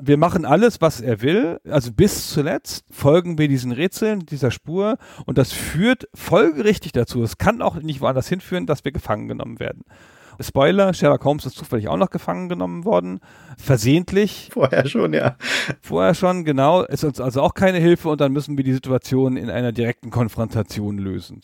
Wir 0.00 0.16
machen 0.16 0.44
alles, 0.44 0.80
was 0.80 1.00
er 1.00 1.22
will. 1.22 1.60
Also 1.68 1.92
bis 1.92 2.30
zuletzt 2.30 2.84
folgen 2.90 3.38
wir 3.38 3.46
diesen 3.46 3.70
Rätseln, 3.70 4.26
dieser 4.26 4.50
Spur. 4.50 4.98
Und 5.24 5.38
das 5.38 5.52
führt 5.52 6.08
folgerichtig 6.12 6.92
dazu. 6.92 7.22
Es 7.22 7.38
kann 7.38 7.62
auch 7.62 7.76
nicht 7.76 8.00
woanders 8.00 8.28
hinführen, 8.28 8.66
dass 8.66 8.84
wir 8.84 8.90
gefangen 8.90 9.28
genommen 9.28 9.60
werden. 9.60 9.84
Spoiler, 10.40 10.94
Sherlock 10.94 11.24
Holmes 11.24 11.46
ist 11.46 11.56
zufällig 11.56 11.88
auch 11.88 11.96
noch 11.96 12.10
gefangen 12.10 12.48
genommen 12.48 12.84
worden. 12.84 13.20
Versehentlich. 13.56 14.50
Vorher 14.52 14.86
schon, 14.86 15.12
ja. 15.12 15.36
Vorher 15.80 16.14
schon, 16.14 16.44
genau. 16.44 16.82
Ist 16.82 17.04
uns 17.04 17.20
also 17.20 17.42
auch 17.42 17.54
keine 17.54 17.78
Hilfe 17.78 18.08
und 18.08 18.20
dann 18.20 18.32
müssen 18.32 18.56
wir 18.56 18.64
die 18.64 18.72
Situation 18.72 19.36
in 19.36 19.50
einer 19.50 19.72
direkten 19.72 20.10
Konfrontation 20.10 20.98
lösen. 20.98 21.42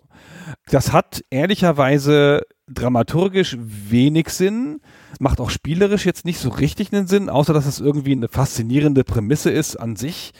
Das 0.70 0.92
hat 0.92 1.24
ehrlicherweise 1.30 2.42
dramaturgisch 2.68 3.56
wenig 3.60 4.28
Sinn, 4.30 4.80
macht 5.18 5.40
auch 5.40 5.50
spielerisch 5.50 6.06
jetzt 6.06 6.24
nicht 6.24 6.38
so 6.38 6.50
richtig 6.50 6.92
einen 6.92 7.06
Sinn, 7.06 7.28
außer 7.28 7.52
dass 7.52 7.66
es 7.66 7.80
irgendwie 7.80 8.12
eine 8.12 8.28
faszinierende 8.28 9.04
Prämisse 9.04 9.50
ist 9.50 9.76
an 9.76 9.96
sich. 9.96 10.32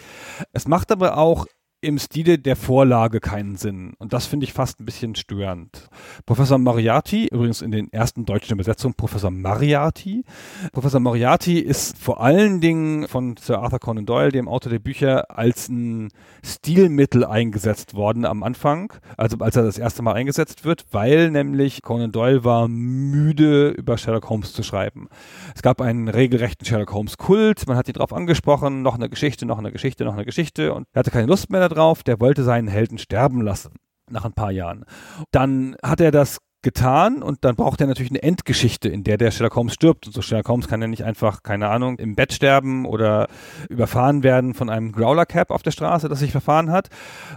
Es 0.53 0.69
macht 0.69 0.93
aber 0.93 1.19
auch 1.19 1.47
im 1.83 1.99
Stile 1.99 2.39
der 2.39 2.57
Vorlage 2.57 3.21
keinen 3.21 3.57
Sinn. 3.57 3.95
Und 3.99 4.13
das 4.13 4.27
finde 4.27 4.45
ich 4.45 4.53
fast 4.53 4.81
ein 4.81 4.85
bisschen 4.85 5.15
störend. 5.15 5.89
Professor 6.27 6.59
Moriarty, 6.59 7.29
übrigens 7.33 7.63
in 7.63 7.71
den 7.71 7.91
ersten 7.91 8.27
deutschen 8.27 8.53
Übersetzungen 8.53 8.95
Professor 8.95 9.31
Mariarty. 9.31 10.25
Professor 10.73 11.01
Moriarty 11.01 11.59
ist 11.59 11.97
vor 11.97 12.21
allen 12.21 12.61
Dingen 12.61 13.09
von 13.09 13.37
Sir 13.39 13.61
Arthur 13.61 13.79
Conan 13.79 14.05
Doyle, 14.05 14.31
dem 14.31 14.47
Autor 14.47 14.71
der 14.71 14.79
Bücher, 14.79 15.31
als 15.31 15.69
ein 15.71 16.11
Stilmittel 16.45 17.25
eingesetzt 17.25 17.95
worden 17.95 18.27
am 18.27 18.43
Anfang. 18.43 18.93
Also 19.17 19.39
als 19.39 19.57
er 19.57 19.63
das 19.63 19.79
erste 19.79 20.03
Mal 20.03 20.13
eingesetzt 20.13 20.65
wird, 20.65 20.85
weil 20.91 21.31
nämlich 21.31 21.81
Conan 21.81 22.13
Doyle 22.13 22.45
war 22.45 22.69
müde, 22.69 23.71
über 23.71 23.97
Sherlock 23.97 24.29
Holmes 24.29 24.53
zu 24.53 24.63
schreiben. 24.63 25.09
Es 25.55 25.63
gab 25.63 25.81
einen 25.81 26.09
regelrechten 26.09 26.67
Sherlock 26.67 26.93
Holmes 26.93 27.17
Kult. 27.17 27.67
Man 27.67 27.79
hat 27.79 27.89
ihn 27.89 27.95
drauf 27.95 28.13
angesprochen. 28.13 28.83
Noch 28.83 28.97
eine 28.97 29.09
Geschichte, 29.09 29.47
noch 29.47 29.59
eine 29.59 29.73
Geschichte, 29.73 30.05
noch 30.05 30.15
eine 30.15 30.27
Geschichte. 30.27 30.75
Und 30.75 30.87
er 30.93 31.01
hatte 31.01 31.11
keine 31.11 31.27
Lust 31.27 31.49
mehr 31.49 31.70
drauf, 31.71 32.03
der 32.03 32.21
wollte 32.21 32.45
seinen 32.45 32.69
Helden 32.69 32.99
sterben 32.99 33.41
lassen 33.43 33.73
nach 34.11 34.25
ein 34.25 34.33
paar 34.33 34.51
Jahren. 34.51 34.85
Dann 35.31 35.77
hat 35.83 36.01
er 36.01 36.11
das 36.11 36.39
getan 36.63 37.23
und 37.23 37.45
dann 37.45 37.57
braucht 37.57 37.81
er 37.81 37.87
natürlich 37.87 38.11
eine 38.11 38.23
Endgeschichte, 38.23 38.89
in 38.89 39.05
der 39.05 39.17
der 39.17 39.31
Sherlock 39.31 39.57
Holmes 39.57 39.75
stirbt. 39.75 40.07
Und 40.07 40.13
so 40.13 40.23
Sherlock 40.23 40.49
Holmes 40.49 40.69
kann 40.69 40.81
ja 40.83 40.89
nicht 40.89 41.05
einfach, 41.05 41.43
keine 41.43 41.69
Ahnung, 41.69 41.99
im 41.99 42.15
Bett 42.15 42.33
sterben 42.33 42.85
oder 42.85 43.29
überfahren 43.69 44.23
werden 44.23 44.55
von 44.55 44.69
einem 44.69 44.93
Growler 44.93 45.27
Cap 45.27 45.51
auf 45.51 45.63
der 45.63 45.71
Straße, 45.71 46.09
das 46.09 46.21
sich 46.21 46.33
verfahren 46.33 46.71
hat, 46.71 46.89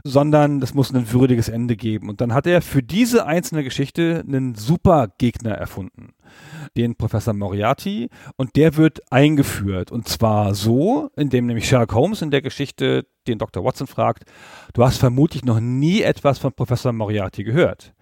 sondern 0.03 0.59
das 0.59 0.73
muss 0.73 0.93
ein 0.93 1.11
würdiges 1.11 1.49
Ende 1.49 1.75
geben. 1.75 2.09
Und 2.09 2.21
dann 2.21 2.33
hat 2.33 2.47
er 2.47 2.61
für 2.61 2.83
diese 2.83 3.25
einzelne 3.25 3.63
Geschichte 3.63 4.23
einen 4.27 4.55
super 4.55 5.09
Gegner 5.17 5.51
erfunden 5.51 6.13
den 6.75 6.95
Professor 6.95 7.33
Moriarty 7.33 8.09
und 8.37 8.55
der 8.55 8.75
wird 8.75 9.01
eingeführt 9.11 9.91
und 9.91 10.07
zwar 10.07 10.55
so, 10.55 11.09
indem 11.15 11.45
nämlich 11.45 11.67
Sherlock 11.67 11.93
Holmes 11.93 12.21
in 12.21 12.31
der 12.31 12.41
Geschichte 12.41 13.05
den 13.27 13.37
Dr. 13.37 13.63
Watson 13.63 13.87
fragt, 13.87 14.23
du 14.73 14.83
hast 14.83 14.97
vermutlich 14.97 15.45
noch 15.45 15.59
nie 15.59 16.01
etwas 16.01 16.39
von 16.39 16.53
Professor 16.53 16.91
Moriarty 16.91 17.43
gehört. 17.43 17.93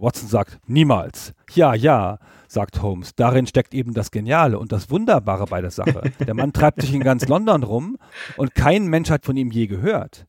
Watson 0.00 0.28
sagt, 0.28 0.58
niemals. 0.66 1.32
Ja, 1.52 1.74
ja, 1.74 2.18
sagt 2.48 2.82
Holmes. 2.82 3.14
Darin 3.14 3.46
steckt 3.46 3.74
eben 3.74 3.94
das 3.94 4.10
Geniale 4.10 4.58
und 4.58 4.72
das 4.72 4.90
Wunderbare 4.90 5.46
bei 5.46 5.60
der 5.60 5.70
Sache. 5.70 6.02
Der 6.26 6.34
Mann 6.34 6.52
treibt 6.52 6.80
sich 6.82 6.94
in 6.94 7.02
ganz 7.02 7.26
London 7.28 7.62
rum 7.62 7.98
und 8.36 8.54
kein 8.54 8.86
Mensch 8.86 9.10
hat 9.10 9.24
von 9.24 9.36
ihm 9.36 9.50
je 9.50 9.66
gehört. 9.66 10.26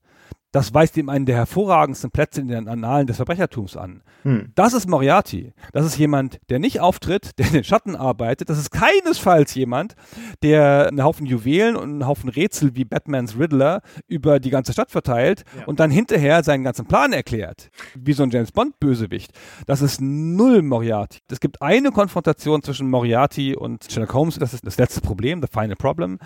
Das 0.53 0.74
weist 0.74 0.95
ihm 0.95 1.10
einen 1.10 1.26
der 1.26 1.36
hervorragendsten 1.36 2.10
Plätze 2.10 2.40
in 2.40 2.48
den 2.48 2.69
Annalen 2.69 3.06
des 3.06 3.18
Verbrechertums 3.18 3.76
an. 3.76 4.02
Hm. 4.24 4.52
Das 4.56 4.74
ist 4.74 4.88
Moriarty. 4.88 5.53
Das 5.74 5.86
ist 5.86 5.98
jemand, 5.98 6.40
der 6.49 6.60
nicht 6.60 6.80
auftritt, 6.80 7.38
der 7.38 7.48
in 7.48 7.53
den 7.53 7.64
Schatten 7.65 7.98
arbeitet. 7.98 8.49
Das 8.49 8.57
ist 8.57 8.72
keinesfalls 8.72 9.53
jemand, 9.56 9.95
der 10.41 10.88
einen 10.88 11.03
Haufen 11.03 11.26
Juwelen 11.26 11.76
und 11.76 11.90
einen 11.90 12.07
Haufen 12.07 12.30
Rätsel 12.30 12.76
wie 12.76 12.86
Batmans 12.86 13.38
Riddler 13.38 13.82
über 14.07 14.40
die 14.40 14.49
ganze 14.49 14.72
Stadt 14.72 14.90
verteilt 14.90 15.44
ja. 15.57 15.65
und 15.65 15.82
dann 15.82 15.91
hinterher 15.91 16.41
seinen 16.44 16.64
ganzen 16.64 16.86
Plan 16.86 17.11
erklärt. 17.11 17.69
Wie 17.95 18.14
so 18.14 18.24
ein 18.24 18.30
James 18.30 18.53
Bond-Bösewicht. 18.53 19.32
Das 19.65 19.82
ist 19.82 19.99
null 19.99 20.61
Moriarty. 20.61 21.19
Es 21.30 21.41
gibt 21.41 21.61
eine 21.61 21.91
Konfrontation 21.91 22.64
zwischen 22.64 22.90
Moriarty 22.90 23.53
und 23.56 23.86
Sherlock 23.91 24.14
Holmes. 24.14 24.40
Das 24.40 24.53
ist 24.53 24.65
das 24.65 24.78
letzte 24.78 25.02
Problem, 25.02 25.41
the 25.41 25.48
final 25.52 25.76
problem. 25.76 26.19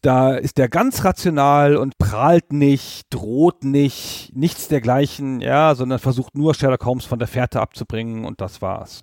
Da 0.00 0.34
ist 0.34 0.56
der 0.56 0.70
ganz 0.70 1.04
rational 1.04 1.76
und 1.76 1.98
prahlt 1.98 2.54
nicht, 2.54 3.06
droht 3.10 3.65
nicht, 3.70 4.32
nichts 4.34 4.68
dergleichen, 4.68 5.40
ja, 5.40 5.74
sondern 5.74 5.98
versucht 5.98 6.36
nur 6.36 6.54
Sherlock 6.54 6.84
Holmes 6.84 7.04
von 7.04 7.18
der 7.18 7.28
Fährte 7.28 7.60
abzubringen 7.60 8.24
und 8.24 8.40
das 8.40 8.62
war's. 8.62 9.02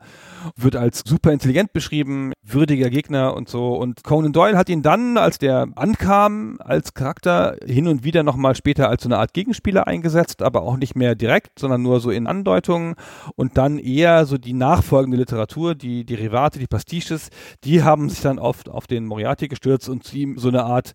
Wird 0.56 0.76
als 0.76 1.04
super 1.06 1.32
intelligent 1.32 1.74
beschrieben, 1.74 2.34
würdiger 2.42 2.90
Gegner 2.90 3.36
und 3.36 3.50
so. 3.50 3.76
Und 3.76 4.04
Conan 4.04 4.34
Doyle 4.34 4.58
hat 4.58 4.70
ihn 4.70 4.82
dann, 4.82 5.18
als 5.18 5.38
der 5.38 5.68
ankam, 5.76 6.58
als 6.60 6.94
Charakter 6.94 7.58
hin 7.66 7.88
und 7.88 8.04
wieder 8.04 8.24
nochmal 8.24 8.56
später 8.56 8.90
als 8.90 9.04
so 9.04 9.10
eine 9.10 9.18
Art 9.18 9.34
Gegenspieler 9.34 9.88
eingesetzt, 9.88 10.42
aber 10.42 10.64
auch 10.64 10.78
nicht 10.78 10.96
mehr 10.96 11.16
direkt, 11.16 11.60
sondern 11.60 11.82
nur 11.82 12.00
so 12.00 12.12
in 12.12 12.28
Andeutungen 12.28 12.96
und 13.36 13.58
dann 13.58 13.80
eher 13.80 14.26
so 14.26 14.38
die 14.38 14.54
nachfolgende 14.54 15.18
Literatur, 15.18 15.76
die 15.76 16.06
Derivate, 16.06 16.60
die 16.60 16.68
Pastiches, 16.68 17.30
die 17.64 17.84
haben 17.84 18.10
sich 18.10 18.22
dann 18.22 18.40
oft 18.40 18.70
auf 18.70 18.88
den 18.88 19.06
Moriarty 19.06 19.48
gestürzt 19.48 19.90
und 19.90 20.14
ihm 20.14 20.38
so 20.38 20.50
eine 20.50 20.64
Art 20.64 20.94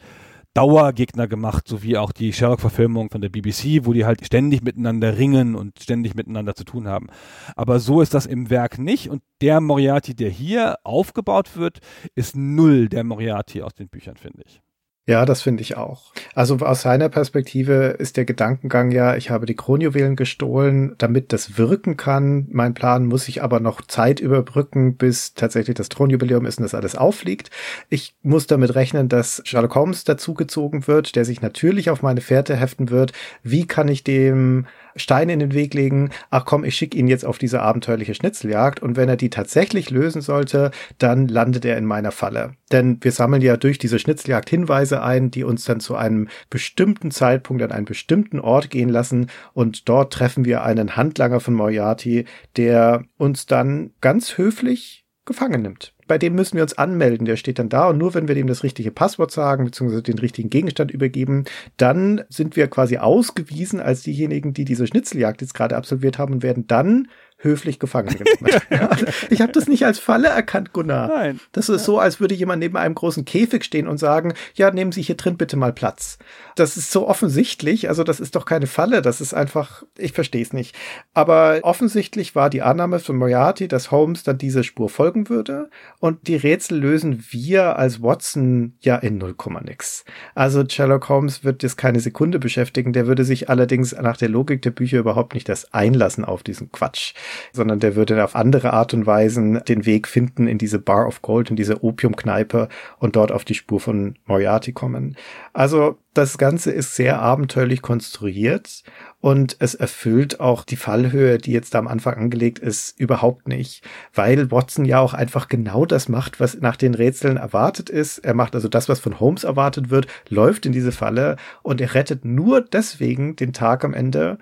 Dauergegner 0.54 1.28
gemacht, 1.28 1.68
so 1.68 1.82
wie 1.82 1.96
auch 1.96 2.12
die 2.12 2.32
Sherlock-Verfilmung 2.32 3.10
von 3.10 3.20
der 3.20 3.28
BBC, 3.28 3.84
wo 3.84 3.92
die 3.92 4.04
halt 4.04 4.24
ständig 4.24 4.62
miteinander 4.62 5.16
ringen 5.18 5.54
und 5.54 5.80
ständig 5.80 6.14
miteinander 6.14 6.54
zu 6.54 6.64
tun 6.64 6.88
haben. 6.88 7.08
Aber 7.54 7.78
so 7.78 8.00
ist 8.00 8.14
das 8.14 8.26
im 8.26 8.50
Werk 8.50 8.78
nicht 8.78 9.08
und 9.08 9.22
der 9.40 9.60
Moriarty, 9.60 10.14
der 10.14 10.30
hier 10.30 10.78
aufgebaut 10.84 11.56
wird, 11.56 11.78
ist 12.14 12.36
null 12.36 12.88
der 12.88 13.04
Moriarty 13.04 13.62
aus 13.62 13.74
den 13.74 13.88
Büchern, 13.88 14.16
finde 14.16 14.42
ich. 14.46 14.60
Ja, 15.08 15.24
das 15.24 15.40
finde 15.40 15.62
ich 15.62 15.74
auch. 15.78 16.12
Also 16.34 16.58
aus 16.58 16.82
seiner 16.82 17.08
Perspektive 17.08 17.96
ist 17.98 18.18
der 18.18 18.26
Gedankengang 18.26 18.90
ja, 18.90 19.16
ich 19.16 19.30
habe 19.30 19.46
die 19.46 19.56
Kronjuwelen 19.56 20.16
gestohlen, 20.16 20.96
damit 20.98 21.32
das 21.32 21.56
wirken 21.56 21.96
kann. 21.96 22.46
Mein 22.50 22.74
Plan 22.74 23.06
muss 23.06 23.26
ich 23.26 23.42
aber 23.42 23.58
noch 23.58 23.80
Zeit 23.80 24.20
überbrücken, 24.20 24.98
bis 24.98 25.32
tatsächlich 25.32 25.76
das 25.76 25.88
Thronjubiläum 25.88 26.44
ist 26.44 26.58
und 26.58 26.64
das 26.64 26.74
alles 26.74 26.94
auffliegt. 26.94 27.50
Ich 27.88 28.16
muss 28.20 28.46
damit 28.48 28.74
rechnen, 28.74 29.08
dass 29.08 29.40
Sherlock 29.46 29.76
Holmes 29.76 30.04
dazugezogen 30.04 30.86
wird, 30.86 31.16
der 31.16 31.24
sich 31.24 31.40
natürlich 31.40 31.88
auf 31.88 32.02
meine 32.02 32.20
Fährte 32.20 32.54
heften 32.54 32.90
wird. 32.90 33.12
Wie 33.42 33.66
kann 33.66 33.88
ich 33.88 34.04
dem 34.04 34.66
Steine 34.96 35.32
in 35.32 35.38
den 35.38 35.54
Weg 35.54 35.74
legen, 35.74 36.10
ach 36.30 36.44
komm, 36.44 36.64
ich 36.64 36.74
schicke 36.74 36.96
ihn 36.96 37.08
jetzt 37.08 37.24
auf 37.24 37.38
diese 37.38 37.60
abenteuerliche 37.62 38.14
Schnitzeljagd. 38.14 38.80
Und 38.80 38.96
wenn 38.96 39.08
er 39.08 39.16
die 39.16 39.30
tatsächlich 39.30 39.90
lösen 39.90 40.22
sollte, 40.22 40.70
dann 40.98 41.28
landet 41.28 41.64
er 41.64 41.76
in 41.76 41.84
meiner 41.84 42.12
Falle. 42.12 42.52
Denn 42.72 42.98
wir 43.00 43.12
sammeln 43.12 43.42
ja 43.42 43.56
durch 43.56 43.78
diese 43.78 43.98
Schnitzeljagd 43.98 44.50
Hinweise 44.50 45.02
ein, 45.02 45.30
die 45.30 45.44
uns 45.44 45.64
dann 45.64 45.80
zu 45.80 45.96
einem 45.96 46.28
bestimmten 46.50 47.10
Zeitpunkt 47.10 47.62
an 47.62 47.72
einen 47.72 47.86
bestimmten 47.86 48.40
Ort 48.40 48.70
gehen 48.70 48.88
lassen. 48.88 49.28
Und 49.52 49.88
dort 49.88 50.12
treffen 50.12 50.44
wir 50.44 50.62
einen 50.62 50.96
Handlanger 50.96 51.40
von 51.40 51.54
Moriarty, 51.54 52.24
der 52.56 53.04
uns 53.16 53.46
dann 53.46 53.90
ganz 54.00 54.38
höflich 54.38 55.04
gefangen 55.24 55.62
nimmt 55.62 55.94
bei 56.08 56.18
dem 56.18 56.34
müssen 56.34 56.56
wir 56.56 56.62
uns 56.62 56.76
anmelden. 56.76 57.26
Der 57.26 57.36
steht 57.36 57.58
dann 57.58 57.68
da 57.68 57.88
und 57.88 57.98
nur 57.98 58.14
wenn 58.14 58.26
wir 58.26 58.34
dem 58.34 58.46
das 58.48 58.64
richtige 58.64 58.90
Passwort 58.90 59.30
sagen, 59.30 59.64
beziehungsweise 59.64 60.02
den 60.02 60.18
richtigen 60.18 60.50
Gegenstand 60.50 60.90
übergeben, 60.90 61.44
dann 61.76 62.22
sind 62.28 62.56
wir 62.56 62.66
quasi 62.66 62.96
ausgewiesen 62.96 63.80
als 63.80 64.02
diejenigen, 64.02 64.52
die 64.54 64.64
diese 64.64 64.86
Schnitzeljagd 64.86 65.40
jetzt 65.42 65.54
gerade 65.54 65.76
absolviert 65.76 66.18
haben 66.18 66.34
und 66.34 66.42
werden 66.42 66.66
dann 66.66 67.08
höflich 67.38 67.78
gefangen 67.78 68.16
genommen. 68.18 68.62
ja. 68.70 68.90
Ich 69.30 69.40
habe 69.40 69.52
das 69.52 69.68
nicht 69.68 69.84
als 69.84 69.98
Falle 69.98 70.28
erkannt, 70.28 70.72
Gunnar. 70.72 71.08
Nein. 71.08 71.40
Das 71.52 71.68
ist 71.68 71.80
ja. 71.80 71.86
so, 71.86 71.98
als 71.98 72.20
würde 72.20 72.34
jemand 72.34 72.60
neben 72.60 72.76
einem 72.76 72.94
großen 72.94 73.24
Käfig 73.24 73.64
stehen 73.64 73.86
und 73.86 73.98
sagen, 73.98 74.34
ja, 74.54 74.70
nehmen 74.70 74.92
Sie 74.92 75.02
hier 75.02 75.16
drin 75.16 75.36
bitte 75.36 75.56
mal 75.56 75.72
Platz. 75.72 76.18
Das 76.56 76.76
ist 76.76 76.90
so 76.90 77.06
offensichtlich, 77.06 77.88
also 77.88 78.04
das 78.04 78.20
ist 78.20 78.34
doch 78.34 78.44
keine 78.44 78.66
Falle, 78.66 79.02
das 79.02 79.20
ist 79.20 79.34
einfach, 79.34 79.84
ich 79.96 80.12
verstehe 80.12 80.42
es 80.42 80.52
nicht. 80.52 80.74
Aber 81.14 81.60
offensichtlich 81.62 82.34
war 82.34 82.50
die 82.50 82.62
Annahme 82.62 82.98
von 82.98 83.16
Moriarty, 83.16 83.68
dass 83.68 83.90
Holmes 83.90 84.24
dann 84.24 84.38
diese 84.38 84.64
Spur 84.64 84.88
folgen 84.88 85.28
würde 85.28 85.70
und 86.00 86.26
die 86.26 86.36
Rätsel 86.36 86.78
lösen 86.78 87.24
wir 87.30 87.78
als 87.78 88.02
Watson 88.02 88.74
ja 88.80 88.96
in 88.96 89.18
0, 89.18 89.36
nix. 89.62 90.04
Also 90.34 90.64
Sherlock 90.68 91.08
Holmes 91.08 91.44
wird 91.44 91.62
jetzt 91.62 91.76
keine 91.76 92.00
Sekunde 92.00 92.38
beschäftigen, 92.38 92.92
der 92.92 93.06
würde 93.06 93.24
sich 93.24 93.48
allerdings 93.48 93.92
nach 93.92 94.16
der 94.16 94.28
Logik 94.28 94.62
der 94.62 94.70
Bücher 94.70 94.98
überhaupt 94.98 95.34
nicht 95.34 95.48
das 95.48 95.72
einlassen 95.72 96.24
auf 96.24 96.42
diesen 96.42 96.72
Quatsch 96.72 97.14
sondern 97.52 97.80
der 97.80 97.96
würde 97.96 98.22
auf 98.24 98.34
andere 98.34 98.72
Art 98.72 98.94
und 98.94 99.06
Weisen 99.06 99.62
den 99.68 99.86
Weg 99.86 100.08
finden 100.08 100.46
in 100.46 100.58
diese 100.58 100.78
Bar 100.78 101.06
of 101.06 101.22
Gold, 101.22 101.50
in 101.50 101.56
diese 101.56 101.82
Opiumkneipe 101.82 102.68
und 102.98 103.16
dort 103.16 103.32
auf 103.32 103.44
die 103.44 103.54
Spur 103.54 103.80
von 103.80 104.16
Moriarty 104.26 104.72
kommen. 104.72 105.16
Also 105.52 105.98
das 106.14 106.36
Ganze 106.36 106.72
ist 106.72 106.96
sehr 106.96 107.20
abenteuerlich 107.20 107.80
konstruiert 107.80 108.82
und 109.20 109.56
es 109.60 109.76
erfüllt 109.76 110.40
auch 110.40 110.64
die 110.64 110.76
Fallhöhe, 110.76 111.38
die 111.38 111.52
jetzt 111.52 111.74
da 111.74 111.78
am 111.78 111.86
Anfang 111.86 112.14
angelegt 112.14 112.58
ist, 112.58 112.98
überhaupt 112.98 113.46
nicht, 113.46 113.84
weil 114.14 114.50
Watson 114.50 114.84
ja 114.84 114.98
auch 114.98 115.14
einfach 115.14 115.48
genau 115.48 115.86
das 115.86 116.08
macht, 116.08 116.40
was 116.40 116.60
nach 116.60 116.74
den 116.74 116.94
Rätseln 116.94 117.36
erwartet 117.36 117.88
ist. 117.88 118.18
Er 118.18 118.34
macht 118.34 118.56
also 118.56 118.68
das, 118.68 118.88
was 118.88 118.98
von 118.98 119.20
Holmes 119.20 119.44
erwartet 119.44 119.90
wird, 119.90 120.08
läuft 120.28 120.66
in 120.66 120.72
diese 120.72 120.92
Falle 120.92 121.36
und 121.62 121.80
er 121.80 121.94
rettet 121.94 122.24
nur 122.24 122.62
deswegen 122.62 123.36
den 123.36 123.52
Tag 123.52 123.84
am 123.84 123.94
Ende, 123.94 124.38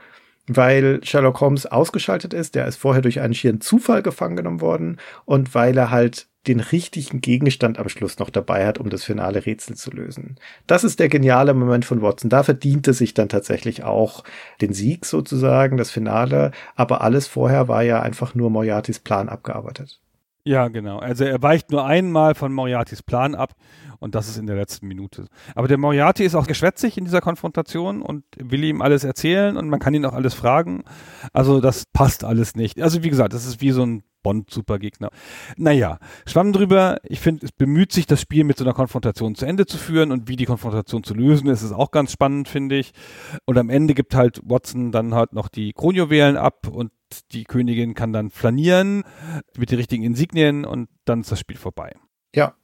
weil 0.49 1.01
Sherlock 1.05 1.41
Holmes 1.41 1.67
ausgeschaltet 1.67 2.35
ist. 2.35 2.55
Der 2.55 2.67
ist 2.67 2.77
vorher 2.77 3.03
durch 3.03 3.21
einen 3.21 3.35
schieren 3.35 3.61
Zufall 3.61 4.03
gefangen 4.03 4.37
genommen 4.37 4.61
worden 4.61 4.99
und 5.25 5.55
weil 5.55 5.77
er 5.77 5.91
halt 5.91 6.29
den 6.47 6.61
richtigen 6.61 7.21
Gegenstand 7.21 7.79
am 7.79 7.89
Schluss 7.89 8.19
noch 8.19 8.31
dabei 8.31 8.67
hat, 8.67 8.79
um 8.79 8.89
das 8.89 9.03
finale 9.05 9.47
Rätsel 9.47 9.77
zu 9.77 9.91
lösen. 9.91 10.37
Das 10.67 10.85
ist 10.85 11.01
der 11.01 11.09
geniale 11.09 11.55
Moment 11.55 11.85
von 11.85 12.03
Watson. 12.03 12.31
Da 12.31 12.43
verdient 12.43 12.87
es 12.89 12.99
sich 12.99 13.15
dann 13.15 13.29
tatsächlich 13.29 13.83
auch 13.83 14.23
den 14.61 14.73
Sieg 14.73 15.07
sozusagen, 15.07 15.77
das 15.77 15.91
Finale. 15.91 16.53
Aber 16.77 17.01
alles 17.01 17.27
vorher 17.27 17.69
war 17.69 17.83
ja 17.83 18.01
einfach 18.01 18.35
nur 18.35 18.51
Moriartys 18.51 19.01
Plan 19.01 19.29
abgearbeitet. 19.29 20.01
Ja, 20.45 20.69
genau. 20.69 21.01
Also 21.01 21.25
er 21.25 21.43
weicht 21.43 21.73
nur 21.73 21.85
einmal 21.85 22.37
von 22.37 22.53
Moriartys 22.53 23.03
Plan 23.03 23.35
ab 23.35 23.57
und 23.99 24.15
das 24.15 24.29
ist 24.29 24.39
in 24.39 24.47
der 24.47 24.57
letzten 24.57 24.87
Minute. 24.87 25.27
Aber 25.55 25.69
der 25.69 25.79
Moriarty 25.79 26.25
ist 26.25 26.35
auch 26.35 26.47
geschwätzig 26.47 26.99
in 26.99 27.05
dieser 27.05 27.21
Konfrontation 27.21 28.03
und 28.03 28.25
will 28.37 28.65
ihm 28.65 28.83
alles 28.83 29.05
erzählen 29.05 29.57
und 29.57 29.69
man 29.69 29.81
kann 29.81 29.95
ihn 29.95 30.05
auch 30.05 30.13
alles 30.13 30.35
fragen. 30.35 30.85
Also 31.33 31.61
das 31.61 31.85
passt 31.93 32.25
alles 32.25 32.55
nicht. 32.55 32.81
Also 32.81 33.03
wie 33.03 33.11
gesagt, 33.11 33.33
das 33.33 33.47
ist 33.47 33.61
wie 33.61 33.71
so 33.71 33.85
ein 33.85 34.03
Bond-Supergegner. 34.27 35.11
Naja, 35.57 36.01
schwamm 36.27 36.53
drüber. 36.53 36.97
Ich 37.05 37.21
finde, 37.21 37.47
es 37.47 37.53
bemüht 37.53 37.93
sich, 37.93 38.07
das 38.07 38.21
Spiel 38.21 38.43
mit 38.43 38.59
so 38.59 38.65
einer 38.65 38.75
Konfrontation 38.75 39.37
zu 39.37 39.47
Ende 39.47 39.67
zu 39.67 39.79
führen 39.79 40.11
und 40.11 40.27
wie 40.27 40.35
die 40.35 40.47
Konfrontation 40.47 41.05
zu 41.05 41.15
lösen 41.15 41.49
ist, 41.49 41.63
ist 41.63 41.71
auch 41.71 41.93
ganz 41.93 42.11
spannend, 42.11 42.49
finde 42.49 42.77
ich. 42.77 42.91
Und 43.45 43.57
am 43.57 43.71
Ende 43.71 43.95
gibt 43.95 44.17
halt 44.17 44.41
Watson 44.43 44.91
dann 44.91 45.15
halt 45.15 45.33
noch 45.33 45.47
die 45.47 45.73
Kronjuwelen 45.73 46.37
ab 46.37 46.67
und 46.67 46.91
die 47.31 47.45
Königin 47.45 47.95
kann 47.95 48.13
dann 48.13 48.31
flanieren 48.31 49.05
mit 49.57 49.71
den 49.71 49.79
richtigen 49.79 50.03
Insignien 50.03 50.65
und 50.65 50.89
dann 51.05 51.21
ist 51.21 51.31
das 51.31 51.39
Spiel 51.39 51.57
vorbei. 51.57 51.95
Ja, 52.35 52.57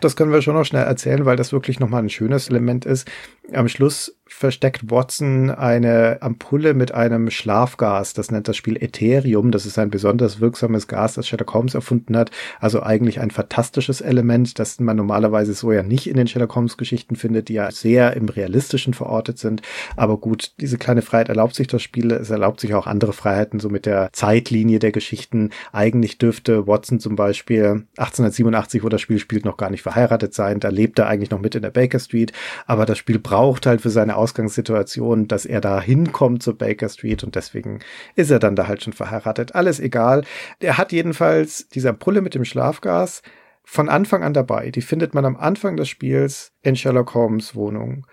das 0.00 0.16
können 0.16 0.32
wir 0.32 0.42
schon 0.42 0.54
noch 0.54 0.64
schnell 0.64 0.84
erzählen, 0.84 1.24
weil 1.24 1.36
das 1.36 1.52
wirklich 1.52 1.80
nochmal 1.80 2.02
ein 2.02 2.08
schönes 2.08 2.48
Element 2.48 2.84
ist. 2.84 3.08
Am 3.52 3.68
Schluss 3.68 4.16
versteckt 4.28 4.90
Watson 4.90 5.50
eine 5.50 6.18
Ampulle 6.20 6.74
mit 6.74 6.92
einem 6.92 7.30
Schlafgas. 7.30 8.12
Das 8.12 8.30
nennt 8.30 8.48
das 8.48 8.56
Spiel 8.56 8.76
Ethereum. 8.82 9.52
Das 9.52 9.66
ist 9.66 9.78
ein 9.78 9.88
besonders 9.88 10.40
wirksames 10.40 10.88
Gas, 10.88 11.14
das 11.14 11.28
Sherlock 11.28 11.54
Holmes 11.54 11.74
erfunden 11.74 12.16
hat. 12.16 12.32
Also 12.60 12.82
eigentlich 12.82 13.20
ein 13.20 13.30
fantastisches 13.30 14.00
Element, 14.00 14.58
das 14.58 14.80
man 14.80 14.96
normalerweise 14.96 15.54
so 15.54 15.70
ja 15.70 15.82
nicht 15.82 16.08
in 16.08 16.16
den 16.16 16.26
Sherlock 16.26 16.56
Holmes 16.56 16.76
Geschichten 16.76 17.14
findet, 17.14 17.48
die 17.48 17.54
ja 17.54 17.70
sehr 17.70 18.14
im 18.14 18.28
Realistischen 18.28 18.94
verortet 18.94 19.38
sind. 19.38 19.62
Aber 19.94 20.18
gut, 20.18 20.52
diese 20.60 20.76
kleine 20.76 21.02
Freiheit 21.02 21.28
erlaubt 21.28 21.54
sich 21.54 21.68
das 21.68 21.82
Spiel. 21.82 22.10
Es 22.10 22.30
erlaubt 22.30 22.60
sich 22.60 22.74
auch 22.74 22.88
andere 22.88 23.12
Freiheiten, 23.12 23.60
so 23.60 23.68
mit 23.68 23.86
der 23.86 24.10
Zeitlinie 24.12 24.80
der 24.80 24.92
Geschichten. 24.92 25.50
Eigentlich 25.72 26.18
dürfte 26.18 26.66
Watson 26.66 26.98
zum 26.98 27.14
Beispiel 27.14 27.86
1887, 27.96 28.82
wo 28.82 28.88
das 28.88 29.00
Spiel 29.00 29.20
spielt, 29.20 29.44
noch 29.44 29.56
gar 29.56 29.70
nicht 29.70 29.82
verheiratet 29.82 30.34
sein. 30.34 30.58
Da 30.58 30.68
lebt 30.68 30.98
er 30.98 31.06
eigentlich 31.06 31.30
noch 31.30 31.40
mit 31.40 31.54
in 31.54 31.62
der 31.62 31.70
Baker 31.70 32.00
Street. 32.00 32.32
Aber 32.66 32.86
das 32.86 32.98
Spiel 32.98 33.20
braucht 33.20 33.66
halt 33.66 33.80
für 33.80 33.90
seine 33.90 34.15
Ausgangssituation, 34.16 35.28
dass 35.28 35.46
er 35.46 35.60
da 35.60 35.80
hinkommt 35.80 36.42
zur 36.42 36.56
Baker 36.56 36.88
Street 36.88 37.24
und 37.24 37.34
deswegen 37.34 37.80
ist 38.14 38.30
er 38.30 38.38
dann 38.38 38.56
da 38.56 38.66
halt 38.66 38.82
schon 38.82 38.92
verheiratet. 38.92 39.54
Alles 39.54 39.80
egal. 39.80 40.24
Er 40.60 40.78
hat 40.78 40.92
jedenfalls 40.92 41.68
dieser 41.68 41.92
Pulle 41.92 42.22
mit 42.22 42.34
dem 42.34 42.44
Schlafgas 42.44 43.22
von 43.64 43.88
Anfang 43.88 44.22
an 44.22 44.32
dabei. 44.32 44.70
Die 44.70 44.82
findet 44.82 45.14
man 45.14 45.24
am 45.24 45.36
Anfang 45.36 45.76
des 45.76 45.88
Spiels 45.88 46.52
in 46.62 46.76
Sherlock 46.76 47.14
Holmes 47.14 47.54
Wohnung. 47.54 48.06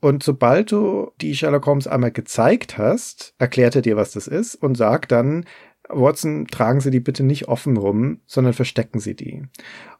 Und 0.00 0.22
sobald 0.22 0.70
du 0.70 1.10
die 1.20 1.34
Sherlock 1.34 1.66
Holmes 1.66 1.88
einmal 1.88 2.12
gezeigt 2.12 2.78
hast, 2.78 3.34
erklärt 3.38 3.74
er 3.74 3.82
dir, 3.82 3.96
was 3.96 4.12
das 4.12 4.28
ist 4.28 4.54
und 4.54 4.76
sagt 4.76 5.10
dann, 5.10 5.44
Watson, 5.88 6.46
tragen 6.46 6.80
Sie 6.80 6.90
die 6.90 7.00
bitte 7.00 7.24
nicht 7.24 7.48
offen 7.48 7.76
rum, 7.76 8.20
sondern 8.26 8.52
verstecken 8.52 9.00
Sie 9.00 9.16
die. 9.16 9.44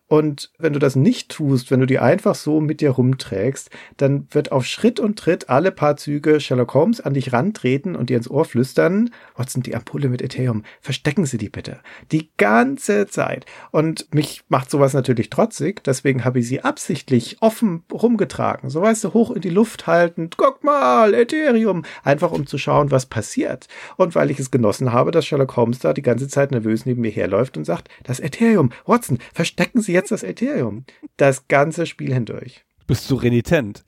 Und 0.09 0.51
wenn 0.59 0.73
du 0.73 0.79
das 0.79 0.97
nicht 0.97 1.31
tust, 1.31 1.71
wenn 1.71 1.81
du 1.81 1.87
die 1.87 1.99
einfach 1.99 2.35
so 2.35 2.61
mit 2.61 2.81
dir 2.81 2.91
rumträgst, 2.91 3.71
dann 3.99 4.27
wird 4.31 4.53
auf 4.53 4.65
Schritt 4.65 4.99
und 4.99 5.19
Tritt 5.19 5.51
alle 5.51 5.71
paar 5.71 5.97
Züge 5.97 6.41
Sherlock 6.41 6.73
Holmes 6.73 7.03
an 7.03 7.13
dich 7.13 7.35
rantreten 7.35 7.95
und 7.95 8.09
dir 8.09 8.17
ins 8.17 8.31
Ohr 8.31 8.47
flüstern, 8.47 9.11
Watson, 9.37 9.63
die 9.63 9.77
Ampulle 9.77 10.09
mit 10.09 10.23
Ethereum, 10.23 10.65
verstecken 10.81 11.27
Sie 11.27 11.37
die 11.37 11.51
bitte. 11.51 11.81
Die 12.11 12.31
ganze 12.39 13.07
Zeit. 13.07 13.45
Und 13.71 14.13
mich 14.15 14.45
macht 14.49 14.71
sowas 14.71 14.95
natürlich 14.95 15.29
trotzig, 15.29 15.85
deswegen 15.85 16.25
habe 16.25 16.39
ich 16.39 16.49
sie 16.49 16.63
absichtlich 16.63 17.37
offen 17.41 17.83
rumgetragen. 17.93 18.71
So 18.71 18.81
weißt 18.81 19.05
du, 19.05 19.13
hoch 19.13 19.31
in 19.31 19.43
die 19.43 19.51
Luft 19.51 19.87
haltend, 19.87 20.39
guck 20.39 20.65
mal, 20.65 21.13
Ethereum. 21.13 21.85
Einfach 22.03 22.33
um 22.33 22.47
zu 22.47 22.57
schauen, 22.57 22.91
was 22.91 23.07
passiert. 23.07 23.69
Und 23.97 24.15
weil 24.15 24.31
ich 24.31 24.39
es 24.39 24.51
genossen 24.51 24.93
habe, 24.93 25.11
dass 25.11 25.27
Sherlock 25.27 25.55
Holmes 25.57 25.81
da 25.81 25.93
die 25.93 26.03
ganze 26.03 26.29
Zeit 26.29 26.51
nervös 26.51 26.87
neben 26.87 27.03
mir 27.03 27.11
herläuft 27.11 27.59
und 27.59 27.65
sagt, 27.65 27.89
das 28.05 28.21
Ethereum, 28.21 28.71
Watson, 28.87 29.19
verstecken 29.35 29.83
Sie 29.83 29.98
jetzt 29.99 30.11
das 30.11 30.23
Ethereum. 30.23 30.85
Das 31.17 31.49
ganze 31.49 31.87
Spiel 31.87 32.13
hindurch. 32.15 32.65
Bist 32.87 33.11
du 33.11 33.17
renitent? 33.17 33.85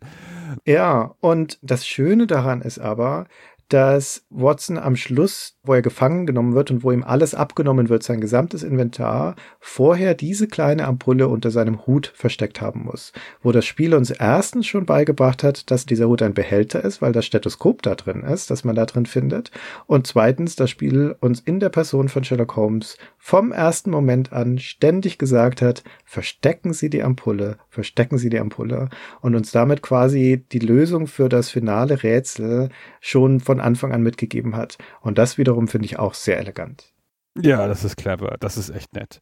Ja, 0.66 1.15
und 1.20 1.59
das 1.62 1.87
Schöne 1.87 2.27
daran 2.27 2.61
ist 2.61 2.78
aber, 2.78 3.27
dass 3.69 4.27
Watson 4.31 4.78
am 4.78 4.97
Schluss, 4.97 5.57
wo 5.62 5.74
er 5.74 5.82
gefangen 5.82 6.27
genommen 6.27 6.55
wird 6.55 6.70
und 6.70 6.82
wo 6.82 6.91
ihm 6.91 7.05
alles 7.05 7.35
abgenommen 7.35 7.91
wird, 7.91 8.03
sein 8.03 8.20
gesamtes 8.20 8.62
Inventar, 8.62 9.37
vorher 9.59 10.15
diese 10.15 10.49
kleine 10.49 10.87
Ampulle 10.87 11.28
unter 11.28 11.51
seinem 11.51 11.87
Hut 11.87 12.12
versteckt 12.15 12.62
haben 12.62 12.85
muss. 12.85 13.12
Wo 13.43 13.53
das 13.53 13.66
Spiel 13.66 13.95
uns 13.95 14.11
erstens 14.11 14.66
schon 14.66 14.87
beigebracht 14.87 15.45
hat, 15.45 15.70
dass 15.70 15.85
dieser 15.85 16.09
Hut 16.09 16.23
ein 16.23 16.32
Behälter 16.32 16.82
ist, 16.82 17.03
weil 17.03 17.12
das 17.12 17.27
Stethoskop 17.27 17.82
da 17.82 17.95
drin 17.95 18.23
ist, 18.23 18.51
das 18.51 18.65
man 18.65 18.74
da 18.74 18.87
drin 18.87 19.05
findet. 19.05 19.51
Und 19.87 20.07
zweitens 20.07 20.57
das 20.57 20.70
Spiel 20.70 21.15
uns 21.20 21.41
in 21.41 21.61
der 21.61 21.69
Person 21.69 22.09
von 22.09 22.24
Sherlock 22.24 22.57
Holmes 22.57 22.97
vom 23.19 23.53
ersten 23.53 23.91
Moment 23.91 24.32
an 24.32 24.59
ständig 24.59 25.19
gesagt 25.19 25.61
hat, 25.61 25.85
verstecken 26.07 26.73
Sie 26.73 26.89
die 26.89 27.03
Ampulle, 27.03 27.59
verstecken 27.69 28.16
Sie 28.16 28.31
die 28.31 28.39
Ampulle 28.39 28.89
und 29.20 29.35
uns 29.35 29.53
damit 29.53 29.82
quasi 29.82 30.43
die 30.53 30.59
Lösung 30.59 31.07
für 31.07 31.28
das 31.28 31.51
finale 31.51 32.03
Rätsel 32.03 32.70
schon 33.01 33.41
von 33.41 33.61
Anfang 33.61 33.93
an 33.93 34.03
mitgegeben 34.03 34.57
hat. 34.57 34.78
Und 35.03 35.19
das 35.19 35.37
wiederum 35.51 35.67
finde 35.67 35.87
ich 35.87 35.99
auch 35.99 36.15
sehr 36.15 36.39
elegant. 36.39 36.93
Ja, 37.37 37.67
das 37.67 37.83
ist 37.83 37.97
clever. 37.97 38.37
Das 38.39 38.57
ist 38.57 38.71
echt 38.71 38.95
nett. 38.95 39.21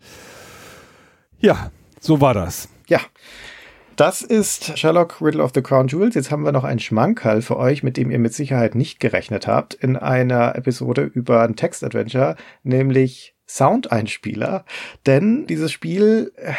Ja, 1.38 1.70
so 2.00 2.20
war 2.20 2.34
das. 2.34 2.68
Ja. 2.86 3.00
Das 3.96 4.22
ist 4.22 4.78
Sherlock 4.78 5.20
Riddle 5.20 5.42
of 5.42 5.52
the 5.54 5.62
Crown 5.62 5.88
Jewels. 5.88 6.14
Jetzt 6.14 6.30
haben 6.30 6.44
wir 6.44 6.52
noch 6.52 6.64
einen 6.64 6.78
Schmankerl 6.78 7.42
für 7.42 7.56
euch, 7.56 7.82
mit 7.82 7.96
dem 7.96 8.10
ihr 8.10 8.18
mit 8.18 8.34
Sicherheit 8.34 8.74
nicht 8.74 9.00
gerechnet 9.00 9.46
habt, 9.46 9.74
in 9.74 9.96
einer 9.96 10.54
Episode 10.54 11.02
über 11.02 11.42
ein 11.42 11.56
Text-Adventure, 11.56 12.36
nämlich 12.62 13.34
Soundeinspieler. 13.48 14.64
Denn 15.06 15.46
dieses 15.46 15.72
Spiel 15.72 16.32
äh, 16.36 16.52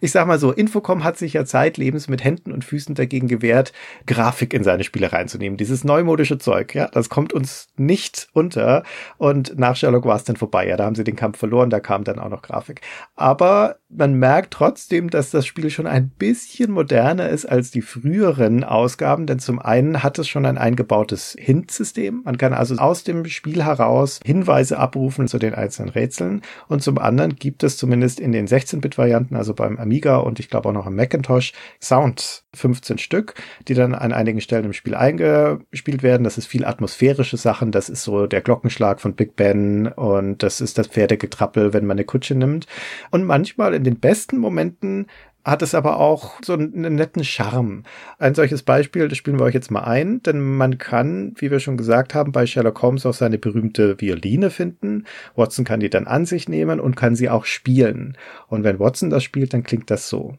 ich 0.00 0.12
sag 0.12 0.26
mal 0.26 0.38
so, 0.38 0.52
Infocom 0.52 1.04
hat 1.04 1.16
sich 1.16 1.34
ja 1.34 1.44
zeitlebens 1.44 2.08
mit 2.08 2.24
Händen 2.24 2.52
und 2.52 2.64
Füßen 2.64 2.94
dagegen 2.94 3.28
gewehrt, 3.28 3.72
Grafik 4.06 4.54
in 4.54 4.64
seine 4.64 4.84
Spiele 4.84 5.12
reinzunehmen. 5.12 5.56
Dieses 5.56 5.84
neumodische 5.84 6.38
Zeug, 6.38 6.74
ja, 6.74 6.88
das 6.88 7.08
kommt 7.08 7.32
uns 7.32 7.68
nicht 7.76 8.28
unter. 8.32 8.82
Und 9.16 9.58
nach 9.58 9.76
Sherlock 9.76 10.04
war 10.04 10.16
es 10.16 10.24
dann 10.24 10.36
vorbei. 10.36 10.66
Ja, 10.66 10.76
da 10.76 10.84
haben 10.84 10.94
sie 10.94 11.04
den 11.04 11.16
Kampf 11.16 11.38
verloren, 11.38 11.70
da 11.70 11.80
kam 11.80 12.04
dann 12.04 12.18
auch 12.18 12.28
noch 12.28 12.42
Grafik. 12.42 12.80
Aber 13.14 13.76
man 13.88 14.14
merkt 14.14 14.52
trotzdem, 14.52 15.10
dass 15.10 15.30
das 15.30 15.46
Spiel 15.46 15.70
schon 15.70 15.86
ein 15.86 16.10
bisschen 16.10 16.70
moderner 16.70 17.28
ist 17.28 17.46
als 17.46 17.70
die 17.70 17.82
früheren 17.82 18.64
Ausgaben, 18.64 19.26
denn 19.26 19.38
zum 19.38 19.58
einen 19.58 20.02
hat 20.02 20.18
es 20.18 20.28
schon 20.28 20.44
ein 20.44 20.58
eingebautes 20.58 21.36
Hint-System. 21.38 22.22
Man 22.24 22.36
kann 22.36 22.52
also 22.52 22.76
aus 22.76 23.04
dem 23.04 23.24
Spiel 23.26 23.64
heraus 23.64 24.20
Hinweise 24.24 24.78
abrufen 24.78 25.28
zu 25.28 25.38
den 25.38 25.54
einzelnen 25.54 25.90
Rätseln. 25.90 26.42
Und 26.66 26.82
zum 26.82 26.98
anderen 26.98 27.36
gibt 27.36 27.62
es 27.62 27.76
zumindest 27.76 28.20
in 28.20 28.32
den 28.32 28.46
16-Bit-Varianten, 28.46 29.36
also 29.36 29.54
bei 29.54 29.67
beim 29.68 29.78
Amiga 29.78 30.18
und 30.18 30.40
ich 30.40 30.48
glaube 30.48 30.68
auch 30.68 30.72
noch 30.72 30.86
am 30.86 30.96
Macintosh 30.96 31.52
Sound 31.80 32.44
15 32.54 32.98
Stück, 32.98 33.34
die 33.68 33.74
dann 33.74 33.94
an 33.94 34.12
einigen 34.12 34.40
Stellen 34.40 34.64
im 34.64 34.72
Spiel 34.72 34.94
eingespielt 34.94 36.02
werden. 36.02 36.24
Das 36.24 36.38
ist 36.38 36.46
viel 36.46 36.64
atmosphärische 36.64 37.36
Sachen. 37.36 37.70
Das 37.70 37.88
ist 37.88 38.02
so 38.02 38.26
der 38.26 38.40
Glockenschlag 38.40 39.00
von 39.00 39.14
Big 39.14 39.36
Ben 39.36 39.86
und 39.86 40.42
das 40.42 40.60
ist 40.60 40.78
das 40.78 40.88
Pferdegetrappel, 40.88 41.72
wenn 41.72 41.86
man 41.86 41.96
eine 41.96 42.04
Kutsche 42.04 42.34
nimmt. 42.34 42.66
Und 43.10 43.24
manchmal 43.24 43.74
in 43.74 43.84
den 43.84 44.00
besten 44.00 44.38
Momenten 44.38 45.06
hat 45.48 45.62
es 45.62 45.74
aber 45.74 45.98
auch 45.98 46.40
so 46.44 46.52
einen 46.52 46.94
netten 46.94 47.24
Charme. 47.24 47.84
Ein 48.18 48.34
solches 48.34 48.62
Beispiel, 48.62 49.08
das 49.08 49.18
spielen 49.18 49.38
wir 49.38 49.44
euch 49.44 49.54
jetzt 49.54 49.70
mal 49.70 49.84
ein, 49.84 50.22
denn 50.22 50.40
man 50.40 50.78
kann, 50.78 51.34
wie 51.36 51.50
wir 51.50 51.60
schon 51.60 51.76
gesagt 51.76 52.14
haben, 52.14 52.32
bei 52.32 52.46
Sherlock 52.46 52.82
Holmes 52.82 53.06
auch 53.06 53.14
seine 53.14 53.38
berühmte 53.38 54.00
Violine 54.00 54.50
finden. 54.50 55.04
Watson 55.36 55.64
kann 55.64 55.80
die 55.80 55.90
dann 55.90 56.06
an 56.06 56.26
sich 56.26 56.48
nehmen 56.48 56.80
und 56.80 56.96
kann 56.96 57.16
sie 57.16 57.30
auch 57.30 57.44
spielen. 57.44 58.16
Und 58.48 58.64
wenn 58.64 58.78
Watson 58.78 59.10
das 59.10 59.24
spielt, 59.24 59.54
dann 59.54 59.62
klingt 59.62 59.90
das 59.90 60.08
so. 60.08 60.36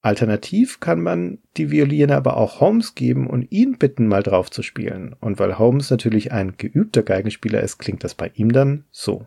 Alternativ 0.00 0.78
kann 0.78 1.00
man 1.00 1.38
die 1.56 1.72
Violine 1.72 2.14
aber 2.14 2.36
auch 2.36 2.60
Holmes 2.60 2.94
geben 2.94 3.26
und 3.26 3.50
ihn 3.50 3.76
bitten, 3.76 4.06
mal 4.06 4.22
drauf 4.22 4.52
zu 4.52 4.62
spielen. 4.62 5.16
Und 5.18 5.40
weil 5.40 5.58
Holmes 5.58 5.90
natürlich 5.90 6.30
ein 6.30 6.56
geübter 6.56 7.02
Geigenspieler 7.02 7.60
ist, 7.60 7.78
klingt 7.78 8.04
das 8.04 8.14
bei 8.14 8.30
ihm 8.34 8.52
dann 8.52 8.84
so. 8.92 9.26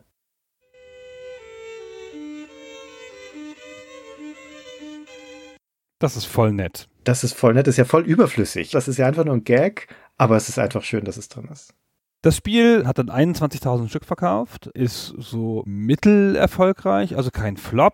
Das 6.00 6.16
ist 6.16 6.26
voll 6.26 6.54
nett. 6.54 6.88
Das 7.04 7.24
ist 7.24 7.34
voll 7.34 7.54
nett, 7.54 7.68
das 7.68 7.74
ist 7.74 7.78
ja 7.78 7.86
voll 7.86 8.04
überflüssig. 8.06 8.72
Das 8.72 8.88
ist 8.88 8.98
ja 8.98 9.06
einfach 9.06 9.26
nur 9.26 9.36
ein 9.36 9.44
Gag, 9.44 9.88
aber 10.18 10.38
es 10.38 10.50
ist 10.50 10.58
einfach 10.58 10.84
schön, 10.84 11.06
dass 11.06 11.18
es 11.18 11.28
drin 11.30 11.50
ist. 11.52 11.74
Das 12.22 12.36
Spiel 12.36 12.86
hat 12.86 12.98
dann 12.98 13.10
21.000 13.10 13.88
Stück 13.88 14.06
verkauft, 14.06 14.68
ist 14.68 15.14
so 15.18 15.64
mittelerfolgreich, 15.66 17.16
also 17.16 17.32
kein 17.32 17.56
Flop. 17.56 17.94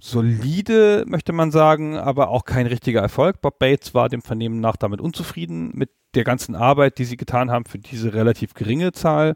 Solide, 0.00 1.04
möchte 1.06 1.32
man 1.32 1.50
sagen, 1.50 1.96
aber 1.96 2.28
auch 2.28 2.44
kein 2.44 2.66
richtiger 2.66 3.00
Erfolg. 3.00 3.40
Bob 3.40 3.58
Bates 3.58 3.94
war 3.94 4.08
dem 4.08 4.22
Vernehmen 4.22 4.60
nach 4.60 4.76
damit 4.76 5.00
unzufrieden 5.00 5.70
mit 5.74 5.90
der 6.14 6.24
ganzen 6.24 6.54
Arbeit, 6.54 6.98
die 6.98 7.04
sie 7.04 7.16
getan 7.16 7.50
haben 7.50 7.66
für 7.66 7.78
diese 7.78 8.14
relativ 8.14 8.54
geringe 8.54 8.92
Zahl. 8.92 9.34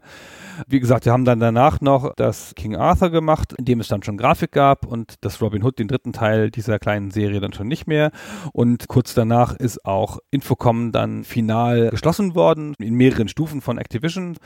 Wie 0.67 0.79
gesagt, 0.79 1.05
wir 1.05 1.11
haben 1.11 1.25
dann 1.25 1.39
danach 1.39 1.81
noch 1.81 2.13
das 2.15 2.53
King 2.55 2.75
Arthur 2.75 3.11
gemacht, 3.11 3.53
in 3.53 3.65
dem 3.65 3.79
es 3.79 3.87
dann 3.87 4.01
schon 4.01 4.17
Grafik 4.17 4.51
gab 4.51 4.85
und 4.85 5.15
das 5.21 5.41
Robin 5.41 5.63
Hood, 5.63 5.77
den 5.77 5.87
dritten 5.87 6.13
Teil 6.13 6.49
dieser 6.49 6.79
kleinen 6.79 7.11
Serie, 7.11 7.39
dann 7.39 7.53
schon 7.53 7.67
nicht 7.67 7.85
mehr. 7.85 8.11
Und 8.53 8.87
kurz 8.87 9.13
danach 9.13 9.55
ist 9.55 9.85
auch 9.85 10.17
Infocom 10.31 10.91
dann 10.91 11.23
final 11.23 11.89
geschlossen 11.89 12.33
worden, 12.33 12.73
in 12.79 12.95
mehreren 12.95 13.27
Stufen 13.27 13.61
von 13.61 13.77
Activision. 13.77 14.37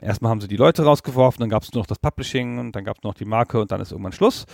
Erstmal 0.00 0.30
haben 0.30 0.40
sie 0.40 0.48
die 0.48 0.56
Leute 0.56 0.84
rausgeworfen, 0.84 1.40
dann 1.40 1.50
gab 1.50 1.64
es 1.64 1.72
nur 1.72 1.82
noch 1.82 1.86
das 1.86 1.98
Publishing 1.98 2.58
und 2.58 2.72
dann 2.72 2.84
gab 2.84 2.96
es 2.98 3.02
noch 3.02 3.14
die 3.14 3.26
Marke 3.26 3.60
und 3.60 3.72
dann 3.72 3.80
ist 3.80 3.92
irgendwann 3.92 4.12
Schluss. 4.12 4.46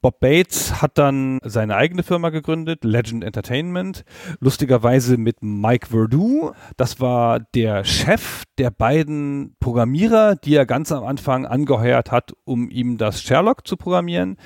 Bob 0.00 0.18
Bates 0.20 0.59
hat 0.80 0.98
dann 0.98 1.40
seine 1.44 1.76
eigene 1.76 2.02
Firma 2.02 2.30
gegründet, 2.30 2.84
Legend 2.84 3.24
Entertainment, 3.24 4.04
lustigerweise 4.40 5.16
mit 5.16 5.42
Mike 5.42 5.88
Verdu 5.88 6.52
das 6.76 7.00
war 7.00 7.40
der 7.54 7.84
Chef 7.84 8.44
der 8.58 8.70
beiden 8.70 9.56
Programmierer, 9.60 10.36
die 10.36 10.54
er 10.54 10.66
ganz 10.66 10.92
am 10.92 11.04
Anfang 11.04 11.46
angeheuert 11.46 12.10
hat, 12.10 12.32
um 12.44 12.68
ihm 12.70 12.98
das 12.98 13.22
Sherlock 13.22 13.66
zu 13.66 13.76
programmieren. 13.76 14.36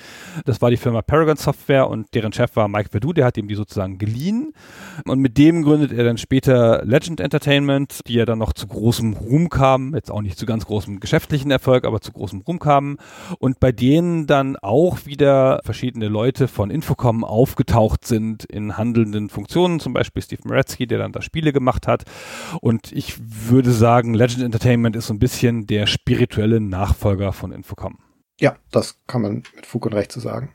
Das 0.45 0.63
war 0.63 0.71
die 0.71 0.77
Firma 0.77 1.03
Paragon 1.03 1.37
Software 1.37 1.89
und 1.89 2.15
deren 2.15 2.33
Chef 2.33 2.55
war 2.57 2.69
Mike 2.69 2.91
Verdu, 2.91 3.13
der 3.13 3.25
hat 3.25 3.37
ihm 3.37 3.49
die 3.49 3.55
sozusagen 3.55 3.99
geliehen. 3.99 4.53
Und 5.07 5.21
mit 5.21 5.39
dem 5.39 5.63
gründet 5.63 5.93
er 5.93 6.05
dann 6.05 6.19
später 6.19 6.85
Legend 6.85 7.21
Entertainment, 7.21 8.01
die 8.07 8.15
ja 8.15 8.25
dann 8.25 8.39
noch 8.39 8.53
zu 8.53 8.67
großem 8.67 9.15
Ruhm 9.15 9.49
kamen, 9.49 9.95
jetzt 9.95 10.11
auch 10.11 10.23
nicht 10.23 10.39
zu 10.39 10.47
ganz 10.47 10.67
großem 10.67 11.01
geschäftlichen 11.01 11.51
Erfolg, 11.51 11.85
aber 11.85 12.01
zu 12.01 12.13
großem 12.13 12.43
Ruhm 12.43 12.59
kamen. 12.59 12.99
Und 13.39 13.61
bei 13.61 13.73
denen 13.73 14.27
dann 14.27 14.57
auch 14.57 15.07
wieder 15.07 15.61
verschiedene 15.65 16.04
Leute 16.09 16.49
von 16.49 16.71
Infocom 16.71 17.25
aufgetaucht 17.25 18.07
sind 18.07 18.45
in 18.45 18.77
handelnden 18.77 19.29
Funktionen, 19.29 19.81
zum 19.81 19.93
Beispiel 19.93 20.23
Steve 20.23 20.43
Moretzky, 20.45 20.87
der 20.87 20.99
dann 20.99 21.13
da 21.13 21.23
Spiele 21.23 21.53
gemacht 21.53 21.87
hat. 21.87 22.05
Und 22.61 22.93
ich 22.93 23.17
würde 23.51 23.73
sagen, 23.73 24.15
Legend 24.15 24.43
Entertainment 24.45 24.97
ist 24.97 25.07
so 25.07 25.15
ein 25.15 25.19
bisschen 25.19 25.67
der 25.67 25.87
spirituelle 25.87 26.61
Nachfolger 26.61 27.33
von 27.33 27.53
Infocom. 27.53 27.99
Ja, 28.41 28.57
das 28.71 28.99
kann 29.07 29.23
man 29.23 29.43
mit 29.55 29.67
Fug 29.67 29.87
und 29.87 29.93
Recht 29.93 30.13
so 30.13 30.21
sagen. 30.21 30.53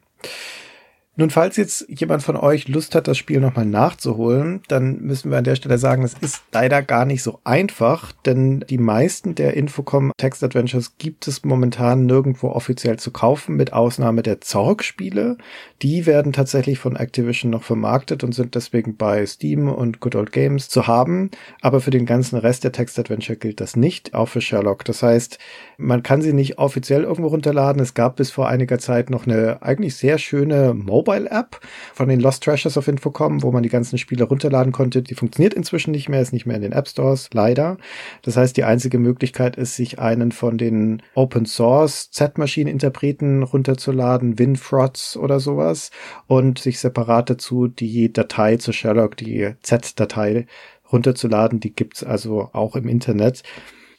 Nun, 1.20 1.32
falls 1.32 1.58
jetzt 1.58 1.86
jemand 1.90 2.24
von 2.24 2.38
euch 2.38 2.70
Lust 2.70 2.96
hat, 2.96 3.10
das 3.10 3.18
Spiel 3.18 3.42
nochmal 3.42 3.66
nachzuholen, 3.66 4.62
dann 4.70 5.02
müssen 5.02 5.30
wir 5.30 5.38
an 5.38 5.44
der 5.44 5.58
Stelle 5.58 5.78
sagen, 5.78 6.04
es 6.04 6.14
ist 6.14 6.44
leider 6.54 6.82
gar 6.82 7.04
nicht 7.04 7.24
so 7.24 7.42
einfach, 7.44 8.14
denn 8.26 8.64
die 8.70 8.78
meisten 8.78 9.36
der 9.36 9.58
Infocom 9.58 10.14
Text 10.16 10.46
Adventures 10.46 10.98
gibt 10.98 11.28
es 11.28 11.44
momentan 11.44 12.06
nirgendwo 12.06 12.52
offiziell 12.52 13.00
zu 13.00 13.12
kaufen, 13.12 13.58
mit 13.58 13.74
Ausnahme 13.74 14.24
der 14.24 14.40
Zorg-Spiele. 14.40 15.38
Die 15.82 16.06
werden 16.06 16.32
tatsächlich 16.32 16.80
von 16.80 16.96
Activision 16.96 17.52
noch 17.52 17.64
vermarktet 17.64 18.24
und 18.24 18.34
sind 18.34 18.56
deswegen 18.56 18.96
bei 18.96 19.26
Steam 19.26 19.68
und 19.68 20.00
Good 20.00 20.16
Old 20.16 20.32
Games 20.32 20.70
zu 20.70 20.88
haben. 20.88 21.32
Aber 21.60 21.82
für 21.82 21.92
den 21.92 22.06
ganzen 22.06 22.40
Rest 22.40 22.64
der 22.64 22.72
Text 22.72 22.98
Adventure 22.98 23.38
gilt 23.38 23.60
das 23.60 23.76
nicht, 23.76 24.14
auch 24.14 24.28
für 24.28 24.40
Sherlock. 24.40 24.86
Das 24.86 25.04
heißt, 25.04 25.38
man 25.80 26.04
kann 26.04 26.22
sie 26.22 26.34
nicht 26.34 26.58
offiziell 26.60 27.04
irgendwo 27.04 27.30
runterladen. 27.30 27.82
Es 27.82 27.94
gab 27.94 28.18
bis 28.18 28.32
vor 28.32 28.48
einiger 28.48 28.80
Zeit 28.80 29.10
noch 29.10 29.26
eine 29.26 29.62
eigentlich 29.62 29.96
sehr 29.96 30.18
schöne 30.18 30.74
Mobile 30.74 31.10
Mobile-App 31.10 31.60
von 31.94 32.10
den 32.10 32.20
Lost 32.20 32.44
Treasures 32.44 32.78
of 32.78 32.88
Infocom, 32.88 33.42
wo 33.44 33.52
man 33.52 33.64
die 33.64 33.70
ganzen 33.70 33.98
Spiele 33.98 34.26
runterladen 34.26 34.72
konnte. 34.72 35.02
Die 35.02 35.16
funktioniert 35.16 35.54
inzwischen 35.54 35.92
nicht 35.92 36.10
mehr, 36.10 36.22
ist 36.22 36.34
nicht 36.34 36.46
mehr 36.46 36.56
in 36.56 36.62
den 36.62 36.72
App 36.72 36.88
Stores, 36.88 37.30
leider. 37.34 37.78
Das 38.22 38.38
heißt, 38.38 38.56
die 38.58 38.64
einzige 38.64 39.00
Möglichkeit 39.00 39.56
ist, 39.56 39.76
sich 39.76 40.00
einen 40.00 40.32
von 40.32 40.58
den 40.58 41.02
Open 41.16 41.46
Source 41.46 42.12
Z-Maschinen-Interpreten 42.12 43.44
runterzuladen, 43.44 44.40
WinFrots 44.40 45.18
oder 45.18 45.40
sowas, 45.40 45.92
und 46.28 46.60
sich 46.60 46.80
separat 46.80 47.30
dazu 47.30 47.68
die 47.68 48.12
Datei 48.12 48.58
zu 48.58 48.72
Sherlock, 48.72 49.18
die 49.18 49.54
Z-Datei 49.62 50.48
runterzuladen. 50.92 51.60
Die 51.60 51.74
gibt's 51.74 52.04
also 52.04 52.50
auch 52.54 52.76
im 52.76 52.88
Internet. 52.88 53.44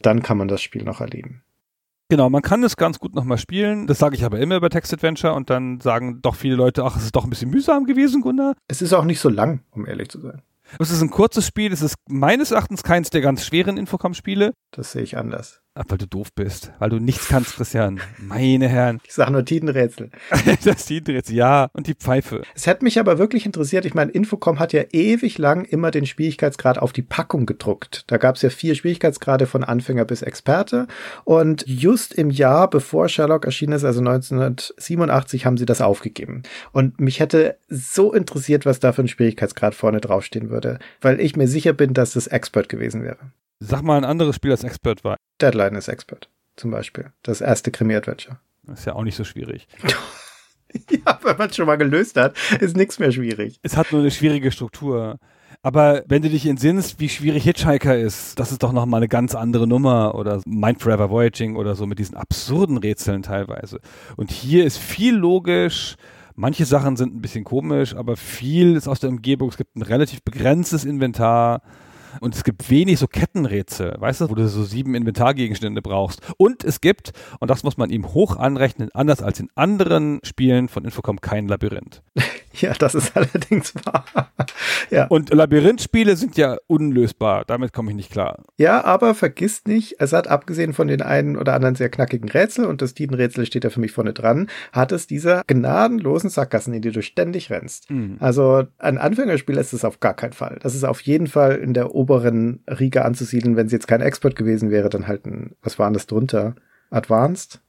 Dann 0.03 0.23
kann 0.23 0.39
man 0.39 0.49
das 0.49 0.63
Spiel 0.63 0.83
noch 0.83 1.01
erleben. 1.01 1.43
Genau, 2.11 2.29
man 2.29 2.43
kann 2.43 2.65
es 2.65 2.77
ganz 2.77 2.99
gut 2.99 3.15
nochmal 3.15 3.39
spielen. 3.39 3.87
Das 3.87 4.01
sage 4.01 4.17
ich 4.17 4.25
aber 4.25 4.41
immer 4.41 4.57
über 4.57 4.69
Text 4.69 4.93
Adventure 4.93 5.33
und 5.33 5.49
dann 5.49 5.81
sagen 5.81 6.21
doch 6.23 6.35
viele 6.35 6.57
Leute, 6.57 6.83
ach, 6.85 6.97
es 6.97 7.05
ist 7.05 7.15
doch 7.15 7.23
ein 7.23 7.31
bisschen 7.31 7.51
mühsam 7.51 7.85
gewesen, 7.85 8.21
Gunnar. 8.21 8.55
Es 8.67 8.83
ist 8.83 8.93
auch 8.93 9.05
nicht 9.05 9.21
so 9.21 9.29
lang, 9.29 9.63
um 9.71 9.87
ehrlich 9.87 10.09
zu 10.09 10.21
sein. 10.21 10.43
Es 10.81 10.91
ist 10.91 11.03
ein 11.03 11.11
kurzes 11.11 11.47
Spiel, 11.47 11.73
es 11.73 11.83
ist 11.83 11.95
meines 12.09 12.51
Erachtens 12.51 12.83
keins 12.83 13.11
der 13.11 13.21
ganz 13.21 13.45
schweren 13.45 13.77
Infocom-Spiele. 13.77 14.53
Das 14.73 14.91
sehe 14.91 15.03
ich 15.03 15.17
anders. 15.17 15.63
Ach, 15.81 15.87
weil 15.89 15.97
du 15.97 16.07
doof 16.07 16.35
bist, 16.35 16.73
weil 16.79 16.91
du 16.91 16.99
nichts 16.99 17.29
kannst, 17.29 17.57
Christian. 17.57 18.01
Meine 18.19 18.69
Herren. 18.69 19.01
Ich 19.07 19.15
sage 19.15 19.33
nur 19.33 19.47
Tidenrätsel. 19.47 20.11
das 20.65 20.85
Tidenrätsel, 20.85 21.35
ja. 21.35 21.71
Und 21.73 21.87
die 21.87 21.95
Pfeife. 21.95 22.43
Es 22.55 22.67
hätte 22.67 22.85
mich 22.85 22.99
aber 22.99 23.19
wirklich 23.19 23.47
interessiert. 23.47 23.87
Ich 23.87 23.95
meine, 23.95 24.11
Infocom 24.11 24.59
hat 24.59 24.75
ja 24.75 24.83
ewig 24.93 25.39
lang 25.39 25.65
immer 25.65 25.91
den 25.91 26.05
Schwierigkeitsgrad 26.05 26.79
auf 26.79 26.93
die 26.93 27.01
Packung 27.01 27.47
gedruckt. 27.47 28.05
Da 28.09 28.19
gab 28.19 28.37
es 28.37 28.43
ja 28.43 28.51
vier 28.51 28.75
Schwierigkeitsgrade 28.75 29.47
von 29.47 29.65
Anfänger 29.65 30.05
bis 30.05 30.21
Experte. 30.21 30.87
Und 31.25 31.65
just 31.67 32.13
im 32.13 32.29
Jahr, 32.29 32.69
bevor 32.69 33.09
Sherlock 33.09 33.47
erschienen 33.47 33.73
ist, 33.73 33.85
also 33.85 34.01
1987, 34.01 35.47
haben 35.47 35.57
sie 35.57 35.65
das 35.65 35.81
aufgegeben. 35.81 36.43
Und 36.73 37.01
mich 37.01 37.21
hätte 37.21 37.57
so 37.71 38.13
interessiert, 38.13 38.67
was 38.67 38.81
da 38.81 38.93
für 38.93 39.01
ein 39.01 39.09
Schwierigkeitsgrad 39.09 39.75
vorne 39.75 40.03
draufstehen 40.03 40.51
würde. 40.51 40.79
Weil 41.01 41.21
ich 41.21 41.37
mir 41.37 41.49
sicher 41.49 41.73
bin, 41.73 41.95
dass 41.95 42.13
das 42.13 42.27
Expert 42.27 42.69
gewesen 42.69 43.03
wäre. 43.03 43.31
Sag 43.61 43.83
mal 43.83 43.99
ein 43.99 44.05
anderes 44.05 44.37
Spiel, 44.37 44.51
das 44.51 44.65
Expert 44.65 45.05
war. 45.05 45.17
Deadline 45.41 45.77
ist 45.77 45.89
Expert, 45.89 46.31
zum 46.57 46.71
Beispiel. 46.71 47.13
Das 47.23 47.43
erste 47.43 47.71
Krimi-Adventure. 47.71 48.39
Ist 48.73 48.87
ja 48.87 48.95
auch 48.95 49.05
nicht 49.05 49.17
so 49.17 49.25
schwierig. 49.25 49.69
ja, 50.91 51.21
wenn 51.23 51.37
man 51.37 51.51
es 51.51 51.57
schon 51.57 51.67
mal 51.67 51.77
gelöst 51.77 52.17
hat, 52.17 52.37
ist 52.61 52.75
nichts 52.75 52.99
mehr 52.99 53.13
schwierig. 53.13 53.59
Es 53.63 53.77
hat 53.77 53.93
nur 53.93 54.01
eine 54.01 54.11
schwierige 54.11 54.51
Struktur. 54.51 55.19
Aber 55.63 56.05
wenn 56.07 56.23
du 56.23 56.31
dich 56.31 56.47
entsinnst, 56.47 57.01
wie 57.01 57.11
schwierig 57.11 57.45
Hitchhiker 57.45 57.99
ist, 57.99 58.39
das 58.39 58.51
ist 58.51 58.63
doch 58.63 58.73
nochmal 58.73 59.01
eine 59.01 59.09
ganz 59.09 59.35
andere 59.35 59.67
Nummer 59.67 60.15
oder 60.15 60.41
Mind 60.47 60.81
Forever 60.81 61.11
Voyaging 61.11 61.57
oder 61.57 61.75
so 61.75 61.85
mit 61.85 61.99
diesen 61.99 62.17
absurden 62.17 62.79
Rätseln 62.79 63.23
teilweise. 63.23 63.81
Und 64.17 64.31
hier 64.31 64.65
ist 64.65 64.79
viel 64.79 65.15
logisch. 65.15 65.97
Manche 66.35 66.65
Sachen 66.65 66.97
sind 66.97 67.15
ein 67.15 67.21
bisschen 67.21 67.45
komisch, 67.45 67.95
aber 67.95 68.17
viel 68.17 68.75
ist 68.75 68.89
aus 68.89 69.01
der 69.01 69.11
Umgebung. 69.11 69.51
Es 69.51 69.59
gibt 69.59 69.77
ein 69.77 69.83
relativ 69.83 70.23
begrenztes 70.23 70.87
Inventar. 70.87 71.61
Und 72.21 72.35
es 72.35 72.45
gibt 72.45 72.69
wenig 72.71 72.99
so 72.99 73.07
Kettenrätsel, 73.07 73.95
weißt 73.99 74.23
du, 74.23 74.31
wo 74.31 74.35
du 74.35 74.49
so 74.49 74.65
sieben 74.65 74.95
Inventargegenstände 74.95 75.83
brauchst. 75.83 76.21
Und 76.37 76.65
es 76.65 76.81
gibt, 76.81 77.13
und 77.39 77.51
das 77.51 77.63
muss 77.63 77.77
man 77.77 77.91
ihm 77.91 78.13
hoch 78.13 78.37
anrechnen, 78.37 78.91
anders 78.93 79.23
als 79.23 79.41
in 79.41 79.49
anderen 79.55 80.21
Spielen 80.25 80.69
von 80.69 80.85
Infocom, 80.85 81.21
kein 81.21 81.49
Labyrinth. 81.49 82.03
Ja, 82.61 82.73
das 82.75 82.95
ist 82.95 83.13
allerdings 83.17 83.75
wahr. 83.85 84.05
ja. 84.91 85.07
Und 85.07 85.33
Labyrinthspiele 85.33 86.17
sind 86.17 86.37
ja 86.37 86.57
unlösbar. 86.67 87.45
Damit 87.47 87.73
komme 87.73 87.91
ich 87.91 87.97
nicht 87.97 88.11
klar. 88.11 88.43
Ja, 88.57 88.85
aber 88.85 89.15
vergisst 89.15 89.69
nicht, 89.69 89.97
es 90.01 90.13
hat 90.13 90.29
abgesehen 90.29 90.73
von 90.73 90.89
den 90.89 91.03
einen 91.03 91.37
oder 91.37 91.55
anderen 91.55 91.75
sehr 91.75 91.89
knackigen 91.89 92.29
Rätsel, 92.29 92.67
und 92.67 92.83
das 92.83 92.95
Tiden-Rätsel 92.95 93.47
steht 93.47 93.65
ja 93.65 93.71
für 93.71 93.81
mich 93.81 93.93
vorne 93.93 94.13
dran, 94.13 94.49
hat 94.73 94.93
es 94.93 95.07
diese 95.07 95.43
gnadenlosen 95.47 96.31
Sackgassen, 96.31 96.75
in 96.75 96.83
die 96.83 96.91
du 96.91 97.03
ständig 97.03 97.51
rennst. 97.51 97.91
Mhm. 97.91 98.17
Also 98.21 98.65
ein 98.79 98.99
Anfängerspiel 98.99 99.57
ist 99.57 99.73
es 99.73 99.85
auf 99.85 100.01
gar 100.01 100.15
keinen 100.15 100.33
Fall. 100.33 100.59
Das 100.63 100.75
ist 100.75 100.85
auf 100.85 101.01
jeden 101.03 101.27
Fall 101.27 101.57
in 101.57 101.75
der 101.75 101.95
oberen 101.95 102.65
Riege 102.69 103.05
anzusiedeln. 103.05 103.57
Wenn 103.57 103.67
es 103.67 103.73
jetzt 103.73 103.89
kein 103.89 104.01
Expert 104.01 104.37
gewesen 104.37 104.71
wäre, 104.71 104.89
dann 104.89 105.07
halt 105.07 105.27
ein, 105.27 105.55
was 105.63 105.79
war 105.79 105.91
das 105.91 106.07
drunter? 106.07 106.55
Advanced? 106.91 107.61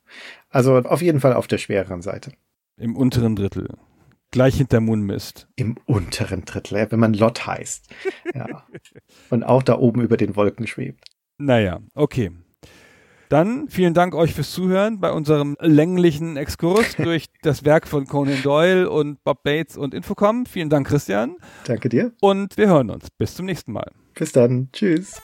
Also 0.49 0.77
auf 0.77 1.01
jeden 1.01 1.19
Fall 1.19 1.33
auf 1.33 1.47
der 1.47 1.57
schwereren 1.59 2.01
Seite. 2.01 2.31
Im 2.77 2.95
unteren 2.95 3.35
Drittel. 3.35 3.69
Gleich 4.31 4.55
hinter 4.55 4.79
Moonmist. 4.79 5.47
Im 5.57 5.75
unteren 5.85 6.45
Drittel, 6.45 6.87
wenn 6.89 6.99
man 6.99 7.13
Lot 7.13 7.45
heißt. 7.45 7.89
Ja. 8.33 8.65
Und 9.29 9.43
auch 9.43 9.61
da 9.61 9.77
oben 9.77 10.01
über 10.01 10.15
den 10.15 10.37
Wolken 10.37 10.67
schwebt. 10.67 11.05
Naja, 11.37 11.81
okay. 11.95 12.31
Dann 13.27 13.67
vielen 13.69 13.93
Dank 13.93 14.15
euch 14.15 14.33
fürs 14.33 14.51
Zuhören 14.51 14.99
bei 14.99 15.11
unserem 15.11 15.57
länglichen 15.59 16.37
Exkurs 16.37 16.95
durch 16.97 17.25
das 17.41 17.65
Werk 17.65 17.87
von 17.87 18.05
Conan 18.05 18.41
Doyle 18.41 18.89
und 18.89 19.23
Bob 19.23 19.43
Bates 19.43 19.75
und 19.77 19.93
Infocom. 19.93 20.45
Vielen 20.45 20.69
Dank, 20.69 20.87
Christian. 20.87 21.35
Danke 21.65 21.89
dir. 21.89 22.13
Und 22.21 22.57
wir 22.57 22.67
hören 22.67 22.89
uns. 22.89 23.07
Bis 23.17 23.35
zum 23.35 23.45
nächsten 23.45 23.73
Mal. 23.73 23.91
Bis 24.13 24.31
dann. 24.31 24.69
Tschüss. 24.71 25.21